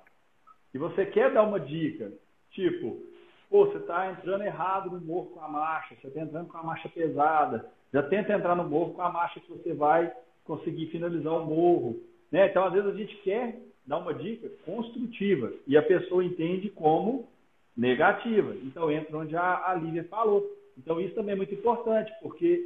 E 0.73 0.77
você 0.77 1.05
quer 1.05 1.33
dar 1.33 1.43
uma 1.43 1.59
dica, 1.59 2.11
tipo, 2.51 3.01
pô, 3.49 3.65
você 3.65 3.77
está 3.77 4.11
entrando 4.11 4.43
errado 4.43 4.91
no 4.91 5.01
morro 5.01 5.27
com 5.27 5.41
a 5.41 5.47
marcha, 5.47 5.95
você 5.95 6.07
está 6.07 6.21
entrando 6.21 6.47
com 6.47 6.57
a 6.57 6.63
marcha 6.63 6.87
pesada, 6.87 7.69
já 7.93 8.03
tenta 8.03 8.33
entrar 8.33 8.55
no 8.55 8.63
morro 8.63 8.93
com 8.93 9.01
a 9.01 9.11
marcha 9.11 9.39
que 9.39 9.49
você 9.49 9.73
vai 9.73 10.11
conseguir 10.45 10.87
finalizar 10.87 11.33
o 11.33 11.45
morro. 11.45 11.99
Né? 12.31 12.47
Então, 12.47 12.63
às 12.63 12.73
vezes, 12.73 12.89
a 12.89 12.97
gente 12.97 13.15
quer 13.17 13.59
dar 13.87 13.97
uma 13.97 14.13
dica 14.13 14.49
construtiva 14.65 15.51
e 15.65 15.77
a 15.77 15.81
pessoa 15.81 16.23
entende 16.23 16.69
como 16.69 17.27
negativa. 17.75 18.55
Então, 18.63 18.91
entra 18.91 19.17
onde 19.17 19.35
a, 19.35 19.69
a 19.69 19.73
Lívia 19.75 20.03
falou. 20.03 20.45
Então, 20.77 20.99
isso 20.99 21.15
também 21.15 21.33
é 21.33 21.37
muito 21.37 21.53
importante, 21.53 22.11
porque 22.21 22.63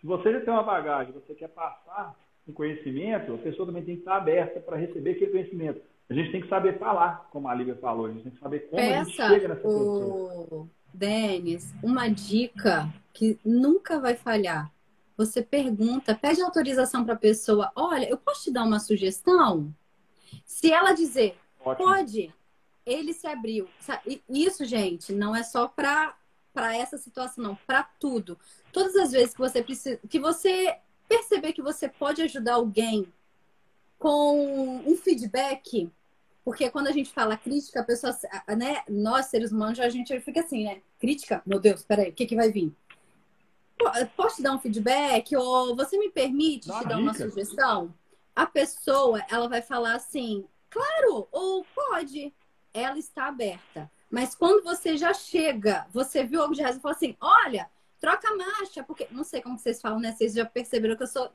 se 0.00 0.06
você 0.06 0.32
já 0.32 0.40
tem 0.40 0.52
uma 0.52 0.62
bagagem, 0.62 1.12
você 1.12 1.34
quer 1.34 1.48
passar 1.48 2.14
um 2.46 2.52
conhecimento, 2.52 3.34
a 3.34 3.38
pessoa 3.38 3.66
também 3.66 3.82
tem 3.82 3.94
que 3.94 4.02
estar 4.02 4.16
aberta 4.16 4.60
para 4.60 4.76
receber 4.76 5.12
aquele 5.12 5.30
conhecimento. 5.32 5.80
A 6.08 6.14
gente 6.14 6.30
tem 6.30 6.40
que 6.40 6.48
saber 6.48 6.78
falar, 6.78 7.28
como 7.30 7.48
a 7.48 7.54
Lívia 7.54 7.76
falou, 7.76 8.06
a 8.06 8.10
gente 8.10 8.22
tem 8.22 8.32
que 8.32 8.38
saber 8.38 8.60
como 8.70 8.80
Peça 8.80 9.00
a 9.00 9.04
gente 9.04 9.16
chega 9.16 9.48
nessa 9.48 9.68
o... 9.68 10.46
pessoa. 10.46 10.68
Denis, 10.94 11.74
uma 11.82 12.08
dica 12.08 12.88
que 13.12 13.38
nunca 13.44 14.00
vai 14.00 14.14
falhar 14.14 14.70
você 15.18 15.42
pergunta, 15.42 16.14
pede 16.14 16.40
autorização 16.40 17.04
para 17.04 17.14
a 17.14 17.18
pessoa: 17.18 17.72
olha, 17.74 18.08
eu 18.08 18.16
posso 18.16 18.44
te 18.44 18.52
dar 18.52 18.62
uma 18.62 18.78
sugestão? 18.78 19.74
Se 20.44 20.72
ela 20.72 20.92
dizer, 20.92 21.38
Ótimo. 21.64 21.86
pode, 21.86 22.34
ele 22.84 23.12
se 23.12 23.26
abriu. 23.26 23.68
Isso, 24.28 24.64
gente, 24.64 25.12
não 25.12 25.34
é 25.34 25.42
só 25.42 25.68
para 25.68 26.14
para 26.52 26.76
essa 26.76 26.98
situação, 26.98 27.44
não, 27.44 27.54
para 27.66 27.84
tudo. 28.00 28.36
Todas 28.72 28.96
as 28.96 29.12
vezes 29.12 29.32
que 29.32 29.38
você 29.38 29.62
precisa, 29.62 30.00
que 30.08 30.18
você 30.18 30.76
perceber 31.08 31.52
que 31.52 31.62
você 31.62 31.88
pode 31.88 32.20
ajudar 32.22 32.54
alguém 32.54 33.06
com 33.96 34.78
um 34.84 34.96
feedback, 34.96 35.88
porque 36.44 36.68
quando 36.70 36.88
a 36.88 36.92
gente 36.92 37.12
fala 37.12 37.36
crítica, 37.36 37.80
a 37.80 37.84
pessoa, 37.84 38.16
né, 38.56 38.82
nós 38.88 39.26
seres 39.26 39.52
humanos, 39.52 39.78
a 39.78 39.88
gente 39.88 40.18
fica 40.20 40.40
assim, 40.40 40.64
né? 40.64 40.80
Crítica? 40.98 41.42
Meu 41.46 41.60
Deus, 41.60 41.84
peraí, 41.84 42.10
o 42.10 42.12
que, 42.12 42.26
que 42.26 42.34
vai 42.34 42.50
vir? 42.50 42.74
posso 44.16 44.36
te 44.36 44.42
dar 44.42 44.54
um 44.54 44.58
feedback? 44.58 45.36
Ou 45.36 45.76
você 45.76 45.96
me 45.96 46.10
permite 46.10 46.66
Dá 46.66 46.80
te 46.80 46.88
dar 46.88 46.96
dica. 46.96 47.00
uma 47.00 47.14
sugestão? 47.14 47.94
A 48.38 48.46
pessoa, 48.46 49.20
ela 49.28 49.48
vai 49.48 49.60
falar 49.60 49.96
assim, 49.96 50.46
claro, 50.70 51.26
ou 51.32 51.66
pode. 51.74 52.32
Ela 52.72 52.96
está 52.96 53.26
aberta. 53.26 53.90
Mas 54.08 54.32
quando 54.32 54.62
você 54.62 54.96
já 54.96 55.12
chega, 55.12 55.88
você 55.92 56.22
viu 56.22 56.40
algo 56.40 56.54
de 56.54 56.62
razão 56.62 56.78
e 56.78 56.80
fala 56.80 56.94
assim, 56.94 57.16
olha, 57.20 57.68
troca 57.98 58.28
a 58.28 58.36
marcha, 58.36 58.84
porque 58.84 59.08
não 59.10 59.24
sei 59.24 59.42
como 59.42 59.58
vocês 59.58 59.80
falam, 59.80 59.98
né? 59.98 60.12
Vocês 60.12 60.34
já 60.34 60.46
perceberam 60.46 60.94
que 60.96 61.02
eu 61.02 61.08
sou 61.08 61.32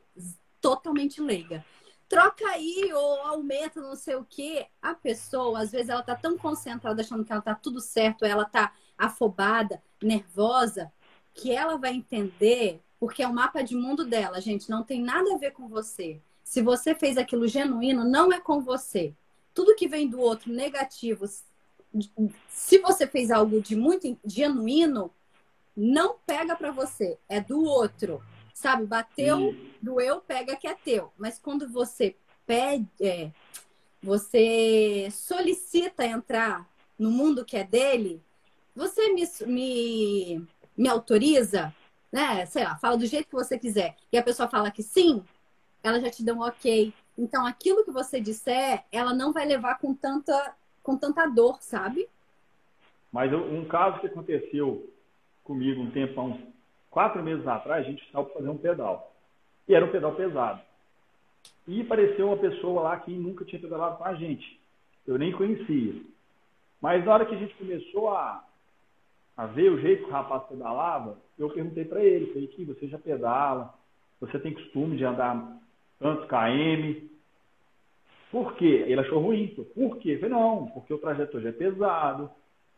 totalmente 0.62 1.20
leiga. 1.20 1.66
Troca 2.08 2.48
aí 2.48 2.90
ou 2.94 3.22
aumenta, 3.24 3.82
não 3.82 3.98
sei 3.98 4.16
o 4.16 4.24
quê. 4.24 4.68
A 4.82 4.94
pessoa, 4.96 5.60
às 5.60 5.74
vezes, 5.74 5.90
ela 5.90 6.04
tá 6.04 6.16
tão 6.16 6.38
concentrada 6.38 7.02
achando 7.02 7.26
que 7.26 7.34
ela 7.34 7.42
tá 7.42 7.54
tudo 7.54 7.82
certo, 7.82 8.24
ela 8.24 8.46
tá 8.46 8.72
afobada, 8.98 9.84
nervosa, 10.02 10.90
que 11.34 11.52
ela 11.52 11.76
vai 11.76 11.94
entender, 11.94 12.82
porque 12.98 13.22
é 13.22 13.28
o 13.28 13.34
mapa 13.34 13.62
de 13.62 13.76
mundo 13.76 14.06
dela, 14.06 14.40
gente, 14.40 14.70
não 14.70 14.84
tem 14.84 15.02
nada 15.02 15.34
a 15.34 15.38
ver 15.38 15.52
com 15.52 15.68
você. 15.68 16.22
Se 16.44 16.61
você 16.61 16.94
fez 16.94 17.18
aquilo 17.18 17.48
genuíno, 17.48 18.03
não 18.03 18.32
é 18.32 18.40
com 18.40 18.61
você. 18.61 19.14
Tudo 19.53 19.76
que 19.76 19.88
vem 19.88 20.07
do 20.07 20.20
outro 20.20 20.52
negativo, 20.52 21.26
se 22.49 22.80
você 22.80 23.07
fez 23.07 23.32
algo 23.32 23.61
de 23.61 23.76
muito 23.76 24.18
genuíno, 24.26 25.11
não 25.76 26.15
pega 26.26 26.56
para 26.56 26.72
você, 26.72 27.18
é 27.30 27.40
do 27.40 27.64
outro. 27.64 28.22
Sabe, 28.53 28.86
bateu, 28.86 29.56
doeu, 29.82 30.22
pega 30.22 30.56
que 30.56 30.68
é 30.68 30.76
teu. 30.76 31.11
Mas 31.18 31.40
quando 31.40 31.68
você 31.68 32.15
pede, 32.45 32.88
é, 33.02 33.32
você 34.02 35.10
solicita 35.11 36.06
entrar 36.06 36.70
no 36.98 37.10
mundo 37.10 37.45
que 37.45 37.57
é 37.57 37.64
dele, 37.64 38.22
você 38.76 39.14
me, 39.14 39.24
me 39.48 40.48
me 40.76 40.90
autoriza, 40.90 41.74
né? 42.11 42.45
Sei 42.45 42.64
lá, 42.64 42.76
fala 42.78 42.98
do 42.98 43.06
jeito 43.06 43.28
que 43.28 43.36
você 43.36 43.57
quiser. 43.57 43.95
E 44.11 44.18
a 44.18 44.24
pessoa 44.24 44.49
fala 44.49 44.72
que 44.72 44.84
sim, 44.84 45.24
ela 45.84 45.99
já 45.99 46.10
te 46.10 46.23
deu 46.23 46.35
um 46.35 46.41
ok. 46.41 46.93
Então, 47.18 47.45
aquilo 47.45 47.84
que 47.84 47.91
você 47.91 48.19
disser, 48.19 48.84
ela 48.91 49.14
não 49.14 49.34
vai 49.34 49.45
levar 49.45 49.77
com 49.77 49.93
tanta, 49.93 50.55
com 50.81 50.97
tanta 50.97 51.27
dor, 51.27 51.61
sabe? 51.61 52.07
Mas 53.11 53.31
um 53.31 53.65
caso 53.65 53.99
que 53.99 54.07
aconteceu 54.07 54.89
comigo 55.43 55.81
um 55.81 55.91
tempo, 55.91 56.19
há 56.19 56.23
uns 56.23 56.41
quatro 56.89 57.22
meses 57.22 57.45
atrás, 57.45 57.85
a 57.85 57.89
gente 57.89 58.03
estava 58.03 58.26
para 58.26 58.35
fazer 58.35 58.49
um 58.49 58.57
pedal. 58.57 59.14
E 59.68 59.76
era 59.76 59.85
um 59.85 59.91
pedal 59.91 60.15
pesado. 60.15 60.61
E 61.68 61.81
apareceu 61.81 62.27
uma 62.27 62.38
pessoa 62.38 62.81
lá 62.81 62.99
que 62.99 63.11
nunca 63.11 63.45
tinha 63.45 63.61
pedalado 63.61 63.97
com 63.97 64.05
a 64.05 64.15
gente. 64.15 64.60
Eu 65.05 65.18
nem 65.18 65.31
conhecia. 65.31 66.01
Mas 66.81 67.05
na 67.05 67.14
hora 67.14 67.26
que 67.26 67.35
a 67.35 67.38
gente 67.38 67.53
começou 67.55 68.10
a, 68.10 68.43
a 69.38 69.45
ver 69.45 69.72
o 69.72 69.80
jeito 69.80 70.03
que 70.03 70.10
o 70.10 70.14
rapaz 70.14 70.43
pedalava, 70.43 71.18
eu 71.38 71.49
perguntei 71.49 71.85
para 71.85 72.03
ele, 72.03 72.27
falei, 72.27 72.47
que 72.47 72.65
você 72.65 72.88
já 72.88 72.97
pedala, 72.97 73.73
você 74.19 74.39
tem 74.39 74.53
costume 74.53 74.97
de 74.97 75.05
andar 75.05 75.61
tantos 76.04 76.28
km, 76.28 77.08
por 78.32 78.56
quê? 78.56 78.84
Ele 78.88 79.00
achou 79.00 79.20
ruim. 79.20 79.48
Por 79.74 79.98
quê? 79.98 80.18
Falei, 80.18 80.36
não, 80.36 80.68
porque 80.68 80.94
o 80.94 80.98
trajeto 80.98 81.38
hoje 81.38 81.48
é 81.48 81.52
pesado, 81.52 82.30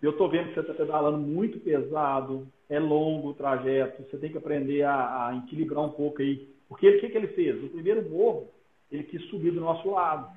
eu 0.02 0.12
estou 0.12 0.30
vendo 0.30 0.50
que 0.50 0.54
você 0.54 0.60
está 0.60 0.74
pedalando 0.74 1.18
muito 1.18 1.60
pesado, 1.60 2.48
é 2.70 2.80
longo 2.80 3.30
o 3.30 3.34
trajeto, 3.34 4.04
você 4.04 4.18
tem 4.18 4.32
que 4.32 4.38
aprender 4.38 4.84
a, 4.84 5.28
a 5.28 5.38
equilibrar 5.38 5.84
um 5.84 5.90
pouco 5.90 6.22
aí. 6.22 6.48
Porque 6.68 6.90
o 6.90 7.00
que, 7.00 7.10
que 7.10 7.18
ele 7.18 7.28
fez? 7.28 7.62
No 7.62 7.70
primeiro 7.70 8.08
morro, 8.10 8.50
ele 8.92 9.04
quis 9.04 9.24
subir 9.30 9.52
do 9.52 9.62
nosso 9.62 9.90
lado. 9.90 10.30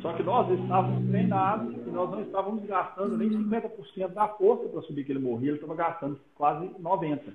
Só 0.00 0.12
que 0.14 0.22
nós 0.22 0.50
estávamos 0.60 1.08
treinados 1.10 1.74
e 1.86 1.90
nós 1.90 2.10
não 2.10 2.22
estávamos 2.22 2.64
gastando 2.64 3.16
nem 3.16 3.28
50% 3.30 4.08
da 4.08 4.28
força 4.28 4.68
para 4.68 4.82
subir 4.82 5.02
aquele 5.02 5.18
morro. 5.18 5.42
Ele 5.42 5.54
estava 5.54 5.74
gastando 5.74 6.18
quase 6.34 6.66
90%. 6.80 7.34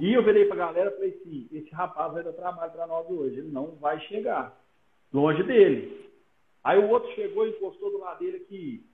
E 0.00 0.14
eu 0.14 0.22
virei 0.22 0.46
para 0.46 0.54
a 0.54 0.66
galera 0.66 0.90
e 0.90 0.94
falei 0.94 1.10
assim, 1.10 1.48
esse 1.52 1.70
rapaz 1.70 2.12
vai 2.12 2.22
dar 2.22 2.32
trabalho 2.32 2.72
para 2.72 2.86
nós 2.86 3.08
hoje. 3.10 3.38
Ele 3.38 3.50
não 3.50 3.76
vai 3.76 4.00
chegar. 4.00 4.58
Longe 5.12 5.42
dele. 5.42 6.08
Aí 6.64 6.78
o 6.78 6.88
outro 6.88 7.10
chegou 7.12 7.46
e 7.46 7.50
encostou 7.50 7.90
do 7.90 7.98
lado 7.98 8.18
dele 8.18 8.38
aqui. 8.38 8.84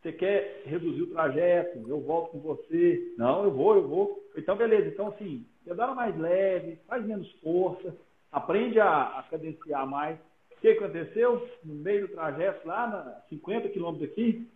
Você 0.00 0.12
quer 0.12 0.62
reduzir 0.66 1.02
o 1.02 1.10
trajeto? 1.12 1.88
Eu 1.88 2.00
volto 2.00 2.32
com 2.32 2.40
você. 2.40 3.14
Não, 3.16 3.44
eu 3.44 3.50
vou, 3.50 3.74
eu 3.74 3.88
vou. 3.88 4.28
Então, 4.36 4.56
beleza. 4.56 4.88
Então, 4.88 5.08
assim, 5.08 5.46
pedala 5.64 5.94
mais 5.94 6.18
leve, 6.18 6.78
faz 6.86 7.04
menos 7.04 7.30
força, 7.40 7.94
aprende 8.30 8.80
a, 8.80 9.18
a 9.18 9.22
cadenciar 9.24 9.86
mais 9.86 10.18
que 10.62 10.68
aconteceu? 10.68 11.46
No 11.64 11.74
meio 11.74 12.06
do 12.06 12.14
trajeto, 12.14 12.66
lá 12.66 12.86
na 12.86 13.20
50 13.28 13.68
quilômetros 13.70 14.08
aqui, 14.08 14.48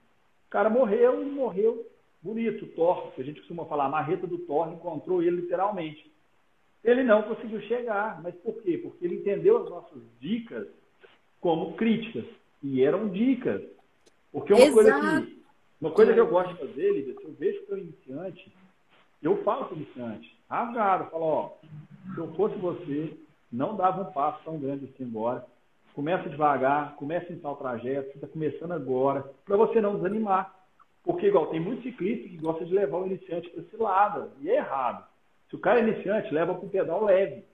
o 0.46 0.50
cara 0.50 0.70
morreu 0.70 1.20
e 1.20 1.26
morreu 1.26 1.84
bonito, 2.26 2.66
Thor, 2.68 3.12
que 3.12 3.22
a 3.22 3.24
gente 3.24 3.40
costuma 3.40 3.64
falar, 3.66 3.86
a 3.86 3.90
marreta 3.90 4.26
do 4.26 4.38
Thor 4.38 4.72
encontrou 4.72 5.22
ele 5.22 5.36
literalmente. 5.42 6.10
Ele 6.84 7.02
não 7.02 7.22
conseguiu 7.22 7.60
chegar, 7.62 8.20
mas 8.22 8.34
por 8.36 8.60
quê? 8.62 8.78
Porque 8.78 9.04
ele 9.04 9.16
entendeu 9.16 9.62
as 9.62 9.70
nossas 9.70 10.02
dicas 10.20 10.66
como 11.40 11.74
críticas, 11.74 12.24
e 12.62 12.82
eram 12.82 13.08
dicas. 13.08 13.62
Porque 14.32 14.52
uma 14.52 14.66
Exato. 14.66 14.74
coisa 14.74 15.00
que 15.00 15.36
uma 15.80 15.90
coisa 15.90 16.14
que 16.14 16.20
eu 16.20 16.26
gosto 16.26 16.54
de 16.54 16.58
fazer, 16.58 16.92
Lívia, 16.92 17.14
se 17.14 17.24
eu 17.24 17.32
vejo 17.34 17.66
que 17.66 17.72
eu 17.72 17.78
iniciante, 17.78 18.52
eu 19.22 19.42
falo 19.42 19.66
para 19.66 19.74
o 19.74 19.76
iniciante, 19.76 20.34
rasgado, 20.48 21.10
falo, 21.10 21.24
ó, 21.24 21.50
se 22.14 22.18
eu 22.18 22.32
fosse 22.34 22.56
você, 22.56 23.14
não 23.52 23.76
dava 23.76 24.02
um 24.02 24.12
passo 24.12 24.42
tão 24.42 24.58
grande 24.58 24.86
assim 24.86 25.04
embora. 25.04 25.46
Começa 25.94 26.28
devagar, 26.28 26.96
começa 26.96 27.32
em 27.32 27.38
tal 27.38 27.56
trajeto, 27.56 28.08
você 28.08 28.16
está 28.16 28.26
começando 28.26 28.72
agora, 28.72 29.30
para 29.44 29.56
você 29.56 29.80
não 29.80 29.96
desanimar. 29.96 30.55
Porque, 31.06 31.28
igual, 31.28 31.46
tem 31.46 31.60
muitos 31.60 31.84
ciclistas 31.84 32.28
que 32.28 32.36
gostam 32.36 32.66
de 32.66 32.74
levar 32.74 32.98
o 32.98 33.06
iniciante 33.06 33.48
para 33.48 33.62
cilada, 33.70 34.32
e 34.42 34.50
é 34.50 34.56
errado. 34.56 35.06
Se 35.48 35.54
o 35.54 35.58
cara 35.60 35.78
é 35.78 35.84
iniciante, 35.84 36.34
leva 36.34 36.52
para 36.52 36.66
um 36.66 36.68
pedal 36.68 37.04
leve, 37.04 37.44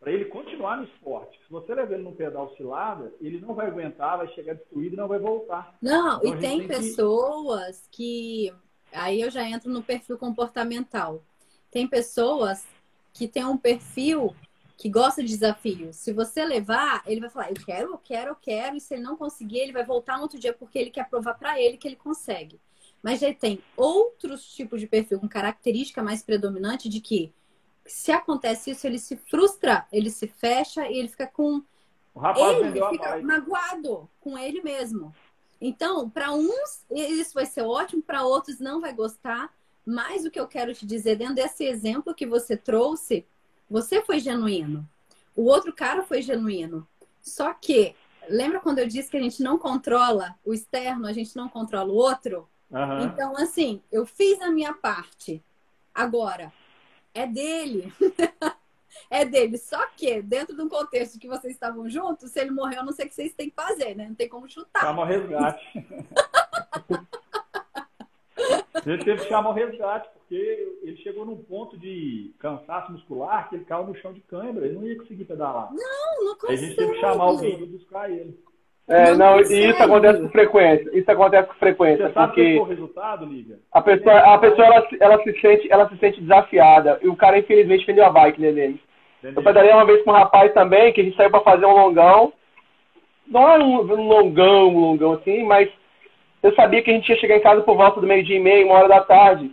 para 0.00 0.10
ele 0.10 0.24
continuar 0.24 0.78
no 0.78 0.84
esporte. 0.84 1.38
Se 1.46 1.50
você 1.50 1.72
levar 1.74 1.94
ele 1.94 2.02
num 2.02 2.14
pedal 2.14 2.52
cilada, 2.56 3.14
ele 3.20 3.40
não 3.40 3.54
vai 3.54 3.68
aguentar, 3.68 4.18
vai 4.18 4.26
chegar 4.34 4.54
destruído 4.54 4.94
e 4.94 4.96
não 4.96 5.06
vai 5.06 5.20
voltar. 5.20 5.76
Não, 5.80 6.18
então, 6.18 6.34
e 6.34 6.40
tem, 6.40 6.58
tem 6.58 6.68
pessoas 6.68 7.88
que... 7.90 8.52
que... 8.90 8.96
Aí 8.96 9.20
eu 9.20 9.30
já 9.30 9.48
entro 9.48 9.70
no 9.70 9.82
perfil 9.82 10.18
comportamental. 10.18 11.22
Tem 11.70 11.86
pessoas 11.86 12.66
que 13.12 13.28
têm 13.28 13.44
um 13.44 13.56
perfil 13.56 14.34
que 14.76 14.88
gosta 14.88 15.22
de 15.22 15.28
desafios. 15.28 15.96
Se 15.96 16.12
você 16.12 16.44
levar, 16.44 17.02
ele 17.06 17.20
vai 17.20 17.30
falar, 17.30 17.50
eu 17.50 17.56
quero, 17.64 17.92
eu 17.92 17.98
quero, 17.98 18.30
eu 18.30 18.36
quero, 18.36 18.76
e 18.76 18.80
se 18.80 18.94
ele 18.94 19.02
não 19.02 19.16
conseguir, 19.16 19.58
ele 19.58 19.72
vai 19.72 19.84
voltar 19.84 20.16
no 20.16 20.22
outro 20.22 20.38
dia 20.38 20.52
porque 20.52 20.78
ele 20.78 20.90
quer 20.90 21.08
provar 21.08 21.34
para 21.34 21.60
ele 21.60 21.76
que 21.76 21.86
ele 21.86 21.96
consegue. 21.96 22.58
Mas 23.02 23.22
ele 23.22 23.34
tem 23.34 23.62
outros 23.76 24.44
tipos 24.52 24.80
de 24.80 24.86
perfil 24.86 25.20
com 25.20 25.28
característica 25.28 26.02
mais 26.02 26.22
predominante 26.22 26.88
de 26.88 27.00
que 27.00 27.32
se 27.86 28.12
acontece 28.12 28.70
isso, 28.70 28.86
ele 28.86 28.98
se 28.98 29.16
frustra, 29.16 29.86
ele 29.92 30.10
se 30.10 30.26
fecha 30.26 30.86
e 30.88 30.98
ele 30.98 31.08
fica 31.08 31.26
com 31.26 31.62
ele 32.36 32.84
fica 32.90 33.22
magoado 33.22 34.10
com 34.20 34.36
ele 34.36 34.60
mesmo. 34.60 35.14
Então, 35.60 36.10
para 36.10 36.32
uns 36.32 36.84
isso 36.90 37.34
vai 37.34 37.46
ser 37.46 37.62
ótimo, 37.62 38.02
para 38.02 38.24
outros 38.24 38.58
não 38.58 38.80
vai 38.80 38.92
gostar. 38.92 39.52
Mas 39.86 40.24
o 40.24 40.30
que 40.30 40.38
eu 40.38 40.46
quero 40.46 40.74
te 40.74 40.84
dizer 40.84 41.16
dentro 41.16 41.36
desse 41.36 41.64
exemplo 41.64 42.14
que 42.14 42.26
você 42.26 42.56
trouxe 42.56 43.24
você 43.70 44.02
foi 44.02 44.18
genuíno. 44.18 44.88
O 45.36 45.44
outro 45.44 45.72
cara 45.72 46.02
foi 46.02 46.22
genuíno. 46.22 46.86
Só 47.20 47.52
que, 47.52 47.94
lembra 48.28 48.60
quando 48.60 48.78
eu 48.78 48.88
disse 48.88 49.10
que 49.10 49.16
a 49.16 49.22
gente 49.22 49.42
não 49.42 49.58
controla 49.58 50.34
o 50.44 50.54
externo, 50.54 51.06
a 51.06 51.12
gente 51.12 51.36
não 51.36 51.48
controla 51.48 51.92
o 51.92 51.96
outro? 51.96 52.48
Uhum. 52.70 53.04
Então, 53.04 53.36
assim, 53.36 53.82
eu 53.90 54.04
fiz 54.04 54.40
a 54.42 54.50
minha 54.50 54.74
parte. 54.74 55.42
Agora, 55.94 56.52
é 57.14 57.26
dele. 57.26 57.92
é 59.10 59.24
dele. 59.24 59.58
Só 59.58 59.86
que, 59.96 60.20
dentro 60.22 60.54
de 60.54 60.62
um 60.62 60.68
contexto 60.68 61.18
que 61.18 61.28
vocês 61.28 61.54
estavam 61.54 61.88
juntos, 61.88 62.30
se 62.30 62.40
ele 62.40 62.50
morreu, 62.50 62.78
eu 62.78 62.84
não 62.84 62.92
sei 62.92 63.06
o 63.06 63.08
que 63.08 63.14
vocês 63.14 63.34
têm 63.34 63.50
que 63.50 63.56
fazer, 63.56 63.94
né? 63.94 64.06
Não 64.06 64.14
tem 64.14 64.28
como 64.28 64.48
chutar. 64.48 64.82
Chama 64.82 65.02
o 65.02 65.04
resgate. 65.04 65.64
Ele 68.86 69.04
teve 69.04 69.22
que 69.22 69.28
chamar 69.28 69.50
o 69.50 69.52
resgate, 69.52 70.08
porque 70.14 70.78
ele 70.82 70.96
chegou 70.98 71.26
num 71.26 71.36
ponto 71.36 71.76
de 71.76 72.32
cansaço 72.38 72.92
muscular 72.92 73.48
que 73.48 73.56
ele 73.56 73.64
caiu 73.64 73.86
no 73.86 73.94
chão 73.96 74.12
de 74.12 74.20
câimbra, 74.22 74.64
ele 74.64 74.76
não 74.76 74.86
ia 74.86 74.96
conseguir 74.96 75.24
pedalar. 75.24 75.70
Não, 75.72 76.24
não 76.24 76.34
consegue. 76.36 76.52
a 76.52 76.56
gente 76.56 76.76
teve 76.76 76.92
que 76.92 77.00
chamar 77.00 77.24
alguém 77.24 77.56
para 77.56 77.66
buscar 77.66 78.10
ele. 78.10 78.38
É, 78.88 79.14
não, 79.14 79.36
não 79.36 79.40
e 79.40 79.68
isso 79.68 79.82
acontece 79.82 80.20
com 80.20 80.28
frequência. 80.30 80.90
Isso 80.98 81.10
acontece 81.10 81.48
com 81.48 81.54
frequência. 81.54 82.08
Você 82.08 82.14
porque 82.14 82.58
o 82.58 82.62
resultado, 82.64 83.26
Lívia? 83.26 83.58
A 83.70 83.82
pessoa, 83.82 84.34
a 84.34 84.38
pessoa 84.38 84.66
ela, 84.66 84.88
ela, 84.98 85.22
se 85.22 85.40
sente, 85.40 85.70
ela 85.70 85.88
se 85.88 85.96
sente 85.98 86.20
desafiada. 86.22 86.98
E 87.02 87.08
o 87.08 87.14
cara, 87.14 87.38
infelizmente, 87.38 87.86
vendeu 87.86 88.06
a 88.06 88.10
bike 88.10 88.40
né, 88.40 88.50
dele. 88.50 88.80
Eu 89.22 89.42
pedalei 89.42 89.72
uma 89.72 89.84
vez 89.84 90.02
com 90.02 90.10
um 90.10 90.14
rapaz 90.14 90.54
também, 90.54 90.92
que 90.92 91.00
a 91.00 91.04
gente 91.04 91.16
saiu 91.16 91.30
para 91.30 91.40
fazer 91.40 91.66
um 91.66 91.74
longão. 91.74 92.32
Não 93.26 93.50
é 93.50 93.58
um, 93.58 93.80
um 93.80 94.08
longão, 94.08 94.68
um 94.68 94.80
longão 94.80 95.12
assim, 95.12 95.44
mas 95.44 95.68
eu 96.42 96.54
sabia 96.54 96.82
que 96.82 96.90
a 96.90 96.94
gente 96.94 97.08
ia 97.10 97.18
chegar 97.18 97.36
em 97.36 97.42
casa 97.42 97.60
por 97.62 97.76
volta 97.76 98.00
do 98.00 98.06
meio-dia 98.06 98.36
e 98.36 98.40
meia, 98.40 98.64
uma 98.64 98.76
hora 98.76 98.88
da 98.88 99.00
tarde. 99.00 99.50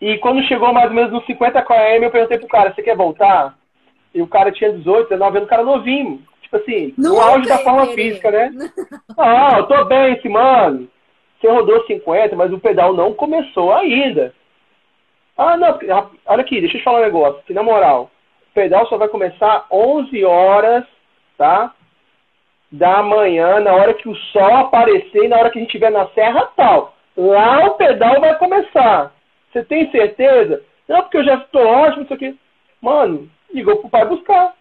E 0.00 0.18
quando 0.18 0.44
chegou 0.44 0.72
mais 0.72 0.88
ou 0.90 0.94
menos 0.94 1.10
nos 1.10 1.24
50 1.24 1.62
km, 1.62 2.02
eu 2.02 2.10
perguntei 2.10 2.38
pro 2.38 2.46
cara, 2.46 2.72
você 2.72 2.82
quer 2.82 2.96
voltar? 2.96 3.56
E 4.14 4.22
o 4.22 4.26
cara 4.26 4.52
tinha 4.52 4.72
18, 4.72 5.08
19 5.08 5.38
anos, 5.38 5.46
o 5.46 5.50
cara 5.50 5.64
novinho. 5.64 6.22
Tipo 6.54 6.58
assim, 6.58 6.94
no 6.96 7.20
auge 7.20 7.48
da 7.48 7.58
forma 7.58 7.86
física, 7.88 8.30
né? 8.30 8.52
Ah, 9.18 9.58
eu 9.58 9.66
tô 9.66 9.84
bem, 9.86 10.20
mano. 10.28 10.88
Você 11.40 11.48
rodou 11.48 11.84
50, 11.86 12.34
mas 12.36 12.52
o 12.52 12.58
pedal 12.58 12.94
não 12.94 13.12
começou 13.12 13.72
ainda. 13.74 14.34
Ah, 15.36 15.56
não, 15.56 15.78
olha 16.26 16.40
aqui, 16.40 16.60
deixa 16.60 16.76
eu 16.76 16.80
te 16.80 16.84
falar 16.84 17.00
um 17.00 17.04
negócio, 17.04 17.42
que 17.46 17.52
na 17.52 17.62
moral, 17.62 18.10
o 18.50 18.54
pedal 18.54 18.86
só 18.86 18.96
vai 18.96 19.08
começar 19.08 19.66
11 19.70 20.24
horas, 20.24 20.84
tá? 21.36 21.74
da 22.70 23.02
manhã, 23.04 23.60
na 23.60 23.72
hora 23.72 23.94
que 23.94 24.08
o 24.08 24.16
sol 24.16 24.56
aparecer 24.56 25.24
e 25.24 25.28
na 25.28 25.36
hora 25.36 25.50
que 25.50 25.58
a 25.58 25.60
gente 25.60 25.68
estiver 25.68 25.90
na 25.90 26.08
serra 26.08 26.50
tal. 26.56 26.94
Lá 27.16 27.66
o 27.66 27.74
pedal 27.74 28.20
vai 28.20 28.36
começar. 28.36 29.12
Você 29.52 29.62
tem 29.64 29.88
certeza? 29.92 30.60
Não, 30.88 31.02
porque 31.02 31.18
eu 31.18 31.24
já 31.24 31.34
estou 31.36 31.64
ótimo, 31.64 32.02
isso 32.02 32.14
aqui. 32.14 32.36
Mano, 32.82 33.30
ligou 33.52 33.76
pro 33.76 33.88
pai 33.88 34.04
buscar. 34.06 34.54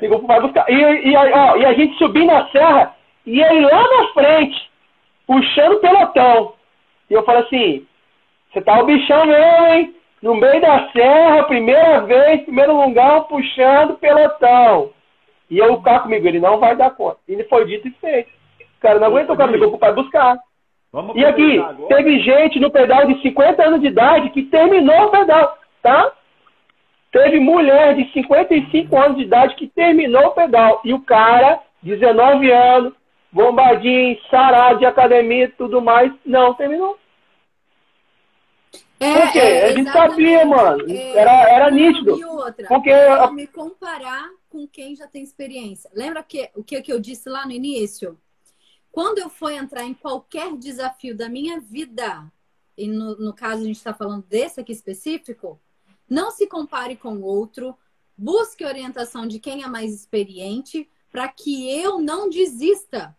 Ligou 0.00 0.18
pro 0.18 0.28
pai 0.28 0.40
buscar. 0.40 0.68
E, 0.68 0.74
e, 0.74 1.16
ó, 1.16 1.56
e 1.56 1.64
a 1.64 1.72
gente 1.74 1.96
subir 1.98 2.24
na 2.24 2.48
serra 2.48 2.94
e 3.26 3.40
ele 3.40 3.60
lá 3.60 3.82
na 3.82 4.12
frente, 4.12 4.70
puxando 5.26 5.74
o 5.74 5.80
pelotão. 5.80 6.54
E 7.08 7.14
eu 7.14 7.22
falo 7.24 7.38
assim, 7.38 7.86
você 8.52 8.60
tá 8.60 8.80
o 8.80 8.86
bichão 8.86 9.26
mesmo, 9.26 9.66
hein? 9.66 9.94
No 10.22 10.34
meio 10.34 10.60
da 10.60 10.90
serra, 10.90 11.44
primeira 11.44 12.00
vez, 12.00 12.42
primeiro 12.42 12.76
lugar, 12.76 13.22
puxando 13.24 13.98
pelotão. 13.98 14.90
E 15.50 15.58
eu 15.58 15.78
ficar 15.78 16.00
comigo, 16.00 16.26
ele 16.26 16.38
não 16.38 16.58
vai 16.58 16.76
dar 16.76 16.90
conta. 16.90 17.18
E 17.28 17.42
foi 17.44 17.64
dito 17.66 17.88
e 17.88 17.90
feito. 17.92 18.30
O 18.78 18.80
cara 18.80 18.98
não 18.98 19.08
aguentou, 19.08 19.34
o 19.34 19.38
cara 19.38 19.50
ligou 19.50 19.70
pro 19.70 19.78
pai 19.78 19.92
buscar. 19.92 20.38
Vamos 20.92 21.14
e 21.16 21.24
aqui, 21.24 21.58
agora. 21.58 21.88
teve 21.88 22.18
gente 22.20 22.58
no 22.58 22.70
pedal 22.70 23.06
de 23.06 23.20
50 23.22 23.64
anos 23.64 23.80
de 23.80 23.86
idade 23.86 24.30
que 24.30 24.42
terminou 24.42 25.06
o 25.06 25.10
pedal, 25.10 25.56
tá? 25.82 26.12
Teve 27.12 27.40
mulher 27.40 27.96
de 27.96 28.12
55 28.12 28.96
anos 28.96 29.16
de 29.16 29.24
idade 29.24 29.56
que 29.56 29.66
terminou 29.66 30.26
o 30.26 30.34
pedal. 30.34 30.80
E 30.84 30.94
o 30.94 31.00
cara, 31.00 31.60
19 31.82 32.50
anos, 32.52 32.94
bombadinho, 33.32 34.16
sarado 34.30 34.78
de 34.78 34.86
academia 34.86 35.44
e 35.44 35.48
tudo 35.48 35.80
mais, 35.80 36.12
não 36.24 36.54
terminou. 36.54 36.98
É, 39.00 39.14
Por 39.14 39.32
quê? 39.32 39.38
É, 39.38 39.72
gente 39.72 39.90
sabia, 39.90 40.44
mano. 40.44 40.84
É, 40.88 41.16
era, 41.16 41.50
era 41.50 41.70
nítido. 41.70 42.18
E 42.18 42.24
outra, 42.24 42.68
Porque 42.68 42.92
me 43.32 43.46
comparar 43.46 44.28
com 44.48 44.68
quem 44.68 44.94
já 44.94 45.06
tem 45.06 45.22
experiência. 45.22 45.90
Lembra 45.94 46.22
que, 46.22 46.50
o 46.54 46.62
que, 46.62 46.80
que 46.82 46.92
eu 46.92 47.00
disse 47.00 47.28
lá 47.28 47.46
no 47.46 47.52
início? 47.52 48.18
Quando 48.92 49.18
eu 49.18 49.30
for 49.30 49.50
entrar 49.50 49.84
em 49.84 49.94
qualquer 49.94 50.54
desafio 50.56 51.16
da 51.16 51.28
minha 51.28 51.60
vida, 51.60 52.30
e 52.76 52.88
no, 52.88 53.16
no 53.16 53.32
caso 53.32 53.62
a 53.62 53.66
gente 53.66 53.76
está 53.76 53.94
falando 53.94 54.24
desse 54.26 54.60
aqui 54.60 54.72
específico, 54.72 55.58
não 56.10 56.32
se 56.32 56.48
compare 56.48 56.96
com 56.96 57.14
o 57.14 57.22
outro, 57.22 57.78
busque 58.18 58.64
orientação 58.64 59.26
de 59.26 59.38
quem 59.38 59.62
é 59.62 59.68
mais 59.68 59.94
experiente 59.94 60.90
para 61.10 61.28
que 61.28 61.70
eu 61.70 62.00
não 62.00 62.28
desista. 62.28 63.16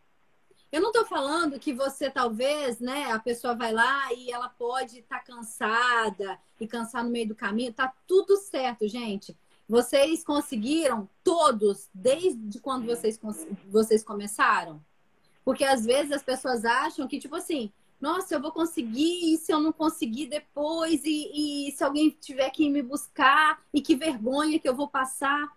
Eu 0.71 0.81
não 0.81 0.89
estou 0.89 1.05
falando 1.05 1.59
que 1.59 1.73
você 1.73 2.09
talvez, 2.09 2.79
né, 2.79 3.11
a 3.11 3.19
pessoa 3.19 3.55
vai 3.55 3.73
lá 3.73 4.13
e 4.13 4.31
ela 4.31 4.47
pode 4.47 4.99
estar 4.99 5.19
tá 5.19 5.23
cansada 5.23 6.39
e 6.59 6.67
cansar 6.67 7.03
no 7.03 7.09
meio 7.09 7.29
do 7.29 7.35
caminho. 7.35 7.73
Tá 7.73 7.93
tudo 8.05 8.37
certo, 8.37 8.87
gente. 8.87 9.37
Vocês 9.67 10.23
conseguiram 10.23 11.09
todos 11.23 11.89
desde 11.93 12.59
quando 12.59 12.85
vocês, 12.85 13.19
vocês 13.67 14.03
começaram? 14.03 14.83
Porque 15.43 15.63
às 15.63 15.85
vezes 15.85 16.11
as 16.11 16.23
pessoas 16.23 16.63
acham 16.65 17.07
que, 17.07 17.19
tipo 17.19 17.35
assim, 17.35 17.71
nossa, 18.01 18.33
eu 18.33 18.41
vou 18.41 18.51
conseguir, 18.51 19.31
e 19.31 19.37
se 19.37 19.53
eu 19.53 19.59
não 19.59 19.71
conseguir 19.71 20.25
depois, 20.25 21.05
e, 21.05 21.67
e 21.67 21.71
se 21.71 21.83
alguém 21.83 22.09
tiver 22.09 22.49
que 22.49 22.67
me 22.67 22.81
buscar, 22.81 23.63
e 23.71 23.79
que 23.79 23.95
vergonha 23.95 24.59
que 24.59 24.67
eu 24.67 24.75
vou 24.75 24.87
passar. 24.87 25.55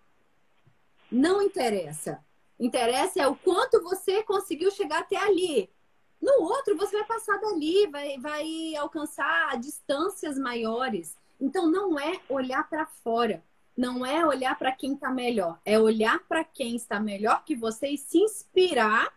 Não 1.10 1.40
interessa. 1.40 2.22
Interessa 2.60 3.22
é 3.22 3.26
o 3.26 3.34
quanto 3.34 3.82
você 3.82 4.22
conseguiu 4.22 4.70
chegar 4.70 5.00
até 5.00 5.16
ali. 5.16 5.70
No 6.20 6.42
outro, 6.42 6.76
você 6.76 6.98
vai 6.98 7.06
passar 7.06 7.40
dali, 7.40 7.86
vai, 7.86 8.18
vai 8.18 8.76
alcançar 8.76 9.58
distâncias 9.58 10.38
maiores. 10.38 11.16
Então, 11.40 11.66
não 11.66 11.98
é 11.98 12.20
olhar 12.28 12.68
para 12.68 12.84
fora, 12.84 13.42
não 13.74 14.04
é 14.04 14.24
olhar 14.24 14.58
para 14.58 14.70
quem 14.70 14.94
está 14.94 15.10
melhor, 15.10 15.58
é 15.64 15.78
olhar 15.78 16.20
para 16.28 16.44
quem 16.44 16.76
está 16.76 17.00
melhor 17.00 17.42
que 17.42 17.56
você 17.56 17.88
e 17.88 17.98
se 17.98 18.18
inspirar 18.18 19.12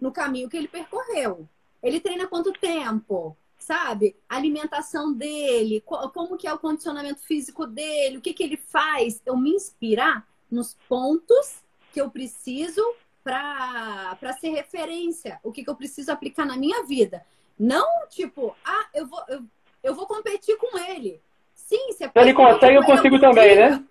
no 0.00 0.12
caminho 0.12 0.48
que 0.48 0.56
ele 0.56 0.68
percorreu. 0.68 1.48
Ele 1.82 2.00
treina 2.00 2.26
quanto 2.26 2.52
tempo? 2.52 3.36
Sabe? 3.58 4.16
A 4.28 4.36
alimentação 4.36 5.12
dele, 5.12 5.82
como 5.82 6.36
que 6.36 6.46
é 6.46 6.52
o 6.52 6.58
condicionamento 6.58 7.20
físico 7.20 7.66
dele, 7.66 8.18
o 8.18 8.20
que, 8.20 8.32
que 8.32 8.42
ele 8.42 8.56
faz. 8.56 9.20
Eu 9.26 9.36
me 9.36 9.50
inspirar 9.50 10.26
nos 10.50 10.74
pontos 10.88 11.62
que 11.92 12.00
eu 12.00 12.10
preciso 12.10 12.82
para 13.22 14.32
ser 14.40 14.50
referência, 14.50 15.38
o 15.42 15.52
que, 15.52 15.62
que 15.62 15.68
eu 15.68 15.76
preciso 15.76 16.10
aplicar 16.10 16.46
na 16.46 16.56
minha 16.56 16.84
vida. 16.84 17.24
Não, 17.58 17.86
tipo, 18.08 18.56
ah, 18.64 18.88
eu 18.94 19.06
vou, 19.06 19.22
eu, 19.28 19.44
eu 19.82 19.94
vou 19.94 20.06
competir 20.06 20.56
com 20.56 20.78
ele. 20.78 21.20
Sim, 21.54 21.92
se 21.92 22.10
ele 22.14 22.32
consegue, 22.32 22.76
eu 22.76 22.84
consigo 22.84 23.20
também, 23.20 23.56
né? 23.56 23.84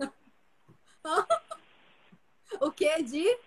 o 2.60 2.72
que, 2.72 3.04
Di? 3.04 3.38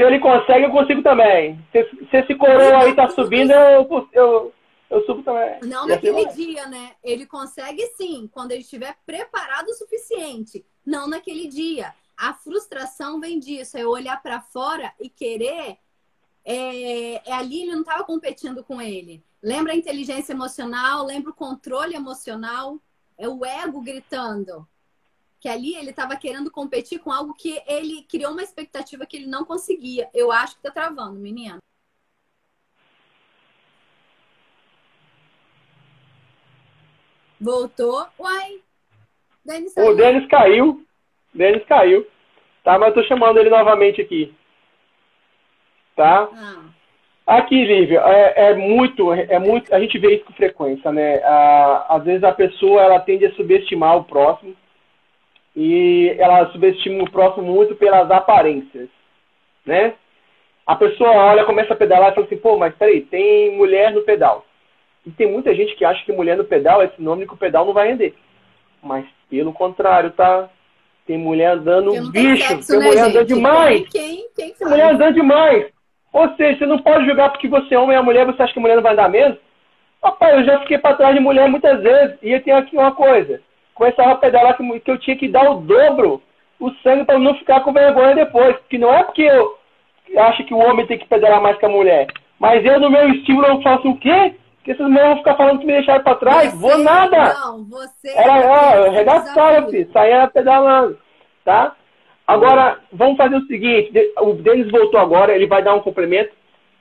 Se 0.00 0.04
ele 0.06 0.18
consegue, 0.18 0.64
eu 0.64 0.70
consigo 0.70 1.02
também. 1.02 1.62
Se, 1.70 1.84
se 2.08 2.16
esse 2.16 2.34
coroa 2.34 2.84
aí 2.84 2.96
tá 2.96 3.10
subindo, 3.10 3.52
eu, 3.52 4.08
eu, 4.14 4.54
eu 4.88 5.04
subo 5.04 5.22
também. 5.22 5.60
Não 5.64 5.86
naquele 5.86 6.24
dia, 6.28 6.66
né? 6.68 6.92
Ele 7.04 7.26
consegue 7.26 7.86
sim, 7.98 8.26
quando 8.32 8.52
ele 8.52 8.62
estiver 8.62 8.96
preparado 9.04 9.68
o 9.68 9.74
suficiente. 9.74 10.64
Não 10.86 11.06
naquele 11.06 11.48
dia. 11.48 11.92
A 12.16 12.32
frustração 12.32 13.20
vem 13.20 13.38
disso, 13.38 13.76
é 13.76 13.84
olhar 13.84 14.22
para 14.22 14.40
fora 14.40 14.90
e 14.98 15.10
querer. 15.10 15.76
É, 16.46 17.28
é 17.28 17.32
ali 17.34 17.64
ele 17.64 17.72
não 17.72 17.80
estava 17.80 18.02
competindo 18.02 18.64
com 18.64 18.80
ele. 18.80 19.22
Lembra 19.42 19.74
a 19.74 19.76
inteligência 19.76 20.32
emocional, 20.32 21.04
lembra 21.04 21.30
o 21.30 21.34
controle 21.34 21.94
emocional, 21.94 22.78
é 23.18 23.28
o 23.28 23.44
ego 23.44 23.82
gritando. 23.82 24.66
Que 25.40 25.48
ali 25.48 25.74
ele 25.74 25.90
estava 25.90 26.16
querendo 26.16 26.50
competir 26.50 26.98
com 26.98 27.10
algo 27.10 27.34
que 27.34 27.62
ele 27.66 28.02
criou 28.02 28.32
uma 28.32 28.42
expectativa 28.42 29.06
que 29.06 29.16
ele 29.16 29.26
não 29.26 29.44
conseguia. 29.44 30.08
Eu 30.12 30.30
acho 30.30 30.56
que 30.56 30.62
tá 30.62 30.70
travando, 30.70 31.18
menina. 31.18 31.58
Voltou. 37.40 38.06
Uai. 38.18 38.60
Denis 39.42 39.74
o 39.76 39.94
Denis 39.94 40.28
caiu. 40.28 40.84
Denis 41.32 41.64
caiu. 41.64 42.06
Tá, 42.62 42.78
mas 42.78 42.88
eu 42.88 43.02
tô 43.02 43.08
chamando 43.08 43.38
ele 43.38 43.48
novamente 43.48 44.02
aqui. 44.02 44.34
Tá? 45.96 46.28
Ah. 46.34 46.80
Aqui, 47.26 47.64
Lívia, 47.64 48.00
é, 48.00 48.50
é, 48.50 48.54
muito, 48.54 49.12
é 49.12 49.38
muito, 49.38 49.72
a 49.72 49.78
gente 49.78 49.96
vê 49.98 50.16
isso 50.16 50.24
com 50.24 50.32
frequência, 50.32 50.90
né? 50.90 51.22
às 51.88 52.02
vezes 52.02 52.24
a 52.24 52.32
pessoa, 52.32 52.82
ela 52.82 52.98
tende 52.98 53.24
a 53.24 53.32
subestimar 53.34 53.96
o 53.96 54.04
próximo 54.04 54.56
e 55.54 56.14
ela 56.18 56.50
subestima 56.50 57.02
o 57.02 57.10
próximo 57.10 57.44
muito 57.44 57.74
pelas 57.74 58.10
aparências, 58.10 58.88
né? 59.66 59.94
A 60.66 60.76
pessoa 60.76 61.10
olha, 61.10 61.44
começa 61.44 61.72
a 61.72 61.76
pedalar 61.76 62.12
e 62.12 62.14
fala 62.14 62.26
assim, 62.26 62.36
pô, 62.36 62.56
mas 62.56 62.74
peraí, 62.76 63.00
tem 63.02 63.56
mulher 63.56 63.92
no 63.92 64.02
pedal. 64.02 64.44
E 65.04 65.10
tem 65.10 65.30
muita 65.30 65.54
gente 65.54 65.74
que 65.74 65.84
acha 65.84 66.04
que 66.04 66.12
mulher 66.12 66.36
no 66.36 66.44
pedal 66.44 66.82
é 66.82 66.88
sinônimo 66.88 67.26
que 67.26 67.34
o 67.34 67.38
pedal 67.38 67.64
não 67.64 67.72
vai 67.72 67.88
render. 67.88 68.14
Mas 68.82 69.04
pelo 69.28 69.52
contrário, 69.52 70.10
tá? 70.12 70.48
Tem 71.06 71.18
mulher 71.18 71.52
andando 71.52 71.90
bicho, 72.10 72.12
tem, 72.12 72.36
sexo, 72.36 72.68
tem 72.68 72.78
né, 72.78 72.86
mulher 72.86 73.04
gente? 73.04 73.16
andando 73.16 73.26
demais. 73.26 73.88
Quem, 73.88 74.26
quem 74.36 74.54
tem 74.54 74.68
mulher 74.68 74.94
andando 74.94 75.14
demais. 75.14 75.72
Ou 76.12 76.28
seja, 76.36 76.58
você 76.58 76.66
não 76.66 76.78
pode 76.78 77.06
julgar 77.06 77.30
porque 77.30 77.48
você 77.48 77.74
é 77.74 77.78
homem 77.78 77.96
e 77.96 77.98
a 77.98 78.02
mulher, 78.02 78.26
você 78.26 78.42
acha 78.42 78.52
que 78.52 78.58
a 78.58 78.62
mulher 78.62 78.76
não 78.76 78.82
vai 78.82 78.92
andar 78.92 79.08
mesmo? 79.08 79.38
Rapaz, 80.02 80.38
eu 80.38 80.44
já 80.44 80.60
fiquei 80.60 80.78
para 80.78 80.96
trás 80.96 81.14
de 81.14 81.20
mulher 81.20 81.48
muitas 81.48 81.82
vezes. 81.82 82.16
E 82.22 82.30
eu 82.32 82.42
tenho 82.42 82.56
aqui 82.56 82.76
uma 82.76 82.92
coisa. 82.92 83.40
Começava 83.80 84.10
a 84.10 84.16
pedalar 84.16 84.58
que, 84.58 84.80
que 84.80 84.90
eu 84.90 84.98
tinha 84.98 85.16
que 85.16 85.26
dar 85.26 85.50
o 85.50 85.62
dobro 85.62 86.20
o 86.60 86.70
sangue 86.82 87.06
para 87.06 87.18
não 87.18 87.34
ficar 87.36 87.60
com 87.60 87.72
vergonha 87.72 88.14
depois. 88.14 88.54
Porque 88.58 88.76
não 88.76 88.92
é 88.92 89.02
porque 89.04 89.22
eu 89.22 90.22
acho 90.22 90.44
que 90.44 90.52
o 90.52 90.58
homem 90.58 90.86
tem 90.86 90.98
que 90.98 91.08
pedalar 91.08 91.40
mais 91.40 91.56
que 91.56 91.64
a 91.64 91.68
mulher. 91.70 92.08
Mas 92.38 92.62
eu, 92.62 92.78
no 92.78 92.90
meu 92.90 93.08
estímulo, 93.08 93.46
eu 93.46 93.62
faço 93.62 93.88
o 93.88 93.96
quê? 93.96 94.34
Porque 94.56 94.72
essas 94.72 94.86
mulheres 94.86 95.08
vão 95.08 95.16
ficar 95.16 95.34
falando 95.34 95.60
que 95.60 95.66
me 95.66 95.72
deixaram 95.72 96.04
para 96.04 96.14
trás. 96.16 96.52
Você, 96.52 96.58
Vou 96.58 96.76
nada. 96.76 97.32
Não, 97.32 97.64
você. 97.64 98.10
Era, 98.14 98.50
ó, 98.50 98.90
regaçava, 98.90 99.70
filho. 99.70 99.90
Saía 99.94 100.28
pedalando. 100.28 100.98
Tá? 101.42 101.74
Agora, 102.26 102.80
vamos 102.92 103.16
fazer 103.16 103.36
o 103.36 103.46
seguinte: 103.46 103.92
o 104.20 104.34
Denis 104.34 104.70
voltou 104.70 105.00
agora, 105.00 105.34
ele 105.34 105.46
vai 105.46 105.62
dar 105.62 105.74
um 105.74 105.80
complemento. 105.80 106.32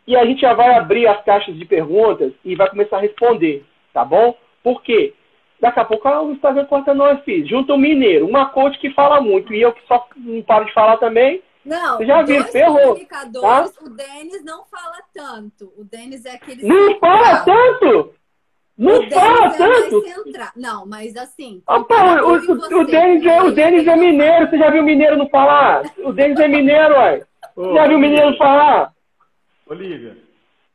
E 0.06 0.18
a 0.18 0.26
gente 0.26 0.42
já 0.42 0.54
vai 0.54 0.76
abrir 0.76 1.08
as 1.08 1.24
caixas 1.24 1.58
de 1.58 1.64
perguntas 1.64 2.34
e 2.44 2.56
vai 2.56 2.70
começar 2.70 2.98
a 2.98 3.02
responder. 3.02 3.64
Tá 3.94 4.04
bom? 4.04 4.36
Por 4.62 4.84
quê? 4.84 5.14
Daqui 5.60 5.80
a 5.80 5.86
pouco 5.86 6.08
ah, 6.08 6.22
o 6.22 6.32
Instagram 6.32 6.66
corta 6.66 6.94
nós, 6.94 7.22
filho. 7.24 7.48
Junta 7.48 7.74
um 7.74 7.78
mineiro, 7.78 8.28
uma 8.28 8.50
coach 8.50 8.80
que 8.80 8.92
fala 8.92 9.20
muito 9.20 9.54
e 9.54 9.62
eu 9.62 9.74
que 9.74 9.86
só 9.88 10.08
não 10.16 10.42
paro 10.42 10.66
de 10.66 10.74
falar 10.74 10.98
também. 10.98 11.42
Não, 11.66 12.04
já 12.06 12.22
viu, 12.22 12.44
ferrou. 12.46 12.98
Tá? 13.42 13.70
O 13.82 13.90
Denis 13.90 14.44
não 14.46 14.64
fala 14.66 14.98
tanto. 15.14 15.74
O 15.78 15.84
Denis 15.84 16.26
é 16.26 16.32
aquele. 16.32 16.66
Não 16.66 16.98
fala 17.00 17.42
tanto? 17.44 18.14
Não 18.78 19.00
o 19.00 19.10
fala 19.10 19.48
é 19.48 19.58
tanto. 19.58 20.04
Não, 20.56 20.86
mas 20.86 21.18
assim. 21.18 21.62
Ah, 21.68 21.82
pô, 21.82 21.94
o, 21.94 22.38
o, 22.38 22.80
o, 22.82 22.86
Denis 22.86 23.26
é, 23.26 23.44
o 23.44 23.52
Denis 23.52 23.86
é 23.86 23.96
mineiro. 23.98 24.50
Você 24.50 24.58
já 24.58 24.70
viu 24.70 24.84
mineiro 24.84 25.18
não 25.18 25.28
falar? 25.28 25.84
O 25.98 26.14
Denis 26.14 26.40
é 26.40 26.48
mineiro, 26.48 26.96
ué. 26.96 27.26
Você 27.54 27.74
já 27.74 27.88
viu 27.88 28.00
mineiro 28.00 28.38
falar? 28.38 28.94
Olivia, 29.68 30.18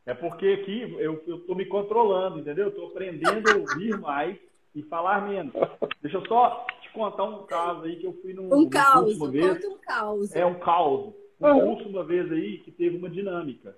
é 0.05 0.13
porque 0.13 0.59
aqui 0.61 0.95
eu, 0.99 1.21
eu 1.27 1.39
tô 1.39 1.55
me 1.55 1.65
controlando, 1.65 2.39
entendeu? 2.39 2.65
Eu 2.65 2.71
tô 2.71 2.85
aprendendo 2.85 3.49
a 3.49 3.55
ouvir 3.55 3.99
mais 3.99 4.37
e 4.75 4.83
falar 4.83 5.27
menos. 5.27 5.53
Deixa 6.01 6.17
eu 6.17 6.27
só 6.27 6.67
te 6.81 6.91
contar 6.91 7.23
um 7.23 7.45
caso 7.45 7.85
aí 7.85 7.95
que 7.95 8.05
eu 8.05 8.13
fui 8.21 8.33
num, 8.33 8.53
um 8.53 8.69
caos, 8.69 9.17
vez. 9.31 9.65
um 9.65 9.77
caos. 9.77 10.35
É 10.35 10.45
um 10.45 10.59
caos. 10.59 11.13
Um 11.39 11.47
uhum. 11.47 11.75
curso 11.75 11.89
uma 11.89 12.03
vez 12.03 12.29
aí 12.31 12.59
que 12.59 12.71
teve 12.71 12.97
uma 12.97 13.09
dinâmica. 13.09 13.75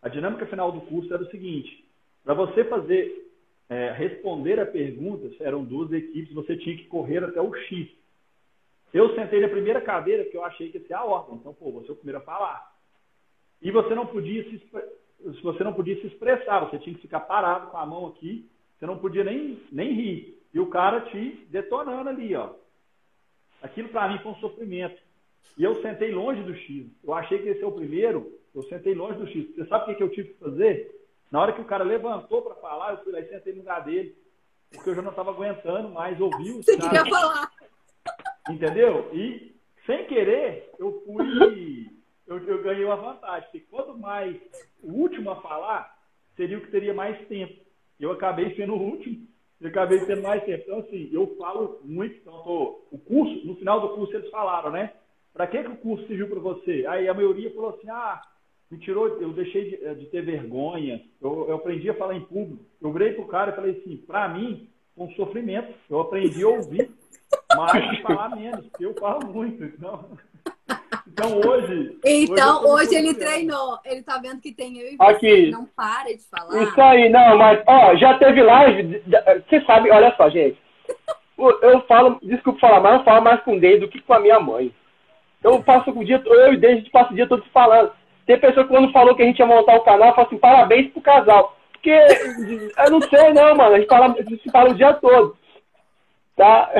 A 0.00 0.08
dinâmica 0.08 0.46
final 0.46 0.70
do 0.70 0.80
curso 0.82 1.12
era 1.12 1.22
o 1.22 1.30
seguinte: 1.30 1.84
para 2.24 2.34
você 2.34 2.64
fazer 2.64 3.28
é, 3.68 3.90
responder 3.92 4.60
a 4.60 4.66
perguntas, 4.66 5.32
eram 5.40 5.64
duas 5.64 5.92
equipes, 5.92 6.32
você 6.32 6.56
tinha 6.56 6.76
que 6.76 6.84
correr 6.84 7.24
até 7.24 7.40
o 7.40 7.52
X. 7.52 7.88
Eu 8.94 9.14
sentei 9.14 9.40
na 9.40 9.48
primeira 9.48 9.80
cadeira 9.80 10.24
que 10.24 10.36
eu 10.36 10.44
achei 10.44 10.70
que 10.70 10.78
ia 10.78 10.86
ser 10.86 10.94
a 10.94 11.04
ordem. 11.04 11.36
Então, 11.36 11.52
pô, 11.52 11.70
você 11.72 11.88
é 11.88 11.92
o 11.92 11.96
primeiro 11.96 12.18
a 12.18 12.22
falar. 12.22 12.74
E 13.60 13.70
você 13.70 13.94
não 13.94 14.06
podia 14.06 14.44
se, 14.44 14.62
você 15.42 15.64
não 15.64 15.74
podia 15.74 16.00
se 16.00 16.06
expressar, 16.06 16.60
você 16.60 16.78
tinha 16.78 16.94
que 16.94 17.02
ficar 17.02 17.20
parado 17.20 17.70
com 17.70 17.76
a 17.76 17.84
mão 17.84 18.06
aqui 18.06 18.48
você 18.78 18.86
não 18.86 18.98
podia 18.98 19.24
nem, 19.24 19.60
nem 19.72 19.92
rir. 19.92 20.40
E 20.54 20.60
o 20.60 20.68
cara 20.68 21.00
te 21.00 21.46
detonando 21.50 22.08
ali, 22.08 22.34
ó. 22.34 22.50
Aquilo 23.60 23.88
para 23.88 24.08
mim 24.08 24.18
foi 24.20 24.32
um 24.32 24.36
sofrimento. 24.36 25.00
E 25.56 25.64
eu 25.64 25.82
sentei 25.82 26.12
longe 26.12 26.42
do 26.42 26.54
X. 26.54 26.86
Eu 27.02 27.12
achei 27.12 27.42
que 27.42 27.48
esse 27.48 27.62
é 27.62 27.66
o 27.66 27.72
primeiro, 27.72 28.32
eu 28.54 28.62
sentei 28.64 28.94
longe 28.94 29.18
do 29.18 29.26
X. 29.26 29.54
Você 29.54 29.66
sabe 29.66 29.92
o 29.92 29.96
que, 29.96 30.02
eu 30.02 30.10
tive 30.10 30.28
que 30.28 30.38
fazer? 30.38 30.94
Na 31.30 31.40
hora 31.40 31.52
que 31.52 31.60
o 31.60 31.64
cara 31.64 31.82
levantou 31.82 32.42
para 32.42 32.54
falar, 32.54 32.92
eu 32.92 32.98
fui 32.98 33.12
lá 33.12 33.20
e 33.20 33.28
sentei 33.28 33.52
no 33.52 33.60
lugar 33.60 33.84
dele. 33.84 34.16
Porque 34.70 34.90
eu 34.90 34.94
já 34.94 35.02
não 35.02 35.10
estava 35.10 35.30
aguentando 35.30 35.88
mais 35.88 36.20
ouvir 36.20 36.52
o 36.52 36.62
Você 36.62 36.76
queria 36.76 37.04
falar. 37.04 37.50
Entendeu? 38.48 39.10
E, 39.12 39.56
sem 39.84 40.06
querer, 40.06 40.70
eu 40.78 41.02
fui. 41.04 41.90
Eu, 42.26 42.38
eu 42.46 42.62
ganhei 42.62 42.84
uma 42.84 42.96
vantagem. 42.96 43.48
Porque 43.50 43.66
quanto 43.70 43.98
mais 43.98 44.36
o 44.82 44.92
último 44.92 45.30
a 45.30 45.40
falar, 45.40 45.98
seria 46.36 46.58
o 46.58 46.60
que 46.60 46.70
teria 46.70 46.94
mais 46.94 47.18
tempo 47.26 47.67
eu 48.00 48.12
acabei 48.12 48.54
sendo 48.54 48.74
o 48.74 48.82
último, 48.82 49.26
eu 49.60 49.68
acabei 49.68 50.00
tendo 50.06 50.22
mais 50.22 50.44
tempo. 50.44 50.62
Então, 50.64 50.78
assim, 50.80 51.08
eu 51.12 51.34
falo 51.36 51.80
muito, 51.84 52.16
então, 52.16 52.42
tô, 52.42 52.82
o 52.90 52.98
curso, 52.98 53.46
no 53.46 53.56
final 53.56 53.80
do 53.80 53.94
curso 53.94 54.14
eles 54.14 54.30
falaram, 54.30 54.70
né? 54.70 54.92
Para 55.32 55.46
que, 55.46 55.62
que 55.62 55.70
o 55.70 55.76
curso 55.76 56.06
serviu 56.06 56.28
para 56.28 56.40
você? 56.40 56.84
Aí 56.88 57.08
a 57.08 57.14
maioria 57.14 57.52
falou 57.54 57.70
assim, 57.70 57.88
ah, 57.90 58.20
me 58.70 58.78
tirou, 58.78 59.08
eu 59.20 59.32
deixei 59.32 59.70
de, 59.70 59.94
de 59.94 60.06
ter 60.06 60.22
vergonha, 60.22 61.02
eu, 61.20 61.46
eu, 61.48 61.56
aprendi 61.56 61.88
a 61.88 61.94
falar 61.94 62.14
em 62.14 62.24
público. 62.24 62.64
Eu 62.80 62.92
virei 62.92 63.12
pro 63.12 63.26
cara 63.26 63.52
e 63.52 63.54
falei 63.54 63.78
assim, 63.78 63.96
para 63.98 64.28
mim, 64.28 64.68
foi 64.94 65.06
um 65.06 65.12
sofrimento. 65.12 65.72
Eu 65.88 66.00
aprendi 66.00 66.42
a 66.42 66.48
ouvir 66.48 66.90
mais 67.56 67.98
e 67.98 68.02
falar 68.02 68.36
menos, 68.36 68.66
eu 68.78 68.94
falo 68.94 69.32
muito. 69.32 69.64
Então, 69.64 70.10
então 71.12 71.40
hoje. 71.40 71.98
Então 72.04 72.64
hoje, 72.64 72.86
hoje 72.86 72.94
ele 72.94 73.14
treinou. 73.14 73.78
Ele 73.84 74.02
tá 74.02 74.18
vendo 74.18 74.40
que 74.40 74.52
tem 74.52 74.78
eu 74.78 74.92
e 74.92 74.96
você. 74.96 75.10
Aqui. 75.10 75.50
Não 75.50 75.64
para 75.64 76.04
de 76.04 76.22
falar. 76.30 76.62
Isso 76.62 76.80
aí, 76.80 77.08
não, 77.08 77.36
mas 77.36 77.62
ó, 77.66 77.96
já 77.96 78.18
teve 78.18 78.42
live. 78.42 79.02
Você 79.48 79.64
sabe, 79.64 79.90
olha 79.90 80.14
só, 80.16 80.28
gente. 80.28 80.58
Eu 81.62 81.80
falo, 81.82 82.18
desculpa 82.20 82.58
falar, 82.58 82.80
mas 82.80 82.98
eu 82.98 83.04
falo 83.04 83.22
mais 83.22 83.40
com 83.42 83.56
o 83.56 83.60
Deide 83.60 83.78
do 83.78 83.88
que 83.88 84.00
com 84.02 84.12
a 84.12 84.18
minha 84.18 84.40
mãe. 84.40 84.74
Eu 85.40 85.62
passo 85.62 85.88
o 85.88 86.04
dia, 86.04 86.20
eu 86.26 86.52
e 86.52 86.56
o 86.56 86.60
Deide, 86.60 86.90
passa 86.90 87.12
o 87.12 87.14
dia 87.14 87.28
todo 87.28 87.44
falando. 87.52 87.92
Tem 88.26 88.36
pessoa 88.40 88.66
que 88.66 88.74
quando 88.74 88.90
falou 88.90 89.14
que 89.14 89.22
a 89.22 89.24
gente 89.24 89.38
ia 89.38 89.46
montar 89.46 89.76
o 89.76 89.82
canal, 89.82 90.16
fala 90.16 90.26
assim, 90.26 90.36
parabéns 90.36 90.90
pro 90.90 91.00
casal. 91.00 91.56
Porque 91.72 91.90
eu 91.90 92.90
não 92.90 93.00
sei 93.02 93.32
não, 93.32 93.54
mano. 93.54 93.76
A 93.76 93.78
gente 93.78 93.88
fala, 93.88 94.06
a 94.18 94.22
gente 94.22 94.50
fala 94.50 94.70
o 94.70 94.74
dia 94.74 94.92
todo. 94.94 95.36
Tá? 96.36 96.72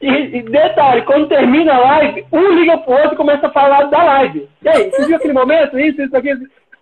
E, 0.00 0.08
e, 0.08 0.42
detalhe, 0.42 1.02
quando 1.02 1.28
termina 1.28 1.74
a 1.74 1.78
live, 1.78 2.26
um 2.30 2.50
liga 2.50 2.76
pro 2.78 2.92
outro 2.92 3.14
e 3.14 3.16
começa 3.16 3.46
a 3.46 3.50
falar 3.50 3.84
da 3.84 4.02
live. 4.02 4.48
E 4.62 4.68
aí, 4.68 4.90
você 4.90 5.06
viu 5.06 5.16
aquele 5.16 5.32
momento? 5.32 5.78
Isso, 5.78 6.02
isso, 6.02 6.16
aqui. 6.16 6.30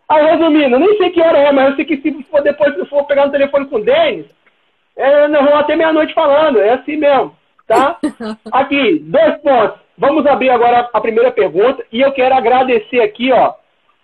Aí, 0.08 0.26
resumindo, 0.26 0.78
nem 0.78 0.96
sei 0.96 1.10
que 1.10 1.20
hora 1.20 1.38
é, 1.38 1.52
mas 1.52 1.70
eu 1.70 1.76
sei 1.76 1.84
que 1.84 1.96
se 1.98 2.22
for 2.24 2.42
depois 2.42 2.74
se 2.74 2.84
for 2.86 3.04
pegar 3.04 3.26
no 3.26 3.32
telefone 3.32 3.66
com 3.66 3.76
o 3.76 3.84
Denis, 3.84 4.26
é, 4.96 5.28
nós 5.28 5.44
vamos 5.44 5.60
até 5.60 5.76
meia-noite 5.76 6.12
falando. 6.12 6.60
É 6.60 6.70
assim 6.70 6.96
mesmo, 6.96 7.34
tá? 7.66 7.98
Aqui, 8.50 8.98
dois 8.98 9.36
pontos. 9.38 9.84
Vamos 9.96 10.26
abrir 10.26 10.50
agora 10.50 10.88
a 10.92 11.00
primeira 11.00 11.30
pergunta. 11.30 11.84
E 11.92 12.00
eu 12.00 12.12
quero 12.12 12.34
agradecer 12.34 13.00
aqui, 13.00 13.30
ó, 13.32 13.54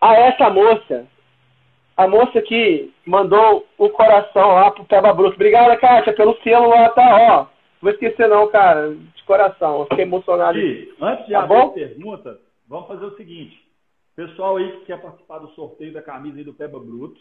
a 0.00 0.14
essa 0.14 0.48
moça. 0.48 1.04
A 1.96 2.06
moça 2.06 2.40
que 2.40 2.92
mandou 3.04 3.66
o 3.76 3.88
coração 3.90 4.54
lá 4.54 4.70
pro 4.70 4.84
Peba 4.84 5.12
Bruto. 5.12 5.34
Obrigada, 5.34 5.76
Kátia, 5.76 6.12
pelo 6.12 6.38
selo 6.42 6.68
lá, 6.68 6.88
tá, 6.90 7.16
ó. 7.20 7.59
Vou 7.80 7.90
esquecer 7.90 8.28
não, 8.28 8.48
cara, 8.50 8.94
de 8.94 9.24
coração. 9.24 9.86
Fiquei 9.86 10.04
emocionado. 10.04 10.58
E, 10.58 10.94
antes 11.00 11.26
de 11.26 11.32
tá 11.32 11.42
abrir 11.42 11.56
a 11.56 11.68
pergunta, 11.68 12.40
vamos 12.68 12.88
fazer 12.88 13.04
o 13.06 13.16
seguinte. 13.16 13.64
Pessoal 14.14 14.58
aí 14.58 14.70
que 14.80 14.86
quer 14.86 15.00
participar 15.00 15.38
do 15.38 15.48
sorteio 15.52 15.92
da 15.92 16.02
camisa 16.02 16.36
aí 16.36 16.44
do 16.44 16.52
Peba 16.52 16.78
Bruto, 16.78 17.20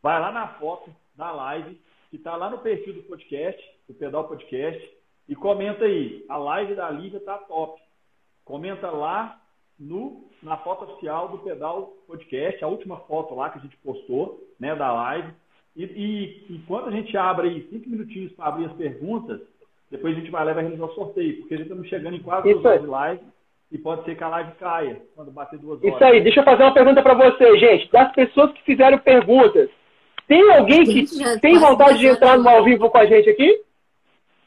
vai 0.00 0.20
lá 0.20 0.30
na 0.30 0.46
foto 0.54 0.94
da 1.16 1.32
live, 1.32 1.80
que 2.10 2.16
está 2.16 2.36
lá 2.36 2.48
no 2.48 2.58
perfil 2.58 2.94
do 2.94 3.02
podcast, 3.02 3.60
do 3.88 3.94
Pedal 3.94 4.28
Podcast, 4.28 4.88
e 5.28 5.34
comenta 5.34 5.84
aí. 5.84 6.24
A 6.28 6.36
live 6.36 6.76
da 6.76 6.88
Lívia 6.90 7.18
tá 7.20 7.36
top. 7.38 7.82
Comenta 8.44 8.90
lá 8.90 9.40
no, 9.78 10.30
na 10.42 10.56
foto 10.58 10.84
oficial 10.84 11.28
do 11.28 11.38
Pedal 11.38 11.92
Podcast, 12.06 12.62
a 12.62 12.68
última 12.68 12.98
foto 12.98 13.34
lá 13.34 13.50
que 13.50 13.58
a 13.58 13.62
gente 13.62 13.76
postou, 13.78 14.48
né, 14.60 14.76
da 14.76 14.92
live. 14.92 15.32
E, 15.74 15.84
e 15.84 16.46
enquanto 16.54 16.88
a 16.88 16.92
gente 16.92 17.16
abre 17.16 17.48
aí 17.48 17.68
cinco 17.68 17.88
minutinhos 17.88 18.32
para 18.32 18.46
abrir 18.46 18.66
as 18.66 18.72
perguntas, 18.74 19.40
depois 19.90 20.16
a 20.16 20.20
gente 20.20 20.30
vai 20.30 20.44
lá 20.44 20.50
e 20.50 20.54
vai 20.54 20.64
realizar 20.64 20.84
o 20.84 20.94
sorteio, 20.94 21.38
porque 21.38 21.54
a 21.54 21.56
gente 21.56 21.66
estamos 21.66 21.88
chegando 21.88 22.16
em 22.16 22.20
quase 22.20 22.52
duas 22.52 22.64
horas 22.64 22.80
de 22.82 22.86
live 22.86 23.20
e 23.70 23.78
pode 23.78 24.04
ser 24.04 24.16
que 24.16 24.24
a 24.24 24.28
live 24.28 24.52
caia 24.58 25.02
quando 25.14 25.30
bater 25.30 25.58
duas 25.58 25.82
horas. 25.82 25.94
Isso 25.94 26.04
aí, 26.04 26.20
deixa 26.20 26.40
eu 26.40 26.44
fazer 26.44 26.62
uma 26.62 26.74
pergunta 26.74 27.02
para 27.02 27.14
você, 27.14 27.58
gente. 27.58 27.90
Das 27.90 28.12
pessoas 28.12 28.52
que 28.52 28.62
fizeram 28.62 28.98
perguntas, 28.98 29.68
tem 30.26 30.50
alguém 30.52 30.84
que 30.84 31.06
tem 31.40 31.58
vontade 31.58 31.98
de 31.98 32.06
entrar 32.06 32.38
no 32.38 32.48
ao 32.48 32.64
vivo 32.64 32.90
com 32.90 32.98
a 32.98 33.06
gente 33.06 33.30
aqui? 33.30 33.62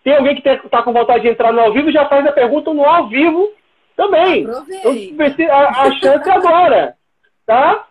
Tem 0.04 0.16
alguém 0.16 0.36
que 0.36 0.48
está 0.48 0.82
com 0.84 0.94
vontade 0.94 1.24
de 1.24 1.30
entrar 1.30 1.52
no 1.54 1.60
ao 1.60 1.74
vivo 1.74 1.92
já 1.92 2.08
faz 2.08 2.26
a 2.26 2.32
pergunta 2.32 2.74
no 2.74 2.84
ao 2.84 3.08
vivo 3.08 3.52
também. 3.96 4.44
Então, 4.44 4.94
a, 5.52 5.84
a 5.84 5.92
chance 5.94 6.30
é 6.30 6.34
agora, 6.34 6.96
tá? 7.46 7.88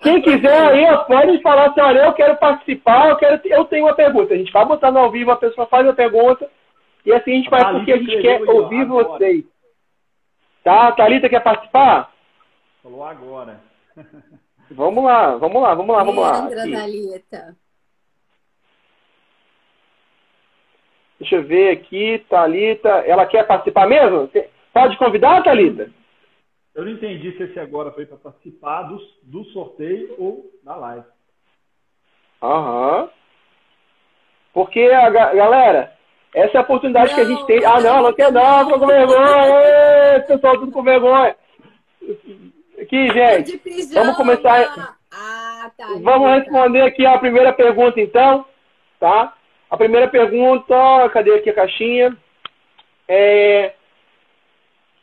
Quem 0.00 0.20
quiser 0.20 0.60
aí, 0.60 0.86
pode 1.06 1.40
falar 1.40 1.70
assim, 1.70 1.80
olha, 1.80 2.00
eu 2.00 2.12
quero 2.12 2.36
participar, 2.36 3.08
eu, 3.08 3.16
quero, 3.16 3.40
eu 3.44 3.64
tenho 3.64 3.86
uma 3.86 3.94
pergunta. 3.94 4.34
A 4.34 4.36
gente 4.36 4.52
vai 4.52 4.64
botar 4.64 4.90
no 4.90 4.98
ao 4.98 5.10
vivo, 5.10 5.30
a 5.30 5.36
pessoa 5.36 5.66
faz 5.66 5.86
a 5.88 5.92
pergunta, 5.92 6.48
e 7.04 7.12
assim 7.12 7.32
a 7.32 7.36
gente 7.36 7.50
vai, 7.50 7.72
porque 7.72 7.92
a 7.92 7.98
gente 7.98 8.22
quer 8.22 8.42
ouvir 8.42 8.82
agora. 8.82 9.04
vocês. 9.08 9.44
Tá? 10.62 10.88
A 10.88 10.92
Thalita 10.92 11.28
quer 11.28 11.42
participar? 11.42 12.12
Falou 12.82 13.04
agora. 13.04 13.60
vamos 14.70 15.04
lá, 15.04 15.36
vamos 15.36 15.62
lá, 15.62 15.74
vamos 15.74 15.94
lá, 15.94 16.04
vamos 16.04 16.22
lá. 16.22 16.48
Thalita. 16.48 17.56
Deixa 21.18 21.36
eu 21.36 21.44
ver 21.44 21.70
aqui, 21.70 22.24
Thalita. 22.28 22.88
Ela 22.88 23.26
quer 23.26 23.46
participar 23.46 23.86
mesmo? 23.86 24.30
Pode 24.72 24.96
convidar, 24.96 25.42
Thalita? 25.42 25.90
Eu 26.74 26.84
não 26.84 26.90
entendi 26.90 27.36
se 27.36 27.44
esse 27.44 27.60
agora 27.60 27.92
foi 27.92 28.04
para 28.04 28.16
participar 28.16 28.82
do, 28.84 28.98
do 29.22 29.44
sorteio 29.46 30.14
ou 30.18 30.50
da 30.64 30.74
live. 30.74 31.06
Aham. 32.42 33.08
Porque, 34.52 34.80
a, 34.80 35.08
galera, 35.10 35.93
essa 36.34 36.56
é 36.56 36.58
a 36.58 36.62
oportunidade 36.62 37.10
não, 37.10 37.14
que 37.14 37.20
a 37.20 37.24
gente 37.24 37.46
tem. 37.46 37.64
Ah, 37.64 37.80
não, 37.80 38.02
não 38.02 38.12
quer 38.12 38.32
não, 38.32 38.68
tô 38.68 38.78
com 38.78 38.86
vergonha. 38.86 40.24
pessoal, 40.26 40.58
tudo 40.58 40.72
com 40.72 40.82
vergonha. 40.82 41.36
Aqui, 42.80 43.08
gente. 43.08 43.60
Vamos 43.94 44.16
começar. 44.16 44.96
Ah, 45.12 45.70
tá. 45.76 45.86
Vamos 46.02 46.30
responder 46.38 46.82
aqui 46.82 47.06
a 47.06 47.18
primeira 47.18 47.52
pergunta, 47.52 48.00
então. 48.00 48.44
Tá? 48.98 49.32
A 49.70 49.76
primeira 49.76 50.08
pergunta, 50.08 50.74
cadê 51.12 51.34
aqui 51.34 51.50
a 51.50 51.54
caixinha? 51.54 52.16
É, 53.06 53.72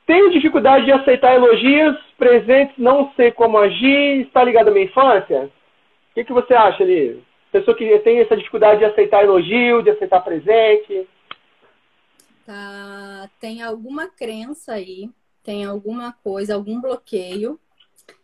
tenho 0.05 0.31
dificuldade 0.31 0.85
de 0.85 0.91
aceitar 0.91 1.35
elogios 1.35 1.97
presentes, 2.17 2.75
não 2.77 3.11
sei 3.15 3.31
como 3.31 3.57
agir, 3.57 4.21
está 4.21 4.43
ligado 4.43 4.67
à 4.67 4.71
minha 4.71 4.85
infância? 4.85 5.43
O 5.43 6.13
que, 6.13 6.25
que 6.25 6.33
você 6.33 6.53
acha, 6.53 6.83
ali? 6.83 7.23
Pessoa 7.51 7.75
que 7.75 7.97
tem 7.99 8.19
essa 8.19 8.35
dificuldade 8.35 8.79
de 8.79 8.85
aceitar 8.85 9.23
elogio, 9.23 9.81
de 9.81 9.91
aceitar 9.91 10.19
presente. 10.19 11.07
Tá, 12.45 13.29
tem 13.39 13.61
alguma 13.61 14.07
crença 14.07 14.73
aí, 14.73 15.11
tem 15.43 15.65
alguma 15.65 16.11
coisa, 16.11 16.55
algum 16.55 16.81
bloqueio. 16.81 17.59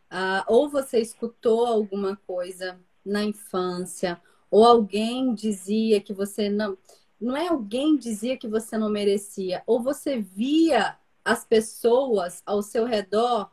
Ah, 0.10 0.46
ou 0.48 0.70
você 0.70 1.00
escutou 1.00 1.66
alguma 1.66 2.16
coisa 2.16 2.80
na 3.06 3.24
infância, 3.24 4.22
ou 4.50 4.66
alguém 4.66 5.34
dizia 5.34 6.02
que 6.02 6.14
você 6.14 6.50
não. 6.50 6.78
Não 7.20 7.36
é 7.36 7.48
alguém 7.48 7.98
dizia 7.98 8.38
que 8.38 8.48
você 8.48 8.78
não 8.78 8.90
merecia, 8.90 9.64
ou 9.66 9.82
você 9.82 10.20
via 10.20 10.98
as 11.26 11.44
pessoas 11.44 12.42
ao 12.46 12.62
seu 12.62 12.86
redor 12.86 13.50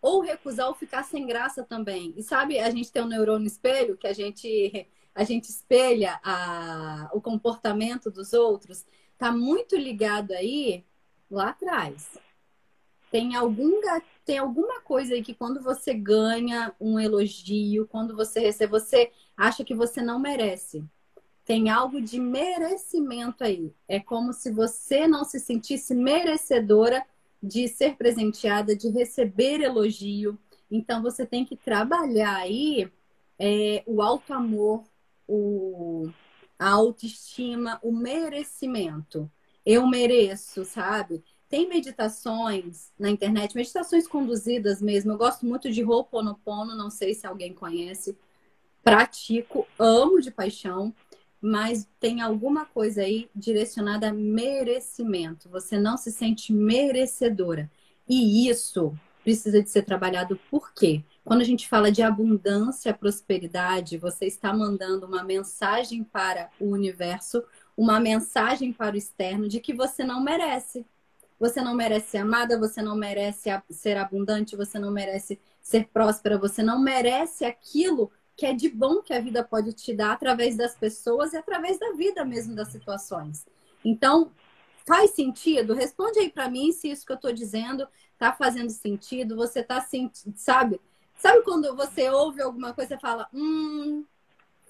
ou 0.00 0.20
recusar 0.20 0.68
ou 0.68 0.74
ficar 0.74 1.04
sem 1.04 1.26
graça 1.26 1.62
também. 1.62 2.14
E 2.16 2.22
sabe, 2.22 2.58
a 2.58 2.70
gente 2.70 2.90
tem 2.90 3.02
um 3.02 3.08
neurônio 3.08 3.46
espelho 3.46 3.96
que 3.96 4.06
a 4.06 4.12
gente 4.12 4.88
a 5.14 5.24
gente 5.24 5.50
espelha 5.50 6.20
a, 6.22 7.10
o 7.12 7.20
comportamento 7.20 8.10
dos 8.10 8.32
outros, 8.32 8.86
tá 9.20 9.30
muito 9.30 9.76
ligado 9.76 10.32
aí 10.32 10.82
lá 11.30 11.50
atrás. 11.50 12.08
Tem 13.10 13.36
algum 13.36 13.78
tem 14.24 14.38
alguma 14.38 14.80
coisa 14.80 15.12
aí 15.12 15.22
que 15.22 15.34
quando 15.34 15.60
você 15.62 15.92
ganha 15.92 16.74
um 16.80 16.98
elogio, 16.98 17.86
quando 17.86 18.16
você 18.16 18.40
recebe, 18.40 18.70
você 18.70 19.12
acha 19.36 19.62
que 19.62 19.74
você 19.74 20.00
não 20.00 20.18
merece. 20.18 20.82
Tem 21.44 21.68
algo 21.68 22.00
de 22.00 22.18
merecimento 22.18 23.44
aí. 23.44 23.74
É 23.86 24.00
como 24.00 24.32
se 24.32 24.50
você 24.50 25.06
não 25.06 25.22
se 25.24 25.38
sentisse 25.38 25.94
merecedora 25.94 27.04
de 27.42 27.68
ser 27.68 27.96
presenteada, 27.96 28.74
de 28.74 28.88
receber 28.88 29.60
elogio. 29.60 30.38
Então 30.70 31.02
você 31.02 31.26
tem 31.26 31.44
que 31.44 31.56
trabalhar 31.56 32.36
aí 32.36 32.90
é, 33.38 33.82
o 33.86 34.00
alto 34.00 34.32
amor, 34.32 34.84
o, 35.28 36.08
a 36.60 36.68
autoestima, 36.70 37.80
o 37.82 37.90
merecimento. 37.90 39.30
Eu 39.66 39.86
mereço, 39.86 40.64
sabe? 40.64 41.24
Tem 41.48 41.68
meditações 41.68 42.92
na 42.98 43.10
internet, 43.10 43.56
meditações 43.56 44.06
conduzidas 44.06 44.80
mesmo. 44.80 45.12
Eu 45.12 45.18
gosto 45.18 45.44
muito 45.44 45.70
de 45.70 45.82
Ho'oponopono, 45.82 46.76
não 46.76 46.90
sei 46.90 47.14
se 47.14 47.26
alguém 47.26 47.52
conhece. 47.52 48.16
Pratico, 48.82 49.66
amo 49.78 50.20
de 50.20 50.30
paixão 50.30 50.94
mas 51.40 51.88
tem 51.98 52.20
alguma 52.20 52.66
coisa 52.66 53.02
aí 53.02 53.30
direcionada 53.34 54.10
a 54.10 54.12
merecimento. 54.12 55.48
Você 55.48 55.78
não 55.78 55.96
se 55.96 56.12
sente 56.12 56.52
merecedora. 56.52 57.70
E 58.08 58.48
isso 58.48 58.94
precisa 59.24 59.62
de 59.62 59.70
ser 59.70 59.82
trabalhado 59.82 60.38
por 60.50 60.74
quê? 60.74 61.02
Quando 61.30 61.42
a 61.42 61.44
gente 61.44 61.68
fala 61.68 61.92
de 61.92 62.02
abundância, 62.02 62.92
prosperidade, 62.92 63.96
você 63.96 64.26
está 64.26 64.52
mandando 64.52 65.06
uma 65.06 65.22
mensagem 65.22 66.02
para 66.02 66.50
o 66.58 66.72
universo, 66.72 67.44
uma 67.76 68.00
mensagem 68.00 68.72
para 68.72 68.96
o 68.96 68.98
externo 68.98 69.46
de 69.46 69.60
que 69.60 69.72
você 69.72 70.02
não 70.02 70.20
merece. 70.20 70.84
Você 71.38 71.62
não 71.62 71.72
merece 71.72 72.10
ser 72.10 72.18
amada, 72.18 72.58
você 72.58 72.82
não 72.82 72.96
merece 72.96 73.48
ser 73.70 73.96
abundante, 73.96 74.56
você 74.56 74.76
não 74.76 74.90
merece 74.90 75.38
ser 75.62 75.86
próspera, 75.92 76.36
você 76.36 76.64
não 76.64 76.80
merece 76.80 77.44
aquilo 77.44 78.10
que 78.36 78.44
é 78.44 78.52
de 78.52 78.68
bom 78.68 79.00
que 79.00 79.14
a 79.14 79.20
vida 79.20 79.44
pode 79.44 79.72
te 79.72 79.94
dar 79.94 80.14
através 80.14 80.56
das 80.56 80.74
pessoas 80.74 81.32
e 81.32 81.36
através 81.36 81.78
da 81.78 81.92
vida 81.92 82.24
mesmo 82.24 82.56
das 82.56 82.72
situações. 82.72 83.46
Então, 83.84 84.32
faz 84.84 85.12
sentido? 85.12 85.74
Responde 85.74 86.18
aí 86.18 86.28
para 86.28 86.50
mim 86.50 86.72
se 86.72 86.90
isso 86.90 87.06
que 87.06 87.12
eu 87.12 87.14
estou 87.14 87.32
dizendo 87.32 87.86
está 88.14 88.32
fazendo 88.32 88.70
sentido. 88.70 89.36
Você 89.36 89.60
está 89.60 89.80
sentindo, 89.80 90.36
sabe? 90.36 90.80
Sabe 91.20 91.42
quando 91.42 91.76
você 91.76 92.08
ouve 92.08 92.40
alguma 92.40 92.72
coisa 92.72 92.94
e 92.94 93.00
fala, 93.00 93.28
hum, 93.34 94.06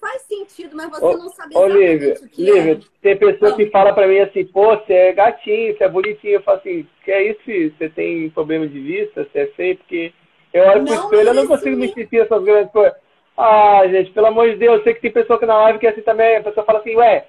faz 0.01 0.23
sentido, 0.23 0.75
mas 0.75 0.89
você 0.89 1.05
ô, 1.05 1.17
não 1.17 1.29
sabe 1.29 1.55
exatamente 1.55 1.79
Olivia, 1.79 2.13
o 2.21 2.27
que 2.27 2.43
Lívia, 2.43 2.73
é. 2.73 2.79
tem 3.01 3.17
pessoa 3.17 3.55
que 3.55 3.67
fala 3.67 3.93
para 3.93 4.05
mim 4.05 4.19
assim, 4.19 4.45
pô, 4.45 4.75
você 4.75 4.93
é 4.93 5.13
gatinho, 5.13 5.77
você 5.77 5.83
é 5.85 5.87
bonitinho. 5.87 6.33
Eu 6.33 6.41
falo 6.41 6.57
assim, 6.57 6.85
que 7.05 7.11
é 7.11 7.31
isso, 7.31 7.39
filho? 7.45 7.73
Você 7.77 7.87
tem 7.87 8.29
problema 8.31 8.67
de 8.67 8.81
vista? 8.81 9.23
Você 9.23 9.39
é 9.39 9.47
feio? 9.47 9.77
Porque 9.77 10.13
eu 10.53 10.63
olho 10.67 10.83
pro 10.83 10.93
espelho, 10.93 11.29
eu 11.29 11.33
não 11.33 11.47
consigo 11.47 11.77
me 11.77 11.93
sentir 11.93 12.19
essas 12.19 12.43
grandes 12.43 12.71
coisas. 12.73 12.99
Ah, 13.37 13.87
gente, 13.87 14.11
pelo 14.11 14.27
amor 14.27 14.49
de 14.49 14.57
Deus, 14.57 14.79
eu 14.79 14.83
sei 14.83 14.93
que 14.93 15.01
tem 15.01 15.11
pessoa 15.11 15.37
aqui 15.37 15.45
na 15.45 15.55
live 15.55 15.79
que 15.79 15.87
é 15.87 15.91
assim 15.91 16.01
também. 16.01 16.35
A 16.35 16.43
pessoa 16.43 16.65
fala 16.65 16.79
assim, 16.79 16.97
ué, 16.97 17.27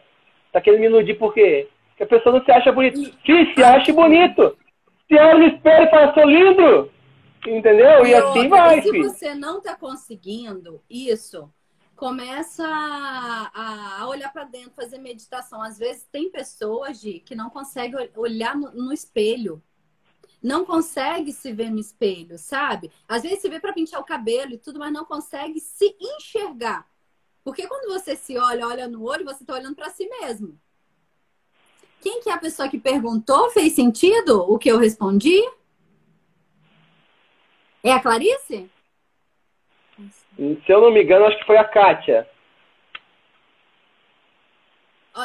tá 0.52 0.60
querendo 0.60 0.80
me 0.80 0.86
iludir 0.86 1.14
por 1.14 1.32
quê? 1.32 1.68
Porque 1.90 2.02
a 2.02 2.06
pessoa 2.06 2.36
não 2.36 2.44
se 2.44 2.50
acha 2.50 2.72
bonito. 2.72 2.98
Se 2.98 3.54
se 3.54 3.62
acha 3.62 3.92
bonito. 3.92 4.58
Se 5.06 5.14
olha 5.14 5.38
no 5.38 5.46
espelho 5.46 5.84
e 5.84 5.90
fala, 5.90 6.12
sou 6.12 6.24
lindo. 6.24 6.90
Entendeu? 7.46 8.06
E, 8.06 8.14
assim 8.14 8.48
vai. 8.48 8.78
E 8.78 8.82
se 8.82 8.90
filho. 8.90 9.04
você 9.04 9.34
não 9.34 9.60
tá 9.60 9.74
conseguindo 9.74 10.82
isso, 10.88 11.52
começa 11.96 12.64
a, 12.64 14.06
olhar 14.08 14.32
para 14.32 14.44
dentro, 14.44 14.72
fazer 14.74 14.98
meditação. 14.98 15.62
Às 15.62 15.78
vezes 15.78 16.04
tem 16.10 16.30
pessoas 16.30 17.00
de, 17.00 17.20
que 17.20 17.34
não 17.34 17.50
conseguem 17.50 18.10
olhar 18.16 18.56
no, 18.56 18.70
no 18.72 18.92
espelho 18.92 19.62
não 20.42 20.64
consegue 20.64 21.32
se 21.32 21.52
ver 21.52 21.70
no 21.70 21.78
espelho, 21.78 22.36
sabe? 22.36 22.90
Às 23.06 23.22
vezes 23.22 23.40
se 23.40 23.48
vê 23.48 23.60
para 23.60 23.72
pintar 23.72 24.00
o 24.00 24.04
cabelo 24.04 24.52
e 24.52 24.58
tudo, 24.58 24.78
mas 24.78 24.92
não 24.92 25.04
consegue 25.04 25.60
se 25.60 25.96
enxergar. 26.00 26.84
Porque 27.44 27.66
quando 27.66 27.92
você 27.92 28.16
se 28.16 28.36
olha, 28.36 28.66
olha 28.66 28.88
no 28.88 29.04
olho, 29.04 29.24
você 29.24 29.44
está 29.44 29.54
olhando 29.54 29.76
para 29.76 29.90
si 29.90 30.08
mesmo. 30.08 30.58
Quem 32.00 32.20
que 32.20 32.28
é 32.28 32.32
a 32.32 32.38
pessoa 32.38 32.68
que 32.68 32.78
perguntou? 32.78 33.50
Fez 33.50 33.74
sentido 33.74 34.40
o 34.40 34.58
que 34.58 34.68
eu 34.68 34.78
respondi? 34.78 35.40
É 37.82 37.92
a 37.92 38.00
Clarice? 38.00 38.70
Se 39.96 40.64
eu 40.68 40.80
não 40.80 40.90
me 40.90 41.02
engano, 41.02 41.26
acho 41.26 41.38
que 41.38 41.46
foi 41.46 41.56
a 41.56 41.64
Kátia. 41.64 42.28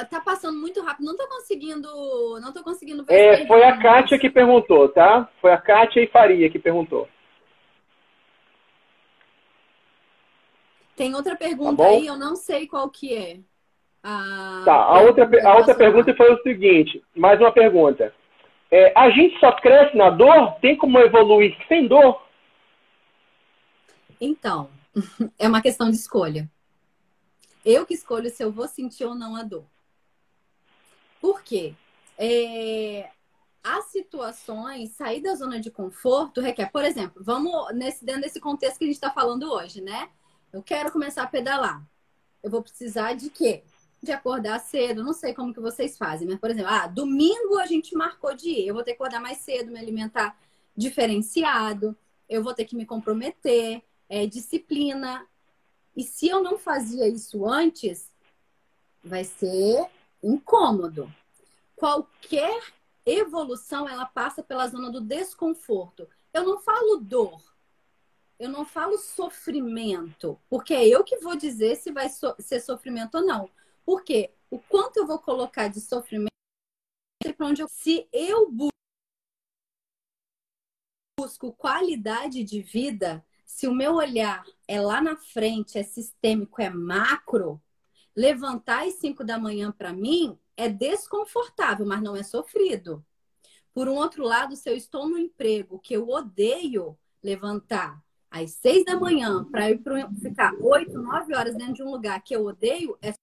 tá 0.09 0.19
passando 0.19 0.59
muito 0.59 0.81
rápido. 0.81 1.05
Não 1.05 1.15
tô 1.15 1.27
conseguindo. 1.27 2.39
Não 2.41 2.51
tô 2.51 2.63
conseguindo 2.63 3.05
ver. 3.05 3.13
É, 3.13 3.47
foi 3.47 3.63
a 3.63 3.77
Kátia 3.77 4.19
que 4.19 4.29
perguntou, 4.29 4.89
tá? 4.89 5.29
Foi 5.39 5.51
a 5.51 5.57
Kátia 5.57 6.01
e 6.01 6.07
Faria 6.07 6.49
que 6.49 6.59
perguntou. 6.59 7.07
Tem 10.95 11.13
outra 11.13 11.35
pergunta 11.35 11.83
tá 11.83 11.89
aí, 11.89 12.07
eu 12.07 12.17
não 12.17 12.35
sei 12.35 12.67
qual 12.67 12.89
que 12.89 13.15
é. 13.15 13.37
A... 14.03 14.63
Tá, 14.65 14.73
a 14.73 15.01
outra, 15.01 15.29
a 15.47 15.57
outra 15.57 15.75
pergunta 15.75 16.15
foi 16.15 16.33
o 16.33 16.41
seguinte, 16.41 17.03
mais 17.15 17.39
uma 17.39 17.51
pergunta. 17.51 18.11
É, 18.71 18.91
a 18.95 19.09
gente 19.11 19.39
só 19.39 19.51
cresce 19.51 19.95
na 19.95 20.09
dor? 20.09 20.53
Tem 20.59 20.75
como 20.75 20.97
evoluir 20.97 21.55
sem 21.67 21.87
dor? 21.87 22.26
Então, 24.19 24.69
é 25.37 25.47
uma 25.47 25.61
questão 25.61 25.89
de 25.89 25.95
escolha. 25.95 26.49
Eu 27.63 27.85
que 27.85 27.93
escolho 27.93 28.29
se 28.29 28.43
eu 28.43 28.51
vou 28.51 28.67
sentir 28.67 29.05
ou 29.05 29.13
não 29.13 29.35
a 29.35 29.43
dor. 29.43 29.65
Por 31.19 31.41
quê? 31.41 31.75
É, 32.17 33.11
as 33.63 33.85
situações, 33.85 34.91
sair 34.91 35.21
da 35.21 35.35
zona 35.35 35.59
de 35.59 35.69
conforto 35.69 36.39
requer, 36.39 36.71
por 36.71 36.85
exemplo, 36.85 37.21
vamos 37.23 37.53
nesse, 37.73 38.05
dentro 38.05 38.21
desse 38.21 38.39
contexto 38.39 38.77
que 38.77 38.85
a 38.85 38.87
gente 38.87 38.95
está 38.95 39.11
falando 39.11 39.51
hoje, 39.51 39.81
né? 39.81 40.09
Eu 40.53 40.63
quero 40.63 40.91
começar 40.91 41.23
a 41.23 41.27
pedalar. 41.27 41.85
Eu 42.41 42.49
vou 42.49 42.63
precisar 42.63 43.13
de 43.13 43.29
quê? 43.29 43.63
De 44.01 44.11
acordar 44.11 44.59
cedo. 44.59 45.03
Não 45.03 45.13
sei 45.13 45.33
como 45.33 45.53
que 45.53 45.59
vocês 45.59 45.97
fazem, 45.97 46.27
mas, 46.27 46.39
por 46.39 46.49
exemplo, 46.49 46.71
ah, 46.71 46.87
domingo 46.87 47.59
a 47.59 47.65
gente 47.65 47.95
marcou 47.95 48.33
de 48.33 48.49
ir. 48.49 48.67
Eu 48.67 48.73
vou 48.73 48.83
ter 48.83 48.91
que 48.91 48.95
acordar 48.95 49.19
mais 49.19 49.39
cedo, 49.39 49.71
me 49.71 49.79
alimentar 49.79 50.39
diferenciado. 50.75 51.97
Eu 52.29 52.41
vou 52.41 52.53
ter 52.53 52.65
que 52.65 52.75
me 52.75 52.85
comprometer. 52.85 53.83
É, 54.09 54.25
disciplina. 54.25 55.27
E 55.95 56.03
se 56.03 56.27
eu 56.27 56.41
não 56.41 56.57
fazia 56.57 57.07
isso 57.07 57.45
antes, 57.45 58.11
vai 59.03 59.23
ser 59.23 59.89
incômodo. 60.23 61.11
Qualquer 61.75 62.61
evolução, 63.05 63.87
ela 63.87 64.05
passa 64.05 64.43
pela 64.43 64.67
zona 64.67 64.91
do 64.91 65.01
desconforto. 65.01 66.07
Eu 66.33 66.43
não 66.43 66.59
falo 66.59 66.97
dor, 66.97 67.41
eu 68.37 68.49
não 68.49 68.65
falo 68.65 68.97
sofrimento, 68.97 70.39
porque 70.49 70.73
é 70.73 70.87
eu 70.87 71.03
que 71.03 71.17
vou 71.17 71.35
dizer 71.35 71.75
se 71.75 71.91
vai 71.91 72.09
so 72.09 72.35
ser 72.39 72.59
sofrimento 72.59 73.15
ou 73.15 73.25
não. 73.25 73.49
Porque 73.85 74.31
o 74.51 74.59
quanto 74.59 74.97
eu 74.97 75.07
vou 75.07 75.17
colocar 75.19 75.67
de 75.67 75.81
sofrimento, 75.81 76.29
onde 77.39 77.61
eu, 77.61 77.67
se 77.67 78.07
eu 78.11 78.51
busco 81.19 81.51
qualidade 81.53 82.43
de 82.43 82.61
vida, 82.61 83.25
se 83.47 83.67
o 83.67 83.73
meu 83.73 83.95
olhar 83.95 84.45
é 84.67 84.79
lá 84.79 85.01
na 85.01 85.15
frente, 85.15 85.79
é 85.79 85.83
sistêmico, 85.83 86.61
é 86.61 86.69
macro, 86.69 87.59
levantar 88.15 88.85
às 88.85 88.95
5 88.95 89.23
da 89.23 89.39
manhã 89.39 89.71
para 89.71 89.93
mim 89.93 90.37
é 90.55 90.67
desconfortável, 90.67 91.85
mas 91.85 92.01
não 92.01 92.15
é 92.15 92.23
sofrido. 92.23 93.05
Por 93.73 93.87
um 93.87 93.95
outro 93.95 94.23
lado, 94.23 94.55
se 94.55 94.69
eu 94.69 94.75
estou 94.75 95.07
no 95.07 95.17
emprego 95.17 95.79
que 95.79 95.93
eu 95.95 96.09
odeio 96.09 96.97
levantar 97.23 98.03
às 98.29 98.51
seis 98.51 98.83
da 98.83 98.99
manhã 98.99 99.43
para 99.45 99.69
ir 99.69 99.81
ficar 100.21 100.53
oito, 100.55 100.99
nove 100.99 101.33
horas 101.35 101.55
dentro 101.55 101.75
de 101.75 101.83
um 101.83 101.91
lugar 101.91 102.21
que 102.21 102.35
eu 102.35 102.45
odeio, 102.45 102.97
é 103.01 103.13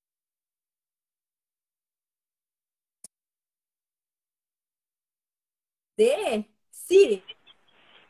de 5.97 6.45
se 6.71 7.23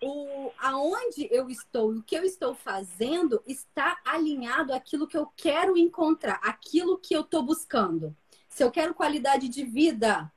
o, 0.04 0.52
aonde 0.58 1.28
eu 1.30 1.48
estou, 1.48 1.90
o 1.90 2.02
que 2.02 2.16
eu 2.16 2.24
estou 2.24 2.54
fazendo 2.54 3.42
está 3.46 3.98
alinhado 4.04 4.72
àquilo 4.72 5.06
que 5.06 5.16
eu 5.16 5.26
quero 5.36 5.76
encontrar, 5.76 6.40
aquilo 6.42 6.98
que 6.98 7.14
eu 7.14 7.22
estou 7.22 7.42
buscando. 7.42 8.14
Se 8.48 8.62
eu 8.62 8.70
quero 8.70 8.94
qualidade 8.94 9.48
de 9.48 9.64
vida 9.64 10.30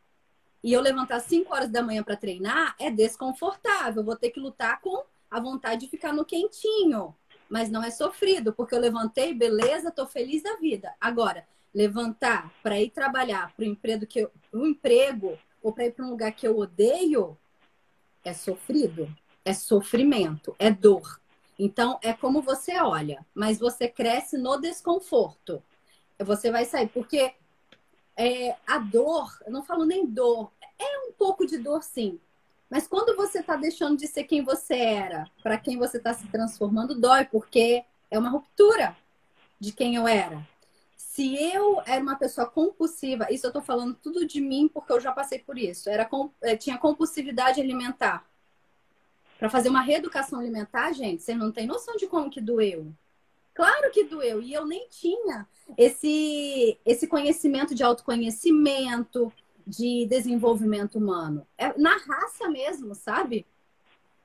e 0.63 0.73
eu 0.73 0.81
levantar 0.81 1.19
5 1.19 1.53
horas 1.53 1.69
da 1.69 1.83
manhã 1.83 2.03
para 2.03 2.15
treinar, 2.15 2.75
é 2.79 2.89
desconfortável. 2.89 4.03
Vou 4.03 4.15
ter 4.15 4.31
que 4.31 4.39
lutar 4.39 4.81
com 4.81 5.03
a 5.29 5.39
vontade 5.39 5.81
de 5.81 5.91
ficar 5.91 6.13
no 6.13 6.25
quentinho. 6.25 7.15
Mas 7.49 7.69
não 7.69 7.83
é 7.83 7.91
sofrido, 7.91 8.51
porque 8.53 8.73
eu 8.73 8.79
levantei, 8.79 9.33
beleza, 9.33 9.91
tô 9.91 10.05
feliz 10.05 10.43
da 10.43 10.55
vida. 10.55 10.93
Agora, 10.99 11.47
levantar 11.73 12.51
para 12.63 12.79
ir 12.79 12.89
trabalhar 12.89 13.53
para 13.55 13.63
o 13.63 13.67
emprego 13.67 14.05
que 14.05 14.19
eu, 14.19 14.31
um 14.51 14.65
emprego 14.65 15.37
ou 15.61 15.71
para 15.71 15.85
ir 15.85 15.91
para 15.91 16.05
um 16.05 16.09
lugar 16.09 16.31
que 16.31 16.47
eu 16.47 16.57
odeio 16.57 17.37
é 18.23 18.33
sofrido, 18.33 19.07
é 19.47 19.53
sofrimento, 19.53 20.53
é 20.59 20.69
dor. 20.69 21.21
Então 21.57 21.97
é 22.03 22.11
como 22.11 22.41
você 22.41 22.77
olha, 22.79 23.25
mas 23.33 23.57
você 23.57 23.87
cresce 23.87 24.37
no 24.37 24.57
desconforto. 24.57 25.63
Você 26.19 26.51
vai 26.51 26.65
sair 26.65 26.89
porque 26.89 27.33
é, 28.17 28.57
a 28.67 28.77
dor, 28.77 29.31
eu 29.45 29.51
não 29.51 29.63
falo 29.63 29.85
nem 29.85 30.05
dor, 30.05 30.51
é 30.77 31.07
um 31.07 31.13
pouco 31.13 31.47
de 31.47 31.57
dor 31.57 31.81
sim. 31.81 32.19
Mas 32.69 32.87
quando 32.87 33.15
você 33.15 33.39
está 33.39 33.55
deixando 33.55 33.97
de 33.97 34.05
ser 34.07 34.25
quem 34.25 34.43
você 34.43 34.75
era 34.75 35.31
para 35.41 35.57
quem 35.57 35.77
você 35.77 35.95
está 35.95 36.13
se 36.13 36.27
transformando, 36.27 36.99
dói, 36.99 37.23
porque 37.23 37.85
é 38.11 38.19
uma 38.19 38.29
ruptura 38.29 38.97
de 39.57 39.71
quem 39.71 39.95
eu 39.95 40.05
era. 40.05 40.45
Se 40.97 41.35
eu 41.41 41.81
era 41.85 42.03
uma 42.03 42.17
pessoa 42.17 42.45
compulsiva, 42.45 43.31
isso 43.31 43.45
eu 43.45 43.49
estou 43.49 43.61
falando 43.61 43.95
tudo 43.95 44.27
de 44.27 44.41
mim 44.41 44.67
porque 44.67 44.91
eu 44.91 44.99
já 44.99 45.13
passei 45.13 45.39
por 45.39 45.57
isso. 45.57 45.89
Era 45.89 46.07
eh, 46.41 46.57
tinha 46.57 46.77
compulsividade 46.77 47.61
alimentar. 47.61 48.27
Para 49.37 49.49
fazer 49.49 49.69
uma 49.69 49.81
reeducação 49.81 50.39
alimentar, 50.39 50.91
gente, 50.93 51.21
vocês 51.21 51.37
não 51.37 51.51
têm 51.51 51.67
noção 51.67 51.95
de 51.95 52.07
como 52.07 52.29
que 52.29 52.41
doeu. 52.41 52.91
Claro 53.53 53.91
que 53.91 54.03
doeu. 54.03 54.41
E 54.41 54.53
eu 54.53 54.65
nem 54.65 54.87
tinha 54.89 55.47
esse, 55.77 56.77
esse 56.85 57.07
conhecimento 57.07 57.73
de 57.73 57.83
autoconhecimento, 57.83 59.31
de 59.65 60.05
desenvolvimento 60.05 60.97
humano. 60.97 61.45
É 61.57 61.77
na 61.77 61.97
raça 61.97 62.49
mesmo, 62.49 62.95
sabe? 62.95 63.45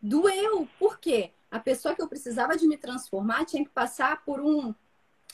Doeu. 0.00 0.68
Por 0.78 0.98
quê? 0.98 1.30
A 1.50 1.58
pessoa 1.58 1.94
que 1.94 2.00
eu 2.00 2.08
precisava 2.08 2.56
de 2.56 2.66
me 2.66 2.76
transformar 2.76 3.44
tinha 3.44 3.64
que 3.64 3.70
passar 3.70 4.24
por, 4.24 4.40
um, 4.40 4.74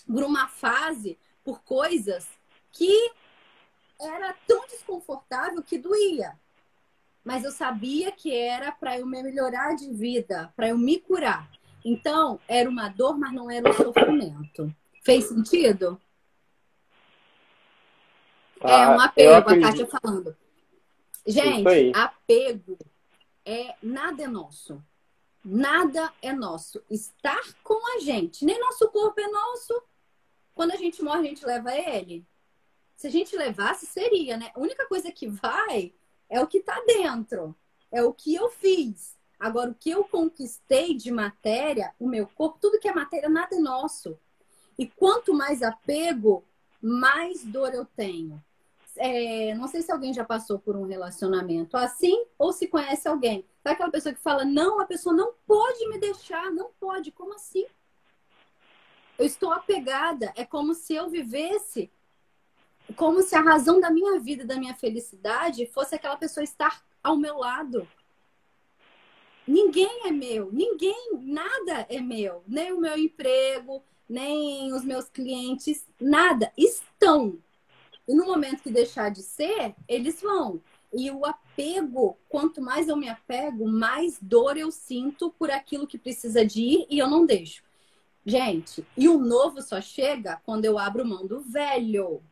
por 0.06 0.22
uma 0.22 0.48
fase, 0.48 1.18
por 1.44 1.60
coisas 1.62 2.26
que 2.72 3.12
era 4.00 4.34
tão 4.46 4.66
desconfortável 4.66 5.62
que 5.62 5.78
doía. 5.78 6.38
Mas 7.24 7.44
eu 7.44 7.50
sabia 7.50 8.10
que 8.10 8.34
era 8.34 8.72
para 8.72 8.98
eu 8.98 9.06
me 9.06 9.22
melhorar 9.22 9.74
de 9.74 9.92
vida, 9.92 10.52
para 10.56 10.68
eu 10.68 10.78
me 10.78 10.98
curar. 10.98 11.50
Então, 11.84 12.40
era 12.48 12.68
uma 12.68 12.88
dor, 12.88 13.18
mas 13.18 13.32
não 13.32 13.50
era 13.50 13.68
um 13.68 13.72
sofrimento. 13.72 14.74
Fez 15.02 15.24
sentido? 15.24 16.00
É 18.60 18.72
ah, 18.72 18.80
é 18.80 18.88
um 18.88 19.00
apego, 19.00 19.50
a 19.50 19.60
Kátia 19.60 19.86
falando. 19.86 20.36
Gente, 21.26 21.92
apego 21.94 22.78
é 23.44 23.74
nada 23.82 24.24
é 24.24 24.26
nosso. 24.26 24.82
Nada 25.44 26.12
é 26.20 26.32
nosso. 26.32 26.82
Estar 26.90 27.54
com 27.62 27.96
a 27.96 28.00
gente. 28.00 28.44
Nem 28.44 28.58
nosso 28.60 28.88
corpo 28.88 29.20
é 29.20 29.28
nosso. 29.28 29.82
Quando 30.54 30.72
a 30.72 30.76
gente 30.76 31.02
morre, 31.02 31.20
a 31.20 31.30
gente 31.30 31.46
leva 31.46 31.72
ele. 31.74 32.26
Se 32.96 33.06
a 33.06 33.10
gente 33.10 33.36
levasse, 33.36 33.86
seria, 33.86 34.36
né? 34.36 34.50
A 34.54 34.60
única 34.60 34.86
coisa 34.86 35.12
que 35.12 35.28
vai 35.28 35.94
é 36.28 36.40
o 36.40 36.46
que 36.46 36.60
tá 36.60 36.82
dentro. 36.86 37.54
É 37.90 38.02
o 38.02 38.12
que 38.12 38.34
eu 38.34 38.50
fiz. 38.50 39.16
Agora, 39.38 39.70
o 39.70 39.74
que 39.74 39.90
eu 39.90 40.04
conquistei 40.04 40.94
de 40.94 41.10
matéria, 41.10 41.94
o 41.98 42.08
meu 42.08 42.26
corpo, 42.26 42.58
tudo 42.60 42.78
que 42.80 42.88
é 42.88 42.92
matéria, 42.92 43.28
nada 43.28 43.54
é 43.54 43.60
nosso. 43.60 44.18
E 44.78 44.86
quanto 44.86 45.32
mais 45.32 45.62
apego, 45.62 46.44
mais 46.82 47.44
dor 47.44 47.72
eu 47.72 47.84
tenho. 47.84 48.42
É, 48.96 49.54
não 49.54 49.68
sei 49.68 49.80
se 49.80 49.92
alguém 49.92 50.12
já 50.12 50.24
passou 50.24 50.58
por 50.58 50.74
um 50.74 50.84
relacionamento 50.84 51.76
assim 51.76 52.26
ou 52.36 52.52
se 52.52 52.66
conhece 52.66 53.06
alguém. 53.06 53.44
Sabe 53.62 53.74
aquela 53.74 53.90
pessoa 53.92 54.12
que 54.12 54.20
fala, 54.20 54.44
não, 54.44 54.80
a 54.80 54.86
pessoa 54.86 55.14
não 55.14 55.34
pode 55.46 55.88
me 55.88 55.98
deixar, 55.98 56.50
não 56.50 56.70
pode. 56.80 57.12
Como 57.12 57.32
assim? 57.34 57.64
Eu 59.16 59.24
estou 59.24 59.52
apegada. 59.52 60.32
É 60.36 60.44
como 60.44 60.74
se 60.74 60.94
eu 60.94 61.08
vivesse, 61.08 61.90
como 62.96 63.22
se 63.22 63.34
a 63.36 63.40
razão 63.40 63.80
da 63.80 63.90
minha 63.90 64.18
vida, 64.18 64.44
da 64.44 64.56
minha 64.56 64.74
felicidade, 64.74 65.66
fosse 65.66 65.94
aquela 65.94 66.16
pessoa 66.16 66.44
estar 66.44 66.82
ao 67.02 67.16
meu 67.16 67.38
lado. 67.38 67.86
Ninguém 69.46 70.06
é 70.06 70.10
meu, 70.10 70.50
ninguém, 70.52 71.10
nada 71.20 71.86
é 71.88 72.00
meu, 72.00 72.42
nem 72.46 72.72
o 72.72 72.80
meu 72.80 72.98
emprego, 72.98 73.82
nem 74.08 74.72
os 74.72 74.84
meus 74.84 75.08
clientes, 75.08 75.86
nada 76.00 76.52
estão. 76.56 77.38
E 78.06 78.14
no 78.14 78.26
momento 78.26 78.62
que 78.62 78.70
deixar 78.70 79.10
de 79.10 79.22
ser, 79.22 79.74
eles 79.86 80.20
vão. 80.20 80.60
E 80.92 81.10
o 81.10 81.26
apego, 81.26 82.16
quanto 82.28 82.62
mais 82.62 82.88
eu 82.88 82.96
me 82.96 83.08
apego, 83.08 83.66
mais 83.68 84.18
dor 84.20 84.56
eu 84.56 84.70
sinto 84.70 85.30
por 85.38 85.50
aquilo 85.50 85.86
que 85.86 85.98
precisa 85.98 86.44
de 86.44 86.62
ir 86.62 86.86
e 86.88 86.98
eu 86.98 87.08
não 87.08 87.26
deixo. 87.26 87.62
Gente, 88.24 88.86
e 88.96 89.08
o 89.08 89.18
novo 89.18 89.60
só 89.62 89.80
chega 89.80 90.40
quando 90.44 90.64
eu 90.64 90.78
abro 90.78 91.06
mão 91.06 91.26
do 91.26 91.40
velho. 91.40 92.22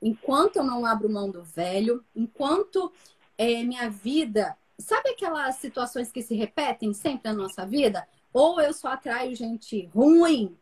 Enquanto 0.00 0.56
eu 0.56 0.64
não 0.64 0.86
abro 0.86 1.10
mão 1.10 1.30
do 1.30 1.42
velho, 1.42 2.04
enquanto 2.14 2.92
é, 3.36 3.62
minha 3.62 3.90
vida 3.90 4.56
Sabe 4.80 5.10
aquelas 5.10 5.56
situações 5.56 6.12
que 6.12 6.22
se 6.22 6.34
repetem 6.36 6.94
sempre 6.94 7.30
na 7.30 7.34
nossa 7.34 7.66
vida? 7.66 8.06
Ou 8.32 8.60
eu 8.60 8.72
só 8.72 8.88
atraio 8.88 9.34
gente 9.34 9.86
ruim, 9.86 10.56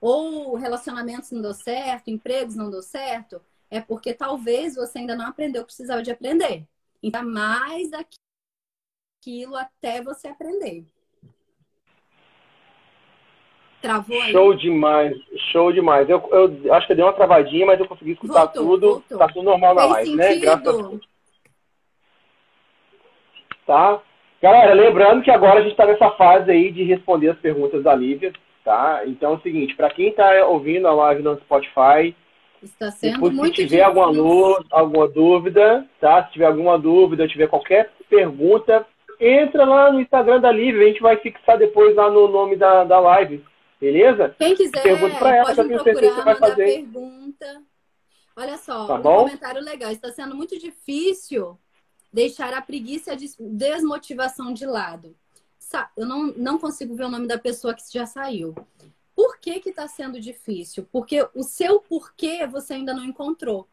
ou 0.00 0.54
relacionamentos 0.56 1.30
não 1.30 1.40
deu 1.42 1.54
certo, 1.54 2.10
empregos 2.10 2.54
não 2.54 2.70
deu 2.70 2.82
certo. 2.82 3.40
é 3.70 3.80
porque 3.80 4.14
talvez 4.14 4.74
você 4.76 4.98
ainda 4.98 5.16
não 5.16 5.26
aprendeu 5.26 5.62
o 5.62 5.64
que 5.64 5.72
precisava 5.74 6.02
de 6.02 6.10
aprender. 6.10 6.66
Então, 7.02 7.22
mais 7.24 7.90
daquilo 7.90 9.56
até 9.56 10.02
você 10.02 10.28
aprender. 10.28 10.86
Travou 13.80 14.20
aí? 14.20 14.32
Show 14.32 14.54
demais, 14.54 15.16
show 15.52 15.72
demais. 15.72 16.08
Eu, 16.08 16.22
eu 16.32 16.74
acho 16.74 16.86
que 16.86 16.92
eu 16.92 16.96
dei 16.96 17.04
uma 17.04 17.12
travadinha, 17.12 17.66
mas 17.66 17.78
eu 17.78 17.86
consegui 17.86 18.12
escutar 18.12 18.46
voltou, 18.46 18.64
tudo. 18.64 18.86
Voltou. 18.90 19.18
Tá 19.18 19.28
tudo 19.28 19.42
normal 19.44 19.74
na 19.74 19.84
live, 19.84 20.16
né? 20.16 20.36
Graças 20.36 20.68
a 20.68 20.72
Deus. 20.72 21.08
Tá? 23.66 24.00
Galera, 24.42 24.72
lembrando 24.72 25.22
que 25.22 25.30
agora 25.30 25.58
a 25.58 25.62
gente 25.62 25.72
está 25.72 25.84
nessa 25.86 26.10
fase 26.12 26.50
aí 26.50 26.72
de 26.72 26.82
responder 26.84 27.30
as 27.30 27.38
perguntas 27.38 27.82
da 27.82 27.94
Lívia, 27.94 28.32
tá? 28.64 29.02
Então 29.06 29.32
é 29.32 29.36
o 29.36 29.40
seguinte, 29.40 29.76
para 29.76 29.90
quem 29.90 30.08
está 30.08 30.46
ouvindo 30.46 30.86
a 30.88 30.92
live 30.92 31.22
no 31.22 31.36
Spotify, 31.40 32.14
Está 32.62 32.90
sendo 32.90 33.14
depois, 33.14 33.34
muito 33.34 33.56
se 33.56 33.66
tiver 33.66 33.82
alguma, 33.82 34.06
luz, 34.06 34.64
alguma 34.70 35.08
dúvida, 35.08 35.86
tá? 36.00 36.24
Se 36.24 36.32
tiver 36.32 36.46
alguma 36.46 36.78
dúvida, 36.78 37.28
tiver 37.28 37.46
qualquer 37.46 37.90
pergunta, 38.10 38.84
entra 39.20 39.64
lá 39.64 39.92
no 39.92 40.00
Instagram 40.00 40.40
da 40.40 40.50
Lívia, 40.50 40.82
a 40.82 40.88
gente 40.88 41.00
vai 41.00 41.16
fixar 41.18 41.58
depois 41.58 41.94
lá 41.94 42.10
no 42.10 42.26
nome 42.28 42.56
da, 42.56 42.84
da 42.84 42.98
live, 42.98 43.44
beleza? 43.80 44.34
Quem 44.38 44.54
quiser, 44.54 44.82
Pergunta 44.82 45.16
pra 45.16 45.36
ela, 45.36 45.54
pode 45.54 45.68
me 45.68 45.74
procurar, 45.78 46.14
que 46.14 46.22
vai 46.22 46.36
fazer. 46.36 46.64
pergunta. 46.64 47.62
Olha 48.36 48.56
só, 48.58 48.86
tá 48.86 48.94
um 48.94 49.02
bom? 49.02 49.24
comentário 49.24 49.60
legal. 49.60 49.90
Está 49.90 50.12
sendo 50.12 50.34
muito 50.34 50.58
difícil 50.58 51.58
deixar 52.12 52.54
a 52.54 52.62
preguiça 52.62 53.12
e 53.12 53.14
a 53.14 53.18
desmotivação 53.40 54.52
de 54.52 54.64
lado. 54.64 55.16
Eu 55.96 56.06
não, 56.06 56.26
não 56.36 56.58
consigo 56.58 56.94
ver 56.94 57.04
o 57.04 57.10
nome 57.10 57.26
da 57.26 57.36
pessoa 57.38 57.74
que 57.74 57.82
já 57.92 58.06
saiu. 58.06 58.54
Por 59.14 59.38
que 59.38 59.58
que 59.60 59.70
está 59.70 59.88
sendo 59.88 60.20
difícil? 60.20 60.88
Porque 60.92 61.28
o 61.34 61.42
seu 61.42 61.80
porquê 61.80 62.46
você 62.46 62.74
ainda 62.74 62.94
não 62.94 63.04
encontrou. 63.04 63.68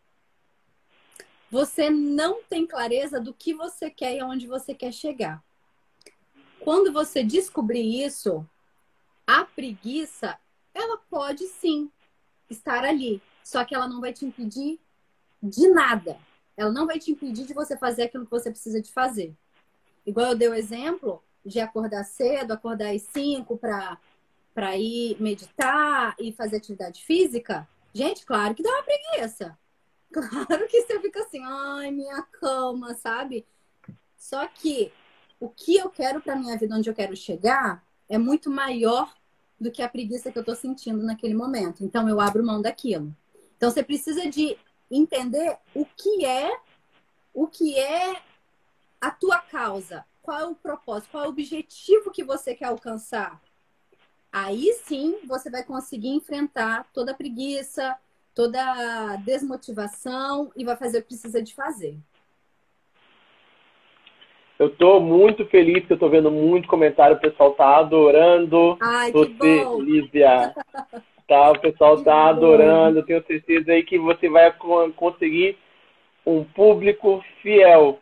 Você 1.52 1.90
não 1.90 2.42
tem 2.44 2.66
clareza 2.66 3.20
do 3.20 3.34
que 3.34 3.54
você 3.54 3.90
quer 3.90 4.16
e 4.16 4.20
aonde 4.20 4.48
você 4.48 4.74
quer 4.74 4.92
chegar. 4.92 5.44
Quando 6.60 6.92
você 6.92 7.24
descobrir 7.24 8.04
isso, 8.04 8.46
a 9.28 9.46
preguiça, 9.46 10.38
ela 10.74 10.98
pode 11.10 11.46
sim 11.48 11.92
estar 12.50 12.84
ali, 12.84 13.22
só 13.44 13.64
que 13.64 13.74
ela 13.74 13.88
não 13.88 14.02
vai 14.02 14.14
te 14.14 14.26
impedir 14.26 14.80
de 15.42 15.68
nada. 15.70 16.18
Ela 16.58 16.72
não 16.72 16.86
vai 16.86 17.00
te 17.00 17.12
impedir 17.12 17.46
de 17.46 17.54
você 17.54 17.78
fazer 17.78 18.04
aquilo 18.04 18.26
que 18.26 18.32
você 18.32 18.50
precisa 18.50 18.82
de 18.82 18.92
fazer. 18.92 19.36
Igual 20.06 20.28
eu 20.28 20.38
dei 20.38 20.48
o 20.48 20.54
exemplo 20.54 21.22
de 21.46 21.60
acordar 21.60 22.04
cedo, 22.04 22.52
acordar 22.52 22.94
às 22.94 23.02
5 23.04 23.58
para 23.58 24.78
ir 24.78 25.18
meditar 25.20 26.16
e 26.20 26.32
fazer 26.32 26.58
atividade 26.58 27.04
física. 27.04 27.68
Gente, 27.94 28.26
claro 28.26 28.56
que 28.56 28.64
dá 28.64 28.70
uma 28.70 28.84
preguiça. 28.84 29.58
Claro 30.16 30.66
que 30.70 30.82
você 30.82 30.98
fica 31.02 31.20
assim, 31.24 31.42
ai, 31.44 31.92
minha 31.92 32.22
cama, 32.22 32.96
sabe? 32.96 33.46
Só 34.16 34.48
que 34.48 34.90
o 35.42 35.50
que 35.50 35.76
eu 35.76 35.90
quero 35.90 36.22
para 36.22 36.38
minha 36.38 36.58
vida, 36.58 36.74
onde 36.74 36.90
eu 36.90 36.94
quero 36.94 37.14
chegar, 37.18 37.84
é 38.10 38.18
muito 38.18 38.50
maior 38.50 39.14
do 39.60 39.72
que 39.72 39.82
a 39.82 39.90
preguiça 39.90 40.32
que 40.32 40.38
eu 40.38 40.44
tô 40.44 40.56
sentindo 40.56 41.04
naquele 41.04 41.34
momento. 41.34 41.84
Então 41.84 42.08
eu 42.10 42.20
abro 42.20 42.46
mão 42.46 42.62
daquilo. 42.62 43.16
Então 43.58 43.72
você 43.72 43.84
precisa 43.84 44.30
de 44.30 44.58
entender 44.90 45.58
o 45.74 45.86
que 45.86 46.26
é 46.26 46.60
o 47.34 47.48
que 47.48 47.78
é 47.78 48.22
a 49.02 49.12
tua 49.12 49.40
causa, 49.40 50.06
qual 50.22 50.40
é 50.40 50.46
o 50.46 50.56
propósito, 50.56 51.12
qual 51.12 51.26
é 51.26 51.28
o 51.28 51.30
objetivo 51.30 52.10
que 52.10 52.24
você 52.24 52.56
quer 52.56 52.66
alcançar. 52.66 53.42
Aí 54.32 54.74
sim 54.86 55.20
você 55.26 55.50
vai 55.50 55.64
conseguir 55.64 56.10
enfrentar 56.10 56.90
toda 56.94 57.12
a 57.12 57.16
preguiça, 57.16 57.98
toda 58.34 58.62
a 58.62 59.16
desmotivação 59.18 60.52
e 60.56 60.64
vai 60.64 60.76
fazer 60.76 61.00
o 61.00 61.02
que 61.02 61.10
precisa 61.10 61.42
de 61.42 61.54
fazer. 61.54 61.98
Eu 64.58 64.68
estou 64.68 65.02
muito 65.02 65.46
feliz 65.48 65.86
que 65.86 65.92
eu 65.92 65.96
estou 65.96 66.10
vendo 66.10 66.32
muito 66.32 66.68
comentário, 66.68 67.18
o 67.18 67.20
pessoal 67.20 67.52
tá 67.52 67.78
adorando 67.78 68.78
Ai, 68.82 69.12
você, 69.12 69.66
Lívia. 69.80 70.56
tá? 71.28 71.52
O 71.52 71.60
pessoal 71.60 72.02
tá 72.04 72.30
adorando. 72.30 73.04
Tenho 73.04 73.24
certeza 73.26 73.72
aí 73.72 73.84
que 73.84 73.98
você 73.98 74.30
vai 74.30 74.54
conseguir 74.96 75.58
um 76.26 76.44
público 76.44 77.24
fiel, 77.42 78.00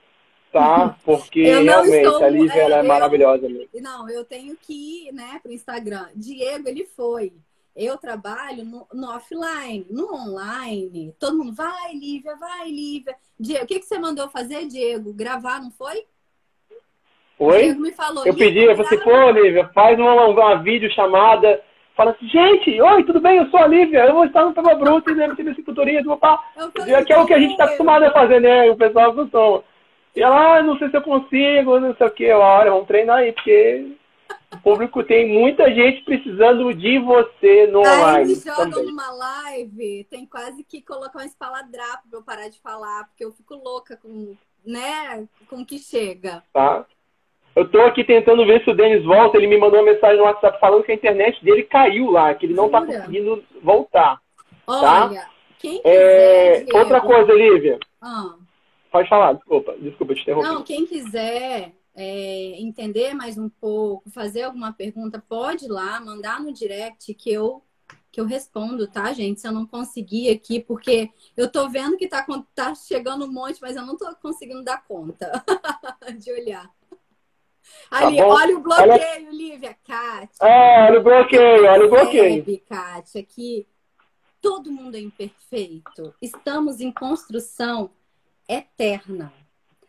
tá? 0.51 0.95
Porque 1.03 1.43
realmente 1.43 2.05
estou, 2.05 2.23
a 2.23 2.29
Lívia 2.29 2.61
é, 2.61 2.71
é 2.71 2.79
eu, 2.79 2.83
maravilhosa. 2.83 3.49
Mesmo. 3.49 3.69
Não, 3.81 4.07
eu 4.09 4.23
tenho 4.23 4.55
que 4.55 5.07
ir, 5.07 5.11
né, 5.11 5.39
pro 5.41 5.51
Instagram. 5.51 6.07
Diego, 6.15 6.69
ele 6.69 6.85
foi. 6.85 7.33
Eu 7.75 7.97
trabalho 7.97 8.63
no, 8.63 8.87
no, 8.93 9.09
offline, 9.09 9.87
no 9.89 10.13
online. 10.13 11.15
Todo 11.19 11.37
mundo, 11.39 11.55
vai, 11.55 11.93
Lívia, 11.93 12.35
vai, 12.35 12.69
Lívia. 12.69 13.15
Diego, 13.39 13.63
o 13.63 13.67
que, 13.67 13.79
que 13.79 13.85
você 13.87 13.97
mandou 13.97 14.29
fazer, 14.29 14.67
Diego? 14.67 15.11
Gravar, 15.11 15.59
não 15.59 15.71
foi? 15.71 16.05
Oi? 17.39 17.73
Me 17.73 17.91
falou. 17.91 18.25
Eu 18.25 18.33
pedi, 18.35 18.63
eu 18.63 18.75
falei 18.75 18.85
assim, 18.85 19.03
pô, 19.03 19.29
Lívia, 19.31 19.69
faz 19.73 19.97
uma, 19.99 20.25
uma 20.27 20.55
vídeo 20.57 20.91
chamada 20.93 21.61
Fala 21.95 22.11
assim, 22.11 22.27
gente, 22.27 22.81
oi, 22.81 23.03
tudo 23.03 23.21
bem? 23.21 23.37
Eu 23.37 23.49
sou 23.51 23.59
a 23.59 23.67
Lívia, 23.67 24.05
eu 24.05 24.13
vou 24.13 24.25
estar 24.25 24.43
no 24.43 24.53
Peba 24.53 24.73
Bruto 24.73 25.11
e 25.11 25.15
deve 25.15 25.35
ser 25.35 25.63
Futurismo, 25.63 26.17
papá. 26.17 26.43
Que 26.73 27.13
é 27.13 27.19
o 27.19 27.25
que 27.25 27.33
a 27.33 27.39
gente 27.39 27.51
está 27.51 27.65
acostumado 27.65 28.03
a 28.05 28.11
fazer, 28.11 28.41
né? 28.41 28.69
O 28.71 28.75
pessoal 28.75 29.11
acostuma. 29.11 29.63
E 30.15 30.21
ela, 30.21 30.57
ah, 30.57 30.63
não 30.63 30.77
sei 30.77 30.89
se 30.89 30.97
eu 30.97 31.01
consigo, 31.03 31.79
não 31.79 31.95
sei 31.95 32.07
o 32.07 32.11
que. 32.11 32.31
Olha, 32.31 32.71
vamos 32.71 32.87
treinar 32.87 33.17
aí, 33.17 33.31
porque 33.31 33.95
o 34.53 34.57
público 34.61 35.03
tem 35.03 35.27
muita 35.29 35.71
gente 35.73 36.03
precisando 36.03 36.73
de 36.73 36.97
você 36.97 37.67
no 37.67 37.85
aí 37.85 37.99
online. 37.99 38.31
Eles 38.31 38.43
jogam 38.43 38.71
também. 38.71 38.85
numa 38.87 39.11
live, 39.11 40.07
tem 40.09 40.25
quase 40.25 40.63
que 40.63 40.81
colocar 40.81 41.19
um 41.19 41.25
espaladrapo 41.25 42.09
pra 42.09 42.19
eu 42.19 42.23
parar 42.23 42.49
de 42.49 42.59
falar, 42.59 43.05
porque 43.05 43.23
eu 43.23 43.31
fico 43.31 43.53
louca 43.55 43.97
com, 43.97 44.35
né, 44.65 45.27
com 45.47 45.61
o 45.61 45.65
que 45.65 45.77
chega. 45.77 46.43
Tá. 46.51 46.85
Eu 47.55 47.69
tô 47.69 47.81
aqui 47.81 48.03
tentando 48.03 48.45
ver 48.45 48.63
se 48.63 48.69
o 48.71 48.75
Denis 48.75 49.03
volta. 49.03 49.37
Ele 49.37 49.47
me 49.47 49.57
mandou 49.57 49.79
uma 49.79 49.91
mensagem 49.91 50.17
no 50.17 50.23
WhatsApp 50.23 50.59
falando 50.59 50.83
que 50.83 50.91
a 50.91 50.95
internet 50.95 51.43
dele 51.43 51.63
caiu 51.63 52.09
lá, 52.09 52.33
que 52.33 52.45
ele 52.45 52.53
não 52.53 52.69
tá 52.69 52.79
Jura? 52.79 52.91
tá 52.91 52.99
conseguindo 52.99 53.43
voltar. 53.61 54.21
Tá? 54.65 55.05
Olha, 55.05 55.27
quem 55.59 55.81
é, 55.83 56.59
quiser. 56.61 56.75
É... 56.75 56.77
Outra 56.77 57.01
coisa, 57.01 57.33
Lívia. 57.33 57.79
Ah. 58.01 58.35
Pode 58.91 59.09
falar, 59.09 59.33
desculpa, 59.33 59.75
desculpa 59.79 60.13
te 60.13 60.21
interromper. 60.21 60.47
Não, 60.47 60.63
quem 60.63 60.85
quiser 60.85 61.71
é, 61.95 62.61
entender 62.61 63.13
mais 63.13 63.37
um 63.37 63.49
pouco, 63.49 64.09
fazer 64.09 64.43
alguma 64.43 64.71
pergunta, 64.71 65.23
pode 65.27 65.65
ir 65.65 65.69
lá, 65.69 65.99
mandar 65.99 66.39
no 66.41 66.53
direct 66.53 67.13
que 67.13 67.31
eu 67.31 67.61
que 68.11 68.21
eu 68.21 68.25
respondo, 68.25 68.85
tá, 68.85 69.11
gente? 69.11 69.41
Se 69.41 69.47
eu 69.47 69.51
não 69.51 69.65
conseguir 69.65 70.29
aqui, 70.29 70.59
porque 70.59 71.09
eu 71.35 71.51
tô 71.51 71.67
vendo 71.67 71.97
que 71.97 72.07
tá, 72.07 72.23
tá 72.53 72.75
chegando 72.75 73.25
um 73.25 73.31
monte, 73.31 73.59
mas 73.59 73.75
eu 73.75 73.83
não 73.83 73.97
tô 73.97 74.05
conseguindo 74.21 74.63
dar 74.63 74.83
conta 74.85 75.43
de 76.19 76.31
olhar. 76.31 76.69
Tá 77.89 78.07
Ali, 78.07 78.17
tá 78.17 78.27
olha 78.27 78.57
o 78.57 78.59
bloqueio, 78.61 78.91
olha... 78.91 79.29
Lívia, 79.31 79.77
Kátia. 79.85 80.45
É, 80.47 80.83
olha 80.85 80.99
o 80.99 81.03
bloqueio, 81.03 81.65
olha 81.65 81.85
o 81.85 81.89
bloqueio. 81.89 82.43
Percebe, 82.43 82.63
Kátia, 82.67 83.23
que 83.23 83.67
todo 84.41 84.71
mundo 84.71 84.95
é 84.95 84.99
imperfeito. 84.99 86.13
Estamos 86.21 86.81
em 86.81 86.91
construção 86.91 87.91
eterna. 88.47 89.31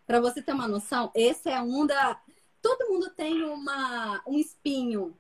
Para 0.07 0.21
você 0.21 0.43
ter 0.43 0.53
uma 0.53 0.69
noção, 0.69 1.11
esse 1.15 1.49
é 1.49 1.61
um 1.61 1.87
da. 1.87 2.21
Todo 2.61 2.89
mundo 2.89 3.11
tem 3.11 3.43
uma, 3.43 4.23
um 4.27 4.39
espinho 4.39 5.17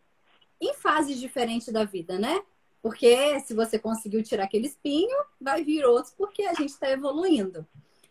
em 0.60 0.72
fases 0.74 1.18
diferentes 1.18 1.72
da 1.72 1.84
vida, 1.84 2.18
né? 2.18 2.42
Porque 2.80 3.40
se 3.40 3.54
você 3.54 3.78
conseguiu 3.78 4.22
tirar 4.22 4.44
aquele 4.44 4.66
espinho, 4.66 5.16
vai 5.40 5.64
vir 5.64 5.84
outros 5.84 6.12
porque 6.14 6.42
a 6.42 6.54
gente 6.54 6.70
está 6.70 6.90
evoluindo. 6.90 7.66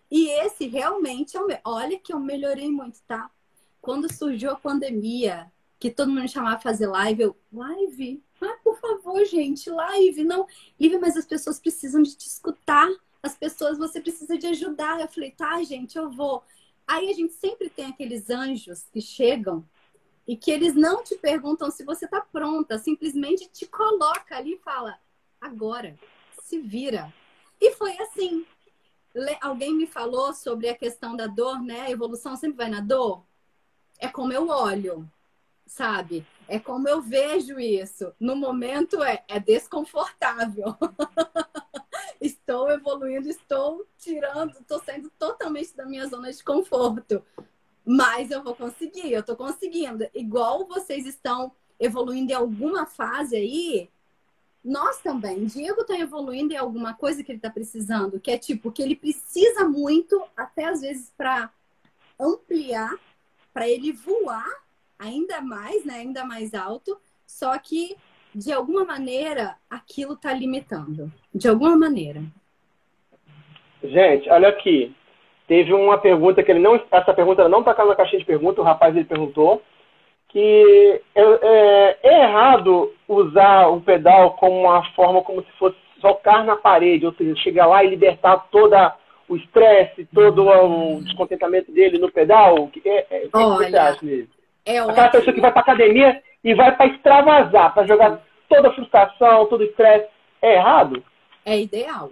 E 0.10 0.30
esse 0.30 0.68
realmente 0.68 1.38
é 1.38 1.42
o 1.42 1.48
meu. 1.48 1.60
Olha 1.64 1.98
que 2.00 2.14
eu 2.14 2.20
melhorei 2.20 2.70
muito, 2.70 3.00
tá? 3.08 3.30
Quando 3.84 4.12
surgiu 4.12 4.50
a 4.50 4.56
pandemia, 4.56 5.52
que 5.78 5.92
todo 5.92 6.10
mundo 6.10 6.26
chamava 6.30 6.58
fazer 6.62 6.88
live, 6.88 7.24
eu, 7.24 7.38
live? 7.52 8.24
Ah, 8.40 8.58
por 8.64 8.80
favor, 8.80 9.26
gente, 9.26 9.70
live. 9.70 10.24
Não, 10.24 10.48
live, 10.80 10.98
mas 11.00 11.18
as 11.18 11.26
pessoas 11.26 11.60
precisam 11.60 12.02
de 12.02 12.16
te 12.16 12.26
escutar. 12.26 12.90
As 13.22 13.36
pessoas, 13.36 13.78
você 13.78 14.00
precisa 14.00 14.38
de 14.38 14.48
ajudar. 14.48 15.02
Eu 15.02 15.10
falei, 15.10 15.32
tá, 15.32 15.62
gente, 15.64 15.98
eu 15.98 16.10
vou. 16.10 16.42
Aí 16.88 17.10
a 17.10 17.14
gente 17.14 17.34
sempre 17.34 17.70
tem 17.70 17.88
aqueles 17.88 18.30
anjos 18.30 18.86
que 18.90 19.02
chegam 19.02 19.68
e 20.26 20.38
que 20.38 20.50
eles 20.50 20.74
não 20.76 21.04
te 21.04 21.18
perguntam 21.18 21.70
se 21.70 21.84
você 21.84 22.08
tá 22.08 22.22
pronta, 22.22 22.80
simplesmente 22.80 23.50
te 23.52 23.66
coloca 23.66 24.38
ali 24.38 24.54
e 24.54 24.60
fala, 24.60 24.98
agora, 25.42 26.00
se 26.42 26.58
vira. 26.58 27.14
E 27.60 27.72
foi 27.72 27.98
assim. 28.00 28.46
Alguém 29.42 29.76
me 29.76 29.88
falou 29.88 30.34
sobre 30.34 30.70
a 30.70 30.76
questão 30.76 31.18
da 31.18 31.28
dor, 31.28 31.62
né? 31.62 31.82
A 31.82 31.92
evolução 31.92 32.38
sempre 32.38 32.56
vai 32.56 32.70
na 32.70 32.80
dor 32.80 33.26
é 34.00 34.08
como 34.08 34.34
eu 34.34 34.48
olho, 34.50 35.10
sabe? 35.66 36.26
É 36.48 36.60
como 36.60 36.88
eu 36.88 37.02
vejo 37.02 37.60
isso. 37.60 38.14
No 38.20 38.36
momento 38.36 39.04
é, 39.04 39.24
é 39.28 39.40
desconfortável. 39.40 40.76
estou 42.20 42.70
evoluindo, 42.70 43.30
estou 43.30 43.86
tirando, 43.98 44.52
estou 44.60 44.82
saindo 44.84 45.10
totalmente 45.18 45.76
da 45.76 45.86
minha 45.86 46.08
zona 46.08 46.32
de 46.32 46.44
conforto. 46.44 47.24
Mas 47.86 48.32
eu 48.32 48.44
vou 48.44 48.56
conseguir, 48.56 49.12
eu 49.12 49.20
estou 49.20 49.36
conseguindo. 49.36 50.08
Igual 50.14 50.68
vocês 50.68 51.06
estão 51.06 51.52
evoluindo 51.80 52.32
em 52.32 52.36
alguma 52.36 52.86
fase 52.86 53.36
aí, 53.36 53.90
nós 54.64 55.00
também. 55.00 55.46
Diego 55.46 55.82
está 55.82 56.00
evoluindo 56.00 56.54
em 56.54 56.58
alguma 56.58 56.94
coisa 56.94 57.24
que 57.24 57.32
ele 57.32 57.40
está 57.40 57.50
precisando, 57.50 58.20
que 58.20 58.32
é 58.32 58.38
tipo, 58.38 58.72
que 58.72 58.82
ele 58.82 58.96
precisa 58.96 59.68
muito, 59.68 60.24
até 60.38 60.66
às 60.66 60.82
vezes, 60.82 61.12
para 61.18 61.52
ampliar, 62.18 62.94
para 63.54 63.68
ele 63.68 63.92
voar 63.92 64.50
ainda 64.98 65.42
mais, 65.42 65.86
né? 65.86 65.96
Ainda 65.96 66.26
mais 66.26 66.54
alto. 66.54 66.98
Só 67.26 67.58
que, 67.58 67.96
de 68.34 68.52
alguma 68.52 68.84
maneira, 68.84 69.56
aquilo 69.70 70.14
está 70.14 70.34
limitando. 70.34 71.12
De 71.34 71.48
alguma 71.48 71.78
maneira. 71.78 72.22
Gente, 73.84 74.30
olha 74.30 74.50
aqui. 74.50 74.96
Teve 75.48 75.74
uma 75.74 75.98
pergunta 75.98 76.42
que 76.42 76.52
ele 76.52 76.60
não. 76.60 76.82
Essa 76.90 77.14
pergunta 77.14 77.48
não 77.50 77.60
está 77.60 77.86
na 77.86 77.96
caixinha 77.96 78.20
de 78.20 78.26
pergunta, 78.26 78.62
o 78.62 78.64
rapaz 78.64 78.96
ele 78.96 79.06
perguntou 79.06 79.62
que 80.30 81.02
é, 81.14 81.22
é, 81.22 81.98
é, 82.02 82.24
errado 82.24 82.92
usar 83.08 83.68
o 83.68 83.80
pedal 83.82 84.32
como 84.32 84.62
uma 84.62 84.84
forma 84.94 85.22
como 85.22 85.44
se 85.44 85.52
fosse 85.60 85.78
socar 86.02 86.44
na 86.44 86.56
parede, 86.56 87.06
ou 87.06 87.14
seja, 87.14 87.36
chegar 87.36 87.68
lá 87.68 87.84
e 87.84 87.90
libertar 87.90 88.48
toda 88.52 88.96
o 89.28 89.36
estresse, 89.36 90.06
todo 90.14 90.48
o 90.48 91.02
descontentamento 91.02 91.72
dele 91.72 91.98
no 91.98 92.12
pedal. 92.12 92.70
É, 92.86 93.24
é, 93.24 93.28
o 93.28 93.32
que 93.32 93.70
você 93.70 93.78
acha 93.78 94.06
nisso? 94.06 94.30
É 94.66 94.80
Aquela 94.80 95.10
pessoa 95.10 95.34
que 95.34 95.42
vai 95.42 95.52
para 95.52 95.62
academia 95.62 96.22
e 96.44 96.54
vai 96.54 96.76
para 96.76 96.88
extravasar, 96.88 97.74
para 97.74 97.88
jogar 97.88 98.22
toda 98.48 98.70
a 98.70 98.74
frustração, 98.74 99.46
todo 99.48 99.62
o 99.62 99.66
estresse. 99.66 100.10
É 100.42 100.56
errado? 100.56 101.04
É 101.46 101.60
ideal. 101.60 102.12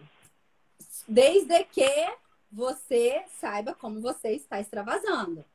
Desde 1.08 1.64
que 1.66 2.08
você 2.52 3.22
saiba 3.28 3.74
como 3.74 4.02
você 4.02 4.30
está 4.32 4.60
extravasando. 4.60 5.46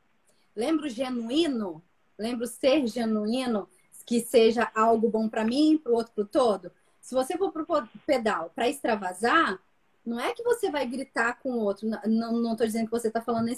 Lembra 0.55 0.87
o 0.87 0.91
genuíno? 0.91 1.83
Lembro 2.19 2.47
ser 2.47 2.87
genuíno, 2.87 3.69
que 4.07 4.21
seja 4.21 4.71
algo 4.75 5.11
bom 5.11 5.29
para 5.29 5.45
mim, 5.45 5.77
para 5.77 5.93
o 5.93 5.97
outro, 5.97 6.13
para 6.15 6.23
o 6.23 6.27
todo. 6.27 6.73
Se 7.01 7.15
você 7.15 7.37
for 7.37 7.53
pro 7.53 7.67
pedal 8.07 8.51
para 8.55 8.69
extravasar, 8.69 9.59
não 10.07 10.21
é 10.21 10.33
que 10.33 10.43
você 10.43 10.71
vai 10.71 10.87
gritar 10.87 11.41
com 11.41 11.51
o 11.51 11.61
outro. 11.61 11.89
Não 12.07 12.53
estou 12.53 12.67
dizendo 12.67 12.87
que 12.87 12.91
você 12.93 13.09
está 13.09 13.21
falando 13.21 13.51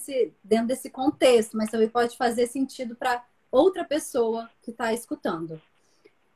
dentro 0.42 0.66
desse 0.66 0.90
contexto, 0.90 1.56
mas 1.56 1.70
também 1.70 1.88
pode 1.88 2.16
fazer 2.16 2.46
sentido 2.46 2.96
para 2.96 3.24
outra 3.50 3.84
pessoa 3.84 4.48
que 4.62 4.70
está 4.70 4.92
escutando. 4.92 5.60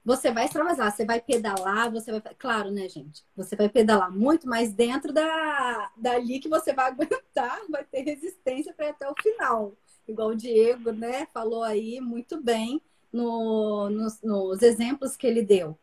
Você 0.04 0.32
vai 0.32 0.46
extravasar, 0.46 0.90
você 0.90 1.04
vai 1.04 1.20
pedalar, 1.20 1.90
você 1.90 2.10
vai. 2.10 2.20
Claro, 2.36 2.70
né, 2.70 2.88
gente? 2.88 3.24
Você 3.36 3.54
vai 3.54 3.68
pedalar 3.68 4.10
muito, 4.10 4.48
mas 4.48 4.72
dentro 4.72 5.12
da, 5.12 5.90
dali 5.96 6.40
que 6.40 6.48
você 6.48 6.72
vai 6.72 6.90
aguentar, 6.92 7.60
vai 7.70 7.84
ter 7.84 8.02
resistência 8.02 8.72
para 8.74 8.86
ir 8.86 8.90
até 8.90 9.08
o 9.08 9.14
final 9.22 9.72
igual 10.06 10.28
o 10.28 10.36
Diego, 10.36 10.92
né, 10.92 11.26
falou 11.32 11.62
aí 11.62 12.00
muito 12.00 12.40
bem 12.40 12.80
no, 13.12 13.90
nos, 13.90 14.20
nos 14.22 14.62
exemplos 14.62 15.16
que 15.16 15.26
ele 15.26 15.42
deu. 15.42 15.78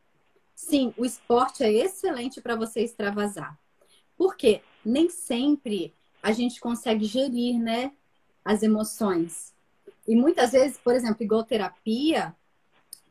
Sim, 0.56 0.94
o 0.98 1.06
esporte 1.06 1.64
é 1.64 1.72
excelente 1.72 2.42
para 2.42 2.56
você 2.56 2.82
extravasar. 2.82 3.58
Por 4.20 4.36
quê? 4.36 4.62
Nem 4.84 5.10
sempre 5.10 5.96
a 6.22 6.34
gente 6.34 6.60
consegue 6.60 7.06
gerir, 7.06 7.58
né, 7.58 7.94
as 8.44 8.62
emoções. 8.62 9.54
E 10.06 10.14
muitas 10.14 10.52
vezes, 10.52 10.78
por 10.78 10.94
exemplo, 10.94 11.24
igual 11.24 11.46
terapia, 11.46 12.36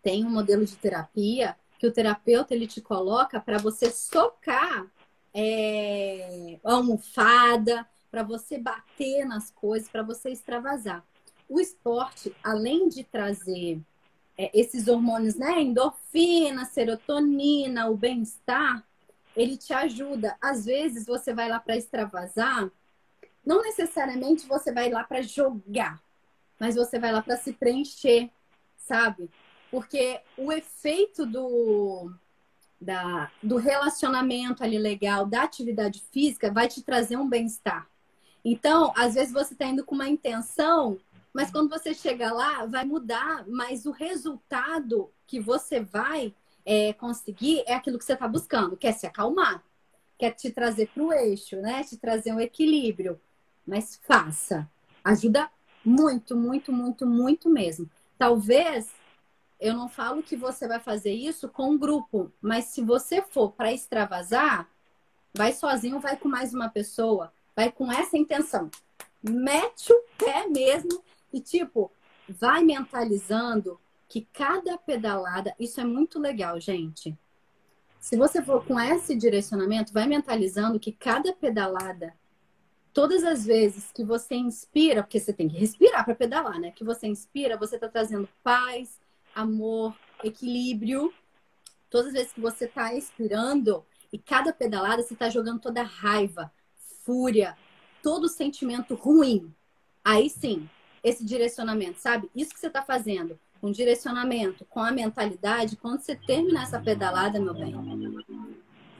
tem 0.02 0.26
um 0.26 0.30
modelo 0.30 0.66
de 0.66 0.76
terapia 0.76 1.56
que 1.78 1.86
o 1.86 1.92
terapeuta 1.92 2.54
ele 2.54 2.66
te 2.66 2.82
coloca 2.82 3.40
para 3.40 3.56
você 3.56 3.90
socar 3.90 4.86
é, 5.32 6.58
a 6.62 6.74
almofada, 6.74 7.88
para 8.10 8.22
você 8.22 8.58
bater 8.58 9.24
nas 9.24 9.50
coisas, 9.50 9.88
para 9.88 10.02
você 10.02 10.28
extravasar. 10.28 11.02
O 11.48 11.58
esporte, 11.58 12.36
além 12.44 12.86
de 12.86 13.02
trazer 13.02 13.80
é, 14.36 14.50
esses 14.52 14.86
hormônios, 14.88 15.36
né, 15.36 15.62
endorfina, 15.62 16.66
serotonina, 16.66 17.88
o 17.88 17.96
bem-estar, 17.96 18.86
ele 19.38 19.56
te 19.56 19.72
ajuda. 19.72 20.36
Às 20.40 20.66
vezes 20.66 21.06
você 21.06 21.32
vai 21.32 21.48
lá 21.48 21.60
para 21.60 21.76
extravasar, 21.76 22.70
não 23.46 23.62
necessariamente 23.62 24.46
você 24.46 24.72
vai 24.72 24.90
lá 24.90 25.04
para 25.04 25.22
jogar, 25.22 26.02
mas 26.58 26.74
você 26.74 26.98
vai 26.98 27.12
lá 27.12 27.22
para 27.22 27.36
se 27.36 27.52
preencher, 27.52 28.28
sabe? 28.76 29.30
Porque 29.70 30.20
o 30.36 30.52
efeito 30.52 31.24
do 31.24 32.12
da, 32.80 33.30
do 33.42 33.56
relacionamento 33.56 34.62
ali 34.62 34.78
legal, 34.78 35.26
da 35.26 35.42
atividade 35.42 36.02
física, 36.12 36.52
vai 36.52 36.68
te 36.68 36.82
trazer 36.82 37.16
um 37.16 37.28
bem-estar. 37.28 37.88
Então, 38.44 38.92
às 38.96 39.14
vezes 39.14 39.32
você 39.32 39.52
está 39.52 39.66
indo 39.66 39.84
com 39.84 39.94
uma 39.94 40.08
intenção, 40.08 40.98
mas 41.32 41.50
quando 41.50 41.68
você 41.68 41.92
chega 41.92 42.32
lá, 42.32 42.66
vai 42.66 42.84
mudar, 42.84 43.44
mas 43.48 43.84
o 43.84 43.90
resultado 43.90 45.10
que 45.26 45.40
você 45.40 45.80
vai 45.80 46.34
é, 46.68 46.92
conseguir 46.92 47.62
é 47.66 47.74
aquilo 47.74 47.98
que 47.98 48.04
você 48.04 48.12
está 48.12 48.28
buscando, 48.28 48.76
quer 48.76 48.92
se 48.92 49.06
acalmar, 49.06 49.64
quer 50.18 50.32
te 50.32 50.50
trazer 50.50 50.88
para 50.88 51.02
o 51.02 51.12
eixo, 51.12 51.56
né? 51.56 51.82
Te 51.82 51.96
trazer 51.96 52.32
um 52.32 52.40
equilíbrio. 52.40 53.18
Mas 53.66 54.00
faça. 54.06 54.68
Ajuda 55.02 55.50
muito, 55.84 56.36
muito, 56.36 56.72
muito, 56.72 57.06
muito 57.06 57.48
mesmo. 57.48 57.88
Talvez 58.18 58.90
eu 59.58 59.74
não 59.74 59.88
falo 59.88 60.22
que 60.22 60.36
você 60.36 60.68
vai 60.68 60.78
fazer 60.78 61.12
isso 61.12 61.48
com 61.48 61.70
um 61.70 61.78
grupo, 61.78 62.30
mas 62.40 62.66
se 62.66 62.82
você 62.82 63.22
for 63.22 63.52
para 63.52 63.72
extravasar, 63.72 64.68
vai 65.34 65.52
sozinho, 65.52 66.00
vai 66.00 66.16
com 66.16 66.28
mais 66.28 66.52
uma 66.52 66.68
pessoa 66.68 67.32
vai 67.58 67.72
com 67.72 67.90
essa 67.90 68.16
intenção. 68.16 68.70
Mete 69.20 69.92
o 69.92 70.04
pé 70.16 70.46
mesmo 70.46 71.02
e, 71.32 71.40
tipo, 71.40 71.90
vai 72.28 72.62
mentalizando 72.62 73.80
que 74.08 74.26
cada 74.32 74.78
pedalada, 74.78 75.54
isso 75.58 75.80
é 75.80 75.84
muito 75.84 76.18
legal, 76.18 76.58
gente. 76.58 77.16
Se 78.00 78.16
você 78.16 78.42
for 78.42 78.64
com 78.64 78.80
esse 78.80 79.14
direcionamento, 79.14 79.92
vai 79.92 80.06
mentalizando 80.06 80.80
que 80.80 80.92
cada 80.92 81.32
pedalada, 81.32 82.14
todas 82.92 83.22
as 83.22 83.44
vezes 83.44 83.92
que 83.92 84.02
você 84.02 84.34
inspira, 84.34 85.02
porque 85.02 85.20
você 85.20 85.32
tem 85.32 85.48
que 85.48 85.58
respirar 85.58 86.04
para 86.04 86.14
pedalar, 86.14 86.58
né? 86.58 86.70
Que 86.70 86.84
você 86.84 87.06
inspira, 87.06 87.58
você 87.58 87.74
está 87.74 87.88
trazendo 87.88 88.28
paz, 88.42 88.98
amor, 89.34 89.94
equilíbrio. 90.24 91.12
Todas 91.90 92.08
as 92.08 92.12
vezes 92.14 92.32
que 92.32 92.40
você 92.40 92.64
está 92.64 92.94
expirando 92.94 93.84
e 94.12 94.18
cada 94.18 94.52
pedalada 94.52 95.02
você 95.02 95.12
está 95.12 95.28
jogando 95.28 95.60
toda 95.60 95.82
a 95.82 95.84
raiva, 95.84 96.50
fúria, 97.04 97.56
todo 98.02 98.28
sentimento 98.28 98.94
ruim. 98.94 99.54
Aí 100.04 100.30
sim, 100.30 100.68
esse 101.02 101.24
direcionamento, 101.24 101.98
sabe? 101.98 102.30
Isso 102.34 102.54
que 102.54 102.60
você 102.60 102.68
está 102.68 102.82
fazendo, 102.82 103.38
um 103.62 103.70
direcionamento 103.70 104.64
com 104.64 104.80
a 104.80 104.92
mentalidade, 104.92 105.76
quando 105.76 106.00
você 106.00 106.14
terminar 106.14 106.64
essa 106.64 106.80
pedalada, 106.80 107.40
meu 107.40 107.54
bem, 107.54 107.74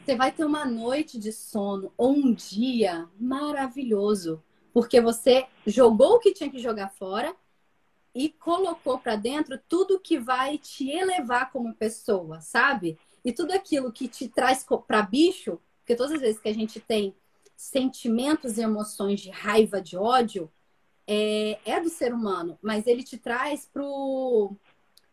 você 0.05 0.17
vai 0.17 0.33
ter 0.33 0.45
uma 0.45 0.65
noite 0.65 1.19
de 1.19 1.33
sono 1.33 1.93
ou 1.97 2.13
um 2.13 2.33
dia 2.33 3.09
maravilhoso, 3.19 4.43
porque 4.73 5.01
você 5.01 5.47
jogou 5.67 6.15
o 6.15 6.19
que 6.19 6.33
tinha 6.33 6.51
que 6.51 6.59
jogar 6.59 6.89
fora 6.91 7.35
e 8.15 8.31
colocou 8.31 8.99
para 8.99 9.17
dentro 9.17 9.61
tudo 9.69 10.01
que 10.01 10.19
vai 10.19 10.59
te 10.59 10.91
elevar 10.91 11.53
como 11.53 11.75
pessoa, 11.75 12.41
sabe? 12.41 12.99
E 13.25 13.33
tudo 13.33 13.53
aquilo 13.53 13.93
que 13.93 14.09
te 14.09 14.29
traz 14.29 14.67
para 14.87 15.03
bicho, 15.03 15.61
porque 15.81 15.95
todas 15.95 16.13
as 16.13 16.21
vezes 16.21 16.41
que 16.41 16.49
a 16.49 16.55
gente 16.55 16.81
tem 16.81 17.15
sentimentos 17.57 18.57
e 18.57 18.63
emoções 18.63 19.21
de 19.21 19.31
raiva, 19.31 19.81
de 19.81 19.97
ódio, 19.97 20.51
é, 21.11 21.59
é 21.65 21.81
do 21.81 21.89
ser 21.89 22.13
humano, 22.13 22.59
mas 22.61 22.87
ele 22.87 23.03
te 23.03 23.17
traz 23.17 23.65
pro, 23.65 24.55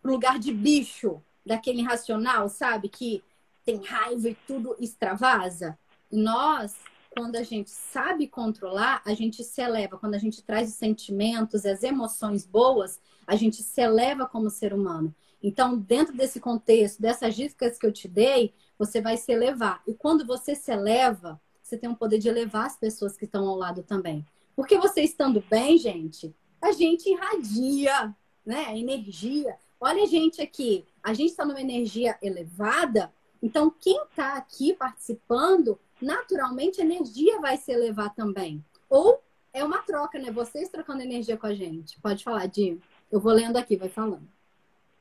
pro 0.01 0.11
lugar 0.11 0.37
de 0.37 0.51
bicho, 0.51 1.23
daquele 1.45 1.79
irracional, 1.79 2.49
sabe? 2.49 2.89
Que 2.89 3.23
tem 3.63 3.81
raiva 3.81 4.29
e 4.29 4.35
tudo 4.45 4.75
extravasa. 4.77 5.79
Nós, 6.11 6.75
quando 7.15 7.37
a 7.37 7.43
gente 7.43 7.69
sabe 7.69 8.27
controlar, 8.27 9.01
a 9.05 9.13
gente 9.13 9.41
se 9.41 9.61
eleva. 9.61 9.97
Quando 9.97 10.15
a 10.15 10.19
gente 10.19 10.43
traz 10.43 10.69
os 10.69 10.75
sentimentos 10.75 11.65
as 11.65 11.81
emoções 11.81 12.45
boas, 12.45 12.99
a 13.25 13.37
gente 13.37 13.63
se 13.63 13.79
eleva 13.79 14.27
como 14.27 14.49
ser 14.49 14.73
humano. 14.73 15.15
Então, 15.41 15.77
dentro 15.77 16.15
desse 16.15 16.41
contexto, 16.41 17.01
dessas 17.01 17.35
dicas 17.35 17.77
que 17.77 17.85
eu 17.85 17.91
te 17.91 18.07
dei, 18.07 18.53
você 18.77 18.99
vai 18.99 19.15
se 19.15 19.31
elevar. 19.31 19.81
E 19.87 19.93
quando 19.93 20.25
você 20.25 20.55
se 20.55 20.71
eleva, 20.71 21.39
você 21.61 21.77
tem 21.77 21.89
o 21.89 21.95
poder 21.95 22.17
de 22.17 22.27
elevar 22.27 22.65
as 22.65 22.75
pessoas 22.75 23.15
que 23.15 23.25
estão 23.25 23.47
ao 23.47 23.55
lado 23.55 23.81
também. 23.81 24.25
Porque 24.55 24.77
você 24.77 25.01
estando 25.01 25.43
bem, 25.49 25.77
gente, 25.77 26.33
a 26.61 26.71
gente 26.71 27.09
irradia, 27.09 28.13
né? 28.45 28.77
Energia. 28.77 29.55
Olha 29.79 30.03
a 30.03 30.07
gente 30.07 30.41
aqui, 30.41 30.85
a 31.03 31.13
gente 31.13 31.31
está 31.31 31.45
numa 31.45 31.59
energia 31.59 32.17
elevada, 32.21 33.11
então 33.43 33.71
quem 33.79 34.01
está 34.03 34.37
aqui 34.37 34.73
participando, 34.73 35.77
naturalmente 36.01 36.81
a 36.81 36.85
energia 36.85 37.39
vai 37.39 37.57
se 37.57 37.71
elevar 37.71 38.13
também. 38.15 38.63
Ou 38.89 39.19
é 39.53 39.63
uma 39.63 39.79
troca, 39.79 40.17
né? 40.17 40.31
Vocês 40.31 40.69
trocando 40.69 41.03
energia 41.03 41.37
com 41.37 41.47
a 41.47 41.53
gente. 41.53 41.99
Pode 42.01 42.23
falar, 42.23 42.47
Dinho. 42.47 42.81
Eu 43.11 43.19
vou 43.19 43.33
lendo 43.33 43.57
aqui, 43.57 43.75
vai 43.75 43.89
falando. 43.89 44.27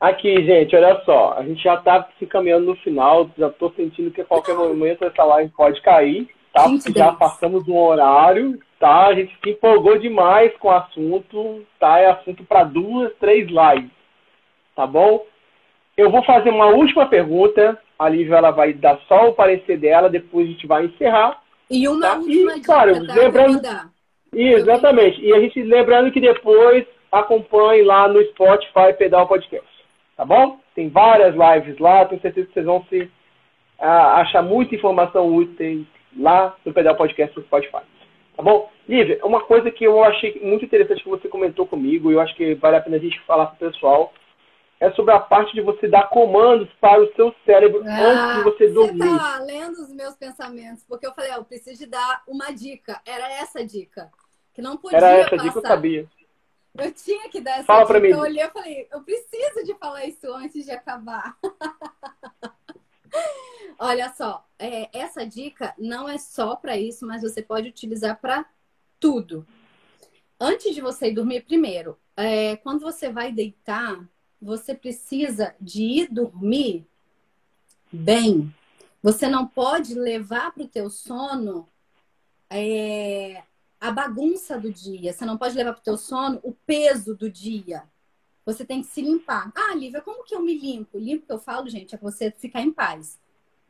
Aqui, 0.00 0.44
gente, 0.44 0.76
olha 0.76 1.02
só. 1.04 1.34
A 1.34 1.44
gente 1.44 1.62
já 1.62 1.76
está 1.76 2.08
se 2.18 2.26
caminhando 2.26 2.66
no 2.66 2.76
final. 2.76 3.30
Já 3.38 3.48
estou 3.48 3.72
sentindo 3.74 4.10
que 4.10 4.20
a 4.20 4.24
qualquer 4.24 4.54
momento 4.56 5.04
essa 5.04 5.24
live 5.24 5.50
pode 5.52 5.80
cair 5.82 6.28
tá? 6.54 6.68
já 6.94 7.12
passamos 7.12 7.66
um 7.68 7.76
horário, 7.76 8.58
tá? 8.78 9.08
A 9.08 9.14
gente 9.14 9.36
se 9.42 9.50
empolgou 9.50 9.98
demais 9.98 10.56
com 10.58 10.68
o 10.68 10.70
assunto, 10.70 11.66
tá? 11.80 11.98
É 11.98 12.06
assunto 12.06 12.44
para 12.44 12.64
duas, 12.64 13.12
três 13.16 13.48
lives, 13.48 13.90
tá 14.76 14.86
bom? 14.86 15.26
Eu 15.96 16.10
vou 16.10 16.24
fazer 16.24 16.50
uma 16.50 16.66
última 16.66 17.06
pergunta 17.06 17.78
A 17.98 18.08
Lívia 18.08 18.36
ela 18.36 18.50
vai 18.50 18.72
dar 18.72 18.98
só 19.08 19.28
o 19.28 19.34
parecer 19.34 19.78
dela, 19.78 20.08
depois 20.08 20.46
a 20.46 20.50
gente 20.50 20.66
vai 20.66 20.86
encerrar. 20.86 21.42
E 21.70 21.88
uma 21.88 22.00
tá? 22.00 22.14
última 22.14 22.52
e, 22.52 22.54
dica, 22.54 22.66
claro, 22.66 23.06
tá? 23.06 23.14
lembrando, 23.14 23.60
Exatamente. 24.32 25.20
E 25.20 25.32
a 25.32 25.40
gente 25.40 25.62
lembrando 25.62 26.10
que 26.10 26.20
depois 26.20 26.84
acompanhe 27.10 27.82
lá 27.82 28.08
no 28.08 28.22
Spotify 28.26 28.92
Pedal 28.98 29.26
Podcast. 29.26 29.68
Tá 30.16 30.24
bom? 30.24 30.58
Tem 30.74 30.88
várias 30.88 31.34
lives 31.34 31.78
lá, 31.78 32.04
tenho 32.04 32.20
certeza 32.20 32.46
que 32.48 32.54
vocês 32.54 32.66
vão 32.66 32.84
se 32.88 33.02
uh, 33.80 33.84
achar 34.16 34.42
muita 34.42 34.74
informação 34.74 35.34
útil 35.34 35.86
lá 36.16 36.56
no 36.64 36.72
Pedal 36.72 36.96
Podcast 36.96 37.36
no 37.36 37.44
Spotify. 37.44 37.82
Tá 38.36 38.42
bom? 38.42 38.70
Lívia, 38.88 39.20
uma 39.24 39.40
coisa 39.40 39.70
que 39.70 39.84
eu 39.84 40.02
achei 40.02 40.40
muito 40.42 40.64
interessante 40.64 41.02
que 41.02 41.08
você 41.08 41.28
comentou 41.28 41.66
comigo, 41.66 42.10
e 42.10 42.14
eu 42.14 42.20
acho 42.20 42.34
que 42.34 42.54
vale 42.54 42.76
a 42.76 42.80
pena 42.80 42.96
a 42.96 43.00
gente 43.00 43.18
falar 43.20 43.46
para 43.46 43.54
o 43.54 43.72
pessoal, 43.72 44.12
é 44.80 44.90
sobre 44.92 45.14
a 45.14 45.20
parte 45.20 45.54
de 45.54 45.62
você 45.62 45.88
dar 45.88 46.10
comandos 46.10 46.68
para 46.80 47.00
o 47.00 47.10
seu 47.14 47.34
cérebro 47.46 47.82
ah, 47.86 48.04
antes 48.04 48.36
de 48.36 48.42
você 48.42 48.68
dormir. 48.68 48.98
Você 48.98 49.18
tá 49.18 49.38
lendo 49.40 49.80
os 49.80 49.92
meus 49.92 50.14
pensamentos, 50.16 50.84
porque 50.86 51.06
eu 51.06 51.14
falei, 51.14 51.32
eu 51.32 51.44
preciso 51.44 51.78
de 51.78 51.86
dar 51.86 52.22
uma 52.26 52.50
dica. 52.50 53.00
Era 53.06 53.32
essa 53.32 53.60
a 53.60 53.64
dica. 53.64 54.10
Que 54.52 54.60
não 54.60 54.76
podia 54.76 54.98
Era 54.98 55.10
essa 55.12 55.30
passar. 55.30 55.42
dica, 55.42 55.58
eu 55.58 55.62
sabia. 55.62 56.06
Eu 56.76 56.92
tinha 56.92 57.28
que 57.28 57.40
dar 57.40 57.52
essa 57.52 57.64
Fala 57.64 57.86
dica. 57.86 58.00
Mim. 58.00 58.08
Eu 58.08 58.18
olhei 58.18 58.44
e 58.44 58.50
falei, 58.50 58.88
eu 58.92 59.00
preciso 59.02 59.64
de 59.64 59.74
falar 59.74 60.04
isso 60.06 60.26
antes 60.34 60.64
de 60.64 60.72
acabar. 60.72 61.36
Olha 63.86 64.10
só, 64.14 64.48
é, 64.58 64.88
essa 64.98 65.26
dica 65.26 65.74
não 65.76 66.08
é 66.08 66.16
só 66.16 66.56
para 66.56 66.74
isso, 66.74 67.06
mas 67.06 67.20
você 67.20 67.42
pode 67.42 67.68
utilizar 67.68 68.18
para 68.18 68.46
tudo. 68.98 69.46
Antes 70.40 70.74
de 70.74 70.80
você 70.80 71.08
ir 71.08 71.14
dormir, 71.14 71.42
primeiro, 71.42 71.98
é, 72.16 72.56
quando 72.56 72.80
você 72.80 73.12
vai 73.12 73.30
deitar, 73.30 74.08
você 74.40 74.74
precisa 74.74 75.54
de 75.60 75.82
ir 75.82 76.08
dormir 76.10 76.86
bem. 77.92 78.50
Você 79.02 79.28
não 79.28 79.46
pode 79.46 79.94
levar 79.94 80.54
para 80.54 80.62
o 80.62 80.68
teu 80.68 80.88
sono 80.88 81.68
é, 82.48 83.42
a 83.78 83.90
bagunça 83.90 84.58
do 84.58 84.72
dia. 84.72 85.12
Você 85.12 85.26
não 85.26 85.36
pode 85.36 85.54
levar 85.54 85.74
para 85.74 85.80
o 85.80 85.84
teu 85.84 85.98
sono 85.98 86.40
o 86.42 86.52
peso 86.52 87.14
do 87.14 87.28
dia. 87.28 87.82
Você 88.46 88.64
tem 88.64 88.80
que 88.80 88.88
se 88.88 89.02
limpar. 89.02 89.52
Ah, 89.54 89.74
Lívia, 89.74 90.00
como 90.00 90.24
que 90.24 90.34
eu 90.34 90.40
me 90.40 90.58
limpo? 90.58 90.96
Limpo 90.98 91.26
que 91.26 91.32
eu 91.34 91.38
falo, 91.38 91.68
gente, 91.68 91.94
é 91.94 91.98
você 91.98 92.30
ficar 92.30 92.62
em 92.62 92.72
paz, 92.72 93.18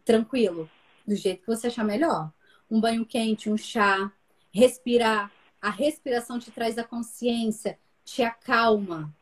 tranquilo, 0.05 0.71
do 1.07 1.15
jeito 1.15 1.41
que 1.41 1.47
você 1.47 1.69
achar 1.69 1.85
melhor. 1.85 2.33
Um 2.71 2.81
banho 2.81 3.05
quente, 3.05 3.51
um 3.51 3.57
chá, 3.57 4.13
respirar. 4.53 5.33
A 5.61 5.71
respiração 5.71 6.39
te 6.39 6.51
traz 6.51 6.77
a 6.79 6.85
consciência, 6.85 7.79
te 8.05 8.23
acalma. 8.23 9.15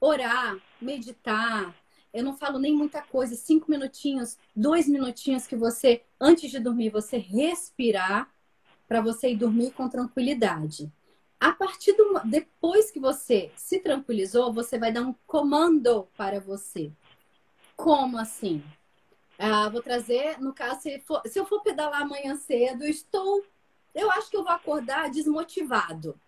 Orar, 0.00 0.58
meditar. 0.80 1.74
Eu 2.12 2.24
não 2.24 2.36
falo 2.36 2.58
nem 2.58 2.74
muita 2.74 3.00
coisa, 3.02 3.34
cinco 3.36 3.70
minutinhos, 3.70 4.36
dois 4.54 4.88
minutinhos 4.88 5.46
que 5.46 5.56
você, 5.56 6.02
antes 6.20 6.50
de 6.50 6.58
dormir, 6.58 6.90
você 6.90 7.16
respirar 7.16 8.28
para 8.88 9.00
você 9.00 9.30
ir 9.30 9.36
dormir 9.36 9.70
com 9.70 9.88
tranquilidade. 9.88 10.92
A 11.38 11.52
partir 11.52 11.92
do 11.94 12.20
depois 12.24 12.90
que 12.90 13.00
você 13.00 13.50
se 13.54 13.78
tranquilizou, 13.78 14.52
você 14.52 14.78
vai 14.78 14.92
dar 14.92 15.02
um 15.02 15.14
comando 15.26 16.08
para 16.16 16.40
você. 16.40 16.92
Como 17.76 18.18
assim? 18.18 18.62
Ah, 19.42 19.70
vou 19.70 19.80
trazer, 19.80 20.38
no 20.38 20.52
caso, 20.52 20.82
se, 20.82 21.00
for, 21.00 21.22
se 21.24 21.38
eu 21.38 21.46
for 21.46 21.62
pedalar 21.62 22.02
amanhã 22.02 22.36
cedo, 22.36 22.84
estou. 22.84 23.42
Eu 23.94 24.10
acho 24.10 24.28
que 24.28 24.36
eu 24.36 24.44
vou 24.44 24.52
acordar 24.52 25.10
desmotivado. 25.10 26.20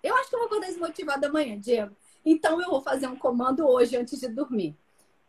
Eu 0.00 0.14
acho 0.14 0.28
que 0.28 0.36
eu 0.36 0.38
vou 0.38 0.46
acordar 0.46 0.68
desmotivado 0.68 1.26
amanhã, 1.26 1.58
Diego. 1.58 1.96
Então 2.24 2.62
eu 2.62 2.70
vou 2.70 2.80
fazer 2.80 3.08
um 3.08 3.16
comando 3.16 3.66
hoje 3.66 3.96
antes 3.96 4.20
de 4.20 4.28
dormir. 4.28 4.76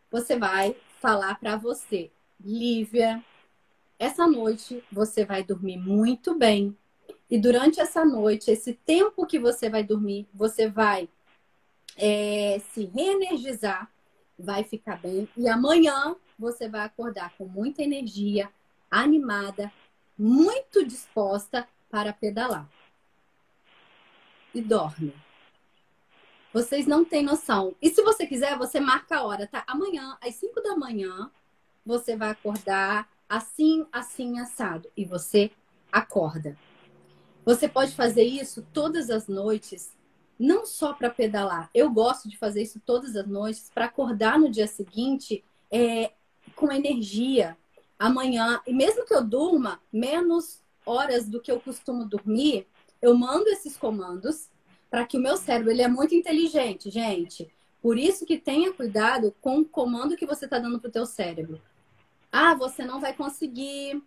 Você 0.08 0.38
vai 0.38 0.76
falar 1.00 1.34
para 1.40 1.56
você, 1.56 2.12
Lívia, 2.40 3.20
essa 3.98 4.24
noite 4.24 4.84
você 4.92 5.24
vai 5.24 5.42
dormir 5.42 5.78
muito 5.78 6.36
bem. 6.38 6.76
E 7.28 7.36
durante 7.40 7.80
essa 7.80 8.04
noite, 8.04 8.52
esse 8.52 8.72
tempo 8.72 9.26
que 9.26 9.40
você 9.40 9.68
vai 9.68 9.82
dormir, 9.82 10.28
você 10.32 10.68
vai 10.68 11.08
é, 11.96 12.60
se 12.72 12.84
reenergizar, 12.84 13.90
vai 14.38 14.62
ficar 14.62 15.00
bem. 15.00 15.28
E 15.36 15.48
amanhã 15.48 16.14
você 16.38 16.68
vai 16.68 16.82
acordar 16.82 17.34
com 17.36 17.46
muita 17.46 17.82
energia, 17.82 18.50
animada, 18.90 19.72
muito 20.18 20.84
disposta 20.84 21.66
para 21.90 22.12
pedalar. 22.12 22.68
E 24.54 24.60
dorme. 24.60 25.14
Vocês 26.52 26.86
não 26.86 27.04
têm 27.04 27.22
noção. 27.22 27.74
E 27.80 27.88
se 27.88 28.02
você 28.02 28.26
quiser, 28.26 28.58
você 28.58 28.78
marca 28.78 29.16
a 29.16 29.24
hora, 29.24 29.46
tá? 29.46 29.64
Amanhã, 29.66 30.18
às 30.20 30.34
5 30.34 30.60
da 30.60 30.76
manhã, 30.76 31.30
você 31.84 32.14
vai 32.14 32.30
acordar 32.30 33.08
assim, 33.28 33.86
assim, 33.90 34.38
assado. 34.38 34.90
E 34.94 35.04
você 35.04 35.50
acorda. 35.90 36.56
Você 37.44 37.66
pode 37.66 37.94
fazer 37.94 38.22
isso 38.22 38.64
todas 38.72 39.10
as 39.10 39.26
noites, 39.26 39.96
não 40.38 40.66
só 40.66 40.92
para 40.92 41.10
pedalar. 41.10 41.70
Eu 41.74 41.90
gosto 41.90 42.28
de 42.28 42.36
fazer 42.36 42.62
isso 42.62 42.80
todas 42.84 43.16
as 43.16 43.26
noites 43.26 43.70
para 43.72 43.86
acordar 43.86 44.38
no 44.38 44.50
dia 44.50 44.66
seguinte 44.66 45.42
é, 45.70 46.12
com 46.62 46.72
energia. 46.72 47.58
Amanhã, 47.98 48.60
e 48.64 48.72
mesmo 48.72 49.04
que 49.04 49.12
eu 49.12 49.24
durma 49.24 49.80
menos 49.92 50.62
horas 50.86 51.28
do 51.28 51.40
que 51.40 51.50
eu 51.50 51.58
costumo 51.58 52.04
dormir, 52.04 52.68
eu 53.00 53.16
mando 53.16 53.48
esses 53.48 53.76
comandos 53.76 54.48
para 54.88 55.04
que 55.04 55.18
o 55.18 55.20
meu 55.20 55.36
cérebro 55.36 55.72
ele 55.72 55.82
é 55.82 55.88
muito 55.88 56.14
inteligente, 56.14 56.88
gente. 56.88 57.52
Por 57.80 57.98
isso 57.98 58.24
que 58.24 58.38
tenha 58.38 58.72
cuidado 58.72 59.34
com 59.40 59.58
o 59.58 59.64
comando 59.64 60.16
que 60.16 60.24
você 60.24 60.44
está 60.44 60.60
dando 60.60 60.78
para 60.78 60.88
o 60.88 60.92
teu 60.92 61.04
cérebro. 61.04 61.60
Ah, 62.30 62.54
você 62.54 62.84
não 62.84 63.00
vai 63.00 63.12
conseguir 63.12 64.00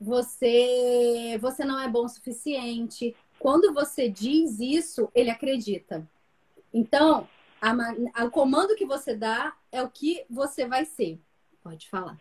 você 0.00 1.36
você 1.40 1.64
não 1.64 1.78
é 1.78 1.88
bom 1.88 2.04
o 2.06 2.08
suficiente. 2.08 3.14
Quando 3.38 3.74
você 3.74 4.08
diz 4.08 4.60
isso, 4.60 5.10
ele 5.14 5.28
acredita. 5.28 6.08
Então, 6.72 7.28
a, 7.60 7.74
a, 8.14 8.24
o 8.24 8.30
comando 8.30 8.76
que 8.76 8.86
você 8.86 9.14
dá 9.14 9.54
é 9.70 9.82
o 9.82 9.90
que 9.90 10.24
você 10.30 10.66
vai 10.66 10.86
ser. 10.86 11.20
Pode 11.68 11.90
falar. 11.90 12.16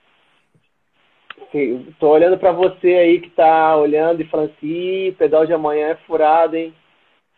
Sim, 1.53 1.95
tô 2.01 2.09
olhando 2.09 2.37
para 2.37 2.51
você 2.51 2.87
aí 2.87 3.21
que 3.21 3.29
tá 3.29 3.77
olhando 3.77 4.21
e 4.21 4.27
falando 4.27 4.51
assim, 4.51 5.15
pedal 5.17 5.45
de 5.45 5.53
amanhã 5.53 5.87
é 5.87 5.95
furado, 5.95 6.57
hein? 6.57 6.73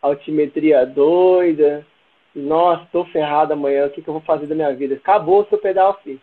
Altimetria 0.02 0.84
doida. 0.84 1.86
Nossa, 2.34 2.84
tô 2.90 3.04
ferrado 3.04 3.52
amanhã, 3.52 3.86
o 3.86 3.90
que, 3.90 4.02
que 4.02 4.08
eu 4.08 4.14
vou 4.14 4.22
fazer 4.22 4.48
da 4.48 4.56
minha 4.56 4.74
vida? 4.74 4.96
Acabou 4.96 5.42
o 5.42 5.46
seu 5.46 5.58
pedal, 5.58 6.00
filho. 6.02 6.20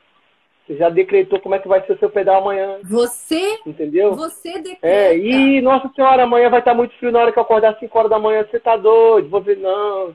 Você 0.67 0.75
já 0.75 0.89
decretou 0.89 1.39
como 1.39 1.55
é 1.55 1.59
que 1.59 1.69
vai 1.69 1.81
ser 1.85 1.93
o 1.93 1.99
seu 1.99 2.09
pedal 2.09 2.41
amanhã. 2.41 2.79
Você? 2.83 3.57
Entendeu? 3.65 4.13
Você 4.15 4.59
decreta. 4.59 4.85
É, 4.85 5.17
e 5.17 5.61
nossa 5.61 5.89
senhora, 5.95 6.23
amanhã 6.23 6.49
vai 6.49 6.59
estar 6.59 6.73
muito 6.73 6.93
frio 6.95 7.13
na 7.13 7.19
hora 7.19 7.31
que 7.31 7.39
eu 7.39 7.43
acordar 7.43 7.71
às 7.71 7.79
5 7.79 7.97
horas 7.97 8.11
da 8.11 8.19
manhã. 8.19 8.43
Você 8.43 8.59
tá 8.59 8.75
doido? 8.75 9.29
Vou 9.29 9.39
ver, 9.39 9.55
não. 9.55 10.13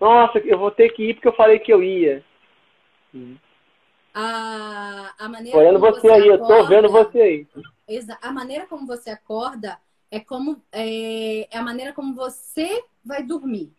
Nossa, 0.00 0.38
eu 0.38 0.56
vou 0.56 0.70
ter 0.70 0.90
que 0.90 1.10
ir 1.10 1.14
porque 1.14 1.26
eu 1.26 1.32
falei 1.32 1.58
que 1.58 1.72
eu 1.72 1.82
ia. 1.82 2.22
A, 4.14 5.14
a 5.18 5.28
maneira 5.28 5.58
Olhando 5.58 5.78
você, 5.78 6.00
você 6.00 6.10
aí, 6.10 6.30
acorda, 6.30 6.54
eu 6.54 6.62
tô 6.62 6.66
vendo 6.66 6.88
você 6.88 7.20
aí. 7.20 7.46
A 8.20 8.32
maneira 8.32 8.66
como 8.66 8.86
você 8.86 9.10
acorda 9.10 9.78
é 10.10 10.18
como 10.20 10.62
é, 10.72 11.48
é 11.50 11.58
a 11.58 11.62
maneira 11.62 11.92
como 11.92 12.14
você 12.14 12.84
vai 13.04 13.22
dormir. 13.22 13.72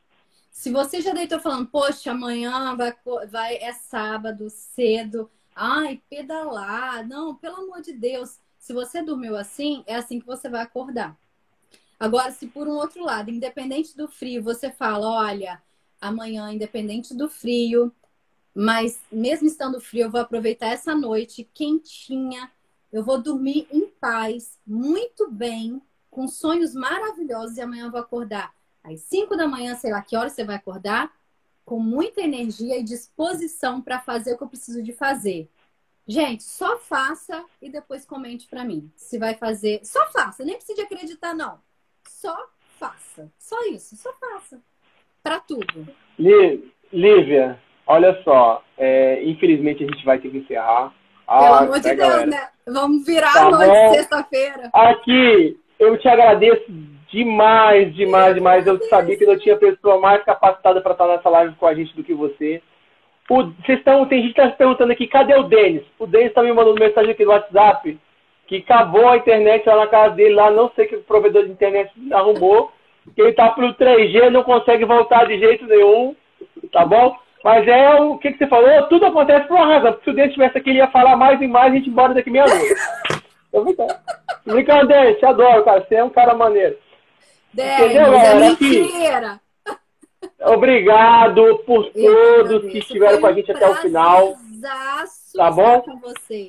Se 0.49 0.71
você 0.71 1.01
já 1.01 1.13
deitou 1.13 1.39
falando, 1.39 1.67
poxa, 1.67 2.11
amanhã 2.11 2.75
vai, 2.75 2.93
vai 3.29 3.55
é 3.55 3.73
sábado, 3.73 4.49
cedo 4.49 5.29
Ai, 5.55 6.01
pedalar. 6.09 7.07
Não, 7.07 7.35
pelo 7.35 7.57
amor 7.57 7.81
de 7.81 7.93
Deus. 7.93 8.39
Se 8.57 8.73
você 8.73 9.01
dormiu 9.01 9.35
assim, 9.35 9.83
é 9.85 9.95
assim 9.95 10.19
que 10.19 10.25
você 10.25 10.49
vai 10.49 10.61
acordar. 10.61 11.17
Agora, 11.99 12.31
se 12.31 12.47
por 12.47 12.67
um 12.67 12.71
outro 12.71 13.03
lado, 13.03 13.29
independente 13.29 13.95
do 13.95 14.07
frio, 14.07 14.41
você 14.41 14.71
fala, 14.71 15.07
olha, 15.07 15.61
amanhã, 15.99 16.51
independente 16.51 17.13
do 17.13 17.29
frio, 17.29 17.93
mas 18.53 18.99
mesmo 19.11 19.47
estando 19.47 19.79
frio, 19.79 20.03
eu 20.03 20.11
vou 20.11 20.21
aproveitar 20.21 20.67
essa 20.67 20.93
noite 20.93 21.49
quentinha, 21.53 22.51
eu 22.91 23.03
vou 23.03 23.21
dormir 23.21 23.67
em 23.71 23.87
paz, 23.87 24.59
muito 24.65 25.29
bem, 25.31 25.81
com 26.09 26.27
sonhos 26.27 26.75
maravilhosos 26.75 27.57
e 27.57 27.61
amanhã 27.61 27.85
eu 27.85 27.91
vou 27.91 27.99
acordar 27.99 28.53
às 28.83 28.99
5 29.01 29.37
da 29.37 29.47
manhã, 29.47 29.75
sei 29.75 29.91
lá 29.91 30.01
que 30.01 30.17
hora 30.17 30.29
você 30.29 30.43
vai 30.43 30.57
acordar, 30.57 31.11
com 31.63 31.79
muita 31.79 32.21
energia 32.21 32.77
e 32.77 32.83
disposição 32.83 33.81
para 33.81 33.99
fazer 33.99 34.33
o 34.33 34.37
que 34.37 34.43
eu 34.43 34.49
preciso 34.49 34.83
de 34.83 34.91
fazer. 34.91 35.49
Gente, 36.05 36.43
só 36.43 36.77
faça 36.77 37.45
e 37.61 37.69
depois 37.69 38.05
comente 38.05 38.47
para 38.47 38.65
mim 38.65 38.91
se 38.97 39.17
vai 39.17 39.35
fazer. 39.35 39.79
Só 39.85 40.05
faça, 40.11 40.43
nem 40.43 40.55
precisa 40.55 40.81
acreditar 40.83 41.33
não. 41.33 41.61
Só 42.09 42.35
faça. 42.77 43.31
Só 43.39 43.63
isso, 43.67 43.95
só 43.95 44.11
faça. 44.13 44.61
Para 45.23 45.39
tudo. 45.39 45.87
Lívia, 46.91 47.61
olha 47.87 48.19
só, 48.23 48.63
é, 48.77 49.23
infelizmente 49.23 49.83
a 49.83 49.87
gente 49.87 50.05
vai 50.05 50.19
ter 50.19 50.29
que 50.29 50.37
encerrar. 50.37 50.91
Ah, 51.27 51.39
Pelo 51.39 51.53
amor 51.53 51.79
de 51.79 51.95
Deus, 51.95 52.25
né? 52.27 52.47
Vamos 52.67 53.05
virar 53.05 53.33
tá 53.33 53.47
a 53.47 53.49
noite 53.51 53.95
sexta-feira. 53.95 54.69
Aqui, 54.73 55.57
eu 55.79 55.97
te 55.97 56.07
agradeço 56.07 56.65
Demais, 57.11 57.93
demais, 57.93 58.35
demais. 58.35 58.65
Eu 58.65 58.81
sabia 58.87 59.17
que 59.17 59.25
não 59.25 59.37
tinha 59.37 59.57
pessoa 59.57 59.99
mais 59.99 60.23
capacitada 60.23 60.79
para 60.79 60.93
estar 60.93 61.07
nessa 61.07 61.29
live 61.29 61.55
com 61.55 61.67
a 61.67 61.73
gente 61.73 61.93
do 61.93 62.03
que 62.03 62.13
você. 62.13 62.61
O, 63.29 63.43
vocês 63.43 63.79
estão, 63.79 64.05
tem 64.05 64.21
gente 64.21 64.33
que 64.33 64.41
está 64.41 64.55
perguntando 64.55 64.93
aqui, 64.93 65.07
cadê 65.07 65.35
o 65.35 65.43
Denis? 65.43 65.83
O 65.99 66.07
Denis 66.07 66.29
está 66.29 66.41
me 66.41 66.53
mandando 66.53 66.79
mensagem 66.79 67.11
aqui 67.11 67.25
no 67.25 67.31
WhatsApp 67.31 67.99
que 68.47 68.57
acabou 68.57 69.07
a 69.07 69.17
internet 69.17 69.65
lá 69.65 69.77
na 69.77 69.87
casa 69.87 70.15
dele, 70.15 70.33
lá 70.33 70.51
não 70.51 70.69
sei 70.75 70.85
que 70.85 70.97
o 70.97 71.03
provedor 71.03 71.45
de 71.45 71.51
internet 71.51 71.89
arrumou, 72.11 72.71
que 73.15 73.21
ele 73.21 73.31
tá 73.31 73.49
pro 73.49 73.73
3G, 73.73 74.29
não 74.29 74.43
consegue 74.43 74.83
voltar 74.83 75.25
de 75.25 75.39
jeito 75.39 75.65
nenhum, 75.65 76.13
tá 76.69 76.85
bom? 76.85 77.15
Mas 77.43 77.67
é 77.67 77.95
o 77.95 78.17
que, 78.17 78.31
que 78.31 78.37
você 78.37 78.47
falou, 78.47 78.83
tudo 78.83 79.05
acontece 79.05 79.47
por 79.47 79.55
uma 79.55 79.65
razão, 79.65 79.97
se 80.03 80.09
o 80.09 80.13
Denis 80.13 80.29
estivesse 80.29 80.57
aqui, 80.57 80.69
ele 80.69 80.79
ia 80.79 80.87
falar 80.87 81.15
mais 81.15 81.41
e 81.41 81.47
mais, 81.47 81.71
a 81.71 81.75
gente 81.75 81.89
embora 81.89 82.13
daqui 82.13 82.29
meia-noite. 82.29 82.75
Brincando. 83.51 83.95
Brincando, 84.45 84.87
Denis, 84.87 85.17
te 85.17 85.25
adoro, 85.25 85.63
cara, 85.63 85.81
você 85.81 85.95
é 85.95 86.03
um 86.03 86.09
cara 86.09 86.33
maneiro. 86.33 86.77
Denis, 87.53 87.73
Entendeu, 87.73 88.01
é 88.01 88.11
galera? 88.11 88.35
É 88.35 88.39
mentira! 88.39 89.39
Obrigado 90.43 91.63
por 91.65 91.91
todos 91.91 92.71
que 92.71 92.79
estiveram 92.79 93.19
com 93.19 93.27
a 93.27 93.33
gente 93.33 93.51
até 93.51 93.67
o 93.67 93.75
final. 93.75 94.33
Tá 95.35 95.51
bom? 95.51 95.83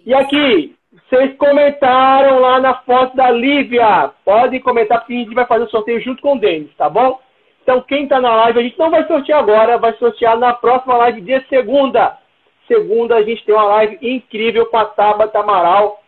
E 0.04 0.14
aqui, 0.14 0.76
vocês 1.08 1.36
comentaram 1.36 2.38
lá 2.38 2.60
na 2.60 2.74
foto 2.82 3.16
da 3.16 3.30
Lívia. 3.30 4.10
Podem 4.24 4.60
comentar, 4.60 5.00
porque 5.00 5.14
a 5.14 5.16
gente 5.16 5.34
vai 5.34 5.46
fazer 5.46 5.64
o 5.64 5.70
sorteio 5.70 6.00
junto 6.00 6.22
com 6.22 6.34
o 6.34 6.38
Denis, 6.38 6.70
tá 6.76 6.88
bom? 6.88 7.18
Então, 7.62 7.80
quem 7.82 8.04
está 8.04 8.20
na 8.20 8.34
live, 8.34 8.58
a 8.58 8.62
gente 8.62 8.78
não 8.78 8.90
vai 8.90 9.06
sortear 9.06 9.38
agora, 9.38 9.78
vai 9.78 9.92
sortear 9.94 10.36
na 10.36 10.52
próxima 10.52 10.96
live 10.96 11.20
de 11.20 11.40
segunda. 11.48 12.18
Segunda, 12.66 13.16
a 13.16 13.22
gente 13.22 13.44
tem 13.44 13.54
uma 13.54 13.64
live 13.64 13.98
incrível 14.02 14.66
com 14.66 14.76
a 14.76 14.84
Tabata 14.84 15.38
Amaral. 15.38 16.02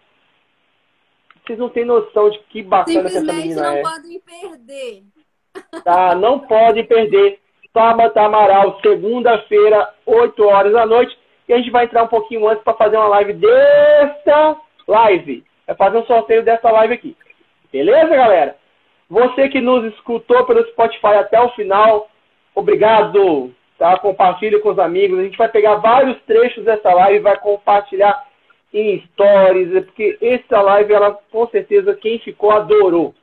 Vocês 1.44 1.58
não 1.58 1.68
têm 1.68 1.84
noção 1.84 2.30
de 2.30 2.38
que 2.50 2.62
bacana 2.62 3.08
que 3.08 3.16
essa 3.16 3.32
menina 3.32 3.62
não 3.62 3.70
é. 3.70 3.82
não 3.82 3.90
podem 3.90 4.20
perder. 4.20 5.02
Tá, 5.84 6.14
não 6.14 6.38
pode 6.40 6.82
perder. 6.84 7.38
Tabata 7.72 8.22
Amaral, 8.22 8.80
segunda-feira, 8.80 9.94
8 10.06 10.44
horas 10.44 10.72
da 10.72 10.86
noite. 10.86 11.16
E 11.48 11.52
a 11.52 11.58
gente 11.58 11.70
vai 11.70 11.84
entrar 11.84 12.02
um 12.02 12.08
pouquinho 12.08 12.48
antes 12.48 12.64
para 12.64 12.74
fazer 12.74 12.96
uma 12.96 13.08
live 13.08 13.34
desta 13.34 14.56
live. 14.88 15.44
É 15.66 15.74
fazer 15.74 15.98
um 15.98 16.06
sorteio 16.06 16.42
dessa 16.42 16.70
live 16.70 16.94
aqui. 16.94 17.16
Beleza, 17.70 18.08
galera? 18.08 18.56
Você 19.14 19.48
que 19.48 19.60
nos 19.60 19.84
escutou 19.94 20.44
pelo 20.44 20.66
Spotify 20.70 21.14
até 21.20 21.40
o 21.40 21.50
final, 21.50 22.10
obrigado. 22.52 23.54
Tá? 23.78 23.96
Compartilhe 23.96 24.58
com 24.58 24.70
os 24.70 24.78
amigos. 24.80 25.20
A 25.20 25.22
gente 25.22 25.38
vai 25.38 25.48
pegar 25.48 25.76
vários 25.76 26.20
trechos 26.22 26.64
dessa 26.64 26.92
live 26.92 27.18
e 27.18 27.22
vai 27.22 27.38
compartilhar 27.38 28.26
em 28.72 29.00
stories, 29.12 29.84
porque 29.84 30.18
essa 30.20 30.60
live, 30.60 30.92
ela 30.92 31.16
com 31.30 31.46
certeza, 31.46 31.94
quem 31.94 32.18
ficou 32.18 32.50
adorou. 32.50 33.14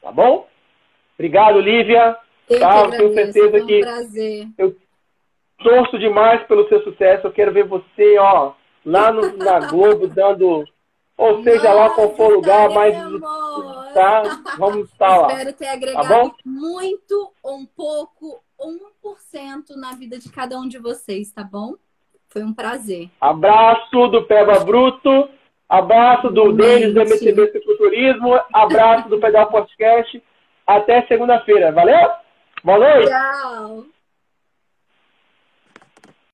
Tá 0.00 0.10
bom? 0.10 0.46
Obrigado, 1.18 1.60
Lívia. 1.60 2.16
Eu 2.48 2.58
tá? 2.58 2.88
Tenho 2.88 3.12
certeza 3.12 3.66
que. 3.66 3.76
Um 3.76 3.80
prazer. 3.80 4.46
Eu 4.56 4.76
torço 5.62 5.98
demais 5.98 6.42
pelo 6.44 6.66
seu 6.66 6.82
sucesso. 6.82 7.26
Eu 7.26 7.32
quero 7.32 7.52
ver 7.52 7.64
você, 7.64 8.16
ó, 8.18 8.52
lá 8.86 9.12
no, 9.12 9.36
na 9.36 9.68
Globo 9.68 10.08
dando 10.08 10.64
ou 11.20 11.42
seja 11.42 11.64
Nossa, 11.64 11.74
lá 11.74 11.90
qual 11.90 12.16
for 12.16 12.32
o 12.32 12.34
lugar, 12.36 12.70
mas 12.70 12.94
tá, 13.92 14.22
vamos 14.56 14.90
estar 14.90 15.18
lá. 15.18 15.28
Espero 15.28 15.52
ter 15.52 15.68
agregado 15.68 16.08
tá 16.08 16.34
muito, 16.46 17.32
um 17.44 17.66
pouco, 17.66 18.42
1% 18.58 19.76
na 19.76 19.92
vida 19.92 20.18
de 20.18 20.30
cada 20.30 20.58
um 20.58 20.66
de 20.66 20.78
vocês, 20.78 21.30
tá 21.30 21.44
bom? 21.44 21.74
Foi 22.30 22.42
um 22.42 22.54
prazer. 22.54 23.10
Abraço 23.20 24.08
do 24.08 24.24
Peba 24.24 24.60
Bruto, 24.60 25.28
abraço 25.68 26.30
do 26.30 26.54
Denis 26.54 26.94
do 26.94 27.00
MTB 27.00 27.52
Cicloturismo, 27.52 28.40
abraço 28.50 29.10
do 29.10 29.20
Pedal 29.20 29.50
Podcast. 29.50 30.22
Até 30.66 31.06
segunda-feira. 31.06 31.70
Valeu? 31.70 32.10
Boa 32.64 32.78
noite. 32.78 33.10
Tchau. 33.10 33.89